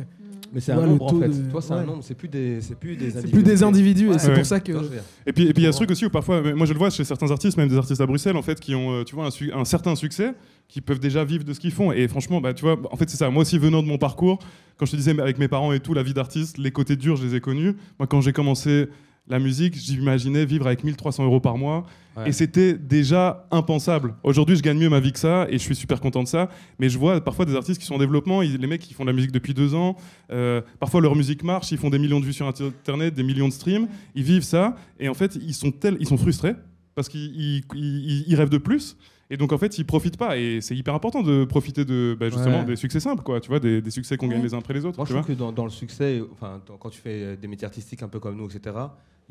Mais 0.53 0.59
c'est 0.61 0.73
Ouais, 0.73 0.79
un 0.79 0.81
le 0.83 0.87
nombre 0.91 1.05
en 1.13 1.19
fait. 1.19 1.27
de- 1.29 1.49
Toi, 1.51 1.61
c'est 1.61 1.73
ouais. 1.73 1.79
un 1.79 1.85
nombre, 1.85 2.03
c'est 2.03 2.13
plus 2.13 2.27
des, 2.27 2.59
c'est 2.61 2.75
plus 2.77 2.95
des 2.97 3.11
c'est 3.11 3.29
plus 3.29 3.43
des 3.43 3.63
individus 3.63 4.09
et 4.11 4.19
c'est 4.19 4.29
Ouais. 4.29 4.35
pour 4.35 4.45
ça 4.45 4.59
que. 4.59 4.71
Et 5.25 5.31
puis, 5.33 5.43
et 5.47 5.53
puis 5.53 5.63
il 5.63 5.65
y 5.65 5.67
a 5.67 5.71
ce 5.71 5.77
truc 5.77 5.91
aussi 5.91 6.05
où 6.05 6.09
parfois, 6.09 6.41
moi 6.53 6.65
je 6.65 6.73
le 6.73 6.77
vois 6.79 6.89
chez 6.89 7.03
certains 7.05 7.31
artistes, 7.31 7.57
même 7.57 7.69
des 7.69 7.77
artistes 7.77 8.01
à 8.01 8.05
Bruxelles, 8.05 8.35
en 8.35 8.41
fait, 8.41 8.59
qui 8.59 8.75
ont, 8.75 8.91
euh, 8.91 9.03
tu 9.05 9.15
vois, 9.15 9.25
un, 9.27 9.31
su- 9.31 9.51
un 9.53 9.63
certain 9.65 9.95
succès, 9.95 10.33
qui 10.67 10.81
peuvent 10.81 10.99
déjà 10.99 11.23
vivre 11.23 11.45
de 11.45 11.53
ce 11.53 11.59
qu'ils 11.61 11.71
font. 11.71 11.93
Et 11.93 12.05
franchement, 12.09 12.41
bah, 12.41 12.53
tu 12.53 12.63
vois, 12.65 12.77
en 12.91 12.97
fait, 12.97 13.09
c'est 13.09 13.15
ça. 13.17 13.29
Moi 13.29 13.43
aussi, 13.43 13.57
venant 13.57 13.81
de 13.81 13.87
mon 13.87 13.97
parcours, 13.97 14.39
quand 14.77 14.85
je 14.85 14.91
te 14.91 14.97
disais 14.97 15.17
avec 15.19 15.37
mes 15.39 15.47
parents 15.47 15.71
et 15.73 15.79
tout, 15.79 15.93
la 15.93 16.03
vie 16.03 16.13
d'artiste, 16.13 16.57
les 16.57 16.71
côtés 16.71 16.97
durs, 16.97 17.15
je 17.15 17.25
les 17.25 17.35
ai 17.35 17.39
connus. 17.39 17.73
Moi, 17.99 18.07
quand 18.07 18.19
j'ai 18.21 18.33
commencé 18.33 18.87
la 19.31 19.39
musique, 19.39 19.75
j'imaginais 19.75 20.45
vivre 20.45 20.67
avec 20.67 20.83
1300 20.83 21.23
euros 21.25 21.39
par 21.39 21.57
mois. 21.57 21.83
Ouais. 22.17 22.27
Et 22.29 22.31
c'était 22.33 22.73
déjà 22.73 23.47
impensable. 23.51 24.15
Aujourd'hui, 24.23 24.57
je 24.57 24.61
gagne 24.61 24.77
mieux 24.77 24.89
ma 24.89 24.99
vie 24.99 25.13
que 25.13 25.19
ça 25.19 25.47
et 25.49 25.53
je 25.53 25.57
suis 25.63 25.75
super 25.75 26.01
content 26.01 26.21
de 26.23 26.27
ça. 26.27 26.49
Mais 26.77 26.89
je 26.89 26.97
vois 26.99 27.21
parfois 27.23 27.45
des 27.45 27.55
artistes 27.55 27.79
qui 27.79 27.87
sont 27.87 27.95
en 27.95 27.99
développement, 27.99 28.41
ils- 28.41 28.57
les 28.57 28.67
mecs 28.67 28.81
qui 28.81 28.93
font 28.93 29.03
de 29.05 29.09
la 29.09 29.15
musique 29.15 29.31
depuis 29.31 29.53
deux 29.53 29.73
ans. 29.73 29.95
euh, 30.31 30.61
parfois, 30.79 30.99
leur 31.01 31.15
musique 31.15 31.43
marche, 31.43 31.71
ils 31.71 31.77
font 31.77 31.89
des 31.89 31.99
millions 31.99 32.19
de 32.19 32.25
vues 32.25 32.33
sur 32.33 32.47
Internet, 32.47 33.13
des 33.13 33.23
millions 33.23 33.47
de 33.47 33.53
streams. 33.53 33.87
Ils 34.15 34.23
vivent 34.23 34.43
ça 34.43 34.75
et 34.99 35.07
en 35.09 35.13
fait, 35.13 35.37
ils 35.41 35.53
sont, 35.53 35.71
tels, 35.71 35.95
ils 36.01 36.07
sont 36.07 36.17
frustrés 36.17 36.53
parce 36.95 37.07
qu'ils 37.09 37.33
ils- 37.39 37.63
ils- 37.75 38.25
ils 38.27 38.35
rêvent 38.35 38.49
de 38.49 38.57
plus. 38.57 38.97
Et 39.29 39.37
donc, 39.37 39.53
en 39.53 39.57
fait, 39.57 39.77
ils 39.77 39.85
profitent 39.85 40.17
pas. 40.17 40.37
Et 40.37 40.59
c'est 40.59 40.75
hyper 40.75 40.93
important 40.93 41.21
de 41.23 41.45
profiter 41.45 41.85
de, 41.85 42.17
bah, 42.19 42.27
justement 42.29 42.59
Ouais. 42.59 42.65
des 42.65 42.75
succès 42.75 42.99
simples, 42.99 43.23
quoi. 43.23 43.39
Tu 43.39 43.47
vois, 43.47 43.61
des, 43.61 43.81
des 43.81 43.89
succès 43.91 44.17
qu'on 44.17 44.27
gagne 44.27 44.43
les 44.43 44.53
uns 44.53 44.57
après 44.57 44.73
les 44.73 44.83
autres. 44.83 44.97
Moi, 44.97 45.05
tu 45.05 45.11
je 45.11 45.13
vois. 45.13 45.23
trouve 45.23 45.35
que 45.35 45.39
dans, 45.39 45.53
dans 45.53 45.63
le 45.63 45.69
succès, 45.69 46.21
enfin, 46.33 46.61
dans- 46.67 46.75
quand 46.75 46.89
tu 46.89 46.99
fais 46.99 47.23
euh, 47.23 47.35
des 47.37 47.47
métiers 47.47 47.65
artistiques 47.65 48.03
un 48.03 48.09
peu 48.09 48.19
comme 48.19 48.35
nous, 48.35 48.49
etc., 48.49 48.75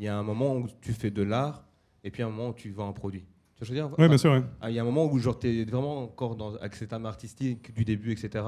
il 0.01 0.05
y 0.05 0.09
a 0.09 0.17
un 0.17 0.23
moment 0.23 0.57
où 0.57 0.67
tu 0.81 0.93
fais 0.93 1.11
de 1.11 1.23
l'art 1.23 1.63
et 2.03 2.11
puis 2.11 2.23
un 2.23 2.31
moment 2.31 2.49
où 2.49 2.55
tu 2.55 2.71
vends 2.71 2.89
un 2.89 2.93
produit. 2.93 3.21
Tu 3.55 3.59
vois 3.59 3.67
ce 3.67 3.71
que 3.73 3.77
je 3.77 3.83
veux 3.83 3.89
dire? 3.89 3.99
Ouais, 3.99 4.09
bien 4.09 4.17
sûr. 4.17 4.33
ouais. 4.33 4.43
Ah, 4.63 4.71
Il 4.71 4.75
y 4.75 4.79
a 4.79 4.83
un 4.83 4.85
moment 4.87 5.05
où 5.13 5.19
genre 5.19 5.39
es 5.45 5.65
vraiment 5.65 6.03
encore 6.05 6.35
dans, 6.37 6.55
avec 6.57 6.75
cet 6.75 6.95
âme 6.95 7.05
artistique 7.05 7.75
du 7.75 7.85
début, 7.85 8.11
etc. 8.11 8.43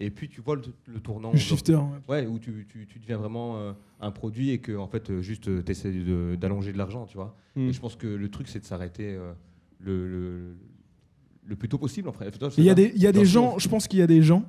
Et 0.00 0.10
puis 0.10 0.28
tu 0.28 0.42
vois 0.42 0.56
le, 0.56 0.62
le 0.86 1.00
tournant. 1.00 1.32
le 1.32 1.38
genre, 1.38 1.48
shifter 1.56 1.76
ouais. 1.76 1.82
Ouais, 2.08 2.26
où 2.26 2.38
tu, 2.38 2.66
tu, 2.70 2.86
tu 2.86 2.98
deviens 2.98 3.16
vraiment 3.16 3.56
euh, 3.56 3.72
un 4.00 4.10
produit 4.10 4.50
et 4.50 4.58
que 4.58 4.76
en 4.76 4.86
fait 4.86 5.08
euh, 5.08 5.22
juste 5.22 5.64
tu 5.64 5.70
essaies 5.70 5.94
d'allonger 6.36 6.72
de 6.74 6.78
l'argent, 6.78 7.06
tu 7.06 7.16
vois? 7.16 7.34
Mm. 7.56 7.68
Et 7.68 7.72
je 7.72 7.80
pense 7.80 7.96
que 7.96 8.06
le 8.06 8.28
truc 8.28 8.46
c'est 8.48 8.60
de 8.60 8.66
s'arrêter 8.66 9.14
euh, 9.14 9.32
le, 9.80 10.06
le, 10.06 10.56
le 11.46 11.56
plus 11.56 11.70
tôt 11.70 11.78
possible. 11.78 12.10
En 12.10 12.12
fait. 12.12 12.38
il 12.58 12.64
y 12.64 12.68
a 12.68 12.74
des 12.74 12.92
y 12.94 13.06
a 13.06 13.24
gens 13.24 13.58
je 13.58 13.68
pense 13.70 13.88
qu'il 13.88 14.00
y 14.00 14.02
a 14.02 14.06
des 14.06 14.20
gens 14.20 14.44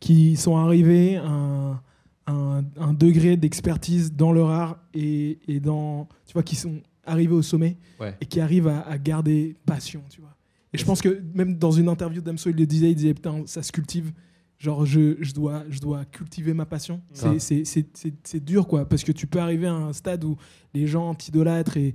qui 0.00 0.34
sont 0.34 0.56
arrivés 0.56 1.18
à 1.18 1.28
un, 1.28 1.80
un, 2.26 2.62
un 2.76 2.92
degré 2.92 3.36
d'expertise 3.36 4.12
dans 4.12 4.32
leur 4.32 4.50
art 4.50 4.78
et, 4.94 5.38
et 5.48 5.60
dans, 5.60 6.08
tu 6.26 6.32
vois, 6.34 6.42
qui 6.42 6.56
sont 6.56 6.80
arrivés 7.04 7.34
au 7.34 7.42
sommet 7.42 7.76
Ouais. 7.98 8.16
et 8.20 8.26
qui 8.26 8.40
arrivent 8.40 8.68
à, 8.68 8.80
à 8.82 8.98
garder 8.98 9.56
passion, 9.66 10.02
tu 10.08 10.20
vois. 10.20 10.34
Et 10.72 10.78
je 10.78 10.84
pense 10.84 11.02
que 11.02 11.20
même 11.34 11.56
dans 11.56 11.72
une 11.72 11.88
interview 11.88 12.22
d'Amso, 12.22 12.50
il 12.50 12.56
le 12.56 12.66
disait, 12.66 12.90
il 12.90 12.94
disait, 12.94 13.14
putain, 13.14 13.42
ça 13.46 13.62
se 13.62 13.72
cultive. 13.72 14.12
Genre, 14.58 14.84
je, 14.86 15.16
je, 15.20 15.32
dois, 15.32 15.64
je 15.70 15.80
dois 15.80 16.04
cultiver 16.04 16.52
ma 16.54 16.66
passion. 16.66 17.00
C'est- 17.12 17.24
Grave. 17.24 17.38
C'est 17.38 17.64
c'est- 17.64 17.88
c'est- 17.96 18.14
c'est 18.22 18.44
dur, 18.44 18.68
quoi, 18.68 18.86
parce 18.88 19.02
que 19.02 19.10
tu 19.10 19.26
peux 19.26 19.40
arriver 19.40 19.66
à 19.66 19.72
un 19.74 19.92
stade 19.92 20.22
où 20.22 20.36
les 20.74 20.86
gens 20.86 21.14
t'idolâtrent 21.14 21.76
et 21.78 21.94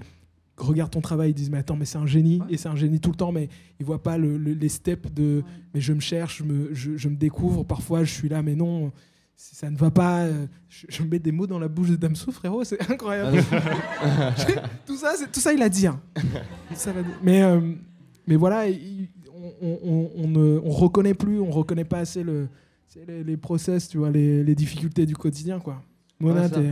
regardent 0.58 0.92
ton 0.92 1.02
travail, 1.02 1.30
ils 1.32 1.34
disent, 1.36 1.50
mais 1.52 1.60
attends, 1.60 1.76
mais 1.76 1.86
c'est 1.86 1.98
un 2.00 2.06
génie, 2.08 2.40
Ouais. 2.42 2.48
et 2.54 2.58
c'est 2.58 2.68
un 2.70 2.76
génie 2.76 3.00
tout 3.00 3.12
le 3.12 3.16
temps, 3.18 3.32
mais 3.32 3.50
ils 3.80 3.86
voient 3.86 4.02
pas 4.04 4.18
le- 4.18 4.38
le- 4.38 4.54
les 4.54 4.70
steps 4.70 5.14
de, 5.14 5.44
mais 5.74 5.80
je 5.80 5.94
me 5.94 6.00
cherche, 6.00 6.40
je 6.40 6.44
me, 6.44 6.74
je, 6.74 6.98
je 6.98 7.08
me 7.08 7.16
découvre. 7.16 7.64
Parfois, 7.64 8.04
je 8.04 8.12
suis 8.14 8.30
là, 8.30 8.42
mais 8.42 8.56
non, 8.56 8.92
ça 9.38 9.70
ne 9.70 9.78
va 9.78 9.92
pas. 9.92 10.22
euh, 10.24 10.46
Je, 10.70 10.86
je 10.90 11.04
mets 11.04 11.20
des 11.20 11.32
mots 11.32 11.48
dans 11.48 11.60
la 11.60 11.68
bouche 11.68 11.90
de 11.90 11.96
Damso, 11.96 12.32
frérot, 12.32 12.64
c'est 12.64 12.82
incroyable. 12.92 13.38
tout, 14.86 14.98
ça, 14.98 15.14
c'est- 15.18 15.32
tout 15.32 15.40
ça, 15.40 15.54
il 15.54 15.62
a 15.62 15.70
dit. 15.70 15.88
hein. 15.88 16.00
Tout 16.16 16.76
ça, 16.76 16.92
il 16.92 17.00
a 17.00 17.04
dit. 17.04 17.10
Mais, 17.22 17.44
euh, 17.44 17.60
mais 18.28 18.36
voilà, 18.36 18.68
il- 18.68 19.10
on, 19.34 19.52
on, 19.62 19.80
on, 19.84 20.12
on 20.24 20.28
ne 20.28 20.60
on 20.64 20.70
reconnaît 20.72 21.14
plus, 21.14 21.40
on 21.40 21.52
reconnaît 21.52 21.84
pas 21.86 22.00
assez 22.00 22.24
le, 22.24 22.48
c'est 22.88 23.06
les, 23.06 23.24
les 23.24 23.38
process, 23.38 23.88
tu 23.90 23.98
vois, 23.98 24.10
les, 24.10 24.44
les 24.44 24.56
difficultés 24.56 25.06
du 25.06 25.16
quotidien, 25.16 25.60
quoi. 25.60 25.82
Mona, 26.20 26.44
Ouais, 26.44 26.50
t'es 26.50 26.72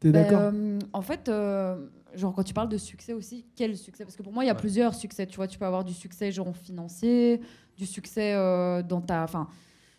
t'es 0.00 0.10
Ben, 0.12 0.22
d'accord? 0.22 0.40
euh, 0.54 0.78
En 0.94 1.02
fait, 1.02 1.28
euh, 1.28 1.76
genre 2.14 2.34
quand 2.34 2.42
tu 2.42 2.54
parles 2.54 2.70
de 2.70 2.78
succès 2.78 3.12
aussi, 3.12 3.44
quel 3.54 3.76
succès? 3.76 4.04
Parce 4.04 4.16
que 4.16 4.22
pour 4.22 4.32
moi, 4.32 4.42
il 4.44 4.46
y 4.46 4.50
a 4.50 4.54
Ouais. 4.54 4.58
plusieurs 4.58 4.94
succès. 4.94 5.26
Tu 5.26 5.36
vois, 5.36 5.46
tu 5.46 5.58
peux 5.58 5.66
avoir 5.66 5.84
du 5.84 5.92
succès 5.92 6.32
genre 6.32 6.54
financier, 6.56 7.40
du 7.76 7.84
succès 7.86 8.32
euh, 8.34 8.82
dans 8.82 9.02
ta, 9.02 9.22
enfin, 9.22 9.48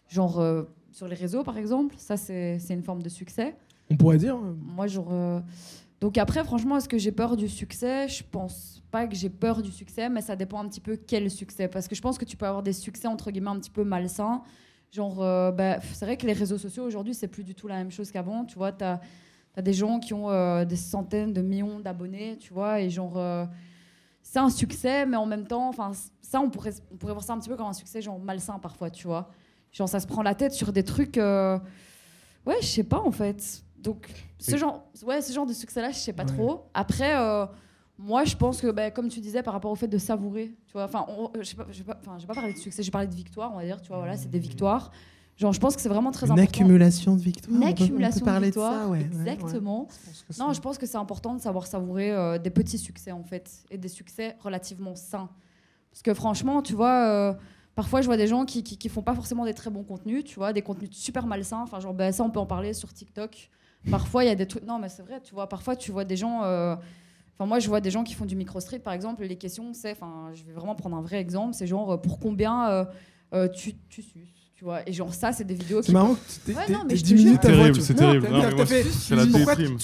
genre 0.09 0.39
euh, 0.39 0.63
sur 0.91 1.07
les 1.07 1.15
réseaux 1.15 1.43
par 1.43 1.57
exemple. 1.57 1.95
Ça, 1.97 2.17
c'est 2.17 2.59
une 2.69 2.83
forme 2.83 3.01
de 3.01 3.09
succès. 3.09 3.55
On 3.89 3.97
pourrait 3.97 4.17
dire. 4.17 4.35
euh, 4.35 4.53
Moi, 4.61 4.87
genre. 4.87 5.41
Donc 5.99 6.17
après, 6.17 6.43
franchement, 6.43 6.77
est-ce 6.77 6.89
que 6.89 6.97
j'ai 6.97 7.11
peur 7.11 7.37
du 7.37 7.47
succès? 7.47 8.07
Je 8.07 8.23
pense 8.29 8.81
pas 8.89 9.05
que 9.05 9.15
j'ai 9.15 9.29
peur 9.29 9.61
du 9.61 9.71
succès, 9.71 10.09
mais 10.09 10.21
ça 10.21 10.35
dépend 10.35 10.59
un 10.59 10.67
petit 10.67 10.79
peu 10.81 10.95
quel 10.97 11.29
succès. 11.29 11.67
Parce 11.67 11.87
que 11.87 11.93
je 11.95 12.01
pense 12.01 12.17
que 12.17 12.25
tu 12.25 12.35
peux 12.37 12.47
avoir 12.47 12.63
des 12.63 12.73
succès 12.73 13.07
entre 13.07 13.29
guillemets 13.31 13.51
un 13.51 13.59
petit 13.59 13.69
peu 13.69 13.83
malsains. 13.83 14.41
Genre, 14.91 15.21
euh, 15.21 15.51
bah, 15.51 15.79
c'est 15.93 16.05
vrai 16.05 16.17
que 16.17 16.25
les 16.25 16.33
réseaux 16.33 16.57
sociaux 16.57 16.83
aujourd'hui, 16.83 17.13
c'est 17.13 17.27
plus 17.27 17.43
du 17.43 17.55
tout 17.55 17.67
la 17.67 17.75
même 17.75 17.91
chose 17.91 18.11
qu'avant. 18.11 18.45
Tu 18.45 18.55
vois, 18.55 18.71
tu 18.71 18.83
as, 18.83 18.99
des 19.61 19.73
gens 19.73 19.99
qui 19.99 20.13
ont 20.13 20.29
euh, 20.29 20.65
des 20.65 20.75
centaines 20.75 21.33
de 21.33 21.41
millions 21.41 21.79
d'abonnés, 21.79 22.37
tu 22.39 22.53
vois, 22.53 22.81
et 22.81 22.89
genre. 22.89 23.17
euh, 23.17 23.45
c'est 24.23 24.39
un 24.39 24.49
succès, 24.49 25.05
mais 25.05 25.17
en 25.17 25.25
même 25.25 25.47
temps, 25.47 25.67
enfin, 25.67 25.91
ça, 26.21 26.39
on 26.41 26.49
pourrait, 26.49 26.73
on 26.91 26.95
pourrait 26.97 27.13
voir 27.13 27.23
ça 27.23 27.33
un 27.33 27.39
petit 27.39 27.49
peu 27.49 27.55
comme 27.57 27.67
un 27.67 27.73
succès 27.73 28.01
genre 28.01 28.19
malsain 28.19 28.59
parfois, 28.59 28.89
tu 28.89 29.07
vois. 29.07 29.31
Genre, 29.71 29.87
ça 29.89 29.99
se 29.99 30.07
prend 30.07 30.21
la 30.23 30.35
tête 30.35 30.53
sur 30.53 30.71
des 30.73 30.83
trucs. 30.83 31.17
euh, 31.17 31.57
Ouais, 32.45 32.55
je 32.61 32.65
sais 32.67 32.83
pas 32.83 32.99
en 32.99 33.11
fait. 33.11 33.63
Donc, 33.77 34.07
ce 34.39 34.57
genre, 34.57 34.83
ouais, 35.05 35.21
ce 35.21 35.31
genre 35.33 35.45
de 35.45 35.53
succès-là, 35.53 35.91
je 35.91 35.97
sais 35.97 36.13
pas 36.13 36.23
Ouais. 36.23 36.29
trop. 36.35 36.65
Après, 36.73 37.15
euh, 37.17 37.45
moi, 37.97 38.23
je 38.25 38.35
pense 38.35 38.59
que, 38.61 38.71
bah, 38.71 38.89
comme 38.91 39.09
tu 39.09 39.19
disais, 39.19 39.43
par 39.43 39.53
rapport 39.53 39.71
au 39.71 39.75
fait 39.75 39.87
de 39.87 39.97
savourer, 39.99 40.55
tu 40.67 40.73
vois, 40.73 40.85
enfin, 40.85 41.05
je 41.39 41.43
sais 41.43 41.55
pas, 41.55 41.65
pas, 41.95 42.33
parlé 42.33 42.53
de 42.53 42.57
succès, 42.57 42.81
j'ai 42.83 42.91
parlé 42.91 43.07
de 43.07 43.13
victoire, 43.15 43.51
on 43.53 43.57
va 43.57 43.63
dire, 43.65 43.79
tu 43.81 43.89
vois, 43.89 43.97
voilà, 43.97 44.17
c'est 44.17 44.29
des 44.29 44.39
victoires. 44.39 44.91
Genre, 45.37 45.53
je 45.53 45.59
pense 45.59 45.75
que 45.75 45.81
c'est 45.81 45.89
vraiment 45.89 46.11
très 46.11 46.27
Une 46.27 46.33
important. 46.33 46.49
accumulation 46.49 47.15
de 47.15 47.21
victoires. 47.21 47.55
Une 47.55 47.57
on 47.57 47.59
peut- 47.61 47.65
on 47.71 47.75
peut 47.75 47.83
accumulation 47.83 48.25
de 48.25 48.39
victoires, 48.45 48.81
ça, 48.83 48.87
ouais, 48.89 49.01
exactement. 49.01 49.87
Non, 50.39 50.53
je 50.53 50.61
pense 50.61 50.77
que 50.77 50.85
c'est 50.85 50.97
important 50.97 51.33
de 51.35 51.41
savoir 51.41 51.65
savourer 51.67 52.11
euh, 52.11 52.37
des 52.37 52.49
petits 52.51 52.77
succès 52.77 53.11
en 53.11 53.23
fait, 53.23 53.51
et 53.71 53.77
des 53.77 53.87
succès 53.87 54.35
relativement 54.43 54.95
sains. 54.95 55.29
Parce 55.91 56.01
que 56.03 56.13
franchement, 56.13 56.61
tu 56.61 56.73
vois, 56.73 57.05
euh, 57.07 57.33
parfois 57.75 58.01
je 58.01 58.07
vois 58.07 58.17
des 58.17 58.27
gens 58.27 58.45
qui, 58.45 58.63
qui, 58.63 58.77
qui 58.77 58.89
font 58.89 59.01
pas 59.01 59.13
forcément 59.15 59.45
des 59.45 59.53
très 59.53 59.69
bons 59.69 59.83
contenus, 59.83 60.23
tu 60.23 60.35
vois, 60.35 60.53
des 60.53 60.61
contenus 60.61 60.89
super 60.91 61.25
malsains. 61.25 61.61
Enfin, 61.63 61.79
genre, 61.79 61.93
ben, 61.93 62.11
ça, 62.11 62.23
on 62.23 62.29
peut 62.29 62.39
en 62.39 62.45
parler 62.45 62.73
sur 62.73 62.91
TikTok. 62.93 63.49
Parfois, 63.89 64.23
il 64.23 64.27
y 64.27 64.31
a 64.31 64.35
des 64.35 64.45
trucs. 64.45 64.65
Non, 64.65 64.77
mais 64.79 64.89
c'est 64.89 65.01
vrai, 65.01 65.19
tu 65.23 65.33
vois, 65.33 65.47
parfois 65.49 65.75
tu 65.75 65.91
vois 65.91 66.05
des 66.05 66.15
gens. 66.17 66.43
euh, 66.43 66.75
Enfin, 67.37 67.47
moi, 67.47 67.57
je 67.59 67.67
vois 67.67 67.81
des 67.81 67.89
gens 67.89 68.03
qui 68.03 68.13
font 68.13 68.25
du 68.25 68.35
micro-street, 68.35 68.79
par 68.79 68.93
exemple. 68.93 69.23
Les 69.23 69.35
questions, 69.37 69.73
c'est. 69.73 69.91
Enfin, 69.93 70.29
je 70.35 70.43
vais 70.43 70.53
vraiment 70.53 70.75
prendre 70.75 70.95
un 70.97 71.01
vrai 71.01 71.17
exemple. 71.19 71.55
C'est 71.55 71.65
genre, 71.65 71.99
pour 71.99 72.19
combien 72.19 72.69
euh, 72.69 72.85
euh, 73.33 73.47
tu, 73.47 73.73
tu 73.89 74.03
suces 74.03 74.13
tu 74.55 74.63
vois 74.65 74.87
Et 74.87 74.93
genre, 74.93 75.11
ça, 75.11 75.31
c'est 75.31 75.43
des 75.43 75.55
vidéos 75.55 75.81
C'est 75.81 75.87
qui. 75.87 75.91
marrant 75.93 76.13
que 76.13 76.51
tu 76.51 76.55
Ouais, 76.55 76.65
t'es- 76.67 76.73
non, 76.73 76.83
mais 76.87 76.95
jure. 76.95 77.39
ta 77.39 77.47
Terrible, 77.47 77.81
c'est 77.81 77.93
Non, 77.93 77.99
terrible. 77.99 78.27
Non, 78.29 78.41
mais 78.69 78.83
c'est 78.83 79.15
la 79.15 79.25
pourquoi 79.25 79.55
déprime. 79.55 79.77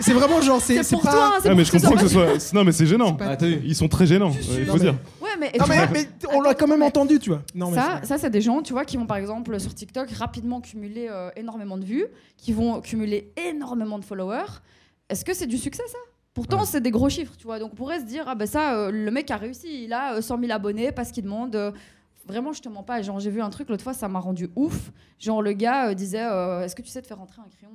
C'est 0.00 0.12
vraiment 0.12 0.40
genre, 0.42 0.60
c'est 0.60 0.74
C'est 0.76 0.82
c'est 0.82 0.94
pour 0.96 1.04
pas. 1.04 1.10
toi, 1.12 1.26
hein, 1.36 1.38
c'est 1.42 1.48
Ah, 1.48 1.54
mais 1.54 1.62
pour 1.64 1.72
je 1.72 1.78
comprends 1.78 1.94
que 1.96 2.00
ce 2.02 2.08
soit-. 2.08 2.52
Non, 2.54 2.64
mais 2.64 2.72
c'est 2.72 2.86
gênant. 2.86 3.16
Ils 3.64 3.74
sont 3.74 3.88
très 3.88 4.06
gênants, 4.06 4.30
il 4.32 4.60
Non, 4.60 4.66
faut 4.66 4.72
mais- 4.74 4.80
dire. 4.80 4.94
Mais. 5.52 5.58
Non 5.58 5.66
mais, 5.68 5.76
vois- 5.76 5.86
mais 5.92 6.06
on 6.32 6.40
l'a 6.40 6.54
quand 6.54 6.66
même 6.66 6.80
mais- 6.80 6.86
entendu, 6.86 7.18
tu 7.18 7.30
vois. 7.30 7.42
Non 7.54 7.70
mais 7.70 7.76
ça, 7.76 7.98
c'est- 8.02 8.06
ça 8.08 8.18
c'est 8.18 8.30
des 8.30 8.40
gens, 8.40 8.62
tu 8.62 8.72
vois, 8.72 8.84
qui 8.84 8.96
vont 8.96 9.06
par 9.06 9.16
exemple 9.16 9.58
sur 9.60 9.74
TikTok 9.74 10.10
rapidement 10.12 10.60
cumuler 10.60 11.08
euh, 11.10 11.30
énormément 11.36 11.76
de 11.78 11.84
vues, 11.84 12.06
qui 12.36 12.52
vont 12.52 12.80
cumuler 12.80 13.32
énormément 13.36 13.98
de 13.98 14.04
followers. 14.04 14.60
Est-ce 15.08 15.24
que 15.24 15.34
c'est 15.34 15.46
du 15.46 15.58
succès 15.58 15.82
ça? 15.88 15.98
Pourtant, 16.32 16.60
Ouais. 16.60 16.66
c'est 16.66 16.80
des 16.80 16.90
gros 16.90 17.08
chiffres, 17.08 17.34
tu 17.38 17.44
vois. 17.44 17.58
Donc, 17.60 17.72
on 17.72 17.76
pourrait 17.76 18.00
se 18.00 18.04
dire, 18.06 18.24
ah 18.26 18.34
ben 18.34 18.46
ça, 18.46 18.74
euh, 18.76 18.90
le 18.90 19.10
mec 19.12 19.30
a 19.30 19.36
réussi, 19.36 19.84
il 19.84 19.92
a 19.92 20.14
euh, 20.14 20.20
100 20.20 20.38
000 20.40 20.50
abonnés 20.52 20.90
parce 20.92 21.10
qu'il 21.12 21.24
demande. 21.24 21.54
euh, 21.56 21.70
Vraiment, 22.26 22.54
je 22.54 22.62
te 22.62 22.70
mens 22.70 22.82
pas. 22.82 23.02
Genre, 23.02 23.20
j'ai 23.20 23.28
vu 23.30 23.42
un 23.42 23.50
truc 23.50 23.68
l'autre 23.68 23.82
fois, 23.84 23.92
ça 23.92 24.08
m'a 24.08 24.18
rendu 24.18 24.48
ouf. 24.56 24.92
Genre, 25.18 25.42
le 25.42 25.52
gars 25.52 25.90
euh, 25.90 25.94
disait, 25.94 26.22
euh, 26.24 26.62
est-ce 26.64 26.74
que 26.74 26.80
tu 26.80 26.88
sais 26.88 27.02
te 27.02 27.06
faire 27.06 27.18
rentrer 27.18 27.42
un 27.42 27.50
crayon. 27.54 27.70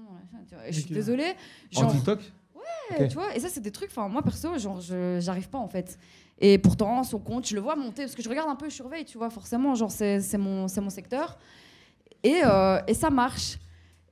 Et 0.67 0.71
Je 0.73 0.79
suis 0.81 0.89
désolée. 0.93 1.35
En 1.75 1.81
Genre, 1.81 1.91
TikTok? 1.91 2.19
Ouais, 2.99 3.07
tu 3.07 3.13
vois, 3.13 3.35
et 3.35 3.39
ça, 3.39 3.47
c'est 3.47 3.59
des 3.61 3.69
trucs, 3.69 3.91
enfin, 3.91 4.07
moi 4.09 4.23
perso, 4.23 4.57
genre, 4.57 4.81
je- 4.81 5.19
j'arrive 5.21 5.49
pas 5.49 5.59
en 5.59 5.67
fait. 5.67 5.99
Et 6.39 6.57
pourtant, 6.57 7.03
son 7.03 7.19
compte, 7.19 7.47
je 7.47 7.55
le 7.55 7.61
vois 7.61 7.75
monter, 7.75 8.03
parce 8.03 8.15
que 8.15 8.23
je 8.23 8.29
regarde 8.29 8.49
un 8.49 8.55
peu, 8.55 8.69
je 8.69 8.75
surveille, 8.75 9.05
tu 9.05 9.17
vois, 9.17 9.29
forcément, 9.29 9.75
genre, 9.75 9.91
c'est 9.91 10.37
mon, 10.37 10.67
mon 10.77 10.89
secteur. 10.89 11.37
Et, 12.23 12.41
euh, 12.45 12.79
et 12.87 12.93
ça 12.93 13.09
marche. 13.09 13.57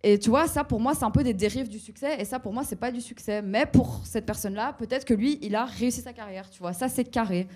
Et 0.03 0.19
tu 0.19 0.29
vois, 0.29 0.47
ça 0.47 0.63
pour 0.63 0.79
moi, 0.79 0.93
c'est 0.93 1.05
un 1.05 1.11
peu 1.11 1.23
des 1.23 1.33
dérives 1.33 1.69
du 1.69 1.79
succès, 1.79 2.19
et 2.19 2.25
ça 2.25 2.39
pour 2.39 2.53
moi, 2.53 2.63
c'est 2.63 2.75
pas 2.75 2.91
du 2.91 3.01
succès. 3.01 3.41
Mais 3.41 3.65
pour 3.65 4.01
cette 4.05 4.25
personne-là, 4.25 4.73
peut-être 4.73 5.05
que 5.05 5.13
lui, 5.13 5.39
il 5.41 5.55
a 5.55 5.65
réussi 5.65 6.01
sa 6.01 6.13
carrière, 6.13 6.49
tu 6.49 6.59
vois, 6.59 6.73
ça 6.73 6.87
c'est 6.87 7.05
carré. 7.05 7.47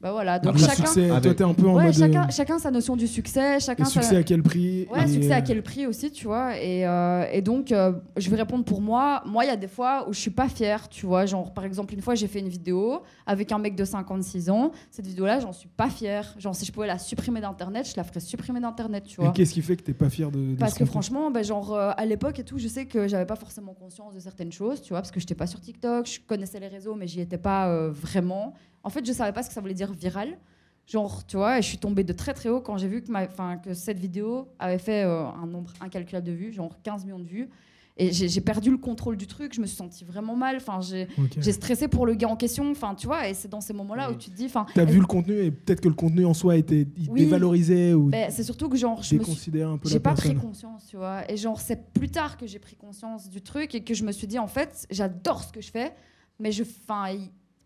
Bah 0.00 0.12
voilà, 0.12 0.38
donc 0.38 0.54
le 0.54 0.58
chacun. 0.60 0.86
succès, 0.86 1.08
toi 1.08 1.16
Avec- 1.18 1.36
t'es 1.36 1.44
un 1.44 1.52
peu 1.52 1.68
en 1.68 1.76
Ouais, 1.76 1.84
mode. 1.84 1.92
chacun, 1.94 2.22
euh, 2.24 2.30
chacun 2.30 2.58
sa 2.58 2.70
notion 2.70 2.96
du 2.96 3.06
succès, 3.06 3.60
chacun 3.60 3.82
et 3.82 3.86
sa- 3.86 4.00
succès 4.00 4.16
à 4.16 4.22
quel 4.22 4.42
prix 4.42 4.88
Ouais, 4.90 5.04
et, 5.04 5.06
succès 5.06 5.32
euh, 5.32 5.36
à 5.36 5.42
quel 5.42 5.62
prix 5.62 5.86
aussi, 5.86 6.10
tu 6.10 6.24
vois. 6.26 6.56
Et, 6.58 6.86
euh, 6.86 7.26
et 7.30 7.42
donc, 7.42 7.70
euh, 7.70 7.92
je 8.16 8.30
vais 8.30 8.36
répondre 8.36 8.64
pour 8.64 8.80
moi. 8.80 9.22
Moi, 9.26 9.44
il 9.44 9.48
y 9.48 9.50
a 9.50 9.56
des 9.56 9.68
fois 9.68 10.08
où 10.08 10.14
je 10.14 10.18
suis 10.18 10.30
pas 10.30 10.48
fière, 10.48 10.88
tu 10.88 11.04
vois. 11.04 11.26
Genre, 11.26 11.52
par 11.52 11.66
exemple, 11.66 11.92
une 11.92 12.00
fois, 12.00 12.14
j'ai 12.14 12.28
fait 12.28 12.38
une 12.38 12.48
vidéo 12.48 13.02
avec 13.26 13.52
un 13.52 13.58
mec 13.58 13.76
de 13.76 13.84
56 13.84 14.48
ans. 14.48 14.70
Cette 14.90 15.06
vidéo-là, 15.06 15.38
j'en 15.40 15.52
suis 15.52 15.68
pas 15.68 15.90
fière. 15.90 16.34
Genre, 16.38 16.54
si 16.54 16.64
je 16.64 16.72
pouvais 16.72 16.86
la 16.86 16.98
supprimer 16.98 17.42
d'Internet, 17.42 17.86
je 17.86 17.94
la 17.98 18.04
ferais 18.04 18.20
supprimer 18.20 18.60
d'Internet, 18.60 19.04
tu 19.04 19.20
Et 19.20 19.24
vois. 19.24 19.32
qu'est-ce 19.34 19.52
qui 19.52 19.60
fait 19.60 19.76
que 19.76 19.82
t'es 19.82 19.92
pas 19.92 20.08
fier 20.08 20.30
de, 20.30 20.52
de 20.52 20.56
Parce 20.58 20.72
ce 20.72 20.78
que 20.78 20.84
contenu 20.84 20.92
franchement, 20.92 21.30
ben, 21.30 21.44
genre, 21.44 21.74
euh, 21.74 21.90
à 21.94 22.06
l'époque 22.06 22.38
et 22.38 22.44
tout, 22.44 22.56
je 22.56 22.68
sais 22.68 22.86
que 22.86 23.06
j'avais 23.06 23.26
pas 23.26 23.36
forcément 23.36 23.74
conscience 23.74 24.14
de 24.14 24.20
certaines 24.20 24.50
choses, 24.52 24.80
tu 24.80 24.94
vois, 24.94 25.00
parce 25.00 25.10
que 25.10 25.20
j'étais 25.20 25.34
pas 25.34 25.46
sur 25.46 25.60
TikTok, 25.60 26.06
je 26.06 26.20
connaissais 26.26 26.58
les 26.58 26.68
réseaux, 26.68 26.94
mais 26.94 27.06
j'y 27.06 27.20
étais 27.20 27.36
pas 27.36 27.68
euh, 27.68 27.90
vraiment. 27.92 28.54
En 28.82 28.90
fait, 28.90 29.04
je 29.04 29.12
savais 29.12 29.32
pas 29.32 29.42
ce 29.42 29.48
que 29.48 29.54
ça 29.54 29.60
voulait 29.60 29.74
dire 29.74 29.92
viral. 29.92 30.38
Genre, 30.86 31.24
tu 31.26 31.36
vois, 31.36 31.58
et 31.58 31.62
je 31.62 31.68
suis 31.68 31.78
tombée 31.78 32.02
de 32.02 32.12
très 32.12 32.34
très 32.34 32.48
haut 32.48 32.60
quand 32.60 32.76
j'ai 32.76 32.88
vu 32.88 33.02
que, 33.02 33.12
ma, 33.12 33.28
'fin, 33.28 33.58
que 33.58 33.74
cette 33.74 33.98
vidéo 34.00 34.48
avait 34.58 34.78
fait 34.78 35.04
euh, 35.04 35.24
un 35.26 35.46
nombre 35.46 35.72
incalculable 35.80 36.26
de 36.26 36.32
vues, 36.32 36.52
genre 36.52 36.76
15 36.82 37.04
millions 37.04 37.20
de 37.20 37.28
vues. 37.28 37.48
Et 37.96 38.12
j'ai 38.12 38.40
perdu 38.40 38.70
le 38.70 38.78
contrôle 38.78 39.18
du 39.18 39.26
truc, 39.26 39.52
je 39.54 39.60
me 39.60 39.66
suis 39.66 39.76
sentie 39.76 40.04
vraiment 40.04 40.34
mal. 40.34 40.56
Enfin, 40.56 40.80
j'ai 40.80 41.52
stressé 41.52 41.86
pour 41.86 42.06
le 42.06 42.14
gars 42.14 42.28
en 42.28 42.36
question. 42.36 42.70
Enfin, 42.70 42.94
tu 42.94 43.06
vois, 43.06 43.28
et 43.28 43.34
c'est 43.34 43.48
dans 43.48 43.60
ces 43.60 43.74
moments-là 43.74 44.10
où 44.10 44.14
tu 44.14 44.30
te 44.30 44.36
dis, 44.36 44.50
T'as 44.74 44.84
vu 44.86 44.98
le 45.00 45.06
contenu 45.06 45.34
et 45.34 45.50
peut-être 45.50 45.82
que 45.82 45.88
le 45.88 45.94
contenu 45.94 46.24
en 46.24 46.32
soi 46.32 46.56
était 46.56 46.86
Oui. 47.10 47.24
dévalorisé 47.24 47.92
ou 47.92 48.04
ben, 48.06 48.30
c'est 48.30 48.42
surtout 48.42 48.70
que 48.70 48.76
genre, 48.78 49.02
je 49.02 49.08
suis 49.08 49.18
déconsidéré 49.18 49.70
un 49.70 49.76
peu 49.76 49.88
j'ai 49.88 50.00
pas 50.00 50.14
pris 50.14 50.34
conscience, 50.34 50.86
tu 50.88 50.96
vois. 50.96 51.30
Et 51.30 51.36
genre, 51.36 51.60
c'est 51.60 51.92
plus 51.92 52.08
tard 52.08 52.38
que 52.38 52.46
j'ai 52.46 52.58
pris 52.58 52.74
conscience 52.74 53.28
du 53.28 53.42
truc 53.42 53.74
et 53.74 53.84
que 53.84 53.92
je 53.92 54.02
me 54.02 54.12
suis 54.12 54.26
dit, 54.26 54.38
en 54.38 54.48
fait, 54.48 54.86
j'adore 54.90 55.42
ce 55.42 55.52
que 55.52 55.60
je 55.60 55.70
fais, 55.70 55.92
mais 56.38 56.52
je, 56.52 56.64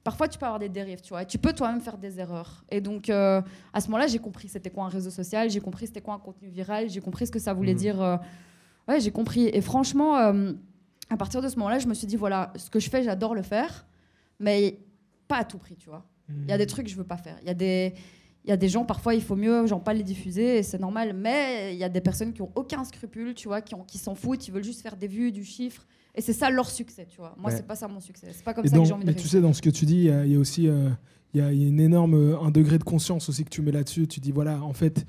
parfois 0.05 0.29
tu 0.29 0.39
peux 0.39 0.47
avoir 0.47 0.61
des 0.61 0.69
dérives, 0.69 1.01
tu 1.01 1.09
vois. 1.09 1.23
Et 1.23 1.27
tu 1.27 1.39
peux 1.39 1.53
toi-même 1.53 1.81
faire 1.81 1.99
des 1.99 2.21
erreurs. 2.21 2.65
Et 2.71 2.81
donc, 2.81 3.09
euh, 3.11 3.41
à 3.73 3.81
ce 3.81 3.87
moment-là, 3.89 4.07
j'ai 4.07 4.19
compris 4.21 4.49
c'était 4.49 4.71
quoi 4.71 4.85
un 4.85 4.89
réseau 4.89 5.11
social, 5.11 5.51
j'ai 5.51 5.61
compris 5.61 5.87
c'était 5.87 6.01
quoi 6.03 6.15
un 6.15 6.19
contenu 6.19 6.49
viral, 6.49 6.89
j'ai 6.91 7.01
compris 7.01 7.27
ce 7.27 7.33
que 7.33 7.39
ça 7.41 7.53
voulait 7.55 7.73
Mhm. 7.73 7.79
dire. 7.79 8.03
euh, 8.03 8.17
Ouais, 8.87 9.01
j'ai 9.01 9.11
compris. 9.11 9.49
Et 9.49 9.63
franchement, 9.63 10.19
euh, 10.19 10.53
à 11.09 11.17
partir 11.17 11.41
de 11.41 11.49
ce 11.49 11.57
moment-là, 11.57 11.79
je 11.79 11.87
me 11.89 11.95
suis 11.95 12.07
dit, 12.07 12.17
voilà, 12.17 12.53
ce 12.55 12.69
que 12.69 12.79
je 12.79 12.91
fais, 12.91 13.03
j'adore 13.03 13.35
le 13.35 13.41
faire, 13.41 13.87
mais 14.39 14.79
pas 15.27 15.39
à 15.39 15.45
tout 15.45 15.57
prix, 15.57 15.77
tu 15.77 15.89
vois. 15.89 16.05
Il 16.29 16.49
y 16.51 16.53
a 16.53 16.59
des 16.59 16.67
trucs 16.67 16.85
que 16.85 16.91
je 16.91 16.97
veux 16.97 17.05
pas 17.05 17.17
faire. 17.17 17.37
Il 17.43 17.47
y 17.47 17.51
a 17.51 17.55
des 17.55 17.95
il 18.47 18.51
y 18.51 18.53
a 18.53 18.59
des 18.59 18.69
gens 18.69 18.85
parfois 18.85 19.15
il 19.15 19.23
faut 19.23 19.37
mieux 19.37 19.67
genre 19.67 19.83
pas 19.83 19.95
les 19.95 20.03
diffuser 20.03 20.59
et 20.59 20.63
c'est 20.63 20.79
normal 20.79 21.15
mais 21.15 21.73
il 21.75 21.79
y 21.79 21.85
a 21.85 21.89
des 21.89 22.03
personnes 22.03 22.35
qui 22.35 22.43
ont 22.43 22.53
aucun 22.55 22.85
scrupule 22.85 23.33
tu 23.33 23.49
vois 23.49 23.63
qui 23.63 23.75
ont- 23.75 23.85
qui 23.85 23.97
s'en 23.97 24.15
foutent 24.15 24.47
ils 24.47 24.51
veulent 24.53 24.63
juste 24.63 24.83
faire 24.83 24.99
des 24.99 25.07
vues 25.09 25.33
du 25.33 25.45
chiffre 25.47 25.87
et 26.15 26.21
c'est 26.21 26.33
ça 26.33 26.51
leur 26.51 26.69
succès 26.71 27.07
tu 27.11 27.17
vois 27.19 27.35
moi 27.39 27.51
Ouais. 27.51 27.57
c'est 27.57 27.67
pas 27.67 27.77
ça 27.77 27.89
mon 27.89 28.01
succès 28.01 28.29
c'est 28.33 28.45
pas 28.45 28.55
comme 28.55 28.65
Et 28.65 28.69
ça 28.69 28.79
que 28.79 28.85
j'ai 28.85 28.93
envie 28.93 29.05
de 29.05 29.11
mais 29.11 29.15
tu 29.17 29.27
sais, 29.29 29.41
dans 29.41 29.53
ce 29.53 29.63
que 29.63 29.71
tu 29.71 29.85
dis, 29.87 29.97
il 29.97 30.05
y 30.05 30.11
a, 30.11 30.25
il 30.27 30.33
y 30.33 30.37
a 30.37 30.39
aussi 30.39 30.69
euh, 30.69 30.91
il 31.35 31.41
y 31.41 31.41
a, 31.43 31.53
il 31.53 31.61
y 31.61 31.65
a 31.65 31.69
une 31.69 31.81
énorme, 31.81 32.15
euh, 32.15 32.39
un 32.41 32.51
degré 32.53 32.79
de 32.79 32.85
conscience 32.85 33.29
aussi 33.29 33.45
que 33.45 33.51
tu 33.51 33.61
mets 33.61 33.73
là-dessus. 33.73 34.07
Tu 34.07 34.21
dis, 34.21 34.31
voilà, 34.31 34.63
en 34.63 34.73
fait, 34.73 35.05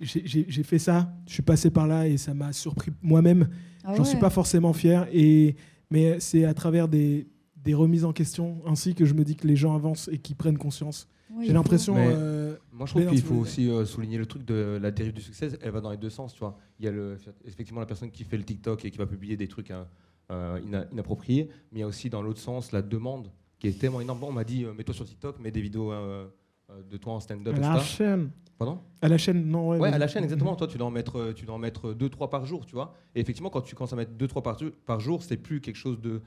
j'ai- 0.00 0.24
fait 0.64 0.80
ça, 0.80 1.12
je 1.28 1.34
suis 1.34 1.42
passé 1.42 1.70
par 1.70 1.86
là 1.86 2.08
et 2.08 2.16
ça 2.16 2.34
m'a 2.34 2.52
surpris 2.52 2.90
moi-même. 3.00 3.48
Ah 3.84 3.94
J'en 3.94 4.02
ouais. 4.02 4.08
suis 4.08 4.18
pas 4.18 4.30
forcément 4.30 4.72
fier. 4.72 5.06
Et, 5.12 5.54
mais 5.90 6.18
c'est 6.18 6.44
à 6.44 6.52
travers 6.54 6.88
des, 6.88 7.28
des 7.62 7.74
remises 7.74 8.04
en 8.04 8.12
question 8.12 8.60
ainsi 8.66 8.96
que 8.96 9.04
je 9.04 9.14
me 9.14 9.22
dis 9.24 9.36
que 9.36 9.46
les 9.46 9.54
gens 9.54 9.74
avancent 9.76 10.08
et 10.12 10.18
qu'ils 10.18 10.34
prennent 10.34 10.58
conscience. 10.58 11.06
J'ai 11.42 11.52
l'impression. 11.52 11.94
Mais- 11.94 12.08
euh, 12.10 12.56
Moi, 12.72 12.86
je 12.86 12.92
trouve 12.92 13.04
Mais 13.04 13.10
qu'il 13.10 13.22
faut 13.22 13.34
aussi 13.36 13.70
euh, 13.70 13.84
souligner 13.84 14.18
le 14.18 14.26
truc 14.26 14.44
de 14.44 14.78
la 14.82 14.90
dérive 14.90 15.12
du 15.12 15.20
succès. 15.22 15.50
Elle 15.62 15.70
va 15.70 15.80
dans 15.80 15.90
les 15.92 15.96
deux 15.96 16.10
sens, 16.10 16.32
tu 16.32 16.40
vois. 16.40 16.58
Il 16.80 16.86
y 16.86 16.88
a 16.88 16.90
le, 16.90 17.16
effectivement 17.44 17.78
la 17.80 17.86
personne 17.86 18.10
qui 18.10 18.24
fait 18.24 18.36
le 18.36 18.42
TikTok 18.44 18.84
et 18.84 18.90
qui 18.90 18.98
va 18.98 19.06
publier 19.06 19.36
des 19.36 19.46
trucs 19.46 19.70
hein, 19.70 19.86
ina- 20.30 20.86
inappropriés, 20.92 21.48
mais 21.72 21.78
il 21.78 21.80
y 21.80 21.84
a 21.84 21.86
aussi 21.86 22.10
dans 22.10 22.22
l'autre 22.22 22.40
sens 22.40 22.72
la 22.72 22.82
demande 22.82 23.30
qui 23.58 23.66
est 23.68 23.78
tellement 23.78 24.00
énorme. 24.00 24.20
Bon, 24.20 24.28
on 24.28 24.32
m'a 24.32 24.44
dit, 24.44 24.64
euh, 24.64 24.72
mets-toi 24.72 24.94
sur 24.94 25.04
TikTok, 25.04 25.38
mets 25.40 25.50
des 25.50 25.60
vidéos 25.60 25.90
euh, 25.92 26.26
euh, 26.70 26.82
de 26.90 26.96
toi 26.96 27.14
en 27.14 27.20
stand-up, 27.20 27.54
À 27.56 27.60
la 27.60 27.74
etc. 27.76 27.84
chaîne. 27.96 28.30
Pardon? 28.58 28.80
À 29.02 29.08
la 29.08 29.18
chaîne, 29.18 29.46
non, 29.46 29.68
ouais. 29.68 29.78
Ouais, 29.78 29.88
à 29.88 29.98
la 29.98 30.08
chaîne, 30.08 30.24
exactement. 30.24 30.54
Toi, 30.56 30.66
tu 30.66 30.78
dois 30.78 30.86
en 30.88 30.90
mettre, 30.90 31.16
euh, 31.18 31.32
tu 31.32 31.44
dois 31.46 31.54
en 31.54 31.58
mettre 31.58 31.92
2-3 31.94 32.28
par 32.28 32.44
jour, 32.44 32.66
tu 32.66 32.74
vois. 32.74 32.92
Et 33.14 33.20
effectivement, 33.20 33.50
quand 33.50 33.60
tu 33.60 33.74
commences 33.76 33.92
à 33.92 33.96
mettre 33.96 34.12
2-3 34.18 34.42
par, 34.42 34.58
jour- 34.58 34.70
par 34.84 35.00
jour, 35.00 35.22
c'est 35.22 35.36
plus 35.36 35.60
quelque 35.60 35.76
chose 35.76 36.00
de 36.00 36.20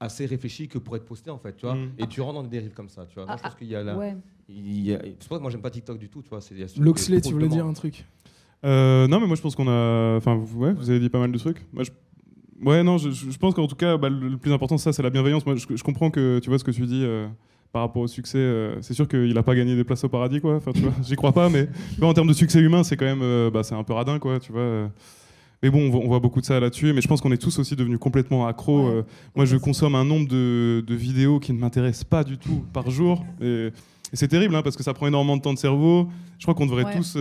assez 0.00 0.26
réfléchi 0.26 0.68
que 0.68 0.78
pour 0.78 0.96
être 0.96 1.04
posté, 1.04 1.30
en 1.30 1.38
fait, 1.38 1.54
tu 1.56 1.64
vois. 1.64 1.74
Mm. 1.76 1.92
Et 1.98 2.06
tu 2.08 2.20
rentres 2.20 2.34
dans 2.34 2.42
des 2.42 2.48
dérives 2.48 2.72
comme 2.74 2.88
ça, 2.88 3.06
tu 3.06 3.14
vois. 3.14 3.24
Moi, 3.24 3.34
Ah, 3.34 3.38
je 3.38 3.42
pense 3.48 3.54
qu'il 3.54 3.68
y 3.68 3.74
a 3.76 3.82
la... 3.82 3.96
Ouais. 3.96 4.16
C'est 4.48 5.16
pour 5.18 5.28
ça 5.28 5.36
que 5.36 5.42
moi, 5.42 5.50
j'aime 5.50 5.62
pas 5.62 5.70
TikTok 5.70 5.98
du 5.98 6.08
tout, 6.08 6.22
tu 6.22 6.28
vois. 6.28 6.40
C'est- 6.40 6.76
Loxley, 6.78 7.20
tu 7.20 7.32
voulais 7.32 7.48
dire 7.48 7.66
un 7.66 7.72
truc 7.72 8.04
Euh, 8.64 9.08
non, 9.08 9.18
mais 9.18 9.26
moi 9.26 9.34
je 9.34 9.42
pense 9.42 9.56
qu'on 9.56 9.66
a. 9.66 10.16
Enfin, 10.16 10.36
vous, 10.36 10.60
ouais, 10.60 10.72
vous 10.72 10.88
avez 10.88 11.00
dit 11.00 11.08
pas 11.08 11.18
mal 11.18 11.32
de 11.32 11.38
trucs. 11.38 11.66
Moi, 11.72 11.82
je... 11.82 11.90
Ouais, 12.64 12.82
non, 12.82 12.98
je, 12.98 13.10
je 13.10 13.38
pense 13.38 13.54
qu'en 13.54 13.66
tout 13.66 13.76
cas, 13.76 13.96
bah, 13.96 14.08
le, 14.08 14.28
le 14.28 14.36
plus 14.36 14.52
important, 14.52 14.78
ça, 14.78 14.92
c'est 14.92 15.02
la 15.02 15.10
bienveillance. 15.10 15.44
Moi, 15.44 15.56
je, 15.56 15.66
je 15.74 15.82
comprends 15.82 16.10
que 16.10 16.38
tu 16.40 16.48
vois 16.48 16.58
ce 16.58 16.64
que 16.64 16.70
tu 16.70 16.82
dis 16.86 17.02
euh, 17.04 17.26
par 17.72 17.82
rapport 17.82 18.02
au 18.02 18.06
succès. 18.06 18.38
euh, 18.38 18.76
c'est 18.82 18.94
sûr 18.94 19.08
qu'il 19.08 19.36
a 19.36 19.42
pas 19.42 19.54
gagné 19.54 19.74
des 19.74 19.84
places 19.84 20.04
au 20.04 20.08
paradis, 20.08 20.40
quoi. 20.40 20.56
Enfin, 20.56 20.72
tu 20.72 20.80
vois, 20.80 20.92
j'y 21.02 21.16
crois 21.16 21.32
pas, 21.32 21.48
mais 21.48 21.66
tu 21.94 22.00
vois, 22.00 22.08
en 22.08 22.14
termes 22.14 22.28
de 22.28 22.32
succès 22.32 22.60
humain, 22.60 22.84
c'est 22.84 22.96
quand 22.96 23.04
même. 23.06 23.22
euh, 23.22 23.50
bah, 23.50 23.62
c'est 23.64 23.74
un 23.74 23.82
peu 23.82 23.92
radin, 23.94 24.18
quoi, 24.18 24.38
tu 24.38 24.52
vois. 24.52 24.90
Mais 25.64 25.70
bon, 25.70 25.86
on 25.86 25.90
voit, 25.90 26.00
on 26.04 26.08
voit 26.08 26.18
beaucoup 26.20 26.40
de 26.40 26.46
ça 26.46 26.58
là-dessus. 26.60 26.92
Mais 26.92 27.00
je 27.00 27.08
pense 27.08 27.20
qu'on 27.20 27.30
est 27.32 27.40
tous 27.40 27.58
aussi 27.58 27.76
devenus 27.76 27.98
complètement 27.98 28.46
accros. 28.46 28.88
Ouais. 28.90 29.04
moi, 29.36 29.44
je 29.44 29.56
consomme 29.56 29.94
un 29.94 30.04
nombre 30.04 30.28
de, 30.28 30.82
de 30.86 30.94
vidéos 30.94 31.38
qui 31.40 31.52
ne 31.52 31.58
m'intéressent 31.58 32.04
pas 32.04 32.24
du 32.24 32.36
tout 32.38 32.64
par 32.72 32.90
jour. 32.90 33.24
Et, 33.40 33.66
et 34.12 34.16
c'est 34.16 34.28
terrible, 34.28 34.54
hein, 34.56 34.62
parce 34.62 34.76
que 34.76 34.82
ça 34.82 34.92
prend 34.92 35.06
énormément 35.06 35.36
de 35.36 35.42
temps 35.42 35.52
de 35.54 35.58
cerveau. 35.58 36.08
Je 36.38 36.44
crois 36.44 36.54
qu'on 36.54 36.66
devrait 36.66 36.84
Ouais. 36.84 36.96
tous 36.96 37.16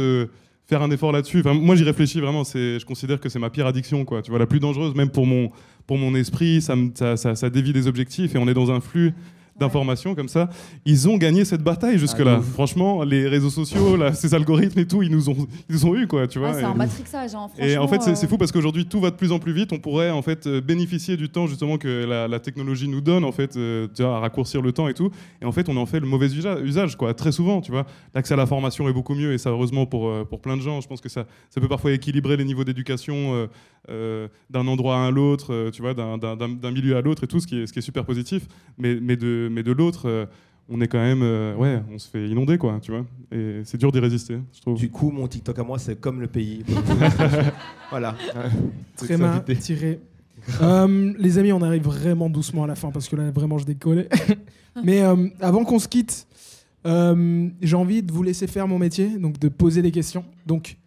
faire 0.71 0.81
un 0.81 0.91
effort 0.91 1.11
là-dessus. 1.11 1.41
Enfin, 1.41 1.53
moi, 1.53 1.75
j'y 1.75 1.83
réfléchis 1.83 2.21
vraiment. 2.21 2.45
C'est, 2.45 2.79
je 2.79 2.85
considère 2.85 3.19
que 3.19 3.27
c'est 3.27 3.39
ma 3.39 3.49
pire 3.49 3.67
addiction, 3.67 4.05
quoi. 4.05 4.21
Tu 4.21 4.29
vois, 4.31 4.39
la 4.39 4.45
plus 4.45 4.61
dangereuse, 4.61 4.95
même 4.95 5.09
pour 5.09 5.27
mon, 5.27 5.51
pour 5.85 5.97
mon 5.97 6.15
esprit. 6.15 6.61
Ça, 6.61 7.17
ça 7.17 7.49
dévie 7.49 7.73
des 7.73 7.87
objectifs 7.87 8.35
et 8.35 8.37
on 8.37 8.47
est 8.47 8.53
dans 8.53 8.71
un 8.71 8.79
flux 8.79 9.13
d'informations 9.61 10.13
comme 10.15 10.27
ça. 10.27 10.49
Ils 10.85 11.07
ont 11.07 11.17
gagné 11.17 11.45
cette 11.45 11.63
bataille 11.63 11.97
jusque-là. 11.97 12.37
Ah. 12.39 12.43
Franchement, 12.53 13.03
les 13.03 13.27
réseaux 13.27 13.49
sociaux, 13.49 13.95
là, 13.95 14.13
ces 14.21 14.33
algorithmes 14.33 14.79
et 14.79 14.85
tout, 14.87 15.01
ils 15.03 15.09
nous 15.11 15.29
ont, 15.29 15.47
ils 15.69 15.75
nous 15.75 15.85
ont 15.85 15.95
eu, 15.95 16.07
quoi. 16.07 16.27
Tu 16.27 16.39
vois. 16.39 16.49
Ah, 16.49 16.53
c'est 16.53 16.61
Et- 16.61 16.65
un 16.65 16.73
matrixage, 16.73 17.33
hein, 17.35 17.47
et 17.57 17.77
en 17.77 17.87
fait, 17.87 18.01
c'est 18.01 18.11
euh, 18.11 18.15
c'est 18.15 18.27
fou 18.27 18.37
parce 18.37 18.51
qu'aujourd'hui, 18.51 18.85
tout 18.85 18.99
va 18.99 19.09
de 19.11 19.15
plus 19.15 19.31
en 19.31 19.39
plus 19.39 19.53
vite. 19.53 19.71
On 19.73 19.79
pourrait 19.79 20.11
en 20.11 20.21
fait 20.21 20.45
euh, 20.47 20.59
bénéficier 20.61 21.15
du 21.17 21.29
temps 21.29 21.47
justement 21.47 21.77
que 21.77 22.05
la, 22.05 22.27
la 22.27 22.39
technologie 22.39 22.87
nous 22.87 23.01
donne, 23.01 23.23
en 23.23 23.31
fait, 23.31 23.55
euh, 23.55 23.87
tu 23.95 24.03
vois, 24.03 24.17
à 24.17 24.19
raccourcir 24.19 24.61
le 24.61 24.71
temps 24.73 24.87
et 24.89 24.93
tout. 24.93 25.09
Et 25.41 25.45
en 25.45 25.51
fait, 25.51 25.69
on 25.69 25.77
en 25.77 25.85
fait 25.85 25.99
le 25.99 26.07
mauvais 26.07 26.27
usa- 26.27 26.59
usage, 26.61 26.97
quoi. 26.97 27.13
Très 27.13 27.31
souvent, 27.31 27.61
tu 27.61 27.71
vois. 27.71 27.85
L'accès 28.13 28.33
à 28.33 28.37
la 28.37 28.45
formation 28.45 28.89
est 28.89 28.93
beaucoup 28.93 29.15
mieux 29.15 29.33
et 29.33 29.37
ça, 29.37 29.49
heureusement 29.51 29.85
pour 29.85 30.11
pour 30.27 30.41
plein 30.41 30.57
de 30.57 30.61
gens. 30.61 30.81
Je 30.81 30.87
pense 30.87 31.01
que 31.01 31.09
ça 31.09 31.25
ça 31.49 31.61
peut 31.61 31.67
parfois 31.67 31.91
équilibrer 31.91 32.35
les 32.37 32.43
niveaux 32.45 32.63
d'éducation 32.63 33.33
euh, 33.35 33.47
euh, 33.89 34.27
d'un 34.49 34.67
endroit 34.67 35.05
à 35.05 35.11
l'autre, 35.11 35.69
tu 35.71 35.81
vois, 35.81 35.93
d'un 35.93 36.71
milieu 36.71 36.95
à 36.97 37.01
l'autre 37.01 37.23
et 37.23 37.27
tout, 37.27 37.39
ce 37.39 37.47
qui 37.47 37.59
est 37.61 37.67
ce 37.67 37.73
qui 37.73 37.79
est 37.79 37.83
super 37.83 38.05
positif. 38.05 38.43
Mais 38.77 38.97
mais 39.01 39.15
de 39.17 39.49
mais 39.51 39.63
de 39.63 39.71
l'autre. 39.71 40.07
euh, 40.07 40.25
on 40.69 40.79
est 40.79 40.87
quand 40.87 40.99
même, 40.99 41.21
euh, 41.21 41.53
ouais, 41.55 41.81
on 41.91 41.97
se 41.97 42.07
fait 42.07 42.29
inonder, 42.29 42.57
quoi, 42.57 42.79
tu 42.81 42.91
vois. 42.91 43.05
Et 43.31 43.61
c'est 43.65 43.77
dur 43.77 43.91
d'y 43.91 43.99
résister, 43.99 44.39
je 44.53 44.61
trouve. 44.61 44.77
Du 44.77 44.89
coup, 44.89 45.11
mon 45.11 45.27
TikTok 45.27 45.59
à 45.59 45.63
moi, 45.63 45.77
c'est 45.77 45.99
comme 45.99 46.21
le 46.21 46.27
pays. 46.27 46.63
voilà. 47.89 48.15
Très 48.95 49.17
mal 49.17 49.43
tiré. 49.59 49.99
Euh, 50.61 51.13
les 51.17 51.37
amis, 51.37 51.51
on 51.51 51.61
arrive 51.61 51.83
vraiment 51.83 52.29
doucement 52.29 52.63
à 52.63 52.67
la 52.67 52.75
fin 52.75 52.89
parce 52.91 53.09
que 53.09 53.15
là, 53.15 53.31
vraiment, 53.31 53.57
je 53.57 53.65
décollais. 53.65 54.07
Mais 54.83 55.01
euh, 55.01 55.27
avant 55.39 55.65
qu'on 55.65 55.79
se 55.79 55.87
quitte, 55.87 56.25
euh, 56.85 57.49
j'ai 57.61 57.75
envie 57.75 58.01
de 58.01 58.11
vous 58.11 58.23
laisser 58.23 58.47
faire 58.47 58.67
mon 58.67 58.79
métier, 58.79 59.09
donc 59.17 59.39
de 59.39 59.49
poser 59.49 59.81
des 59.81 59.91
questions. 59.91 60.25
Donc, 60.45 60.77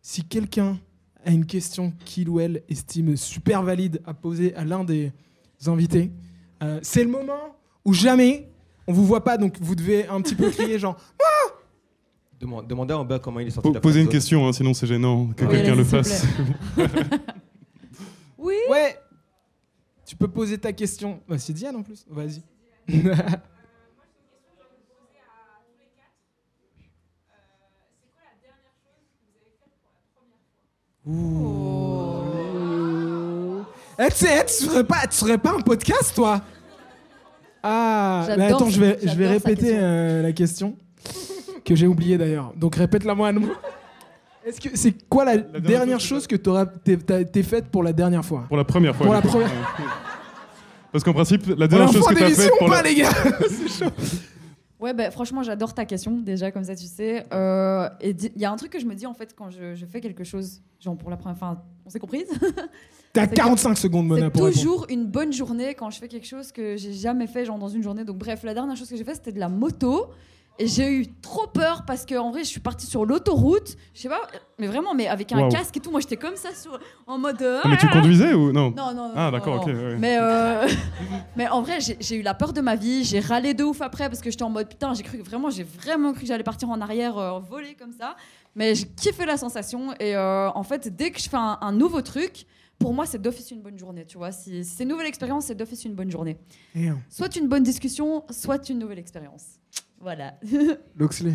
si 0.00 0.24
quelqu'un 0.24 0.78
a 1.24 1.32
une 1.32 1.44
question 1.44 1.92
qu'il 2.04 2.28
ou 2.28 2.40
elle 2.40 2.62
estime 2.68 3.16
super 3.16 3.62
valide 3.62 4.00
à 4.06 4.14
poser 4.14 4.54
à 4.54 4.64
l'un 4.64 4.84
des 4.84 5.12
invités, 5.66 6.10
euh, 6.62 6.78
c'est 6.82 7.04
le 7.04 7.10
moment 7.10 7.57
où 7.88 7.92
jamais 7.94 8.48
on 8.86 8.92
vous 8.92 9.04
voit 9.06 9.24
pas, 9.24 9.36
donc 9.38 9.56
vous 9.60 9.74
devez 9.74 10.06
un 10.08 10.20
petit 10.20 10.34
peu 10.34 10.50
crier 10.56 10.78
genre 10.78 10.96
Demande- 12.40 12.68
Demandez 12.68 12.94
à 12.94 12.98
Amber 12.98 13.18
comment 13.22 13.40
il 13.40 13.48
est 13.48 13.50
sorti 13.50 13.66
Po- 13.66 13.70
de 13.70 13.74
la 13.74 13.80
Posez 13.80 14.00
une 14.00 14.08
question, 14.08 14.46
hein, 14.46 14.52
sinon 14.52 14.72
c'est 14.74 14.86
gênant 14.86 15.26
que 15.36 15.44
Oui, 15.44 15.50
quelqu'un 15.50 15.72
allez, 15.72 15.82
le 15.82 15.84
s'il 15.84 15.90
fasse. 15.90 16.24
Oui. 18.38 18.54
ouais. 18.70 18.96
Tu 20.06 20.14
peux 20.16 20.28
poser 20.28 20.56
ta 20.56 20.72
question. 20.72 21.20
Bah, 21.28 21.36
c'est 21.38 21.52
Diane 21.52 21.74
en 21.76 21.82
plus. 21.82 22.06
Vas-y. 22.08 22.42
Ouh. 32.28 33.64
Eh, 33.98 34.08
tu 34.10 34.16
sais, 34.16 34.44
tu 34.46 34.52
serais 34.52 34.84
pas, 34.84 35.06
tu 35.08 35.16
serais 35.16 35.38
pas 35.38 35.54
un 35.54 35.60
podcast, 35.60 36.14
toi? 36.14 36.40
Ah, 37.62 38.26
mais 38.36 38.46
attends, 38.46 38.68
je 38.70 38.80
vais, 38.80 38.98
je 39.02 39.14
répéter 39.26 39.56
question. 39.56 39.78
euh, 39.82 40.22
la 40.22 40.32
question 40.32 40.76
que 41.64 41.74
j'ai 41.74 41.86
oubliée 41.86 42.18
d'ailleurs. 42.18 42.52
Donc 42.56 42.76
répète-la 42.76 43.14
moi 43.14 43.28
à. 43.28 43.32
Est-ce 44.44 44.60
que 44.60 44.68
c'est 44.74 45.08
quoi 45.08 45.24
la, 45.24 45.36
dernière, 45.36 45.60
dernière 45.60 46.00
chose 46.00 46.26
que 46.26 46.36
t'auras- 46.36 46.66
t'es 46.66 46.96
t'as- 46.96 47.42
faite 47.42 47.66
pour 47.66 47.82
la 47.82 47.92
dernière 47.92 48.24
fois? 48.24 48.44
Pour 48.48 48.56
la 48.56 48.64
première 48.64 48.94
fois. 48.96 49.04
Pour 49.04 49.14
la 49.14 49.20
première. 49.20 49.50
Parce 50.92 51.04
qu'en 51.04 51.12
principe, 51.12 51.42
la 51.58 51.68
dernière 51.68 51.92
chose 51.92 52.06
que 52.06 52.14
tu 52.14 52.22
as 52.22 52.26
d'émission 52.26 52.44
faite 52.44 52.52
ou 52.54 52.58
pour 52.60 52.68
pas, 52.68 52.82
la... 52.82 52.88
les 52.88 52.94
gars? 52.94 53.10
C'est 53.48 53.84
chaud. 53.84 53.90
Ouais, 54.80 54.94
bah, 54.94 55.10
franchement, 55.10 55.42
j'adore 55.42 55.74
ta 55.74 55.84
question, 55.84 56.18
déjà, 56.18 56.52
comme 56.52 56.62
ça, 56.64 56.76
tu 56.76 56.86
sais. 56.86 57.24
Euh, 57.32 57.88
et 58.00 58.10
il 58.10 58.40
y 58.40 58.44
a 58.44 58.52
un 58.52 58.56
truc 58.56 58.70
que 58.72 58.78
je 58.78 58.86
me 58.86 58.94
dis, 58.94 59.06
en 59.06 59.14
fait, 59.14 59.34
quand 59.36 59.50
je, 59.50 59.74
je 59.74 59.86
fais 59.86 60.00
quelque 60.00 60.22
chose, 60.24 60.62
genre 60.80 60.96
pour 60.96 61.10
la 61.10 61.16
première 61.16 61.36
fois, 61.36 61.64
on 61.84 61.90
s'est 61.90 61.98
comprise? 61.98 62.28
T'as 63.12 63.26
C'est 63.26 63.34
45 63.34 63.76
secondes, 63.76 64.06
Mona, 64.06 64.26
C'est 64.26 64.30
pour 64.30 64.44
répondre. 64.44 64.62
toujours 64.62 64.86
une 64.90 65.06
bonne 65.06 65.32
journée 65.32 65.74
quand 65.74 65.90
je 65.90 65.98
fais 65.98 66.08
quelque 66.08 66.26
chose 66.26 66.52
que 66.52 66.76
j'ai 66.76 66.92
jamais 66.92 67.26
fait, 67.26 67.44
genre 67.44 67.58
dans 67.58 67.68
une 67.68 67.82
journée. 67.82 68.04
Donc, 68.04 68.18
bref, 68.18 68.42
la 68.44 68.54
dernière 68.54 68.76
chose 68.76 68.88
que 68.88 68.96
j'ai 68.96 69.04
fait, 69.04 69.14
c'était 69.14 69.32
de 69.32 69.40
la 69.40 69.48
moto. 69.48 70.10
Et 70.60 70.66
j'ai 70.66 70.90
eu 70.92 71.06
trop 71.22 71.46
peur 71.46 71.84
parce 71.86 72.04
que 72.04 72.16
en 72.16 72.30
vrai, 72.32 72.40
je 72.42 72.48
suis 72.48 72.58
partie 72.60 72.86
sur 72.86 73.04
l'autoroute. 73.06 73.76
Je 73.94 74.00
sais 74.00 74.08
pas, 74.08 74.20
mais 74.58 74.66
vraiment, 74.66 74.92
mais 74.92 75.06
avec 75.06 75.30
un 75.32 75.38
Waouh. 75.38 75.50
casque 75.52 75.76
et 75.76 75.80
tout. 75.80 75.90
Moi, 75.92 76.00
j'étais 76.00 76.16
comme 76.16 76.34
ça 76.34 76.52
sur, 76.52 76.78
en 77.06 77.16
mode. 77.16 77.40
euh, 77.42 77.60
Ah, 77.62 77.68
mais 77.68 77.76
tu 77.76 77.88
conduisais 77.88 78.34
ou 78.34 78.50
non 78.52 78.70
Non, 78.76 78.92
non, 78.92 79.08
non. 79.08 79.12
Ah, 79.14 79.26
non, 79.26 79.30
d'accord, 79.38 79.54
non. 79.56 79.62
ok. 79.62 79.68
ouais. 79.68 79.96
Mais, 79.98 80.18
euh, 80.20 80.66
mais 81.36 81.48
en 81.48 81.62
vrai, 81.62 81.80
j'ai 81.80 81.96
j'ai 82.00 82.16
eu 82.16 82.22
la 82.22 82.34
peur 82.34 82.52
de 82.52 82.60
ma 82.60 82.74
vie. 82.74 83.04
J'ai 83.04 83.20
râlé 83.20 83.54
de 83.54 83.62
ouf 83.62 83.80
après 83.82 84.08
parce 84.08 84.20
que 84.20 84.30
j'étais 84.32 84.42
en 84.42 84.50
mode 84.50 84.68
putain, 84.68 84.94
j'ai 84.94 85.04
cru 85.04 85.18
vraiment, 85.18 85.48
j'ai 85.50 85.62
vraiment 85.62 86.12
cru 86.12 86.22
que 86.22 86.26
j'allais 86.26 86.42
partir 86.42 86.68
en 86.70 86.80
arrière, 86.80 87.16
euh, 87.18 87.38
voler 87.38 87.74
comme 87.74 87.92
ça. 87.92 88.16
Mais 88.56 88.74
j'ai 88.74 88.86
kiffé 88.86 89.26
la 89.26 89.36
sensation. 89.36 89.92
Et 90.00 90.16
euh, 90.16 90.50
en 90.50 90.64
fait, 90.64 90.88
dès 90.96 91.12
que 91.12 91.20
je 91.20 91.28
fais 91.28 91.36
un, 91.36 91.58
un 91.60 91.70
nouveau 91.72 92.02
truc, 92.02 92.46
pour 92.80 92.92
moi, 92.94 93.06
c'est 93.06 93.22
d'office 93.22 93.52
une 93.52 93.60
bonne 93.62 93.78
journée. 93.78 94.04
Tu 94.06 94.18
vois, 94.18 94.32
si, 94.32 94.64
si 94.64 94.70
c'est 94.74 94.82
une 94.82 94.88
nouvelle 94.88 95.06
expérience, 95.06 95.44
c'est 95.46 95.54
d'office 95.54 95.84
une 95.84 95.94
bonne 95.94 96.10
journée. 96.10 96.36
Soit 97.10 97.36
une 97.36 97.46
bonne 97.46 97.62
discussion, 97.62 98.24
soit 98.30 98.68
une 98.68 98.80
nouvelle 98.80 98.98
expérience. 98.98 99.57
Voilà. 100.00 100.34
Loxley. 100.96 101.34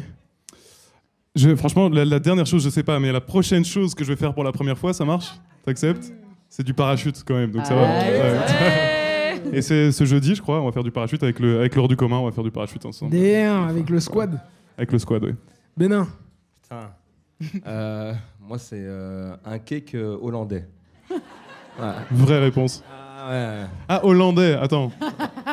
Je- 1.36 1.56
franchement, 1.56 1.90
la, 1.90 2.06
la 2.06 2.20
dernière 2.20 2.46
chose, 2.46 2.64
je 2.64 2.70
sais 2.70 2.84
pas, 2.84 3.00
mais 3.00 3.12
la 3.12 3.22
prochaine 3.22 3.66
chose 3.66 3.96
que 3.96 4.04
je 4.04 4.10
vais 4.12 4.16
faire 4.16 4.34
pour 4.34 4.44
la 4.44 4.52
première 4.52 4.78
fois, 4.78 4.94
ça 4.94 5.04
marche? 5.06 5.32
T'acceptes? 5.66 6.14
C'est 6.50 6.64
du 6.64 6.74
parachute 6.74 7.24
quand 7.26 7.34
même, 7.34 7.52
donc 7.52 7.66
ça 7.66 7.74
va. 7.76 7.88
Ah, 7.88 8.04
Ouais. 8.04 8.22
ouais. 9.52 9.58
Et 9.58 9.62
c'est 9.62 9.92
ce 9.92 10.06
jeudi, 10.06 10.36
je 10.36 10.42
crois, 10.42 10.62
on 10.62 10.66
va 10.66 10.72
faire 10.72 10.84
du 10.84 10.92
parachute 10.92 11.22
avec 11.24 11.40
le 11.40 11.60
avec 11.60 11.76
l'heure 11.76 11.88
du 11.88 11.96
commun, 11.98 12.18
on 12.18 12.26
va 12.26 12.32
faire 12.32 12.44
du 12.44 12.52
parachute 12.52 12.86
ensemble. 12.86 13.12
Damn, 13.12 13.68
avec 13.68 13.90
le 13.90 14.00
squad. 14.00 14.40
Avec 14.78 14.92
le 14.92 15.00
squad, 15.00 15.24
oui. 15.24 15.32
Bénin. 15.76 16.08
Putain. 16.62 16.92
Euh, 17.68 18.14
moi, 18.40 18.58
c'est 18.60 18.78
euh, 18.80 19.36
un 19.44 19.58
cake 19.60 19.96
euh, 19.96 20.18
hollandais. 20.22 20.66
Ouais. 21.10 21.18
Vraie 22.12 22.40
réponse. 22.40 22.84
Ah, 22.90 23.30
ouais. 23.32 23.66
Ah, 23.90 24.06
hollandais, 24.06 24.54
attends. 24.54 24.90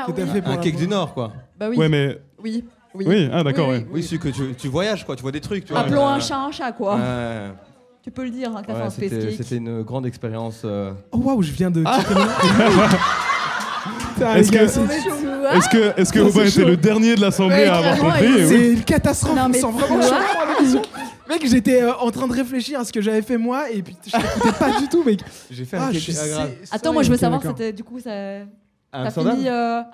Que 0.07 0.13
t'as 0.13 0.23
oui. 0.25 0.29
fait 0.31 0.43
pour 0.43 0.53
Un 0.53 0.59
cake 0.59 0.77
du 0.77 0.87
Nord, 0.87 1.15
quoi. 1.15 1.33
Bah 1.59 1.69
oui. 1.71 1.77
Ouais, 1.79 1.89
mais. 1.89 2.19
Oui. 2.43 2.65
Oui. 2.95 3.05
Oui, 3.09 3.29
ah, 3.33 3.43
d'accord, 3.45 3.69
Oui, 3.69 3.77
ouais. 3.77 3.87
Oui, 3.93 4.03
celui 4.03 4.19
que 4.19 4.29
tu, 4.29 4.55
tu 4.57 4.69
voyages, 4.69 5.05
quoi. 5.07 5.15
Tu 5.17 5.23
vois 5.23 5.31
des 5.33 5.41
trucs, 5.41 5.65
tu 5.65 5.73
vois. 5.73 5.83
Appelons 5.83 6.07
Euh, 6.07 6.11
un 6.15 6.21
chat 6.21 6.37
un 6.39 6.51
chat, 6.51 6.73
quoi. 6.73 6.97
ouais. 6.97 7.51
Tu 8.03 8.11
peux 8.11 8.25
le 8.25 8.31
dire, 8.31 8.51
hein, 8.57 8.63
Ouais, 8.67 8.91
c'était 8.91 9.31
c'était 9.33 9.57
une 9.57 9.83
grande 9.83 10.07
expérience. 10.07 10.63
euh, 10.65 10.93
Oh 11.13 11.19
waouh, 11.19 11.43
je 11.43 11.53
viens 11.53 11.71
de. 11.71 11.83
Ah. 11.87 12.01
Est-ce 14.37 14.53
que- 14.53 14.67
c'est 14.67 14.81
On 14.81 15.55
Est-ce 15.57 15.69
que, 15.69 16.01
est-ce 16.01 16.13
que 16.13 16.19
Aubin 16.21 16.43
c'est 16.45 16.49
était 16.61 16.65
le 16.65 16.77
dernier 16.77 17.15
de 17.15 17.21
l'assemblée 17.21 17.57
Ouais, 17.57 17.67
à 17.67 17.77
avoir 17.77 17.99
compris 17.99 18.27
oui. 18.35 18.47
C'est 18.49 18.73
une 18.75 18.83
catastrophe. 18.85 19.37
Non, 19.37 19.45
on 19.45 19.49
mais 19.49 19.59
sent 19.61 19.71
vraiment 19.71 20.03
chaud. 20.03 20.83
Mec, 21.29 21.47
j'étais 21.47 21.83
euh, 21.83 21.95
en 21.95 22.11
train 22.11 22.27
de 22.27 22.33
réfléchir 22.35 22.81
à 22.81 22.85
ce 22.85 22.93
que 22.93 23.01
j'avais 23.01 23.23
fait 23.23 23.39
moi 23.39 23.71
et 23.71 23.83
puis 23.83 23.97
je 24.05 24.11
t'écoutais 24.11 24.53
pas 24.59 24.79
du 24.81 24.89
tout, 24.89 25.03
mec. 25.05 25.21
J'ai 25.51 25.65
fait 25.65 25.77
Ah, 25.81 25.87
un 25.87 25.93
je 25.93 26.11
sais-. 26.13 26.35
Attends, 26.73 26.93
moi 26.93 27.03
je 27.03 27.11
veux 27.11 27.17
savoir, 27.17 27.41
c'était 27.43 27.73
du 27.73 27.85
coup 27.85 28.01
ça. 28.01 28.11
À 28.93 29.05
T'as 29.05 29.11
fini. 29.13 29.49
euh, 29.49 29.81
Ah 29.81 29.85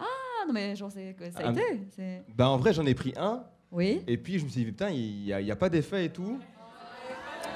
non 0.47 0.53
mais 0.55 0.77
genre 0.77 0.91
c'est 0.93 1.15
quoi, 1.17 1.31
ça 1.31 1.41
a 1.41 1.49
Ah, 1.49 1.53
été. 1.53 1.63
c'est- 1.95 2.25
Bah, 2.37 2.49
en 2.49 2.57
vrai, 2.59 2.73
j'en 2.73 2.87
ai 2.87 2.95
pris 2.95 3.13
un. 3.17 3.43
Oui. 3.73 4.03
Et 4.07 4.17
puis, 4.17 4.39
je 4.39 4.45
me 4.45 4.49
suis 4.49 4.61
dit, 4.61 4.67
putain, 4.71 4.91
il 4.91 5.25
n'y 5.25 5.33
a, 5.33 5.41
y 5.41 5.51
a 5.51 5.57
pas 5.57 5.69
d'effet 5.69 6.05
et 6.07 6.09
tout. 6.09 6.39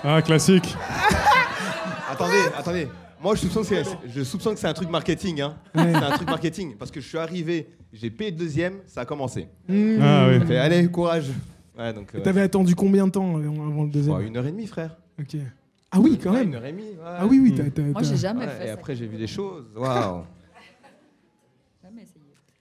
Ah, 0.02 0.20
classique. 0.22 0.74
Attendez, 2.10 2.42
attendez. 2.56 2.88
Moi, 3.22 3.34
je 3.34 3.40
soupçonne 3.42 3.62
que 3.62 3.68
c'est, 3.68 3.84
je 4.08 4.22
soupçonne 4.24 4.54
que 4.54 4.60
c'est 4.60 4.66
un 4.66 4.72
truc 4.72 4.88
marketing. 4.90 5.40
Hein. 5.42 5.56
Ouais. 5.74 5.92
C'est 5.92 6.04
un 6.04 6.10
truc 6.12 6.28
marketing. 6.28 6.74
Parce 6.76 6.90
que 6.90 7.00
je 7.00 7.06
suis 7.06 7.18
arrivé, 7.18 7.68
j'ai 7.92 8.10
payé 8.10 8.30
le 8.30 8.36
deuxième, 8.36 8.78
ça 8.86 9.02
a 9.02 9.04
commencé. 9.04 9.46
Mmh. 9.68 9.98
Ah, 10.00 10.26
oui. 10.30 10.46
Fait, 10.46 10.56
allez, 10.56 10.90
courage. 10.90 11.26
Ouais, 11.78 11.92
donc. 11.92 12.14
Euh, 12.14 12.20
T'avais 12.20 12.40
attendu 12.40 12.74
combien 12.74 13.06
de 13.06 13.12
temps 13.12 13.36
avant 13.36 13.66
avant 13.68 13.84
le 13.84 13.90
deuxième? 13.90 14.16
Ouais, 14.16 14.26
une 14.26 14.36
heure 14.36 14.46
et 14.46 14.50
demie, 14.52 14.66
frère. 14.66 14.96
Ok. 15.20 15.36
Ah 15.92 16.00
oui, 16.00 16.18
quand 16.22 16.30
Ouais, 16.32 16.38
même. 16.40 16.48
Une 16.48 16.54
heure 16.54 16.64
et 16.64 16.72
demie. 16.72 16.82
ouais. 16.82 16.96
Ah 17.04 17.26
oui, 17.26 17.40
oui, 17.42 17.54
t'as. 17.54 17.70
t'as- 17.70 17.82
Moi, 17.82 18.02
j'ai 18.02 18.16
jamais 18.16 18.46
Ouais, 18.46 18.50
fait 18.52 18.64
et 18.64 18.66
ça. 18.68 18.72
après, 18.74 18.96
j'ai 18.96 19.06
vu 19.06 19.16
des 19.18 19.26
choses. 19.26 19.66
Waouh. 19.76 20.22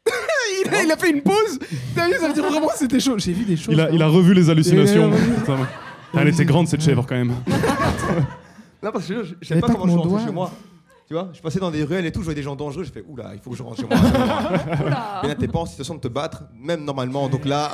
Il, 0.66 0.76
a, 0.76 0.84
il 0.84 0.92
a 0.92 0.98
fait 0.98 1.12
une 1.12 1.22
pause. 1.22 1.58
T'as 1.96 2.08
vu, 2.08 2.16
ça 2.20 2.28
veut 2.28 2.34
dire 2.34 2.44
vraiment 2.44 2.68
que 2.68 2.78
c'était 2.78 3.00
chaud. 3.00 3.18
J'ai 3.18 3.32
vu 3.32 3.46
des 3.46 3.56
choses. 3.56 3.74
Il 3.74 3.80
a, 3.80 3.86
hein. 3.86 3.90
il 3.94 4.02
a 4.02 4.08
revu 4.08 4.34
les 4.34 4.50
hallucinations. 4.50 5.08
Il 5.08 5.14
a 5.14 5.16
revu. 5.16 5.34
Putain, 5.36 5.58
Elle 6.18 6.28
était 6.28 6.46
grande 6.46 6.68
cette 6.68 6.82
chèvre 6.82 7.06
quand 7.08 7.16
même. 7.16 7.34
Non, 8.82 8.92
parce 8.94 9.08
que 9.08 9.24
je, 9.24 9.30
je 9.30 9.36
J'avais 9.42 9.60
sais 9.60 9.68
pas 9.68 9.68
pas 9.68 9.74
comment 9.74 9.88
je 9.88 9.92
suis 9.92 10.10
rentré 10.10 10.26
chez 10.26 10.32
moi. 10.32 10.52
Tu 11.06 11.14
vois, 11.14 11.30
je 11.34 11.42
passais 11.42 11.60
dans 11.60 11.72
des 11.72 11.84
ruelles 11.84 12.06
et 12.06 12.12
tout, 12.12 12.20
je 12.20 12.26
voyais 12.26 12.36
des 12.36 12.44
gens 12.44 12.56
dangereux, 12.56 12.84
je 12.86 12.92
fais 12.92 13.04
oula, 13.08 13.32
il 13.34 13.42
faut 13.42 13.50
que 13.50 13.58
je 13.58 13.64
rentre 13.64 13.78
chez 13.78 13.88
moi. 13.88 13.98
Mais 15.22 15.28
là, 15.28 15.36
t'es 15.36 15.48
pas 15.48 15.60
en 15.60 15.66
situation 15.66 15.96
de 15.96 16.00
te 16.00 16.08
battre, 16.08 16.44
même 16.56 16.86
normalement, 16.86 17.28
donc 17.28 17.46
là. 17.46 17.72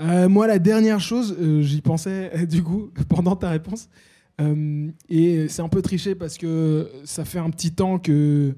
Euh, 0.00 0.28
moi, 0.28 0.46
la 0.46 0.58
dernière 0.60 1.00
chose, 1.00 1.36
euh, 1.40 1.60
j'y 1.62 1.80
pensais 1.80 2.30
euh, 2.34 2.46
du 2.46 2.62
coup 2.62 2.90
pendant 3.08 3.34
ta 3.34 3.50
réponse. 3.50 3.88
Euh, 4.40 4.88
et 5.08 5.48
c'est 5.48 5.62
un 5.62 5.68
peu 5.68 5.82
triché 5.82 6.14
parce 6.14 6.38
que 6.38 6.88
ça 7.04 7.24
fait 7.24 7.40
un 7.40 7.50
petit 7.50 7.72
temps 7.72 7.98
que. 7.98 8.54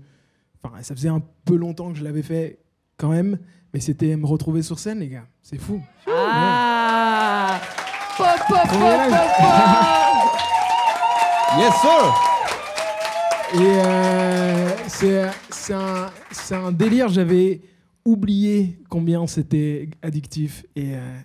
Enfin, 0.63 0.83
ça 0.83 0.95
faisait 0.95 1.09
un 1.09 1.23
peu 1.45 1.57
longtemps 1.57 1.91
que 1.93 1.99
je 1.99 2.05
l'avais 2.05 2.23
fait 2.23 2.59
quand 2.97 3.09
même. 3.09 3.39
Mais 3.73 3.81
c'était 3.81 4.17
me 4.17 4.27
retrouver 4.27 4.63
sur 4.63 4.79
scène, 4.79 5.01
les 5.01 5.09
gars. 5.09 5.27
C'est 5.43 5.59
fou. 5.59 5.81
Ah 6.09 7.61
Pop, 8.17 8.27
pop, 8.49 8.49
pop, 8.49 8.69
Premier 8.69 9.09
pop, 9.09 9.19
pop. 9.39 9.47
Yes, 11.59 11.75
sir 11.81 12.15
Et 13.55 13.59
euh, 13.85 14.71
c'est 15.51 15.75
un, 15.75 16.11
un 16.65 16.73
délire. 16.73 17.09
J'avais 17.09 17.61
oublié 18.05 18.79
combien 18.89 19.27
c'était 19.27 19.89
addictif 20.03 20.65
et, 20.77 20.95
euh, 20.97 21.19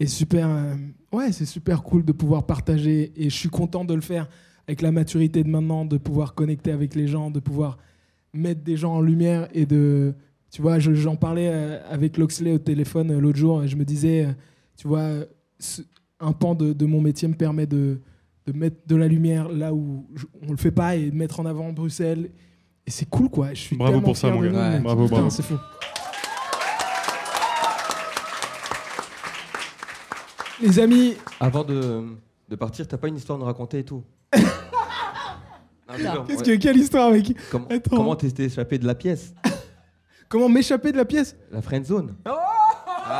et 0.00 0.06
super. 0.06 0.48
euh, 0.48 0.74
ouais, 1.12 1.32
c'est 1.32 1.46
super 1.46 1.82
cool 1.82 2.04
de 2.04 2.12
pouvoir 2.12 2.44
partager. 2.46 3.12
Et 3.16 3.30
je 3.30 3.36
suis 3.36 3.48
content 3.48 3.84
de 3.84 3.94
le 3.94 4.00
faire 4.02 4.28
avec 4.66 4.82
la 4.82 4.92
maturité 4.92 5.42
de 5.42 5.48
maintenant, 5.48 5.84
de 5.84 5.98
pouvoir 5.98 6.34
connecter 6.34 6.70
avec 6.72 6.94
les 6.94 7.08
gens, 7.08 7.30
de 7.30 7.40
pouvoir 7.40 7.78
mettre 8.32 8.62
des 8.62 8.76
gens 8.76 8.94
en 8.94 9.00
lumière 9.00 9.48
et 9.52 9.66
de. 9.66 10.14
Tu 10.50 10.60
vois, 10.62 10.78
je- 10.78 10.92
j'en 10.94 11.16
parlais 11.16 11.48
euh, 11.50 11.78
avec 11.88 12.16
Loxley 12.18 12.52
au 12.52 12.58
téléphone 12.58 13.10
euh, 13.10 13.20
l'autre 13.20 13.38
jour 13.38 13.62
et 13.62 13.68
je 13.68 13.76
me 13.76 13.84
disais, 13.84 14.26
euh, 14.26 14.32
tu 14.76 14.86
vois, 14.88 15.06
un 16.20 16.32
pan 16.32 16.54
de, 16.54 16.72
de 16.72 16.86
mon 16.86 17.00
métier 17.00 17.26
me 17.28 17.34
permet 17.34 17.66
de, 17.66 18.00
de 18.46 18.52
mettre 18.52 18.76
de 18.86 18.96
la 18.96 19.08
lumière 19.08 19.48
là 19.48 19.72
où 19.72 20.06
on 20.46 20.50
le 20.50 20.56
fait 20.58 20.70
pas 20.70 20.94
et 20.96 21.10
de 21.10 21.16
mettre 21.16 21.40
en 21.40 21.46
avant 21.46 21.72
Bruxelles. 21.72 22.30
Et 22.86 22.90
c'est 22.90 23.08
cool, 23.08 23.28
quoi. 23.30 23.54
Je 23.54 23.60
suis 23.60 23.76
Bravo 23.76 24.00
pour 24.00 24.16
ça, 24.16 24.30
mon 24.30 24.40
gars. 24.42 24.72
Ouais. 24.72 24.80
Bravo, 24.80 25.04
Putain, 25.04 25.14
bravo. 25.16 25.30
C'est 25.30 25.42
fou. 25.42 25.54
Les 30.60 30.78
amis, 30.78 31.14
Avant 31.40 31.64
de, 31.64 32.04
de 32.48 32.56
partir, 32.56 32.86
t'as 32.86 32.96
pas 32.96 33.08
une 33.08 33.16
histoire 33.16 33.36
à 33.36 33.40
nous 33.40 33.46
raconter 33.46 33.80
et 33.80 33.84
tout? 33.84 34.02
qu'est-ce 35.96 36.38
ouais. 36.38 36.44
que, 36.58 36.62
quelle 36.62 36.76
histoire 36.76 37.08
avec 37.08 37.34
Comment- 37.50 37.66
Attends. 37.68 37.96
Comment 37.96 38.16
t'es 38.16 38.44
échappé 38.44 38.78
de 38.78 38.86
la 38.86 38.94
pièce 38.94 39.32
Comment 40.28 40.48
m'échapper 40.48 40.92
de 40.92 40.96
la 40.96 41.04
pièce 41.04 41.36
La 41.50 41.60
friend 41.62 41.84
zone 41.84 42.14
Oh 42.26 42.30
Ouais 43.08 43.14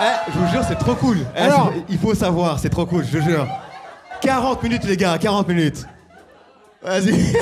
Eh, 0.00 0.30
Je 0.32 0.38
vous 0.38 0.46
jure, 0.48 0.64
c'est 0.66 0.78
trop 0.78 0.94
cool 0.94 1.18
Eh, 1.36 1.40
Alors- 1.40 1.72
Il 1.88 1.98
faut 1.98 2.14
savoir, 2.14 2.58
c'est 2.58 2.70
trop 2.70 2.86
cool, 2.86 3.04
je 3.04 3.18
te 3.18 3.22
jure 3.22 3.46
40 4.20 4.62
minutes 4.62 4.84
les 4.84 4.96
gars, 4.96 5.18
40 5.18 5.48
minutes 5.48 5.84
Vas-y 6.82 7.10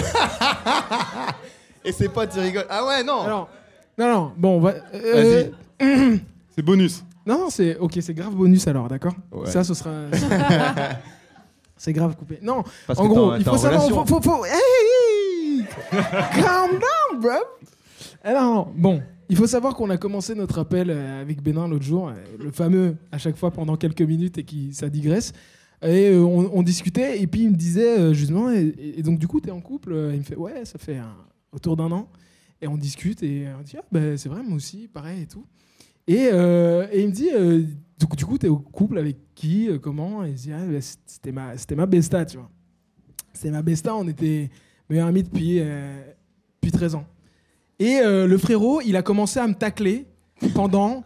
Et 1.84 1.92
c'est 1.92 2.10
pas 2.10 2.26
tu 2.26 2.38
rigoles. 2.38 2.66
Ah 2.68 2.84
ouais, 2.84 3.02
non 3.02 3.22
Alors, 3.22 3.48
non, 3.98 4.08
non, 4.12 4.32
bon, 4.36 4.56
on 4.56 4.60
va. 4.60 4.74
euh, 4.94 5.44
Vas-y. 5.80 6.20
C'est 6.54 6.62
bonus. 6.62 7.02
Non, 7.24 7.38
non, 7.38 7.50
c'est 7.50 7.76
ok, 7.78 7.96
c'est 8.00 8.12
grave 8.14 8.34
bonus 8.34 8.66
alors, 8.68 8.88
d'accord 8.88 9.14
Ouais. 9.32 9.50
Ça, 9.50 9.64
ce 9.64 9.72
sera. 9.74 9.90
c'est 11.80 11.92
grave 11.94 12.14
coupé. 12.14 12.38
Non, 12.42 12.62
Parce 12.86 12.98
en 12.98 13.08
gros, 13.08 13.34
il 13.36 13.44
faut 13.44 13.56
savoir. 13.56 13.88
Faut, 13.88 14.04
faut, 14.04 14.20
faut- 14.20 14.44
Hey 14.44 15.64
Calm 15.90 16.70
down, 16.72 17.20
bro 17.20 17.30
Alors, 18.22 18.66
bon, 18.76 19.02
il 19.28 19.36
faut 19.36 19.46
savoir 19.46 19.74
qu'on 19.74 19.88
a 19.90 19.96
commencé 19.96 20.34
notre 20.34 20.58
appel 20.58 20.90
euh, 20.90 21.22
avec 21.22 21.42
Bénin 21.42 21.68
l'autre 21.68 21.84
jour, 21.84 22.08
euh, 22.08 22.12
le 22.38 22.50
fameux 22.50 22.96
à 23.12 23.18
chaque 23.18 23.36
fois 23.36 23.50
pendant 23.50 23.76
quelques 23.76 24.02
minutes 24.02 24.36
et 24.38 24.44
qui 24.44 24.74
ça 24.74 24.88
digresse. 24.88 25.32
Et 25.82 26.10
euh, 26.10 26.20
on, 26.20 26.50
on 26.52 26.62
discutait 26.62 27.22
et 27.22 27.26
puis 27.26 27.42
il 27.44 27.50
me 27.50 27.56
disait 27.56 28.12
justement, 28.12 28.50
et, 28.52 28.74
et 28.98 29.02
donc 29.02 29.18
du 29.18 29.26
coup, 29.26 29.40
t'es 29.40 29.50
en 29.50 29.60
couple 29.62 29.94
Il 30.12 30.18
me 30.18 30.22
fait, 30.24 30.36
ouais, 30.36 30.64
ça 30.66 30.78
fait 30.78 30.98
un- 30.98 31.16
autour 31.52 31.76
d'un 31.76 31.90
an. 31.92 32.08
Et 32.62 32.68
on 32.68 32.76
discute 32.76 33.22
et 33.22 33.46
on 33.58 33.62
dit, 33.62 33.76
ah, 33.78 33.84
bah, 33.90 34.18
c'est 34.18 34.28
vrai, 34.28 34.42
moi 34.42 34.56
aussi, 34.56 34.86
pareil 34.92 35.22
et 35.22 35.26
tout. 35.26 35.46
Et, 36.10 36.28
euh, 36.32 36.88
et 36.90 37.02
il 37.02 37.06
me 37.06 37.12
dit, 37.12 37.30
euh, 37.32 37.62
du 37.96 38.06
coup, 38.06 38.16
coup, 38.16 38.36
t'es 38.36 38.48
au 38.48 38.56
couple 38.56 38.98
avec 38.98 39.16
qui, 39.36 39.68
euh, 39.68 39.78
comment? 39.78 40.24
Et 40.24 40.30
il 40.30 40.34
dit, 40.34 40.52
ah, 40.52 40.66
bah, 40.66 40.78
c'était 40.80 41.30
ma, 41.30 41.56
c'était 41.56 41.76
ma 41.76 41.86
besta, 41.86 42.24
tu 42.24 42.38
vois. 42.38 42.50
C'était 43.32 43.52
ma 43.52 43.62
besta, 43.62 43.94
on 43.94 44.08
était 44.08 44.50
meilleurs 44.88 45.06
amis 45.06 45.22
depuis, 45.22 45.60
depuis 45.60 46.72
13 46.72 46.96
ans. 46.96 47.04
Et 47.78 48.00
le 48.02 48.38
frérot, 48.38 48.80
il 48.84 48.96
a 48.96 49.02
commencé 49.02 49.38
à 49.38 49.46
me 49.46 49.54
tacler 49.54 50.04
pendant 50.52 51.04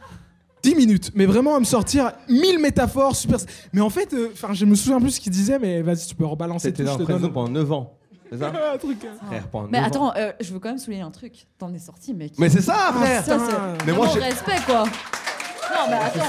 10 0.63 0.75
minutes, 0.75 1.11
mais 1.15 1.27
vraiment 1.27 1.55
à 1.55 1.61
me 1.61 1.65
sortir 1.65 2.13
1000 2.31 2.59
métaphores 2.59 3.15
super. 3.15 3.39
Mais 3.75 3.83
en 3.83 3.91
fait, 3.91 4.17
enfin, 4.33 4.55
je 4.55 4.65
me 4.65 4.75
souviens 4.75 5.01
plus 5.01 5.11
ce 5.11 5.21
qu'il 5.21 5.31
disait, 5.31 5.59
mais 5.59 5.83
vas-y, 5.83 6.07
tu 6.07 6.15
peux 6.15 6.25
rebalancer 6.25 6.69
C'était 6.69 6.83
dans 6.83 6.99
je 6.99 7.05
zone 7.05 7.31
pendant 7.31 7.51
9 7.51 7.73
ans. 7.73 7.99
C'est 8.39 8.45
ça 8.45 8.53
un 8.75 8.79
truc. 8.79 8.99
hein. 9.05 9.27
Frère, 9.27 9.47
pendant 9.49 9.69
Mais 9.69 9.79
9 9.81 9.85
ans. 9.85 9.89
attends, 10.11 10.13
euh, 10.17 10.33
je 10.41 10.53
veux 10.53 10.59
quand 10.61 10.69
même 10.69 10.79
souligner 10.79 11.03
un 11.03 11.11
truc. 11.11 11.47
T'en 11.59 11.73
es 11.75 11.79
sorti, 11.79 12.13
mec. 12.15 12.33
Mais 12.39 12.49
c'est 12.49 12.61
ça, 12.63 12.93
frère 12.95 13.25
ça, 13.25 13.35
putain. 13.39 13.47
c'est 13.79 13.87
Mais 13.87 13.93
moi, 13.93 14.07
vraiment 14.07 14.21
j'ai- 14.27 14.31
respect, 14.31 14.63
quoi. 14.67 14.85
Non, 15.75 15.91
mais 15.91 15.97
attends. 15.97 16.21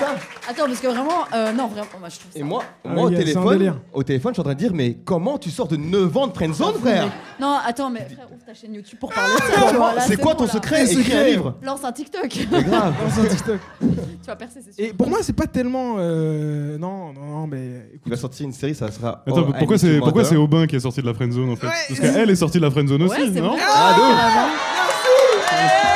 Attends, 0.50 0.66
parce 0.68 0.80
que 0.80 0.88
vraiment, 0.88 1.26
euh, 1.34 1.52
non, 1.54 1.68
vraiment, 1.68 1.88
moi, 2.00 2.10
je 2.10 2.20
trouve 2.20 2.32
ça. 2.34 2.40
Et 2.40 2.44
moi, 2.44 2.64
Ah, 2.84 2.90
moi 2.90 3.04
au, 3.04 3.10
c'est 3.10 3.16
un 3.16 3.20
téléphone, 3.20 3.76
au 3.94 4.04
téléphone, 4.04 4.32
je 4.32 4.36
suis 4.36 4.42
en 4.42 4.44
train 4.44 4.54
de 4.54 4.60
dire, 4.60 4.72
mais 4.74 4.98
comment 5.06 5.38
tu 5.38 5.50
sors 5.52 5.68
de 5.68 5.76
9 5.78 6.18
ans 6.18 6.28
de 6.28 6.34
friend 6.34 6.54
zone, 6.54 6.76
frère 6.82 7.10
Non, 7.40 7.58
attends, 7.66 7.90
mais 7.90 8.02
frère, 8.02 8.28
ouvre 8.34 8.44
ta 8.46 8.54
chaîne 8.54 8.74
YouTube 8.74 9.00
pour 9.00 9.12
parler 9.14 9.34
de 9.36 9.42
ça. 9.42 9.70
tu 9.70 9.76
vois, 9.76 9.94
là, 9.94 10.02
C'est 10.02 10.18
quoi 10.18 10.34
bon, 10.34 10.40
ton 10.40 10.46
là. 10.46 10.52
secret 10.52 10.84
Le 10.84 10.92
Écris 10.92 11.02
un 11.02 11.04
secret. 11.04 11.30
livre 11.32 11.56
Lance 11.62 11.84
un 11.84 11.92
TikTok. 11.92 12.28
C'est 12.32 12.64
grave 12.64 12.94
Dans 13.16 13.22
un 13.22 13.26
TikTok. 13.28 13.60
tu 13.80 13.88
vas 14.28 14.36
percer, 14.36 14.60
c'est 14.66 14.74
sûr. 14.76 14.86
Et 14.86 14.94
pour 14.94 15.10
moi, 15.10 15.20
c'est 15.22 15.34
pas 15.34 15.48
tellement. 15.48 15.96
euh, 16.00 16.78
non, 16.78 17.14
non, 17.14 17.26
non, 17.26 17.48
mais 17.48 17.88
Il 17.92 17.96
écoute. 17.98 18.10
va 18.12 18.18
sortir 18.18 18.46
une 18.46 18.54
série, 18.54 18.76
ça 18.76 18.92
sera. 18.92 19.24
Attends, 19.28 19.46
Oh, 19.48 19.54
pourquoi 19.58 19.76
I 19.76 19.80
c'est 19.80 20.00
pourquoi 20.00 20.24
c'est. 20.24 20.36
Aubin 20.36 20.68
qui 20.68 20.76
est 20.76 20.80
sorti 20.80 21.02
de 21.02 21.06
la 21.08 21.14
friendzone 21.14 21.50
en 21.52 21.56
fait 21.56 21.68
Ouais. 21.68 21.74
Parce 21.88 22.00
qu'elle 22.00 22.30
est 22.30 22.36
sortie 22.36 22.58
de 22.58 22.64
la 22.64 22.72
friendzone 22.72 23.02
aussi, 23.04 23.20
Ouais, 23.22 23.30
c'est 23.34 23.42
non 23.42 23.52
vrai. 23.54 23.62
Ah, 23.66 23.94
de 23.96 24.02
ouf. 24.02 25.95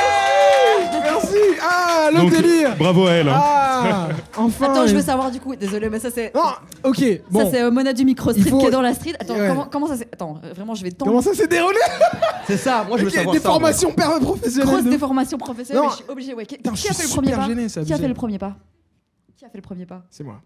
Le 2.12 2.16
Donc, 2.18 2.30
délire 2.30 2.76
Bravo 2.76 3.06
à 3.06 3.12
elle. 3.12 3.28
hein. 3.28 3.40
Ah 3.42 4.08
Enfin 4.36 4.70
Attends, 4.72 4.86
je 4.86 4.94
veux 4.94 5.02
savoir 5.02 5.30
du 5.30 5.40
coup. 5.40 5.54
Désolé, 5.56 5.88
mais 5.88 5.98
ça 6.00 6.10
c'est. 6.10 6.34
Non, 6.34 6.42
ok, 6.84 7.04
bon. 7.30 7.40
Ça 7.40 7.50
c'est 7.50 7.62
euh, 7.62 7.70
Mona 7.70 7.92
du 7.92 8.04
micro 8.04 8.30
street 8.30 8.42
Il 8.44 8.50
faut- 8.50 8.58
qui 8.58 8.66
est 8.66 8.70
dans 8.70 8.82
la 8.82 8.94
street. 8.94 9.14
Attends, 9.18 9.34
Ouais. 9.34 9.48
comment, 9.48 9.66
comment 9.70 9.86
ça 9.86 9.96
s'est. 9.96 10.08
Attends, 10.12 10.40
euh, 10.44 10.52
vraiment, 10.54 10.74
je 10.74 10.82
vais 10.82 10.90
tendre. 10.92 11.10
Comment 11.10 11.22
ça 11.22 11.34
s'est 11.34 11.46
déroulé? 11.46 11.78
C'est 12.46 12.56
ça, 12.56 12.84
moi 12.88 12.98
je 12.98 13.02
veux 13.04 13.08
Ok, 13.08 13.14
savoir 13.14 13.34
Des 13.34 13.40
ça. 13.40 13.48
formations 13.48 13.92
per- 13.92 14.02
professionnelles. 14.20 14.68
Grosse 14.68 14.84
de- 14.84 14.90
déformation 14.90 15.38
professionnelle, 15.38 15.82
Non. 15.82 15.88
mais 15.88 15.96
je 15.96 16.02
suis 16.02 16.10
obligée. 16.10 16.34
Ouais. 16.34 16.46
Qui, 16.46 16.56
Putain, 16.56 16.72
qui 16.72 16.82
je 16.82 16.88
a 16.88 16.92
suis 16.92 17.02
fait 17.02 17.08
le 17.08 17.14
premier 17.14 17.28
super 17.28 17.40
pas 17.42 17.48
gêné, 17.48 17.68
c'est 17.68 17.72
Qui 17.84 17.92
a 17.92 17.94
abusé. 17.94 18.02
fait 18.02 18.08
le 18.08 18.14
premier 18.14 18.38
pas 18.38 18.56
Qui 19.36 19.44
a 19.44 19.48
fait 19.48 19.58
le 19.58 19.62
premier 19.62 19.86
pas 19.86 20.02
C'est 20.10 20.24
moi. 20.24 20.40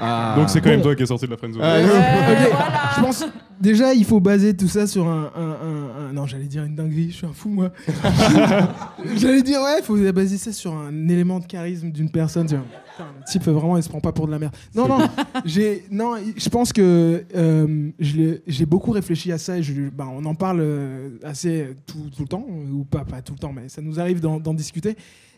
Ah. 0.00 0.34
Donc 0.36 0.48
c'est 0.50 0.60
quand 0.60 0.70
même 0.70 0.78
Bon. 0.78 0.84
toi 0.84 0.96
qui 0.96 1.02
est 1.02 1.06
sorti 1.06 1.26
de 1.26 1.30
la 1.30 1.36
friendzone. 1.36 1.62
Ah, 1.64 1.74
Euh, 1.76 1.86
voilà. 1.86 2.90
Je 2.96 3.00
pense 3.02 3.24
déjà 3.60 3.92
il 3.94 4.04
faut 4.04 4.20
baser 4.20 4.56
tout 4.56 4.68
ça 4.68 4.86
sur 4.86 5.06
un, 5.06 5.30
un- 5.36 5.40
un- 5.40 6.08
un- 6.08 6.12
non 6.12 6.26
j'allais 6.26 6.44
dire 6.46 6.64
une 6.64 6.74
dinguerie, 6.74 7.10
je 7.10 7.16
suis 7.16 7.26
un 7.26 7.32
fou 7.32 7.48
moi. 7.50 7.70
j'allais 9.16 9.42
dire 9.42 9.60
ouais, 9.60 9.78
il 9.80 9.84
faut 9.84 9.96
baser 10.12 10.38
ça 10.38 10.52
sur 10.52 10.72
un 10.74 11.08
élément 11.08 11.38
de 11.38 11.46
charisme 11.46 11.90
d'une 11.90 12.10
personne. 12.10 12.46
tu 12.46 12.54
vois. 12.54 12.64
Putain, 12.64 13.08
le 13.18 13.24
type 13.30 13.42
vraiment 13.44 13.76
il 13.76 13.82
se 13.82 13.88
prend 13.88 14.00
pas 14.00 14.12
pour 14.12 14.26
de 14.26 14.32
la 14.32 14.38
merde. 14.38 14.54
Non 14.74 14.88
non, 14.88 14.98
j'ai 15.44 15.84
non, 15.90 16.14
je 16.36 16.48
pense 16.48 16.72
que 16.72 17.24
euh, 17.34 17.90
j'ai 17.98 18.66
beaucoup 18.66 18.90
réfléchi 18.92 19.32
à 19.32 19.38
ça 19.38 19.58
et 19.58 19.62
je, 19.62 19.88
bah, 19.90 20.06
on 20.12 20.24
en 20.24 20.34
parle 20.34 20.60
euh, 20.60 21.08
assez 21.24 21.76
tout, 21.86 22.10
tout 22.14 22.22
le 22.22 22.28
temps 22.28 22.44
ou 22.72 22.84
pas 22.84 23.04
pas 23.04 23.22
tout 23.22 23.32
le 23.32 23.38
temps 23.38 23.52
mais 23.54 23.68
ça 23.68 23.80
nous 23.82 23.98
arrive 24.00 24.20
d'en 24.20 24.54
discuter. 24.54 24.96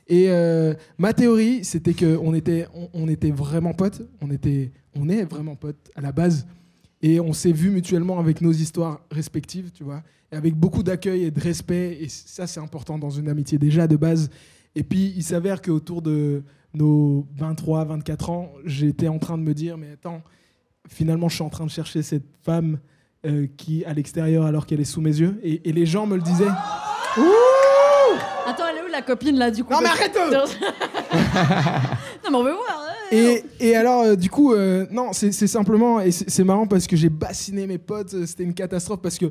Et 0.08 0.26
euh, 0.28 0.74
ma 0.98 1.12
théorie, 1.12 1.64
c'était 1.64 1.94
que 1.94 2.18
on 2.22 2.34
était, 2.34 2.66
on, 2.92 3.08
était 3.08 3.30
vraiment 3.30 3.72
potes. 3.72 4.02
On 4.20 4.30
était, 4.30 4.72
on 4.94 5.08
est 5.08 5.24
vraiment 5.24 5.56
potes 5.56 5.90
à 5.94 6.00
la 6.00 6.12
base. 6.12 6.46
Et 7.02 7.20
on 7.20 7.32
s'est 7.32 7.52
vus 7.52 7.70
mutuellement 7.70 8.18
avec 8.18 8.40
nos 8.40 8.52
histoires 8.52 9.00
respectives, 9.10 9.70
tu 9.72 9.82
vois, 9.82 10.02
et 10.30 10.36
avec 10.36 10.54
beaucoup 10.54 10.82
d'accueil 10.82 11.24
et 11.24 11.30
de 11.30 11.40
respect. 11.40 11.98
Et 12.00 12.08
ça, 12.08 12.46
c'est 12.46 12.60
important 12.60 12.98
dans 12.98 13.10
une 13.10 13.28
amitié 13.28 13.58
déjà 13.58 13.86
de 13.86 13.96
base. 13.96 14.30
Et 14.74 14.82
puis, 14.82 15.12
il 15.16 15.22
s'avère 15.22 15.62
qu'autour 15.62 16.02
de 16.02 16.42
nos 16.74 17.26
23, 17.36 17.84
24 17.84 18.30
ans, 18.30 18.52
j'étais 18.64 19.08
en 19.08 19.18
train 19.18 19.36
de 19.36 19.42
me 19.42 19.52
dire, 19.52 19.76
mais 19.76 19.90
attends, 19.92 20.22
finalement, 20.88 21.28
je 21.28 21.34
suis 21.34 21.44
en 21.44 21.50
train 21.50 21.66
de 21.66 21.70
chercher 21.70 22.02
cette 22.02 22.26
femme 22.42 22.78
euh, 23.26 23.46
qui 23.56 23.84
à 23.84 23.94
l'extérieur 23.94 24.44
alors 24.44 24.66
qu'elle 24.66 24.80
est 24.80 24.84
sous 24.84 25.00
mes 25.00 25.20
yeux. 25.20 25.38
Et, 25.42 25.68
et 25.68 25.72
les 25.72 25.86
gens 25.86 26.06
me 26.06 26.16
le 26.16 26.22
disaient. 26.22 26.50
Où 27.18 27.51
la 28.92 29.02
copine 29.02 29.36
là 29.38 29.50
du 29.50 29.64
coup 29.64 29.72
Non, 29.72 29.80
mais 29.82 29.88
arrête 29.88 30.16
Non, 32.24 32.30
mais 32.30 32.36
on 32.36 32.44
veut 32.44 32.52
voir. 32.52 32.84
ouais. 33.10 33.44
Et, 33.60 33.68
et 33.68 33.76
alors, 33.76 34.02
euh, 34.02 34.16
du 34.16 34.30
coup, 34.30 34.52
euh, 34.54 34.86
non, 34.90 35.12
c'est 35.12 35.32
c'est 35.32 35.46
simplement, 35.46 36.00
et 36.00 36.10
c'est 36.10 36.30
c'est 36.30 36.44
marrant 36.44 36.66
parce 36.66 36.86
que 36.86 36.96
j'ai 36.96 37.08
bassiné 37.08 37.66
mes 37.66 37.78
potes, 37.78 38.14
euh, 38.14 38.26
c'était 38.26 38.44
une 38.44 38.54
catastrophe 38.54 39.00
parce 39.02 39.18
que, 39.18 39.26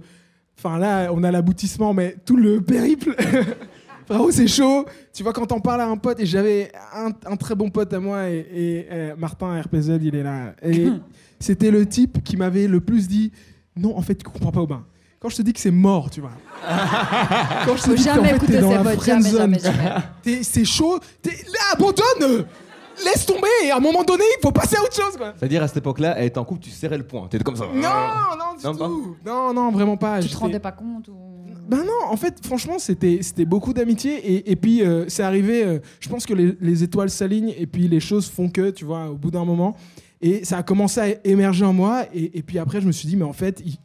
enfin 0.59 0.77
là, 0.77 1.09
on 1.13 1.23
a 1.23 1.31
l'aboutissement, 1.31 1.93
mais 1.93 2.15
tout 2.25 2.37
le 2.37 2.61
périple, 2.61 3.15
Frérot, 4.07 4.31
c'est 4.31 4.47
chaud. 4.47 4.85
Tu 5.13 5.23
vois, 5.23 5.31
quand 5.33 5.45
t'en 5.45 5.59
parles 5.59 5.81
à 5.81 5.87
un 5.87 5.97
pote, 5.97 6.19
et 6.19 6.25
j'avais 6.25 6.71
un, 6.93 7.11
un 7.25 7.35
très 7.37 7.55
bon 7.55 7.69
pote 7.69 7.93
à 7.93 7.99
moi, 7.99 8.29
et, 8.29 8.45
et, 8.51 8.87
euh, 8.91 9.15
Martin 9.17 9.61
RPZ, 9.61 9.99
il 10.01 10.15
est 10.15 10.23
là. 10.23 10.53
Et 10.63 10.87
c'était 11.39 11.71
le 11.71 11.85
type 11.85 12.23
qui 12.23 12.35
m'avait 12.37 12.67
le 12.67 12.81
plus 12.81 13.07
dit 13.07 13.31
Non, 13.75 13.97
en 13.97 14.01
fait, 14.01 14.15
tu 14.15 14.25
comprends 14.25 14.51
pas, 14.51 14.61
Aubin. 14.61 14.85
Quand 15.21 15.29
je 15.29 15.35
te 15.37 15.41
dis 15.43 15.53
que 15.53 15.59
c'est 15.59 15.69
mort, 15.71 16.09
tu 16.09 16.19
vois. 16.21 16.31
Quand 17.65 17.75
je 17.77 17.83
te 17.83 17.89
Faut 17.89 17.93
dis 17.95 18.03
qu'en 18.05 18.15
jamais 18.15 18.29
fait, 18.29 18.35
écouter 18.37 18.53
t'es 18.53 18.61
dans 18.61 18.71
la 18.71 18.95
jamais, 18.97 19.29
jamais, 19.29 19.59
jamais. 19.59 19.89
t'es- 20.23 20.41
c'est 20.43 20.65
chaud, 20.65 20.99
t'es- 21.21 21.29
là, 21.29 21.59
abandonne 21.73 22.45
Laisse 23.05 23.25
tomber, 23.25 23.47
et 23.65 23.71
à 23.71 23.77
un 23.77 23.79
moment 23.79 24.03
donné, 24.03 24.23
il 24.37 24.41
faut 24.41 24.51
passer 24.51 24.75
à 24.77 24.81
autre 24.83 24.93
chose, 24.95 25.15
quoi. 25.17 25.33
C'est-à-dire, 25.37 25.63
à 25.63 25.67
cette 25.67 25.77
époque-là, 25.77 26.15
elle 26.17 26.25
était 26.25 26.37
en 26.37 26.43
couple, 26.43 26.61
tu 26.61 26.69
serrais 26.69 26.97
le 26.97 27.03
poing. 27.05 27.27
T'étais 27.27 27.43
comme 27.43 27.55
ça. 27.55 27.65
Non, 27.73 27.81
non, 27.81 28.55
du 28.59 28.63
Non, 28.65 28.75
pas 28.75 28.85
tout. 28.85 29.15
Non, 29.25 29.53
non, 29.53 29.71
vraiment 29.71 29.97
pas. 29.97 30.17
Tu 30.19 30.25
te 30.27 30.33
J'étais- 30.33 30.37
rendais 30.43 30.59
pas 30.59 30.71
compte 30.73 31.07
ou... 31.07 31.15
Ben 31.67 31.77
non, 31.77 32.11
en 32.11 32.17
fait, 32.17 32.35
franchement, 32.45 32.77
c'était 32.79 33.19
c'était 33.21 33.45
beaucoup 33.45 33.73
d'amitié. 33.73 34.13
Et, 34.33 34.51
et 34.51 34.55
puis, 34.55 34.83
euh, 34.83 35.05
c'est 35.07 35.23
arrivé, 35.23 35.63
euh, 35.63 35.79
je 35.99 36.09
pense 36.09 36.25
que 36.25 36.33
les, 36.33 36.55
les 36.59 36.83
étoiles 36.83 37.09
s'alignent 37.09 37.53
et 37.57 37.65
puis 37.65 37.87
les 37.87 38.01
choses 38.01 38.29
font 38.29 38.49
que, 38.49 38.69
tu 38.71 38.83
vois, 38.85 39.05
au 39.09 39.15
bout 39.15 39.31
d'un 39.31 39.45
moment. 39.45 39.75
Et 40.21 40.43
ça 40.43 40.57
a 40.57 40.63
commencé 40.63 40.99
à 40.99 41.07
émerger 41.27 41.63
en 41.65 41.73
moi. 41.73 42.03
Et, 42.13 42.37
et 42.39 42.43
puis 42.43 42.59
après, 42.59 42.81
je 42.81 42.87
me 42.87 42.91
suis 42.91 43.07
dit, 43.07 43.15
mais 43.15 43.23
en 43.25 43.33
fait, 43.33 43.61
il- 43.65 43.77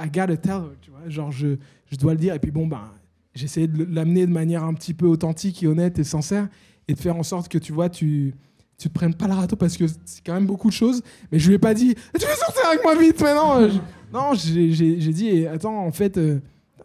I 0.00 0.06
gotta 0.06 0.36
tell 0.36 0.52
her, 0.54 0.76
tu 0.80 0.90
vois, 0.90 1.08
genre, 1.08 1.30
je, 1.32 1.56
je 1.90 1.96
dois 1.96 2.12
le 2.14 2.18
dire. 2.18 2.34
Et 2.34 2.38
puis 2.38 2.50
bon, 2.50 2.66
ben, 2.66 2.90
j'ai 3.34 3.44
essayé 3.44 3.66
de 3.68 3.84
l'amener 3.94 4.26
de 4.26 4.32
manière 4.32 4.64
un 4.64 4.74
petit 4.74 4.94
peu 4.94 5.06
authentique 5.06 5.62
et 5.62 5.66
honnête 5.66 5.98
et 5.98 6.04
sincère 6.04 6.48
et 6.88 6.94
de 6.94 6.98
faire 6.98 7.16
en 7.16 7.22
sorte 7.22 7.48
que, 7.48 7.58
tu 7.58 7.72
vois, 7.72 7.88
tu 7.88 8.34
tu 8.76 8.88
te 8.88 8.92
prennes 8.94 9.14
pas 9.14 9.28
le 9.28 9.34
râteau 9.34 9.54
parce 9.54 9.76
que 9.76 9.84
c'est 9.86 10.20
quand 10.26 10.34
même 10.34 10.46
beaucoup 10.46 10.68
de 10.68 10.74
choses. 10.74 11.00
Mais 11.30 11.38
je 11.38 11.46
lui 11.48 11.54
ai 11.54 11.58
pas 11.58 11.74
dit, 11.74 11.94
tu 11.94 12.26
veux 12.26 12.34
sortir 12.34 12.66
avec 12.68 12.82
moi 12.82 12.96
vite 12.96 13.20
maintenant 13.22 13.60
euh, 13.60 13.68
je- 13.70 13.78
Non, 14.12 14.32
j'ai 14.34 15.12
dit, 15.12 15.28
eh, 15.28 15.46
attends, 15.46 15.78
en 15.86 15.92
fait, 15.92 16.18
euh, 16.18 16.40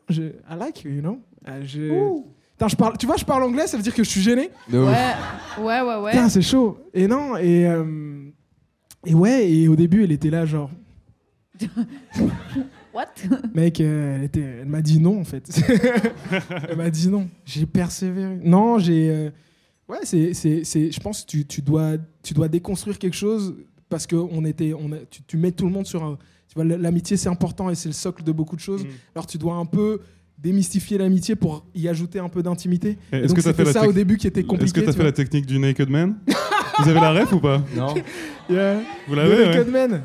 je, 0.07 0.21
I 0.21 0.55
like 0.57 0.83
you, 0.83 0.91
you 0.91 1.01
know. 1.01 1.19
Euh, 1.47 1.61
je, 1.65 1.79
Putain, 2.51 2.67
je 2.67 2.75
parle, 2.75 2.97
tu 2.97 3.07
vois, 3.07 3.15
je 3.17 3.25
parle 3.25 3.41
anglais, 3.43 3.65
ça 3.65 3.75
veut 3.75 3.81
dire 3.81 3.95
que 3.95 4.03
je 4.03 4.09
suis 4.09 4.21
gêné. 4.21 4.51
Ouais, 4.71 4.79
ouais, 5.59 5.81
ouais, 5.81 5.95
ouais. 6.03 6.29
C'est 6.29 6.43
chaud. 6.43 6.77
Et 6.93 7.07
non, 7.07 7.35
et, 7.37 7.65
euh, 7.67 8.29
et 9.05 9.15
ouais, 9.15 9.51
et 9.51 9.67
au 9.67 9.75
début, 9.75 10.03
elle 10.03 10.11
était 10.11 10.29
là, 10.29 10.45
genre, 10.45 10.69
What? 12.99 13.37
Mec, 13.53 13.79
euh, 13.79 14.17
elle, 14.17 14.23
était, 14.25 14.41
elle 14.61 14.67
m'a 14.67 14.81
dit 14.81 14.99
non, 14.99 15.19
en 15.19 15.23
fait. 15.23 15.49
elle 16.69 16.77
m'a 16.77 16.89
dit 16.89 17.07
non. 17.07 17.29
J'ai 17.45 17.65
persévéré. 17.65 18.37
Non, 18.43 18.77
j'ai. 18.77 19.09
euh, 19.09 19.29
ouais, 19.87 19.99
c'est, 20.03 20.33
c'est, 20.33 20.63
c'est, 20.65 20.91
je 20.91 20.99
pense 20.99 21.21
que 21.21 21.27
tu, 21.27 21.45
tu, 21.45 21.61
dois, 21.61 21.93
tu 22.23 22.33
dois 22.33 22.47
déconstruire 22.49 22.97
quelque 22.99 23.15
chose 23.15 23.55
parce 23.87 24.05
que 24.05 24.15
on 24.17 24.43
était, 24.45 24.73
on 24.73 24.91
a, 24.91 24.97
tu, 25.09 25.21
tu 25.25 25.37
mets 25.37 25.51
tout 25.51 25.65
le 25.65 25.71
monde 25.71 25.85
sur 25.87 26.03
un. 26.03 26.17
Tu 26.47 26.55
vois, 26.55 26.65
l'amitié, 26.65 27.15
c'est 27.15 27.29
important 27.29 27.69
et 27.69 27.75
c'est 27.75 27.89
le 27.89 27.93
socle 27.93 28.23
de 28.23 28.31
beaucoup 28.31 28.55
de 28.55 28.61
choses. 28.61 28.83
Mm. 28.83 28.89
Alors, 29.15 29.27
tu 29.27 29.37
dois 29.37 29.55
un 29.55 29.65
peu 29.65 29.99
démystifier 30.37 30.97
l'amitié 30.97 31.35
pour 31.35 31.65
y 31.75 31.87
ajouter 31.87 32.17
un 32.19 32.29
peu 32.29 32.41
d'intimité. 32.41 32.97
Et 33.13 33.17
Et 33.17 33.19
Est-ce 33.19 33.27
donc, 33.27 33.37
que 33.37 33.41
t'as 33.43 33.53
fait 33.53 33.65
c'était 33.65 33.73
la 33.77 33.81
ça 33.81 33.83
au 33.83 33.91
tec- 33.91 33.95
début 33.95 34.17
qui 34.17 34.25
était 34.27 34.39
Est-ce 34.39 34.47
compliqué. 34.47 34.81
que 34.81 34.85
t'as 34.85 34.91
tu 34.93 34.97
fait 34.97 35.03
la 35.03 35.11
technique 35.11 35.45
du 35.45 35.59
Naked 35.59 35.89
Man? 35.89 36.15
Vous 36.79 36.89
avez 36.89 36.99
la 36.99 37.11
ref 37.13 37.31
ou 37.33 37.39
pas? 37.39 37.61
Non. 37.75 37.87
vois. 37.93 38.01
Yeah. 38.49 38.79
Vous 39.07 39.13
Le 39.15 39.21
l'avez 39.21 39.35
ouais. 39.35 39.45
Naked 39.57 39.67
Man. 39.71 40.01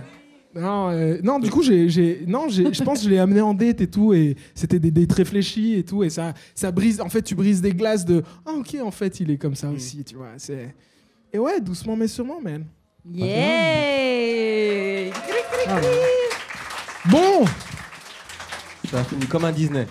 Non, 0.56 0.90
euh, 0.90 1.18
non, 1.22 1.38
du 1.40 1.50
coup, 1.50 1.62
j'ai, 1.62 1.88
j'ai- 1.88 2.24
non, 2.26 2.48
j'ai, 2.48 2.72
je 2.72 2.82
pense 2.84 2.98
que 3.00 3.04
je 3.06 3.10
l'ai 3.10 3.18
amené 3.18 3.40
en 3.40 3.54
date 3.54 3.80
et 3.80 3.88
tout, 3.88 4.12
et 4.12 4.36
c'était 4.54 4.78
des 4.78 4.92
dates 4.92 5.12
réfléchies 5.12 5.74
et 5.74 5.82
tout, 5.84 6.04
et 6.04 6.10
ça, 6.10 6.32
ça 6.54 6.70
brise. 6.70 7.00
En 7.00 7.08
fait, 7.08 7.22
tu 7.22 7.34
brises 7.34 7.60
des 7.60 7.72
glaces 7.72 8.04
de. 8.04 8.22
Ah, 8.46 8.52
ok, 8.52 8.76
en 8.82 8.90
fait, 8.92 9.18
il 9.20 9.30
est 9.32 9.38
comme 9.38 9.56
ça 9.56 9.68
aussi, 9.70 10.04
tu 10.04 10.14
vois. 10.14 10.28
C'est. 10.36 10.74
Et 11.32 11.38
ouais, 11.38 11.60
doucement 11.60 11.96
mais 11.96 12.06
sûrement, 12.06 12.40
man. 12.40 12.64
Yeah 13.12 15.10
Ah. 15.66 15.80
Bon, 17.10 17.44
Ça 18.90 19.00
a 19.00 19.04
fini 19.04 19.26
comme 19.26 19.44
un 19.44 19.52
Disney. 19.52 19.86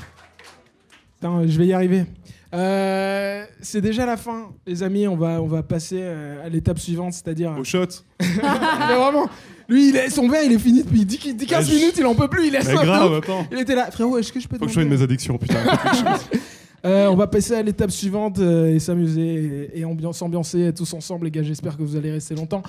Attends, 1.20 1.46
je 1.48 1.58
vais 1.58 1.68
y 1.68 1.74
arriver. 1.74 2.06
Euh, 2.54 3.46
c'est 3.62 3.82
déjà 3.82 4.06
la 4.06 4.18
fin, 4.18 4.50
les 4.68 4.84
amis. 4.84 5.08
On 5.08 5.16
va, 5.16 5.42
on 5.42 5.48
va 5.48 5.64
passer 5.64 6.00
euh, 6.02 6.46
à 6.46 6.50
l'étape 6.50 6.78
suivante, 6.80 7.14
c'est-à-dire. 7.14 7.56
Au 7.60 7.64
shot. 7.64 7.86
Mais 8.20 8.96
vraiment, 8.96 9.28
lui, 9.70 9.90
il 9.90 9.96
est, 9.96 10.10
son 10.10 10.28
verre, 10.28 10.44
il 10.44 10.52
est 10.54 10.60
fini 10.60 10.84
depuis 10.84 11.06
10, 11.06 11.36
10 11.36 11.46
15 11.46 11.66
Ouais, 11.68 11.72
je- 11.74 11.80
minutes, 11.80 11.96
il 11.98 12.06
en 12.06 12.16
peut 12.16 12.28
plus, 12.28 12.48
il 12.48 12.56
est 12.56 12.60
Mais 12.60 12.72
soif 12.72 12.82
de 12.82 12.86
grave, 12.86 13.12
ouf. 13.12 13.18
attends. 13.24 13.48
Il 13.52 13.60
était 13.60 13.76
là, 13.76 13.90
frérot, 13.92 14.18
est-ce 14.18 14.32
que 14.34 14.40
je 14.40 14.48
peux 14.48 14.56
te 14.58 14.60
Faut 14.60 14.66
que 14.66 14.70
je 14.72 14.74
soigne 14.76 14.86
demander- 14.86 15.00
mes 15.00 15.04
addictions, 15.04 15.38
putain. 15.38 15.60
Euh, 16.86 17.08
on 17.08 17.16
va 17.16 17.28
passer 17.28 17.56
à 17.56 17.62
l'étape 17.62 17.92
suivante 17.92 18.40
euh, 18.40 18.76
et 18.76 18.80
s'amuser 18.80 19.70
et, 19.74 19.80
et 19.80 19.86
ambiance, 19.86 20.22
ambiancer 20.22 20.74
tous 20.76 20.94
ensemble, 20.94 21.24
les 21.24 21.32
gars. 21.32 21.42
J'espère 21.42 21.78
que 21.78 21.82
vous 21.82 21.96
allez 21.96 22.12
rester 22.12 22.36
longtemps. 22.36 22.62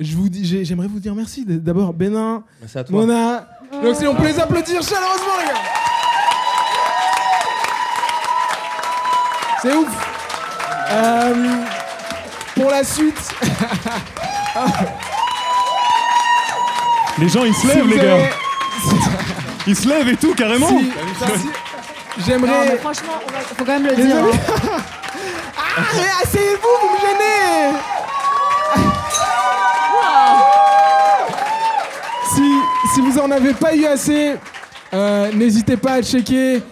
Je 0.00 0.16
vous 0.16 0.28
dis, 0.28 0.44
j'ai- 0.44 0.64
j'aimerais 0.64 0.88
vous 0.88 0.98
dire 0.98 1.14
merci. 1.14 1.44
D- 1.44 1.58
D'abord, 1.60 1.92
Bénin, 1.94 2.42
Merci 2.60 2.78
à 2.78 2.82
toi. 2.82 2.96
Mona, 3.00 3.48
donc 3.80 3.94
si 3.94 4.04
on 4.04 4.16
peut 4.16 4.26
les 4.26 4.40
applaudir 4.40 4.82
chaleureusement, 4.82 5.38
les 5.42 5.46
gars. 5.46 5.60
C'est 9.62 9.76
ouf. 9.76 10.08
Euh, 10.90 11.54
pour 12.56 12.68
la 12.68 12.82
suite, 12.82 13.14
Les 17.18 17.28
gens, 17.28 17.44
ils 17.44 17.54
se 17.54 17.66
lèvent, 17.66 17.86
les 17.88 17.98
avez- 17.98 18.08
gars. 18.22 18.30
Ils 19.66 19.76
se 19.76 19.88
lèvent 19.88 20.08
et 20.08 20.16
tout, 20.16 20.34
carrément. 20.34 20.66
si- 20.68 20.74
si- 20.78 21.46
Non, 21.46 22.24
j'aimerais. 22.26 22.68
mais 22.72 22.76
franchement, 22.78 23.12
on 23.26 23.32
va- 23.32 23.38
faut 23.40 23.64
quand 23.64 23.72
même 23.80 23.84
le 23.84 23.90
Les 23.94 24.04
dire. 24.06 24.16
hein. 24.16 24.30
Ah, 25.56 25.82
mais 25.94 26.02
asseyez-vous, 26.24 26.68
vous 26.80 26.94
me 26.94 27.00
gênez. 27.00 27.78
si, 32.34 32.94
si 32.94 33.00
vous 33.00 33.18
en 33.18 33.30
avez 33.30 33.54
pas 33.54 33.74
eu 33.74 33.84
assez, 33.86 34.34
euh, 34.94 35.32
n'hésitez 35.32 35.76
pas 35.76 35.92
à 35.94 36.02
checker 36.02 36.62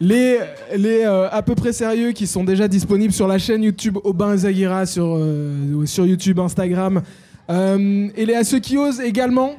les, 0.00 0.38
les 0.76 1.04
euh, 1.04 1.28
à 1.30 1.42
peu 1.42 1.54
près 1.54 1.72
sérieux 1.72 2.12
qui 2.12 2.26
sont 2.26 2.42
déjà 2.44 2.66
disponibles 2.68 3.12
sur 3.12 3.28
la 3.28 3.38
chaîne 3.38 3.62
YouTube 3.62 3.98
Aubin 4.02 4.36
Zagira 4.36 4.86
sur, 4.86 5.16
euh, 5.16 5.84
sur 5.86 6.06
YouTube, 6.06 6.38
Instagram. 6.40 7.02
Euh, 7.50 8.08
et 8.16 8.26
les 8.26 8.34
à 8.34 8.44
ceux 8.44 8.58
qui 8.60 8.76
osent 8.76 9.00
également. 9.00 9.54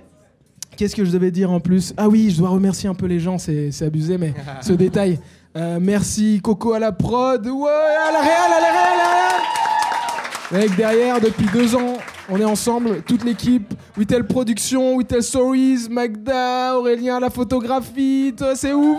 Qu'est-ce 0.82 0.96
que 0.96 1.06
je 1.06 1.12
devais 1.12 1.30
dire 1.30 1.52
en 1.52 1.60
plus 1.60 1.94
Ah 1.96 2.10
oui, 2.10 2.32
je 2.32 2.40
dois 2.40 2.50
remercier 2.50 2.90
un 2.90 2.96
peu 2.96 3.06
les 3.06 3.20
gens, 3.20 3.38
c'est 3.38 3.70
abusé, 3.84 4.18
mais 4.18 4.34
ce 4.62 4.74
détail. 4.74 5.20
Euh, 5.56 5.78
merci 5.80 6.42
Coco 6.44 6.74
à 6.74 6.80
la 6.80 6.92
prod, 6.92 7.46
ouais, 7.46 7.70
à 7.70 8.12
la 8.12 8.20
réal, 8.20 8.52
à 8.52 8.60
la 8.60 8.72
réal, 8.72 8.88
à 8.92 8.98
la 8.98 10.58
réal. 10.58 10.64
Mec, 10.64 10.76
derrière, 10.76 11.22
depuis 11.22 11.46
deux 11.54 11.76
ans, 11.76 12.00
on 12.30 12.40
est 12.40 12.46
ensemble, 12.46 13.04
toute 13.04 13.24
l'équipe. 13.24 13.72
Whittle 13.96 14.24
Productions, 14.24 14.96
Whittle 14.96 15.22
Stories, 15.22 15.88
Magda, 15.88 16.76
Aurélien 16.76 17.18
à 17.18 17.20
la 17.20 17.30
photographie, 17.30 18.34
toi, 18.36 18.56
c'est 18.56 18.74
ouf. 18.74 18.98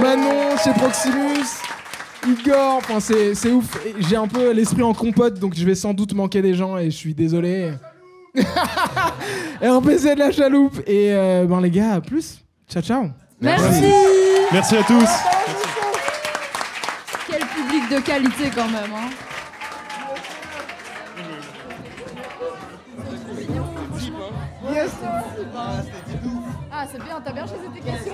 Manon 0.00 0.56
chez 0.64 0.70
Proximus, 0.70 1.50
Igor, 2.26 2.78
enfin 2.78 2.98
c'est 3.00 3.50
ouf. 3.50 3.78
J'ai 4.08 4.16
un 4.16 4.26
peu 4.26 4.52
l'esprit 4.52 4.82
en 4.82 4.94
compote, 4.94 5.38
donc 5.38 5.54
je 5.54 5.66
vais 5.66 5.74
sans 5.74 5.92
doute 5.92 6.14
manquer 6.14 6.40
des 6.40 6.54
gens 6.54 6.78
et 6.78 6.86
je 6.90 6.96
suis 6.96 7.12
désolé. 7.12 7.72
RPC 9.62 10.14
de 10.14 10.18
la 10.18 10.32
chaloupe. 10.32 10.78
Et 10.86 11.12
euh, 11.12 11.46
ben 11.46 11.60
les 11.60 11.70
gars, 11.70 11.94
à 11.94 12.00
plus. 12.00 12.40
Ciao, 12.68 12.82
ciao. 12.82 13.10
Merci. 13.40 13.92
Merci 14.52 14.76
à 14.76 14.82
tous. 14.82 15.10
Quel 17.28 17.40
public 17.40 17.90
de 17.90 18.00
qualité 18.00 18.50
quand 18.54 18.68
même. 18.68 18.92
Hein. 18.94 19.10
Yes. 24.72 24.90
Ah, 26.70 26.84
c'est 26.90 27.02
bien, 27.02 27.20
t'as 27.24 27.32
bien 27.32 27.46
choisi 27.46 27.68
tes 27.74 27.80
questions. 27.80 28.12